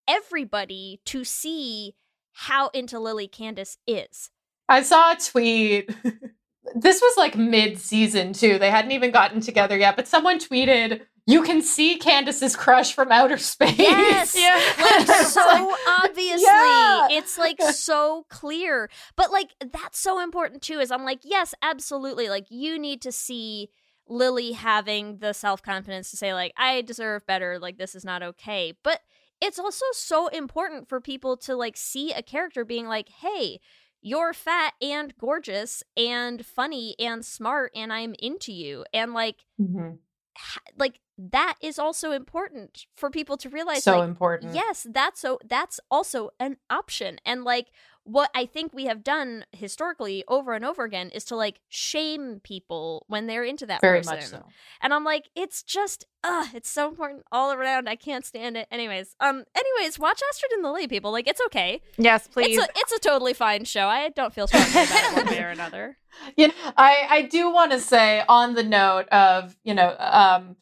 everybody 0.07 0.99
to 1.05 1.23
see 1.23 1.93
how 2.31 2.69
into 2.69 2.99
Lilly 2.99 3.27
Candace 3.27 3.77
is. 3.85 4.31
I 4.67 4.81
saw 4.81 5.11
a 5.11 5.15
tweet. 5.17 5.91
this 6.75 7.01
was 7.01 7.17
like 7.17 7.37
mid 7.37 7.79
season 7.79 8.33
too. 8.33 8.57
They 8.59 8.69
hadn't 8.69 8.91
even 8.91 9.11
gotten 9.11 9.41
together 9.41 9.77
yet, 9.77 9.95
but 9.95 10.07
someone 10.07 10.39
tweeted, 10.39 11.01
"You 11.25 11.43
can 11.43 11.61
see 11.61 11.97
Candace's 11.97 12.55
crush 12.55 12.93
from 12.93 13.11
outer 13.11 13.37
space." 13.37 13.77
Yes. 13.77 14.35
Like 14.83 15.07
so 15.25 15.75
obviously. 16.03 16.43
Yeah. 16.43 17.07
It's 17.11 17.37
like 17.37 17.61
so 17.61 18.25
clear. 18.29 18.89
But 19.15 19.31
like 19.31 19.51
that's 19.71 19.99
so 19.99 20.21
important 20.21 20.61
too, 20.61 20.79
is 20.79 20.91
I'm 20.91 21.03
like, 21.03 21.19
yes, 21.23 21.53
absolutely. 21.61 22.29
Like 22.29 22.45
you 22.49 22.79
need 22.79 23.01
to 23.01 23.11
see 23.11 23.69
Lilly 24.07 24.51
having 24.51 25.17
the 25.17 25.33
self 25.33 25.61
confidence 25.61 26.11
to 26.11 26.17
say, 26.17 26.33
like, 26.33 26.53
I 26.57 26.81
deserve 26.81 27.25
better, 27.25 27.59
like 27.59 27.77
this 27.77 27.95
is 27.95 28.05
not 28.05 28.23
okay. 28.23 28.73
But 28.83 29.01
it's 29.41 29.59
also 29.59 29.85
so 29.93 30.27
important 30.27 30.87
for 30.87 31.01
people 31.01 31.35
to 31.37 31.55
like 31.55 31.75
see 31.75 32.11
a 32.11 32.21
character 32.21 32.63
being 32.63 32.87
like, 32.87 33.09
hey, 33.09 33.59
you're 34.03 34.33
fat 34.33 34.73
and 34.81 35.17
gorgeous 35.17 35.81
and 35.97 36.45
funny 36.45 36.95
and 36.99 37.25
smart 37.25 37.71
and 37.75 37.91
I'm 37.91 38.13
into 38.19 38.51
you. 38.51 38.85
And 38.93 39.13
like 39.13 39.37
Mhm. 39.59 39.97
ha- 40.37 40.61
like 40.77 40.99
that 41.17 41.55
is 41.61 41.79
also 41.79 42.11
important 42.11 42.85
for 42.97 43.09
people 43.09 43.37
to 43.37 43.49
realize 43.49 43.83
so 43.83 43.99
like, 43.99 44.09
important. 44.09 44.53
yes 44.55 44.85
that's 44.91 45.19
so 45.21 45.39
that's 45.45 45.79
also 45.91 46.31
an 46.39 46.57
option 46.69 47.19
and 47.25 47.43
like 47.43 47.67
what 48.03 48.29
i 48.35 48.45
think 48.45 48.73
we 48.73 48.85
have 48.85 49.03
done 49.03 49.45
historically 49.51 50.23
over 50.27 50.53
and 50.53 50.65
over 50.65 50.83
again 50.83 51.09
is 51.09 51.23
to 51.25 51.35
like 51.35 51.59
shame 51.69 52.39
people 52.43 53.05
when 53.07 53.27
they're 53.27 53.43
into 53.43 53.65
that 53.65 53.81
very 53.81 53.99
person. 53.99 54.15
much 54.15 54.25
so. 54.25 54.43
and 54.81 54.93
i'm 54.93 55.03
like 55.03 55.29
it's 55.35 55.63
just 55.63 56.05
uh 56.23 56.47
it's 56.53 56.69
so 56.69 56.87
important 56.87 57.23
all 57.31 57.51
around. 57.51 57.87
I 57.89 57.95
can't 57.95 58.25
stand 58.25 58.57
it. 58.57 58.67
Anyways 58.71 59.15
um 59.19 59.43
anyways 59.55 59.99
watch 59.99 60.21
astrid 60.29 60.51
and 60.53 60.63
the 60.63 60.69
lilly 60.69 60.87
people. 60.87 61.11
Like 61.11 61.27
it's 61.27 61.41
okay. 61.47 61.81
Yes, 61.97 62.27
please. 62.27 62.57
it's 62.57 62.65
a 62.65 62.69
it's 62.75 62.91
a 62.93 62.99
totally 62.99 63.33
fine 63.33 63.65
show. 63.65 63.87
I 63.87 64.09
don't 64.09 64.33
feel 64.33 64.47
strongly 64.47 64.69
about 64.69 65.11
it 65.11 65.15
one 65.15 65.25
way 65.27 65.43
or 65.43 65.49
another. 65.49 65.97
You 66.37 66.47
know, 66.49 66.53
I 66.77 67.07
I 67.09 67.21
do 67.23 67.51
want 67.51 67.71
to 67.71 67.79
say 67.79 68.23
on 68.27 68.53
the 68.53 68.63
note 68.63 69.07
of 69.09 69.55
you 69.63 69.73
know 69.73 69.95
um 69.99 70.55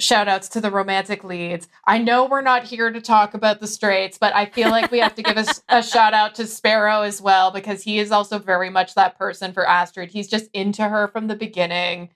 shout 0.00 0.28
outs 0.28 0.48
to 0.50 0.60
the 0.60 0.70
romantic 0.70 1.24
leads. 1.24 1.68
I 1.86 1.98
know 1.98 2.26
we're 2.26 2.40
not 2.40 2.64
here 2.64 2.90
to 2.90 3.00
talk 3.00 3.34
about 3.34 3.60
the 3.60 3.66
straights, 3.66 4.18
but 4.18 4.34
I 4.34 4.46
feel 4.46 4.70
like 4.70 4.90
we 4.90 5.00
have 5.00 5.14
to 5.16 5.22
give 5.22 5.36
a 5.68 5.82
shout 5.82 6.14
out 6.14 6.34
to 6.36 6.46
Sparrow 6.46 7.02
as 7.02 7.20
well 7.20 7.50
because 7.50 7.82
he 7.82 7.98
is 7.98 8.12
also 8.12 8.38
very 8.38 8.70
much 8.70 8.94
that 8.94 9.18
person 9.18 9.52
for 9.52 9.66
Astrid. 9.66 10.10
He's 10.10 10.28
just 10.28 10.48
into 10.52 10.88
her 10.88 11.08
from 11.08 11.26
the 11.26 11.36
beginning. 11.36 12.10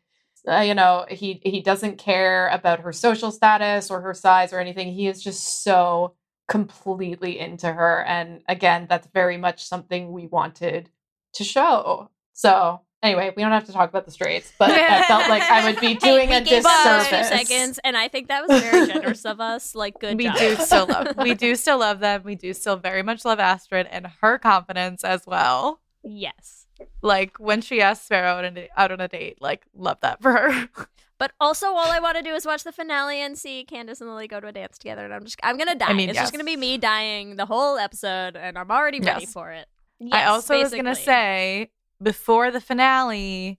Uh, 0.47 0.61
you 0.61 0.75
know, 0.75 1.07
he 1.09 1.41
he 1.45 1.61
doesn't 1.61 1.99
care 1.99 2.49
about 2.49 2.81
her 2.81 2.93
social 2.93 3.31
status 3.31 3.91
or 3.91 4.01
her 4.01 4.15
size 4.15 4.53
or 4.53 4.59
anything. 4.59 4.93
He 4.93 5.07
is 5.07 5.23
just 5.23 5.63
so 5.63 6.15
completely 6.49 7.39
into 7.39 7.73
her 7.73 8.05
and 8.05 8.43
again, 8.49 8.87
that's 8.89 9.07
very 9.15 9.37
much 9.37 9.65
something 9.65 10.13
we 10.13 10.27
wanted 10.27 10.91
to 11.35 11.45
show. 11.45 12.11
So, 12.33 12.81
anyway, 13.03 13.33
we 13.37 13.43
don't 13.43 13.53
have 13.53 13.67
to 13.67 13.73
talk 13.73 13.89
about 13.91 14.05
the 14.05 14.11
straights, 14.11 14.53
but 14.59 14.71
I 14.71 15.03
felt 15.05 15.29
like 15.29 15.43
I 15.43 15.65
would 15.71 15.81
be 15.81 15.95
doing 15.95 16.29
hey, 16.29 16.37
a 16.37 16.41
we 16.41 16.45
gave 16.45 16.63
them 16.63 16.73
those 16.85 17.03
disservice. 17.05 17.29
few 17.29 17.39
seconds 17.39 17.81
and 17.85 17.97
i 17.97 18.09
think 18.09 18.29
that 18.29 18.47
was 18.47 18.61
very 18.63 18.87
generous 18.87 19.25
of 19.25 19.41
us 19.41 19.75
like 19.75 19.99
good 19.99 20.17
we 20.17 20.25
job 20.25 20.37
do 20.39 20.57
still 20.57 20.87
love. 20.87 21.09
We 21.19 21.35
do 21.35 21.55
still 21.63 21.79
love 21.79 22.01
them. 22.01 22.23
We 22.25 22.35
do 22.35 22.53
still 22.55 22.77
very 22.77 23.03
much 23.03 23.25
love 23.25 23.39
Astrid 23.41 23.87
and 23.91 24.07
her 24.21 24.39
confidence 24.39 25.05
as 25.05 25.27
well. 25.27 25.81
yes 26.03 26.67
Like 27.03 27.39
when 27.39 27.61
she 27.61 27.81
asked 27.81 28.05
Sparrow 28.07 28.39
out 28.39 28.45
on 28.45 28.57
a, 28.59 28.69
out 28.77 28.93
on 28.93 29.01
a 29.01 29.09
date, 29.09 29.39
like 29.41 29.65
love 29.75 29.99
that 30.03 30.21
for 30.23 30.33
her. 30.33 30.69
But 31.19 31.31
also, 31.39 31.67
all 31.69 31.87
I 31.87 32.01
want 32.01 32.17
to 32.17 32.23
do 32.25 32.35
is 32.35 32.45
watch 32.45 32.65
the 32.65 32.73
finale 32.73 33.21
and 33.23 33.39
see 33.39 33.63
Candace 33.65 34.01
and 34.01 34.11
Lilly 34.11 34.27
go 34.27 34.41
to 34.41 34.49
a 34.49 34.53
dance 34.53 34.77
together, 34.77 35.05
and 35.05 35.15
I'm 35.15 35.23
just, 35.23 35.39
I'm 35.45 35.57
gonna 35.57 35.77
die. 35.77 35.87
I 35.87 35.93
mean, 35.93 36.09
it's 36.09 36.17
yes. 36.17 36.25
just 36.25 36.33
gonna 36.33 36.43
be 36.43 36.57
me 36.57 36.79
dying 36.79 37.37
the 37.37 37.47
whole 37.47 37.79
episode, 37.79 38.35
and 38.37 38.59
I'm 38.59 38.73
already 38.73 38.99
ready 38.99 39.21
Yes. 39.21 39.33
for 39.33 39.53
it. 39.53 39.69
I 40.01 40.07
Yes, 40.19 40.29
also 40.29 40.59
was 40.59 40.75
gonna 40.75 40.97
say 40.97 41.71
before 42.03 42.51
the 42.51 42.61
finale 42.61 43.59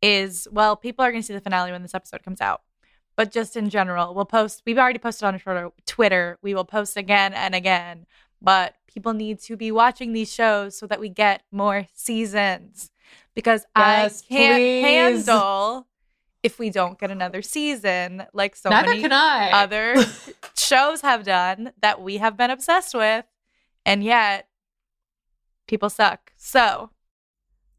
is 0.00 0.48
well, 0.50 0.76
people 0.76 1.04
are 1.04 1.10
gonna 1.12 1.22
see 1.22 1.32
the 1.34 1.40
finale 1.40 1.72
when 1.72 1.82
this 1.82 1.94
episode 1.94 2.22
comes 2.22 2.40
out. 2.40 2.62
But 3.16 3.30
just 3.30 3.56
in 3.56 3.68
general, 3.68 4.14
we'll 4.14 4.24
post. 4.24 4.62
We've 4.66 4.78
already 4.78 4.98
posted 4.98 5.24
on 5.26 5.38
Twitter. 5.38 5.70
Twitter. 5.86 6.38
We 6.42 6.54
will 6.54 6.64
post 6.64 6.96
again 6.96 7.34
and 7.34 7.54
again. 7.54 8.06
But 8.40 8.74
people 8.86 9.12
need 9.12 9.38
to 9.42 9.56
be 9.56 9.70
watching 9.70 10.12
these 10.12 10.32
shows 10.32 10.76
so 10.78 10.86
that 10.86 10.98
we 10.98 11.08
get 11.08 11.42
more 11.52 11.86
seasons. 11.94 12.90
Because 13.34 13.64
Yes, 13.76 14.22
I 14.30 14.34
can't 14.34 14.56
please. 14.56 14.82
handle 15.26 15.86
if 16.42 16.58
we 16.58 16.70
don't 16.70 16.98
get 16.98 17.10
another 17.10 17.42
season, 17.42 18.24
like 18.32 18.56
so 18.56 18.70
Neither 18.70 18.88
many 18.88 19.02
can 19.02 19.12
I. 19.12 19.50
other 19.62 19.94
shows 20.56 21.02
have 21.02 21.22
done 21.24 21.72
that 21.82 22.00
we 22.02 22.16
have 22.16 22.36
been 22.36 22.50
obsessed 22.50 22.94
with, 22.94 23.24
and 23.86 24.02
yet 24.02 24.48
people 25.68 25.88
suck. 25.90 26.32
So 26.36 26.90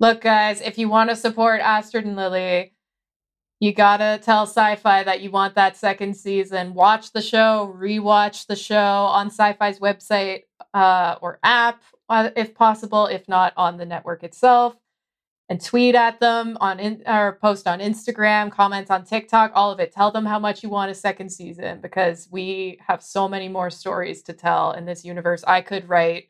Look, 0.03 0.19
guys, 0.19 0.59
if 0.59 0.77
you 0.77 0.89
want 0.89 1.11
to 1.11 1.15
support 1.15 1.61
Astrid 1.61 2.03
and 2.03 2.17
Lilly, 2.17 2.73
you 3.61 3.73
gotta 3.73 4.19
tell 4.21 4.45
Syfy 4.45 5.05
that 5.05 5.21
you 5.21 5.31
want 5.31 5.55
that 5.55 5.77
second 5.77 6.17
season. 6.17 6.73
Watch 6.73 7.13
the 7.13 7.21
show, 7.21 7.73
rewatch 7.73 8.45
the 8.47 8.57
show 8.57 8.75
on 8.75 9.29
Syfy's 9.29 9.79
website 9.79 10.41
uh, 10.73 11.15
or 11.21 11.39
app, 11.41 11.81
uh, 12.09 12.31
if 12.35 12.53
possible. 12.53 13.05
If 13.05 13.29
not, 13.29 13.53
on 13.55 13.77
the 13.77 13.85
network 13.85 14.25
itself, 14.25 14.75
and 15.47 15.63
tweet 15.63 15.95
at 15.95 16.19
them 16.19 16.57
on 16.59 16.81
in, 16.81 17.01
or 17.07 17.39
post 17.41 17.65
on 17.65 17.79
Instagram, 17.79 18.51
comment 18.51 18.91
on 18.91 19.05
TikTok, 19.05 19.53
all 19.55 19.71
of 19.71 19.79
it. 19.79 19.93
Tell 19.93 20.11
them 20.11 20.25
how 20.25 20.37
much 20.37 20.63
you 20.63 20.69
want 20.69 20.91
a 20.91 20.95
second 20.95 21.29
season 21.29 21.79
because 21.79 22.27
we 22.29 22.77
have 22.85 23.01
so 23.01 23.29
many 23.29 23.47
more 23.47 23.69
stories 23.69 24.21
to 24.23 24.33
tell 24.33 24.73
in 24.73 24.83
this 24.83 25.05
universe. 25.05 25.45
I 25.47 25.61
could 25.61 25.87
write 25.87 26.27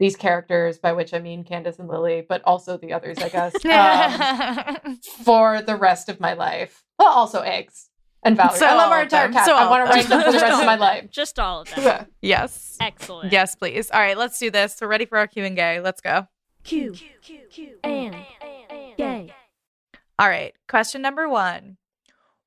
these 0.00 0.16
characters, 0.16 0.78
by 0.78 0.92
which 0.94 1.12
I 1.12 1.18
mean 1.18 1.44
Candace 1.44 1.78
and 1.78 1.86
Lilly, 1.86 2.24
but 2.26 2.42
also 2.44 2.78
the 2.78 2.94
others, 2.94 3.18
I 3.18 3.28
guess, 3.28 3.54
um, 4.86 4.98
for 5.24 5.60
the 5.60 5.76
rest 5.76 6.08
of 6.08 6.18
my 6.18 6.32
life. 6.32 6.82
Well, 6.98 7.08
also 7.08 7.40
eggs 7.42 7.90
and 8.22 8.34
Valerie. 8.36 8.58
So 8.58 8.66
I 8.66 8.74
love 8.74 8.90
our 8.90 9.02
entire 9.02 9.30
cast. 9.30 9.44
So 9.44 9.54
I 9.54 9.68
want 9.68 9.86
to 9.86 9.92
write 9.94 10.06
them. 10.08 10.20
them 10.20 10.26
for 10.26 10.32
the 10.32 10.42
rest 10.44 10.58
of 10.58 10.66
my 10.66 10.76
life. 10.88 11.10
just 11.10 11.38
all 11.38 11.60
of 11.60 11.70
them. 11.70 11.84
Yeah. 11.84 12.04
yes, 12.22 12.78
Excellent. 12.80 13.30
yes, 13.30 13.54
please. 13.54 13.90
All 13.90 14.00
right, 14.00 14.16
let's 14.16 14.38
do 14.38 14.50
this. 14.50 14.78
We're 14.80 14.88
ready 14.88 15.04
for 15.04 15.18
our 15.18 15.26
Q 15.26 15.44
and 15.44 15.54
gay. 15.54 15.80
Let's 15.80 16.00
go. 16.00 16.26
Q, 16.64 16.94
and, 17.84 18.16
gay. 18.96 19.32
All 20.18 20.28
right, 20.28 20.54
question 20.66 21.02
number 21.02 21.28
one: 21.28 21.76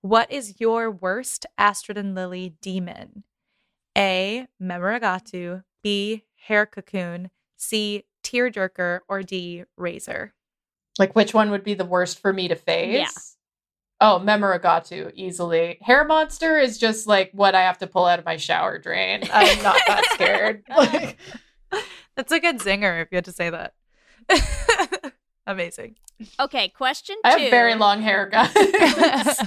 What 0.01 0.31
is 0.31 0.59
your 0.59 0.89
worst 0.89 1.45
Astrid 1.57 1.99
and 1.99 2.15
Lilly 2.15 2.55
demon? 2.61 3.23
A. 3.95 4.47
Memoragatu. 4.59 5.63
B. 5.84 6.23
Hair 6.47 6.65
cocoon. 6.67 7.30
C. 7.64 8.03
Tearjerker. 8.23 8.99
Or 9.07 9.23
D. 9.23 9.64
Razor. 9.77 10.34
Like, 10.99 11.15
which 11.15 11.34
one 11.34 11.49
would 11.52 11.64
be 11.64 11.73
the 11.73 11.85
worst 11.85 12.19
for 12.19 12.31
me 12.31 12.48
to 12.48 12.56
face? 12.56 12.94
Yeah. 12.94 13.07
Oh, 14.02 14.19
Memoragatu, 14.23 15.11
easily. 15.15 15.77
Hair 15.81 16.06
monster 16.06 16.60
is 16.60 16.77
just 16.77 17.07
like 17.07 17.31
what 17.31 17.56
I 17.56 17.61
have 17.61 17.77
to 17.80 17.88
pull 17.88 18.06
out 18.06 18.19
of 18.19 18.26
my 18.26 18.35
shower 18.38 18.77
drain. 18.77 19.22
I'm 19.31 19.64
not 19.64 19.77
that 19.88 20.03
scared. 20.14 20.64
Like, 20.69 21.18
That's 22.15 22.31
a 22.31 22.40
good 22.40 22.60
zinger 22.60 23.02
if 23.02 23.07
you 23.11 23.15
had 23.15 23.26
to 23.26 23.31
say 23.31 23.49
that. 23.49 23.73
Amazing. 25.48 25.95
Okay, 26.40 26.68
question 26.69 27.15
two. 27.15 27.22
I 27.30 27.40
have 27.40 27.49
very 27.49 27.76
long 27.76 28.02
hair, 28.02 28.27
guys. 28.27 29.40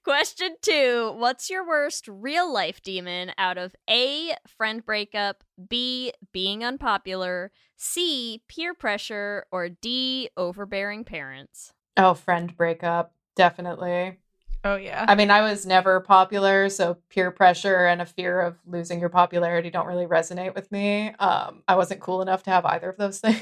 Question 0.04 0.56
two 0.62 1.12
What's 1.16 1.50
your 1.50 1.66
worst 1.66 2.08
real 2.08 2.52
life 2.52 2.82
demon 2.82 3.32
out 3.36 3.58
of 3.58 3.74
A, 3.88 4.34
friend 4.46 4.84
breakup, 4.84 5.44
B, 5.68 6.12
being 6.32 6.64
unpopular, 6.64 7.52
C, 7.76 8.42
peer 8.48 8.74
pressure, 8.74 9.44
or 9.52 9.68
D, 9.68 10.30
overbearing 10.36 11.04
parents? 11.04 11.72
oh, 11.96 12.14
friend 12.14 12.56
breakup, 12.56 13.12
definitely. 13.36 14.18
Oh, 14.62 14.76
yeah. 14.76 15.06
I 15.08 15.14
mean, 15.14 15.30
I 15.30 15.40
was 15.40 15.64
never 15.64 16.00
popular, 16.00 16.68
so 16.68 16.98
peer 17.08 17.30
pressure 17.30 17.86
and 17.86 18.02
a 18.02 18.06
fear 18.06 18.40
of 18.40 18.58
losing 18.66 19.00
your 19.00 19.08
popularity 19.08 19.70
don't 19.70 19.86
really 19.86 20.06
resonate 20.06 20.54
with 20.54 20.70
me. 20.70 21.14
Um, 21.18 21.62
I 21.66 21.76
wasn't 21.76 22.00
cool 22.00 22.20
enough 22.20 22.42
to 22.44 22.50
have 22.50 22.66
either 22.66 22.90
of 22.90 22.98
those 22.98 23.20
things. 23.20 23.40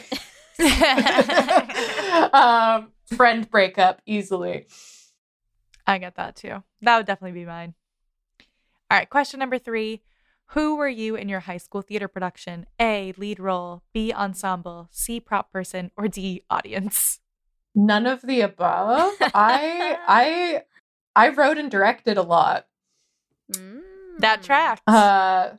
um, 2.32 2.92
friend 3.16 3.50
breakup, 3.50 4.00
easily. 4.06 4.66
I 5.88 5.96
get 5.96 6.16
that 6.16 6.36
too. 6.36 6.62
That 6.82 6.98
would 6.98 7.06
definitely 7.06 7.40
be 7.40 7.46
mine. 7.46 7.74
All 8.90 8.98
right, 8.98 9.08
question 9.08 9.40
number 9.40 9.58
three. 9.58 10.02
Who 10.52 10.76
were 10.76 10.88
you 10.88 11.14
in 11.14 11.28
your 11.28 11.40
high 11.40 11.56
school 11.56 11.82
theater 11.82 12.08
production? 12.08 12.66
A, 12.78 13.14
lead 13.16 13.40
role, 13.40 13.82
B, 13.92 14.12
ensemble, 14.12 14.88
C, 14.90 15.18
prop 15.18 15.50
person, 15.50 15.90
or 15.96 16.06
D, 16.06 16.42
audience? 16.50 17.20
None 17.74 18.06
of 18.06 18.22
the 18.22 18.42
above. 18.42 19.14
I 19.34 19.98
I 20.08 20.62
I 21.16 21.28
wrote 21.30 21.58
and 21.58 21.70
directed 21.70 22.18
a 22.18 22.22
lot. 22.22 22.66
Mm. 23.52 23.80
That 24.18 24.42
tracks. 24.42 24.82
Uh 24.86 25.56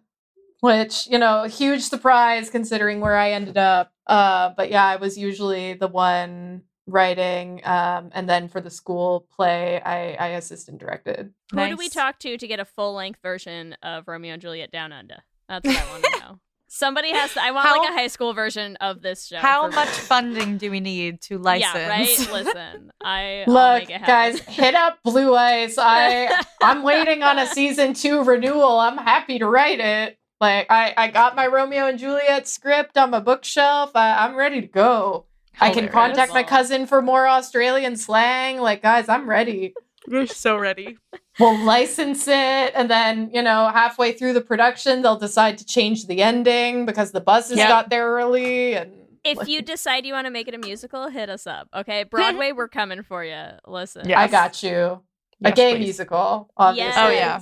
which, 0.61 1.07
you 1.07 1.18
know, 1.18 1.43
huge 1.43 1.84
surprise 1.84 2.49
considering 2.49 2.99
where 2.99 3.15
I 3.15 3.31
ended 3.31 3.57
up. 3.57 3.93
Uh 4.06 4.49
but 4.56 4.69
yeah, 4.69 4.85
I 4.85 4.97
was 4.97 5.18
usually 5.18 5.73
the 5.73 5.88
one 5.88 6.64
writing 6.91 7.61
um 7.66 8.10
and 8.14 8.28
then 8.30 8.48
for 8.48 8.61
the 8.61 8.70
school 8.70 9.28
play 9.36 9.82
I 9.82 10.14
I 10.14 10.28
assistant 10.30 10.80
directed. 10.80 11.34
Who 11.52 11.68
do 11.68 11.76
we 11.78 11.90
talk 11.90 12.20
to 12.20 12.38
to 12.38 12.48
get 12.48 12.60
a 12.60 12.66
full 12.66 12.94
length 12.94 13.20
version 13.22 13.76
of 13.84 14.07
Romeo 14.07 14.34
and 14.34 14.41
Juliet 14.41 14.72
Down 14.72 14.91
Under? 14.91 15.24
That's 15.48 15.66
what 15.66 15.78
I 15.78 15.91
want 15.91 16.03
to 16.03 16.20
know. 16.20 16.40
Somebody 16.72 17.11
has 17.11 17.34
to. 17.34 17.41
I 17.41 17.49
want 17.49 17.68
How- 17.68 17.82
like 17.82 17.90
a 17.90 17.94
high 17.94 18.07
school 18.07 18.34
version 18.34 18.76
of 18.76 19.02
this 19.02 19.26
show. 19.26 19.38
How 19.38 19.68
much 19.70 19.88
real. 19.88 20.06
funding 20.06 20.57
do 20.60 20.70
we 20.70 20.80
need 20.80 21.20
to 21.22 21.40
license? 21.40 21.74
Yeah, 21.74 21.90
right. 21.90 22.30
Listen, 22.32 22.91
I 23.03 23.44
Look, 23.48 23.88
guys, 24.06 24.40
hit 24.41 24.76
up 24.76 24.99
Blue 25.03 25.34
Ice. 25.36 25.78
I 25.80 26.44
I'm 26.61 26.84
waiting 26.84 27.24
on 27.24 27.40
a 27.40 27.48
season 27.57 27.94
two 27.95 28.24
renewal. 28.24 28.80
I'm 28.80 28.98
happy 28.98 29.40
to 29.40 29.48
write 29.48 29.80
it. 29.80 30.20
Like 30.40 30.68
I 30.70 30.94
I 30.95 31.07
got 31.07 31.36
my 31.36 31.48
Romeo 31.48 31.88
and 31.88 31.98
Juliet 31.98 32.48
script 32.48 32.99
on 32.99 33.10
my 33.10 33.20
bookshelf. 33.20 33.91
I, 33.95 34.26
I'm 34.26 34.36
ready 34.36 34.61
to 34.61 34.68
go. 34.68 35.26
I 35.61 35.72
can 35.72 35.88
contact 35.90 36.34
my 36.34 36.44
cousin 36.44 36.86
for 36.86 37.02
more 37.02 37.27
Australian 37.27 37.95
slang. 37.95 38.60
Like, 38.60 38.81
guys, 38.81 39.10
I'm 39.10 39.30
ready. 39.30 39.73
We're 40.07 40.27
so 40.27 40.57
ready. 40.57 40.98
We'll 41.40 41.57
license 41.64 42.27
it, 42.27 42.34
and 42.76 42.90
then 42.90 43.30
you 43.34 43.41
know, 43.41 43.69
halfway 43.69 44.11
through 44.14 44.34
the 44.34 44.41
production, 44.41 45.02
they'll 45.02 45.18
decide 45.19 45.57
to 45.60 45.65
change 45.65 46.07
the 46.07 46.22
ending 46.22 46.86
because 46.86 47.11
the 47.11 47.22
buses 47.22 47.57
Yep. 47.57 47.68
got 47.69 47.90
there 47.90 48.07
early. 48.07 48.76
And 48.76 48.94
if 49.23 49.48
you 49.48 49.61
decide 49.61 50.06
you 50.06 50.14
want 50.14 50.26
to 50.26 50.31
make 50.31 50.48
it 50.48 50.53
a 50.53 50.57
musical, 50.57 51.10
hit 51.10 51.30
us 51.30 51.45
up. 51.45 51.68
Okay, 51.76 52.03
Broadway, 52.10 52.52
we're 52.52 52.68
coming 52.69 53.03
for 53.03 53.23
you. 53.23 53.44
Listen. 53.68 54.07
Yeah. 54.10 54.19
I 54.19 54.27
got 54.27 54.64
you. 54.64 55.02
a 55.44 55.52
gay 55.52 55.73
please. 55.76 55.80
musical, 55.86 56.49
obviously. 56.57 57.02
Oh, 57.02 57.10
yeah. 57.10 57.41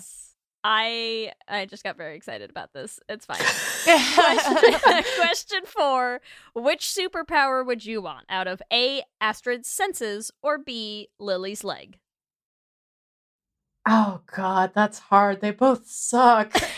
I 0.70 1.32
I 1.48 1.66
just 1.66 1.86
got 1.86 1.96
very 1.96 2.18
excited 2.18 2.50
about 2.50 2.74
this. 2.74 3.00
It's 3.08 3.26
fine. 3.26 3.38
Question, 4.16 5.04
question 5.18 5.62
four: 5.66 6.20
Which 6.54 6.82
superpower 6.82 7.66
would 7.66 7.86
you 7.86 8.02
want 8.02 8.26
out 8.28 8.48
of 8.48 8.62
A. 8.72 9.02
Astrid's 9.22 9.70
senses 9.70 10.30
or 10.42 10.58
B. 10.58 11.08
Lilly's 11.20 11.64
leg? 11.64 12.00
Oh 13.88 14.20
God, 14.36 14.72
that's 14.76 15.00
hard. 15.00 15.40
They 15.40 15.52
both 15.52 15.88
suck. 15.88 16.52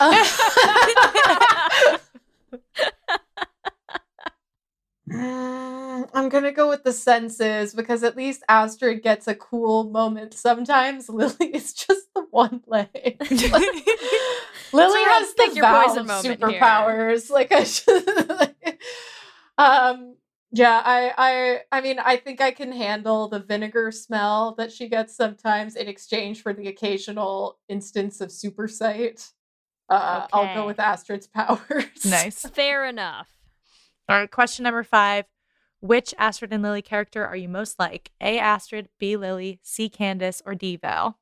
Mm, 5.10 6.08
I'm 6.14 6.28
gonna 6.28 6.52
go 6.52 6.68
with 6.68 6.84
the 6.84 6.92
senses 6.92 7.74
because 7.74 8.02
at 8.04 8.16
least 8.16 8.42
Astrid 8.48 9.02
gets 9.02 9.26
a 9.26 9.34
cool 9.34 9.84
moment. 9.84 10.34
Sometimes 10.34 11.08
Lilly 11.08 11.54
is 11.54 11.72
just 11.72 12.12
the 12.14 12.26
one 12.30 12.62
leg. 12.66 12.88
Lilly 14.72 15.02
has 15.02 15.32
pick 15.34 15.50
the 15.50 15.56
your 15.56 15.66
poison 15.66 16.06
Valve 16.06 16.24
moment 16.24 16.50
here. 16.50 16.60
superpowers. 16.60 17.30
Like 17.30 17.52
I 17.52 17.64
should. 17.64 18.08
um. 19.58 20.16
Yeah, 20.52 20.82
I, 20.84 21.12
I, 21.16 21.60
I 21.70 21.80
mean, 21.80 22.00
I 22.00 22.16
think 22.16 22.40
I 22.40 22.50
can 22.50 22.72
handle 22.72 23.28
the 23.28 23.38
vinegar 23.38 23.92
smell 23.92 24.56
that 24.58 24.72
she 24.72 24.88
gets 24.88 25.14
sometimes 25.14 25.76
in 25.76 25.86
exchange 25.86 26.42
for 26.42 26.52
the 26.52 26.66
occasional 26.66 27.60
instance 27.68 28.20
of 28.20 28.32
super 28.32 28.66
sight. 28.66 29.28
Uh, 29.88 30.26
I'll 30.32 30.52
go 30.52 30.66
with 30.66 30.80
Astrid's 30.80 31.28
powers. 31.28 32.04
nice. 32.04 32.42
Fair 32.48 32.84
enough. 32.84 33.28
All 34.10 34.16
right, 34.16 34.30
question 34.30 34.64
number 34.64 34.82
five. 34.82 35.26
Which 35.78 36.12
Astrid 36.18 36.52
and 36.52 36.64
Lilly 36.64 36.82
character 36.82 37.24
are 37.24 37.36
you 37.36 37.48
most 37.48 37.78
like? 37.78 38.10
A. 38.20 38.40
Astrid, 38.40 38.88
B. 38.98 39.16
Lilly, 39.16 39.60
C. 39.62 39.88
Candace, 39.88 40.42
or 40.44 40.56
D. 40.56 40.76
Val? 40.76 41.18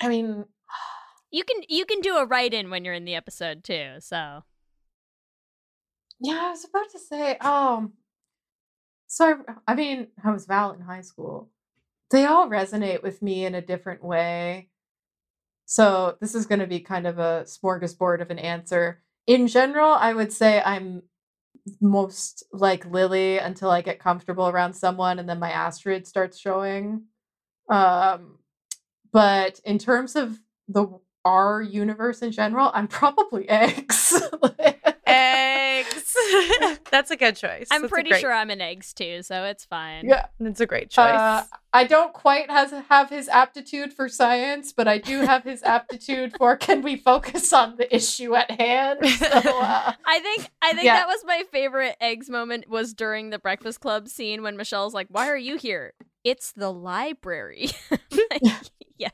I 0.00 0.08
mean, 0.08 0.44
You 1.30 1.44
can 1.44 1.62
you 1.68 1.84
can 1.84 2.00
do 2.00 2.16
a 2.16 2.24
write 2.24 2.54
in 2.54 2.70
when 2.70 2.84
you're 2.84 2.94
in 2.94 3.04
the 3.04 3.14
episode 3.16 3.62
too. 3.62 3.96
So 3.98 4.44
yeah, 6.20 6.46
I 6.46 6.50
was 6.50 6.64
about 6.64 6.90
to 6.92 6.98
say, 6.98 7.36
um, 7.38 7.92
so 9.08 9.42
I, 9.48 9.72
I 9.72 9.74
mean, 9.74 10.08
I 10.24 10.30
was 10.30 10.46
Val 10.46 10.72
in 10.72 10.80
high 10.80 11.02
school. 11.02 11.50
They 12.10 12.24
all 12.24 12.48
resonate 12.48 13.02
with 13.02 13.20
me 13.20 13.44
in 13.44 13.54
a 13.54 13.60
different 13.60 14.02
way. 14.02 14.70
So 15.66 16.16
this 16.20 16.34
is 16.34 16.46
going 16.46 16.60
to 16.60 16.66
be 16.66 16.80
kind 16.80 17.06
of 17.06 17.18
a 17.18 17.44
smorgasbord 17.44 18.22
of 18.22 18.30
an 18.30 18.38
answer. 18.38 19.02
In 19.26 19.48
general, 19.48 19.92
I 19.92 20.14
would 20.14 20.32
say 20.32 20.62
I'm 20.64 21.02
most 21.80 22.44
like 22.52 22.86
Lilly 22.86 23.38
until 23.38 23.70
I 23.70 23.82
get 23.82 23.98
comfortable 23.98 24.48
around 24.48 24.74
someone 24.74 25.18
and 25.18 25.28
then 25.28 25.38
my 25.38 25.50
Astrid 25.50 26.06
starts 26.06 26.38
showing. 26.38 27.04
Um, 27.70 28.38
but 29.12 29.60
in 29.64 29.78
terms 29.78 30.16
of 30.16 30.38
the 30.68 30.86
our 31.24 31.60
universe 31.60 32.22
in 32.22 32.32
general, 32.32 32.70
I'm 32.72 32.88
probably 32.88 33.48
X. 33.48 34.14
Eggs. 35.06 35.57
That's 36.90 37.10
a 37.10 37.16
good 37.16 37.36
choice. 37.36 37.68
I'm 37.70 37.82
That's 37.82 37.90
pretty 37.92 38.10
great- 38.10 38.20
sure 38.20 38.32
I'm 38.32 38.50
an 38.50 38.60
eggs 38.60 38.92
too. 38.92 39.22
So 39.22 39.44
it's 39.44 39.64
fine. 39.64 40.06
yeah. 40.08 40.26
it's 40.40 40.60
a 40.60 40.66
great 40.66 40.90
choice. 40.90 41.14
Uh, 41.14 41.44
I 41.72 41.84
don't 41.84 42.12
quite 42.12 42.50
has, 42.50 42.70
have 42.88 43.10
his 43.10 43.28
aptitude 43.28 43.92
for 43.92 44.08
science, 44.08 44.72
but 44.72 44.88
I 44.88 44.98
do 44.98 45.20
have 45.20 45.44
his 45.44 45.62
aptitude 45.64 46.34
for 46.38 46.56
can 46.56 46.82
we 46.82 46.96
focus 46.96 47.52
on 47.52 47.76
the 47.76 47.94
issue 47.94 48.34
at 48.34 48.50
hand? 48.50 49.00
So, 49.06 49.26
uh, 49.34 49.92
I 50.06 50.18
think 50.20 50.50
I 50.62 50.72
think 50.72 50.84
Yeah. 50.84 50.96
that 50.96 51.06
was 51.08 51.22
my 51.26 51.44
favorite 51.50 51.96
eggs 52.00 52.30
moment 52.30 52.68
was 52.68 52.94
during 52.94 53.30
the 53.30 53.38
Breakfast 53.38 53.80
Club 53.80 54.08
scene 54.08 54.42
when 54.42 54.56
Michelle's 54.56 54.94
like, 54.94 55.08
"Why 55.10 55.28
are 55.28 55.36
you 55.36 55.56
here? 55.56 55.94
It's 56.24 56.52
the 56.52 56.72
library." 56.72 57.70
Like, 57.90 58.42
yes. 58.98 59.12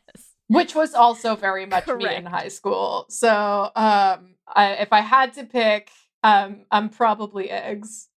which 0.49 0.75
was 0.75 0.95
also 0.95 1.37
very 1.37 1.66
much 1.66 1.87
me 1.87 2.15
in 2.15 2.27
high 2.27 2.49
school. 2.49 3.07
So 3.09 3.31
um, 3.31 4.35
I, 4.47 4.77
if 4.81 4.93
I 4.93 5.01
had 5.01 5.35
to 5.35 5.45
pick, 5.45 5.91
um, 6.25 6.63
I'm 6.71 6.89
probably 6.89 7.51
eggs. 7.51 8.09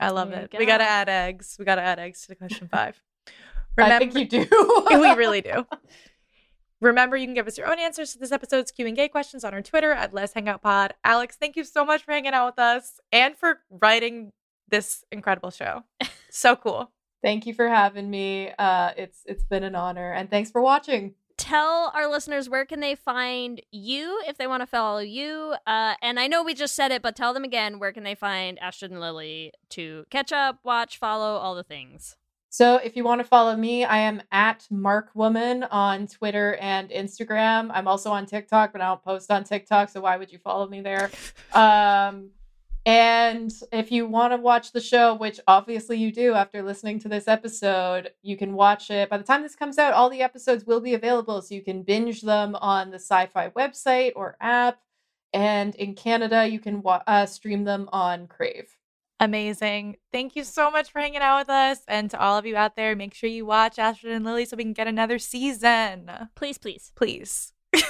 I 0.00 0.10
love 0.10 0.30
There 0.30 0.40
you 0.40 0.48
it. 0.50 0.58
We 0.58 0.66
got 0.66 0.78
to 0.78 0.84
add 0.84 1.08
eggs. 1.08 1.56
We 1.58 1.64
got 1.64 1.76
to 1.76 1.82
add 1.82 1.98
eggs 1.98 2.22
to 2.22 2.28
the 2.28 2.34
question 2.34 2.66
five. 2.72 3.00
I 3.78 3.98
think 3.98 4.14
you 4.14 4.26
do. 4.26 4.46
we 4.90 5.10
really 5.14 5.42
do. 5.42 5.66
Remember, 6.80 7.16
you 7.16 7.26
can 7.26 7.34
give 7.34 7.46
us 7.46 7.58
your 7.58 7.70
own 7.70 7.78
answers 7.78 8.12
to 8.14 8.18
this 8.18 8.32
episode's 8.32 8.70
Q 8.70 8.86
and 8.86 8.98
A 8.98 9.08
questions 9.08 9.44
on 9.44 9.52
our 9.52 9.62
Twitter 9.62 9.92
at 9.92 10.14
Lez 10.14 10.32
Hang 10.32 10.48
Out 10.48 10.62
Pod. 10.62 10.94
Alix, 11.04 11.36
thank 11.36 11.56
you 11.56 11.64
so 11.64 11.84
much 11.84 12.02
for 12.04 12.12
hanging 12.12 12.32
out 12.32 12.46
with 12.46 12.58
us 12.58 13.00
and 13.12 13.36
for 13.36 13.60
writing 13.70 14.32
this 14.68 15.04
incredible 15.12 15.50
show. 15.50 15.82
So 16.30 16.56
cool. 16.56 16.90
Thank 17.22 17.46
you 17.46 17.54
for 17.54 17.68
having 17.68 18.10
me. 18.10 18.52
Uh, 18.58 18.92
it's 18.96 19.20
it's 19.26 19.44
been 19.44 19.62
an 19.62 19.74
honor, 19.74 20.12
and 20.12 20.30
thanks 20.30 20.50
for 20.50 20.62
watching. 20.62 21.14
Tell 21.38 21.92
our 21.94 22.08
listeners 22.08 22.48
where 22.48 22.64
can 22.64 22.80
they 22.80 22.94
find 22.94 23.60
you 23.70 24.22
if 24.26 24.38
they 24.38 24.46
want 24.46 24.62
to 24.62 24.66
follow 24.66 25.00
you. 25.00 25.54
Uh, 25.66 25.94
and 26.00 26.18
I 26.18 26.26
know 26.28 26.42
we 26.42 26.54
just 26.54 26.74
said 26.74 26.90
it, 26.90 27.02
but 27.02 27.14
tell 27.14 27.34
them 27.34 27.44
again 27.44 27.78
where 27.78 27.92
can 27.92 28.04
they 28.04 28.14
find 28.14 28.58
Astrid 28.58 28.90
and 28.90 29.00
Lilly 29.00 29.52
to 29.70 30.06
catch 30.10 30.32
up, 30.32 30.60
watch, 30.64 30.98
follow, 30.98 31.36
all 31.36 31.54
the 31.54 31.62
things. 31.62 32.16
So 32.48 32.76
if 32.76 32.96
you 32.96 33.04
want 33.04 33.20
to 33.20 33.26
follow 33.26 33.54
me, 33.54 33.84
I 33.84 33.98
am 33.98 34.22
at 34.32 34.66
Mark 34.70 35.10
Woman 35.14 35.64
on 35.64 36.06
Twitter 36.06 36.54
and 36.54 36.88
Instagram. 36.88 37.70
I'm 37.70 37.86
also 37.86 38.10
on 38.10 38.24
TikTok, 38.24 38.72
but 38.72 38.80
I 38.80 38.86
don't 38.86 39.02
post 39.02 39.30
on 39.30 39.44
TikTok, 39.44 39.90
so 39.90 40.00
why 40.00 40.16
would 40.16 40.32
you 40.32 40.38
follow 40.38 40.66
me 40.66 40.80
there? 40.80 41.10
Um, 41.52 42.30
and 42.86 43.52
if 43.72 43.90
you 43.90 44.06
want 44.06 44.32
to 44.32 44.36
watch 44.36 44.70
the 44.70 44.80
show, 44.80 45.12
which 45.14 45.40
obviously 45.48 45.98
you 45.98 46.12
do 46.12 46.34
after 46.34 46.62
listening 46.62 47.00
to 47.00 47.08
this 47.08 47.26
episode, 47.26 48.12
you 48.22 48.36
can 48.36 48.54
watch 48.54 48.90
it. 48.92 49.10
By 49.10 49.18
the 49.18 49.24
time 49.24 49.42
this 49.42 49.56
comes 49.56 49.76
out, 49.76 49.92
all 49.92 50.08
the 50.08 50.22
episodes 50.22 50.64
will 50.64 50.80
be 50.80 50.94
available, 50.94 51.42
so 51.42 51.56
you 51.56 51.62
can 51.62 51.82
binge 51.82 52.22
them 52.22 52.54
on 52.54 52.92
the 52.92 52.98
Syfy 52.98 53.52
website 53.54 54.12
or 54.14 54.36
app. 54.40 54.78
And 55.32 55.74
in 55.74 55.94
Canada, 55.94 56.46
you 56.46 56.60
can 56.60 56.80
wa- 56.80 57.02
uh, 57.08 57.26
stream 57.26 57.64
them 57.64 57.88
on 57.92 58.28
Crave. 58.28 58.78
Amazing. 59.18 59.96
Thank 60.12 60.36
you 60.36 60.44
so 60.44 60.70
much 60.70 60.92
for 60.92 61.00
hanging 61.00 61.22
out 61.22 61.40
with 61.40 61.50
us. 61.50 61.80
And 61.88 62.08
to 62.12 62.20
all 62.20 62.38
of 62.38 62.46
you 62.46 62.56
out 62.56 62.76
there, 62.76 62.94
make 62.94 63.14
sure 63.14 63.28
you 63.28 63.46
watch 63.46 63.80
Astrid 63.80 64.12
and 64.12 64.24
Lilly 64.24 64.44
so 64.44 64.56
we 64.56 64.62
can 64.62 64.72
get 64.72 64.86
another 64.86 65.18
season. 65.18 66.08
Please, 66.36 66.56
please. 66.56 66.92
Please. 66.94 67.52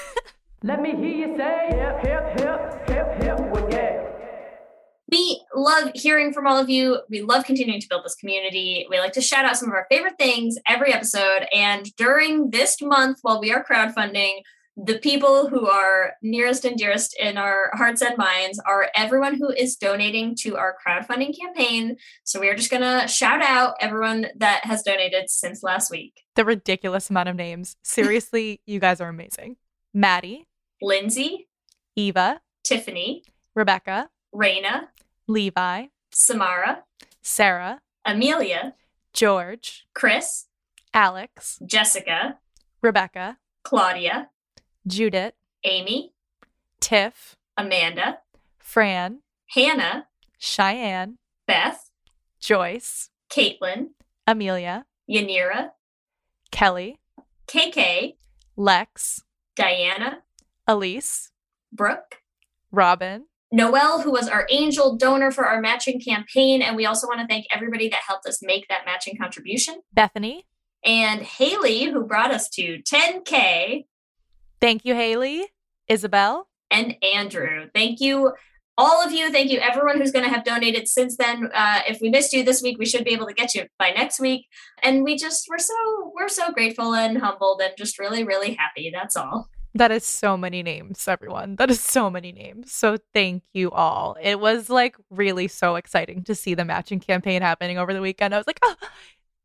Let 0.63 0.81
me 0.81 0.97
hear 0.97 1.29
you 1.29 1.37
say 1.37 1.69
hip, 1.71 1.99
hip, 2.01 2.39
hip, 2.39 2.39
hip, 2.39 2.41
hip, 2.41 2.41
well, 2.41 2.71
yeah. 2.71 2.76
We 5.11 5.41
love 5.55 5.91
hearing 5.95 6.33
from 6.33 6.47
all 6.47 6.59
of 6.59 6.69
you. 6.69 7.01
We 7.09 7.23
love 7.23 7.45
continuing 7.45 7.81
to 7.81 7.89
build 7.89 8.05
this 8.05 8.17
community. 8.17 8.87
We 8.91 8.99
like 8.99 9.13
to 9.13 9.21
shout 9.21 9.45
out 9.45 9.57
some 9.57 9.69
of 9.69 9.75
our 9.75 9.87
favorite 9.89 10.19
things 10.19 10.57
every 10.67 10.93
episode. 10.93 11.47
And 11.55 11.95
during 11.97 12.51
this 12.51 12.83
month, 12.83 13.19
while 13.23 13.41
we 13.41 13.53
are 13.53 13.65
crowdfunding, 13.65 14.41
the 14.77 14.99
people 14.99 15.49
who 15.49 15.67
are 15.67 16.15
nearest 16.23 16.67
and 16.67 16.77
dearest 16.77 17.17
in 17.19 17.39
our 17.39 17.71
hearts 17.73 18.03
and 18.03 18.19
minds 18.19 18.61
are 18.67 18.91
everyone 18.95 19.37
who 19.37 19.49
is 19.49 19.77
donating 19.77 20.35
to 20.41 20.57
our 20.57 20.77
crowdfunding 20.87 21.35
campaign. 21.39 21.97
So 22.25 22.41
we 22.41 22.49
are 22.49 22.55
just 22.55 22.71
going 22.71 22.83
to 22.83 23.09
shout 23.09 23.43
out 23.43 23.75
everyone 23.81 24.27
that 24.37 24.67
has 24.67 24.83
donated 24.83 25.31
since 25.31 25.63
last 25.63 25.91
week 25.91 26.21
The 26.35 26.45
ridiculous 26.45 27.09
amount 27.09 27.31
of 27.31 27.37
names. 27.37 27.77
Seriously, 27.83 28.61
you 28.67 28.79
guys 28.79 29.01
are 29.01 29.09
amazing. 29.09 29.57
Maddie, 29.95 30.47
Lindsay, 30.83 31.49
Eva, 31.95 32.43
Tiffany, 32.63 33.23
Rebecca, 33.55 34.11
Raina, 34.35 34.89
Levi, 35.29 35.87
Samara, 36.13 36.85
Sarah, 37.23 37.81
Amelia, 38.05 38.75
George, 39.13 39.87
Chris, 39.95 40.47
Alex, 40.95 41.59
Jessica, 41.67 42.39
Rebecca, 42.81 43.39
Claudia, 43.65 44.31
Judith, 44.87 45.35
Amy, 45.65 46.13
Tiff, 46.81 47.37
Amanda, 47.57 48.19
Fran, 48.59 49.21
Hannah, 49.49 50.07
Cheyenne, 50.39 51.19
Beth, 51.47 51.91
Joyce, 52.39 53.11
Caitlin, 53.29 53.89
Amelia, 54.27 54.87
Yanira, 55.11 55.71
Kelly, 56.53 56.99
KK, 57.49 58.15
Lex, 58.57 59.25
Diana, 59.57 60.23
Elise, 60.69 61.33
Brooke, 61.73 62.23
Robin, 62.71 63.25
Noelle, 63.53 64.01
who 64.03 64.11
was 64.11 64.29
our 64.29 64.47
angel 64.51 64.97
donor 64.97 65.31
for 65.31 65.47
our 65.47 65.61
matching 65.61 66.01
campaign. 66.01 66.63
And 66.63 66.77
we 66.77 66.87
also 66.87 67.07
want 67.07 67.21
to 67.21 67.27
thank 67.27 67.47
everybody 67.51 67.89
that 67.89 68.03
helped 68.07 68.27
us 68.27 68.41
make 68.43 68.67
that 68.69 68.85
matching 68.85 69.17
contribution. 69.17 69.77
Bethany. 69.93 70.47
And 70.85 71.23
Haley, 71.23 71.85
who 71.85 72.05
brought 72.05 72.33
us 72.33 72.49
to 72.51 72.79
10K. 72.83 73.87
Thank 74.61 74.85
you, 74.85 74.95
Haley. 74.95 75.47
Isabel. 75.89 76.49
And 76.71 76.97
Andrew. 77.15 77.69
Thank 77.75 78.01
you, 78.01 78.33
all 78.77 79.03
of 79.03 79.13
you. 79.13 79.31
Thank 79.31 79.51
you, 79.51 79.59
everyone 79.59 79.99
who's 79.99 80.11
going 80.11 80.25
to 80.25 80.31
have 80.31 80.45
donated 80.45 80.89
since 80.89 81.17
then. 81.17 81.49
Uh, 81.55 81.81
if 81.89 82.01
we 82.01 82.11
missed 82.11 82.33
you 82.33 82.45
this 82.45 82.63
week, 82.63 82.79
we 82.79 82.87
should 82.87 83.05
be 83.05 83.13
able 83.13 83.27
to 83.27 83.33
get 83.33 83.55
you 83.55 83.67
by 83.79 83.91
next 83.91 84.21
week. 84.21 84.47
And 84.83 85.05
we 85.05 85.17
just, 85.17 85.47
we're 85.49 85.59
so, 85.59 86.13
we're 86.15 86.29
so 86.29 86.53
grateful 86.53 86.95
and 86.95 87.19
humbled 87.19 87.61
and 87.63 87.73
just 87.77 87.99
really, 87.99 88.25
really 88.25 88.55
happy. 88.55 88.91
That's 88.93 89.17
all. 89.17 89.49
That 89.77 89.91
is 89.91 90.07
so 90.07 90.37
many 90.37 90.63
names, 90.63 91.07
everyone. 91.07 91.57
That 91.57 91.71
is 91.71 91.81
so 91.81 92.09
many 92.09 92.33
names. 92.33 92.73
So 92.73 92.97
thank 93.13 93.43
you 93.53 93.71
all. 93.71 94.17
It 94.21 94.41
was 94.41 94.71
like 94.71 94.97
really 95.11 95.49
so 95.49 95.77
exciting 95.77 96.25
to 96.25 96.35
see 96.35 96.55
the 96.55 96.65
matching 96.65 97.01
campaign 97.01 97.43
happening 97.43 97.77
over 97.77 97.93
the 97.93 98.01
weekend. 98.01 98.35
I 98.35 98.39
was 98.39 98.47
like, 98.47 98.59
oh, 98.63 98.75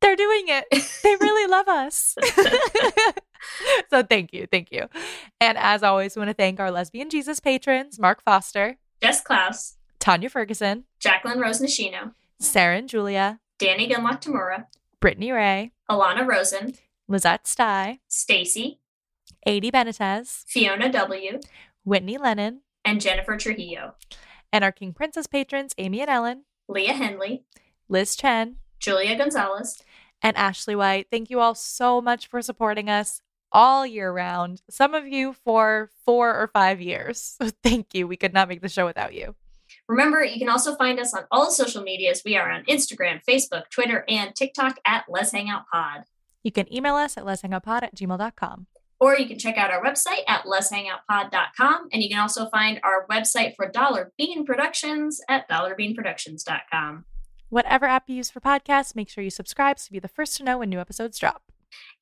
they're 0.01 0.15
doing 0.15 0.45
it. 0.47 0.65
They 1.03 1.15
really 1.21 1.49
love 1.49 1.67
us. 1.67 2.15
so 3.89 4.03
thank 4.03 4.33
you. 4.33 4.47
Thank 4.51 4.71
you. 4.71 4.87
And 5.39 5.57
as 5.57 5.83
always, 5.83 6.15
we 6.15 6.21
want 6.21 6.29
to 6.29 6.33
thank 6.33 6.59
our 6.59 6.71
lesbian 6.71 7.09
Jesus 7.09 7.39
patrons, 7.39 7.99
Mark 7.99 8.23
Foster, 8.23 8.77
Jess 9.01 9.21
Klaus, 9.21 9.77
Tanya 9.99 10.29
Ferguson, 10.29 10.85
Jacqueline 10.99 11.39
Rose 11.39 11.61
Nishino, 11.61 12.13
Sarah 12.39 12.77
and 12.77 12.89
Julia, 12.89 13.39
Danny 13.59 13.87
Gunlock 13.87 14.21
Tamura, 14.21 14.65
Brittany 14.99 15.31
Ray, 15.31 15.71
Alana 15.89 16.27
Rosen, 16.27 16.75
Lizette 17.07 17.47
Stye, 17.47 17.99
Stacy, 18.07 18.79
Adi 19.45 19.71
Benitez, 19.71 20.43
Fiona 20.47 20.91
W., 20.91 21.39
Whitney 21.83 22.17
Lennon, 22.17 22.61
and 22.85 23.01
Jennifer 23.01 23.37
Trujillo, 23.37 23.95
and 24.51 24.63
our 24.63 24.71
King 24.71 24.93
Princess 24.93 25.27
patrons, 25.27 25.73
Amy 25.77 26.01
and 26.01 26.09
Ellen, 26.09 26.43
Leah 26.67 26.93
Henley, 26.93 27.43
Liz 27.89 28.15
Chen, 28.15 28.57
Julia 28.79 29.15
Gonzalez, 29.15 29.81
and 30.21 30.37
Ashley 30.37 30.75
White. 30.75 31.07
Thank 31.11 31.29
you 31.29 31.39
all 31.39 31.55
so 31.55 32.01
much 32.01 32.27
for 32.27 32.41
supporting 32.41 32.89
us 32.89 33.21
all 33.51 33.85
year 33.85 34.11
round. 34.11 34.61
Some 34.69 34.93
of 34.93 35.07
you 35.07 35.33
for 35.33 35.89
four 36.05 36.33
or 36.33 36.47
five 36.47 36.81
years. 36.81 37.37
Thank 37.63 37.93
you. 37.93 38.07
We 38.07 38.17
could 38.17 38.33
not 38.33 38.47
make 38.47 38.61
the 38.61 38.69
show 38.69 38.85
without 38.85 39.13
you. 39.13 39.35
Remember, 39.87 40.23
you 40.23 40.39
can 40.39 40.49
also 40.49 40.75
find 40.75 40.99
us 40.99 41.13
on 41.13 41.23
all 41.31 41.51
social 41.51 41.81
medias. 41.81 42.21
We 42.25 42.37
are 42.37 42.49
on 42.49 42.63
Instagram, 42.65 43.21
Facebook, 43.27 43.69
Twitter, 43.69 44.05
and 44.07 44.35
TikTok 44.35 44.79
at 44.85 45.05
Lez 45.09 45.31
Hang 45.31 45.49
Out 45.49 45.63
Pod. 45.71 46.03
You 46.43 46.51
can 46.51 46.71
email 46.73 46.95
us 46.95 47.17
at 47.17 47.23
lezhangoutpod 47.23 47.83
at 47.83 47.95
gmail.com. 47.95 48.67
Or 49.01 49.17
you 49.17 49.27
can 49.27 49.39
check 49.39 49.57
out 49.57 49.71
our 49.71 49.83
website 49.83 50.21
at 50.27 50.45
lezhangoutpod.com. 50.45 51.89
And 51.91 52.01
you 52.01 52.07
can 52.07 52.19
also 52.19 52.47
find 52.49 52.79
our 52.83 53.05
website 53.11 53.55
for 53.55 53.67
Dollar 53.67 54.13
Bean 54.17 54.45
Productions 54.45 55.19
at 55.27 55.49
dollarbeanproductions.com. 55.49 57.05
Whatever 57.49 57.85
app 57.85 58.07
you 58.07 58.15
use 58.15 58.29
for 58.29 58.39
podcasts, 58.39 58.95
make 58.95 59.09
sure 59.09 59.23
you 59.23 59.29
subscribe 59.29 59.77
so 59.77 59.87
you'll 59.89 59.95
be 59.95 59.99
the 59.99 60.07
first 60.07 60.37
to 60.37 60.43
know 60.43 60.59
when 60.59 60.69
new 60.69 60.79
episodes 60.79 61.19
drop. 61.19 61.51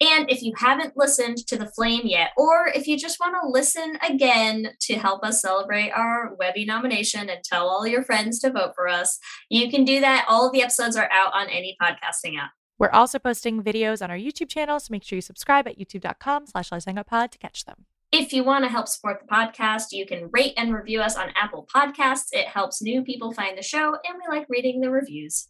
And 0.01 0.29
if 0.29 0.41
you 0.41 0.53
haven't 0.57 0.97
listened 0.97 1.37
to 1.47 1.57
The 1.57 1.67
Flame 1.67 2.01
yet, 2.03 2.31
or 2.37 2.67
if 2.73 2.87
you 2.87 2.97
just 2.97 3.19
want 3.19 3.35
to 3.41 3.49
listen 3.49 3.97
again 4.07 4.69
to 4.81 4.95
help 4.95 5.23
us 5.23 5.41
celebrate 5.41 5.91
our 5.91 6.35
Webby 6.35 6.65
nomination 6.65 7.29
and 7.29 7.43
tell 7.43 7.67
all 7.67 7.87
your 7.87 8.03
friends 8.03 8.39
to 8.39 8.51
vote 8.51 8.73
for 8.75 8.87
us, 8.87 9.19
you 9.49 9.69
can 9.69 9.85
do 9.85 9.99
that. 10.01 10.25
All 10.27 10.47
of 10.47 10.53
the 10.53 10.61
episodes 10.61 10.95
are 10.95 11.09
out 11.11 11.33
on 11.33 11.49
any 11.49 11.77
podcasting 11.81 12.37
app. 12.37 12.51
We're 12.79 12.89
also 12.89 13.19
posting 13.19 13.61
videos 13.61 14.01
on 14.01 14.09
our 14.09 14.17
YouTube 14.17 14.49
channel, 14.49 14.79
so 14.79 14.87
make 14.89 15.03
sure 15.03 15.17
you 15.17 15.21
subscribe 15.21 15.67
at 15.67 15.77
youtube.com 15.77 16.47
slash 16.47 16.69
pod 16.69 17.31
to 17.31 17.37
catch 17.37 17.65
them. 17.65 17.85
If 18.11 18.33
you 18.33 18.43
want 18.43 18.63
to 18.63 18.71
help 18.71 18.87
support 18.87 19.21
the 19.21 19.27
podcast, 19.27 19.87
you 19.91 20.05
can 20.07 20.29
rate 20.31 20.53
and 20.57 20.73
review 20.73 21.01
us 21.01 21.15
on 21.15 21.31
Apple 21.35 21.67
Podcasts. 21.71 22.29
It 22.31 22.47
helps 22.47 22.81
new 22.81 23.03
people 23.03 23.33
find 23.33 23.55
the 23.55 23.61
show, 23.61 23.97
and 24.03 24.17
we 24.17 24.35
like 24.35 24.47
reading 24.49 24.79
the 24.79 24.89
reviews. 24.89 25.49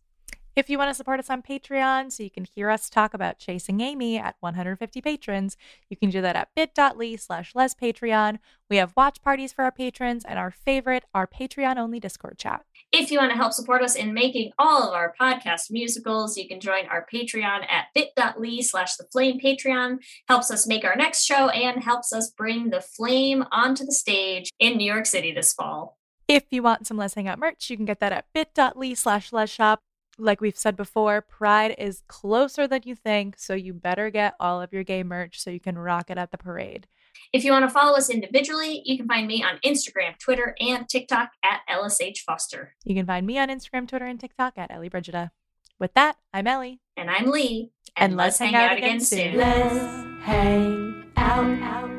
If 0.55 0.69
you 0.69 0.77
want 0.77 0.89
to 0.89 0.93
support 0.95 1.21
us 1.21 1.29
on 1.29 1.41
Patreon 1.41 2.11
so 2.11 2.21
you 2.23 2.29
can 2.29 2.43
hear 2.43 2.69
us 2.69 2.89
talk 2.89 3.13
about 3.13 3.37
chasing 3.37 3.79
Amy 3.79 4.17
at 4.17 4.35
150 4.41 4.99
patrons, 4.99 5.55
you 5.89 5.95
can 5.95 6.09
do 6.09 6.21
that 6.21 6.35
at 6.35 6.49
bit.ly 6.53 7.15
slash 7.15 7.53
lespatreon. 7.53 8.39
We 8.69 8.75
have 8.75 8.91
watch 8.97 9.21
parties 9.21 9.53
for 9.53 9.63
our 9.63 9.71
patrons 9.71 10.25
and 10.25 10.37
our 10.37 10.51
favorite, 10.51 11.05
our 11.13 11.27
Patreon-only 11.27 12.01
Discord 12.01 12.37
chat. 12.37 12.65
If 12.91 13.11
you 13.11 13.19
want 13.19 13.29
to 13.31 13.37
help 13.37 13.53
support 13.53 13.83
us 13.83 13.93
in 13.93 14.15
making 14.15 14.51
all 14.57 14.81
of 14.81 14.95
our 14.95 15.13
podcast 15.21 15.69
musicals, 15.69 16.35
you 16.35 16.47
can 16.47 16.59
join 16.59 16.87
our 16.87 17.05
Patreon 17.13 17.69
at 17.69 17.85
bit.ly 17.93 18.61
slash 18.61 18.95
the 18.95 19.05
flame 19.11 19.39
Patreon. 19.39 19.99
Helps 20.27 20.49
us 20.49 20.65
make 20.65 20.83
our 20.83 20.95
next 20.95 21.23
show 21.23 21.49
and 21.49 21.83
helps 21.83 22.11
us 22.11 22.31
bring 22.31 22.71
the 22.71 22.81
flame 22.81 23.45
onto 23.51 23.85
the 23.85 23.91
stage 23.91 24.49
in 24.59 24.75
New 24.77 24.91
York 24.91 25.05
City 25.05 25.31
this 25.31 25.53
fall. 25.53 25.99
If 26.27 26.45
you 26.49 26.63
want 26.63 26.87
some 26.87 26.97
Lez 26.97 27.13
Hang 27.13 27.27
Out 27.27 27.37
merch, 27.37 27.69
you 27.69 27.77
can 27.77 27.85
get 27.85 27.99
that 27.99 28.11
at 28.11 28.25
bit.ly 28.33 28.95
slash 28.95 29.31
shop. 29.51 29.81
Like 30.17 30.41
we've 30.41 30.57
said 30.57 30.75
before, 30.75 31.21
Pride 31.21 31.75
is 31.77 32.01
closer 32.07 32.67
than 32.67 32.81
you 32.85 32.95
think, 32.95 33.37
so 33.37 33.53
you 33.53 33.71
better 33.71 34.09
get 34.09 34.33
all 34.39 34.63
of 34.63 34.73
your 34.73 34.83
gay 34.83 35.03
merch 35.03 35.39
so 35.39 35.51
you 35.51 35.59
can 35.59 35.77
rock 35.77 36.09
it 36.09 36.17
at 36.17 36.31
the 36.31 36.39
parade. 36.39 36.87
If 37.31 37.43
you 37.43 37.51
want 37.51 37.63
to 37.63 37.69
follow 37.69 37.97
us 37.97 38.09
individually, 38.09 38.81
you 38.85 38.97
can 38.97 39.07
find 39.07 39.27
me 39.27 39.43
on 39.43 39.59
Instagram, 39.65 40.17
Twitter, 40.19 40.55
and 40.59 40.87
TikTok 40.89 41.29
at 41.43 41.61
LSH 41.69 42.19
Foster. 42.19 42.75
You 42.83 42.95
can 42.95 43.05
find 43.05 43.25
me 43.25 43.37
on 43.37 43.49
Instagram, 43.49 43.87
Twitter, 43.87 44.05
and 44.05 44.19
TikTok 44.19 44.57
at 44.57 44.71
Ellie 44.71 44.89
Brigida. 44.89 45.31
With 45.79 45.93
that, 45.93 46.17
I'm 46.33 46.47
Ellie. 46.47 46.81
And 46.97 47.09
I'm 47.09 47.27
Leigh. 47.27 47.71
And, 47.95 48.15
let's, 48.15 48.37
hang, 48.37 48.55
out, 48.55 48.77
again 48.77 48.99
soon. 48.99 49.35
Let's 49.35 49.75
hang 50.23 51.11
out. 51.17 51.61
out. 51.61 51.98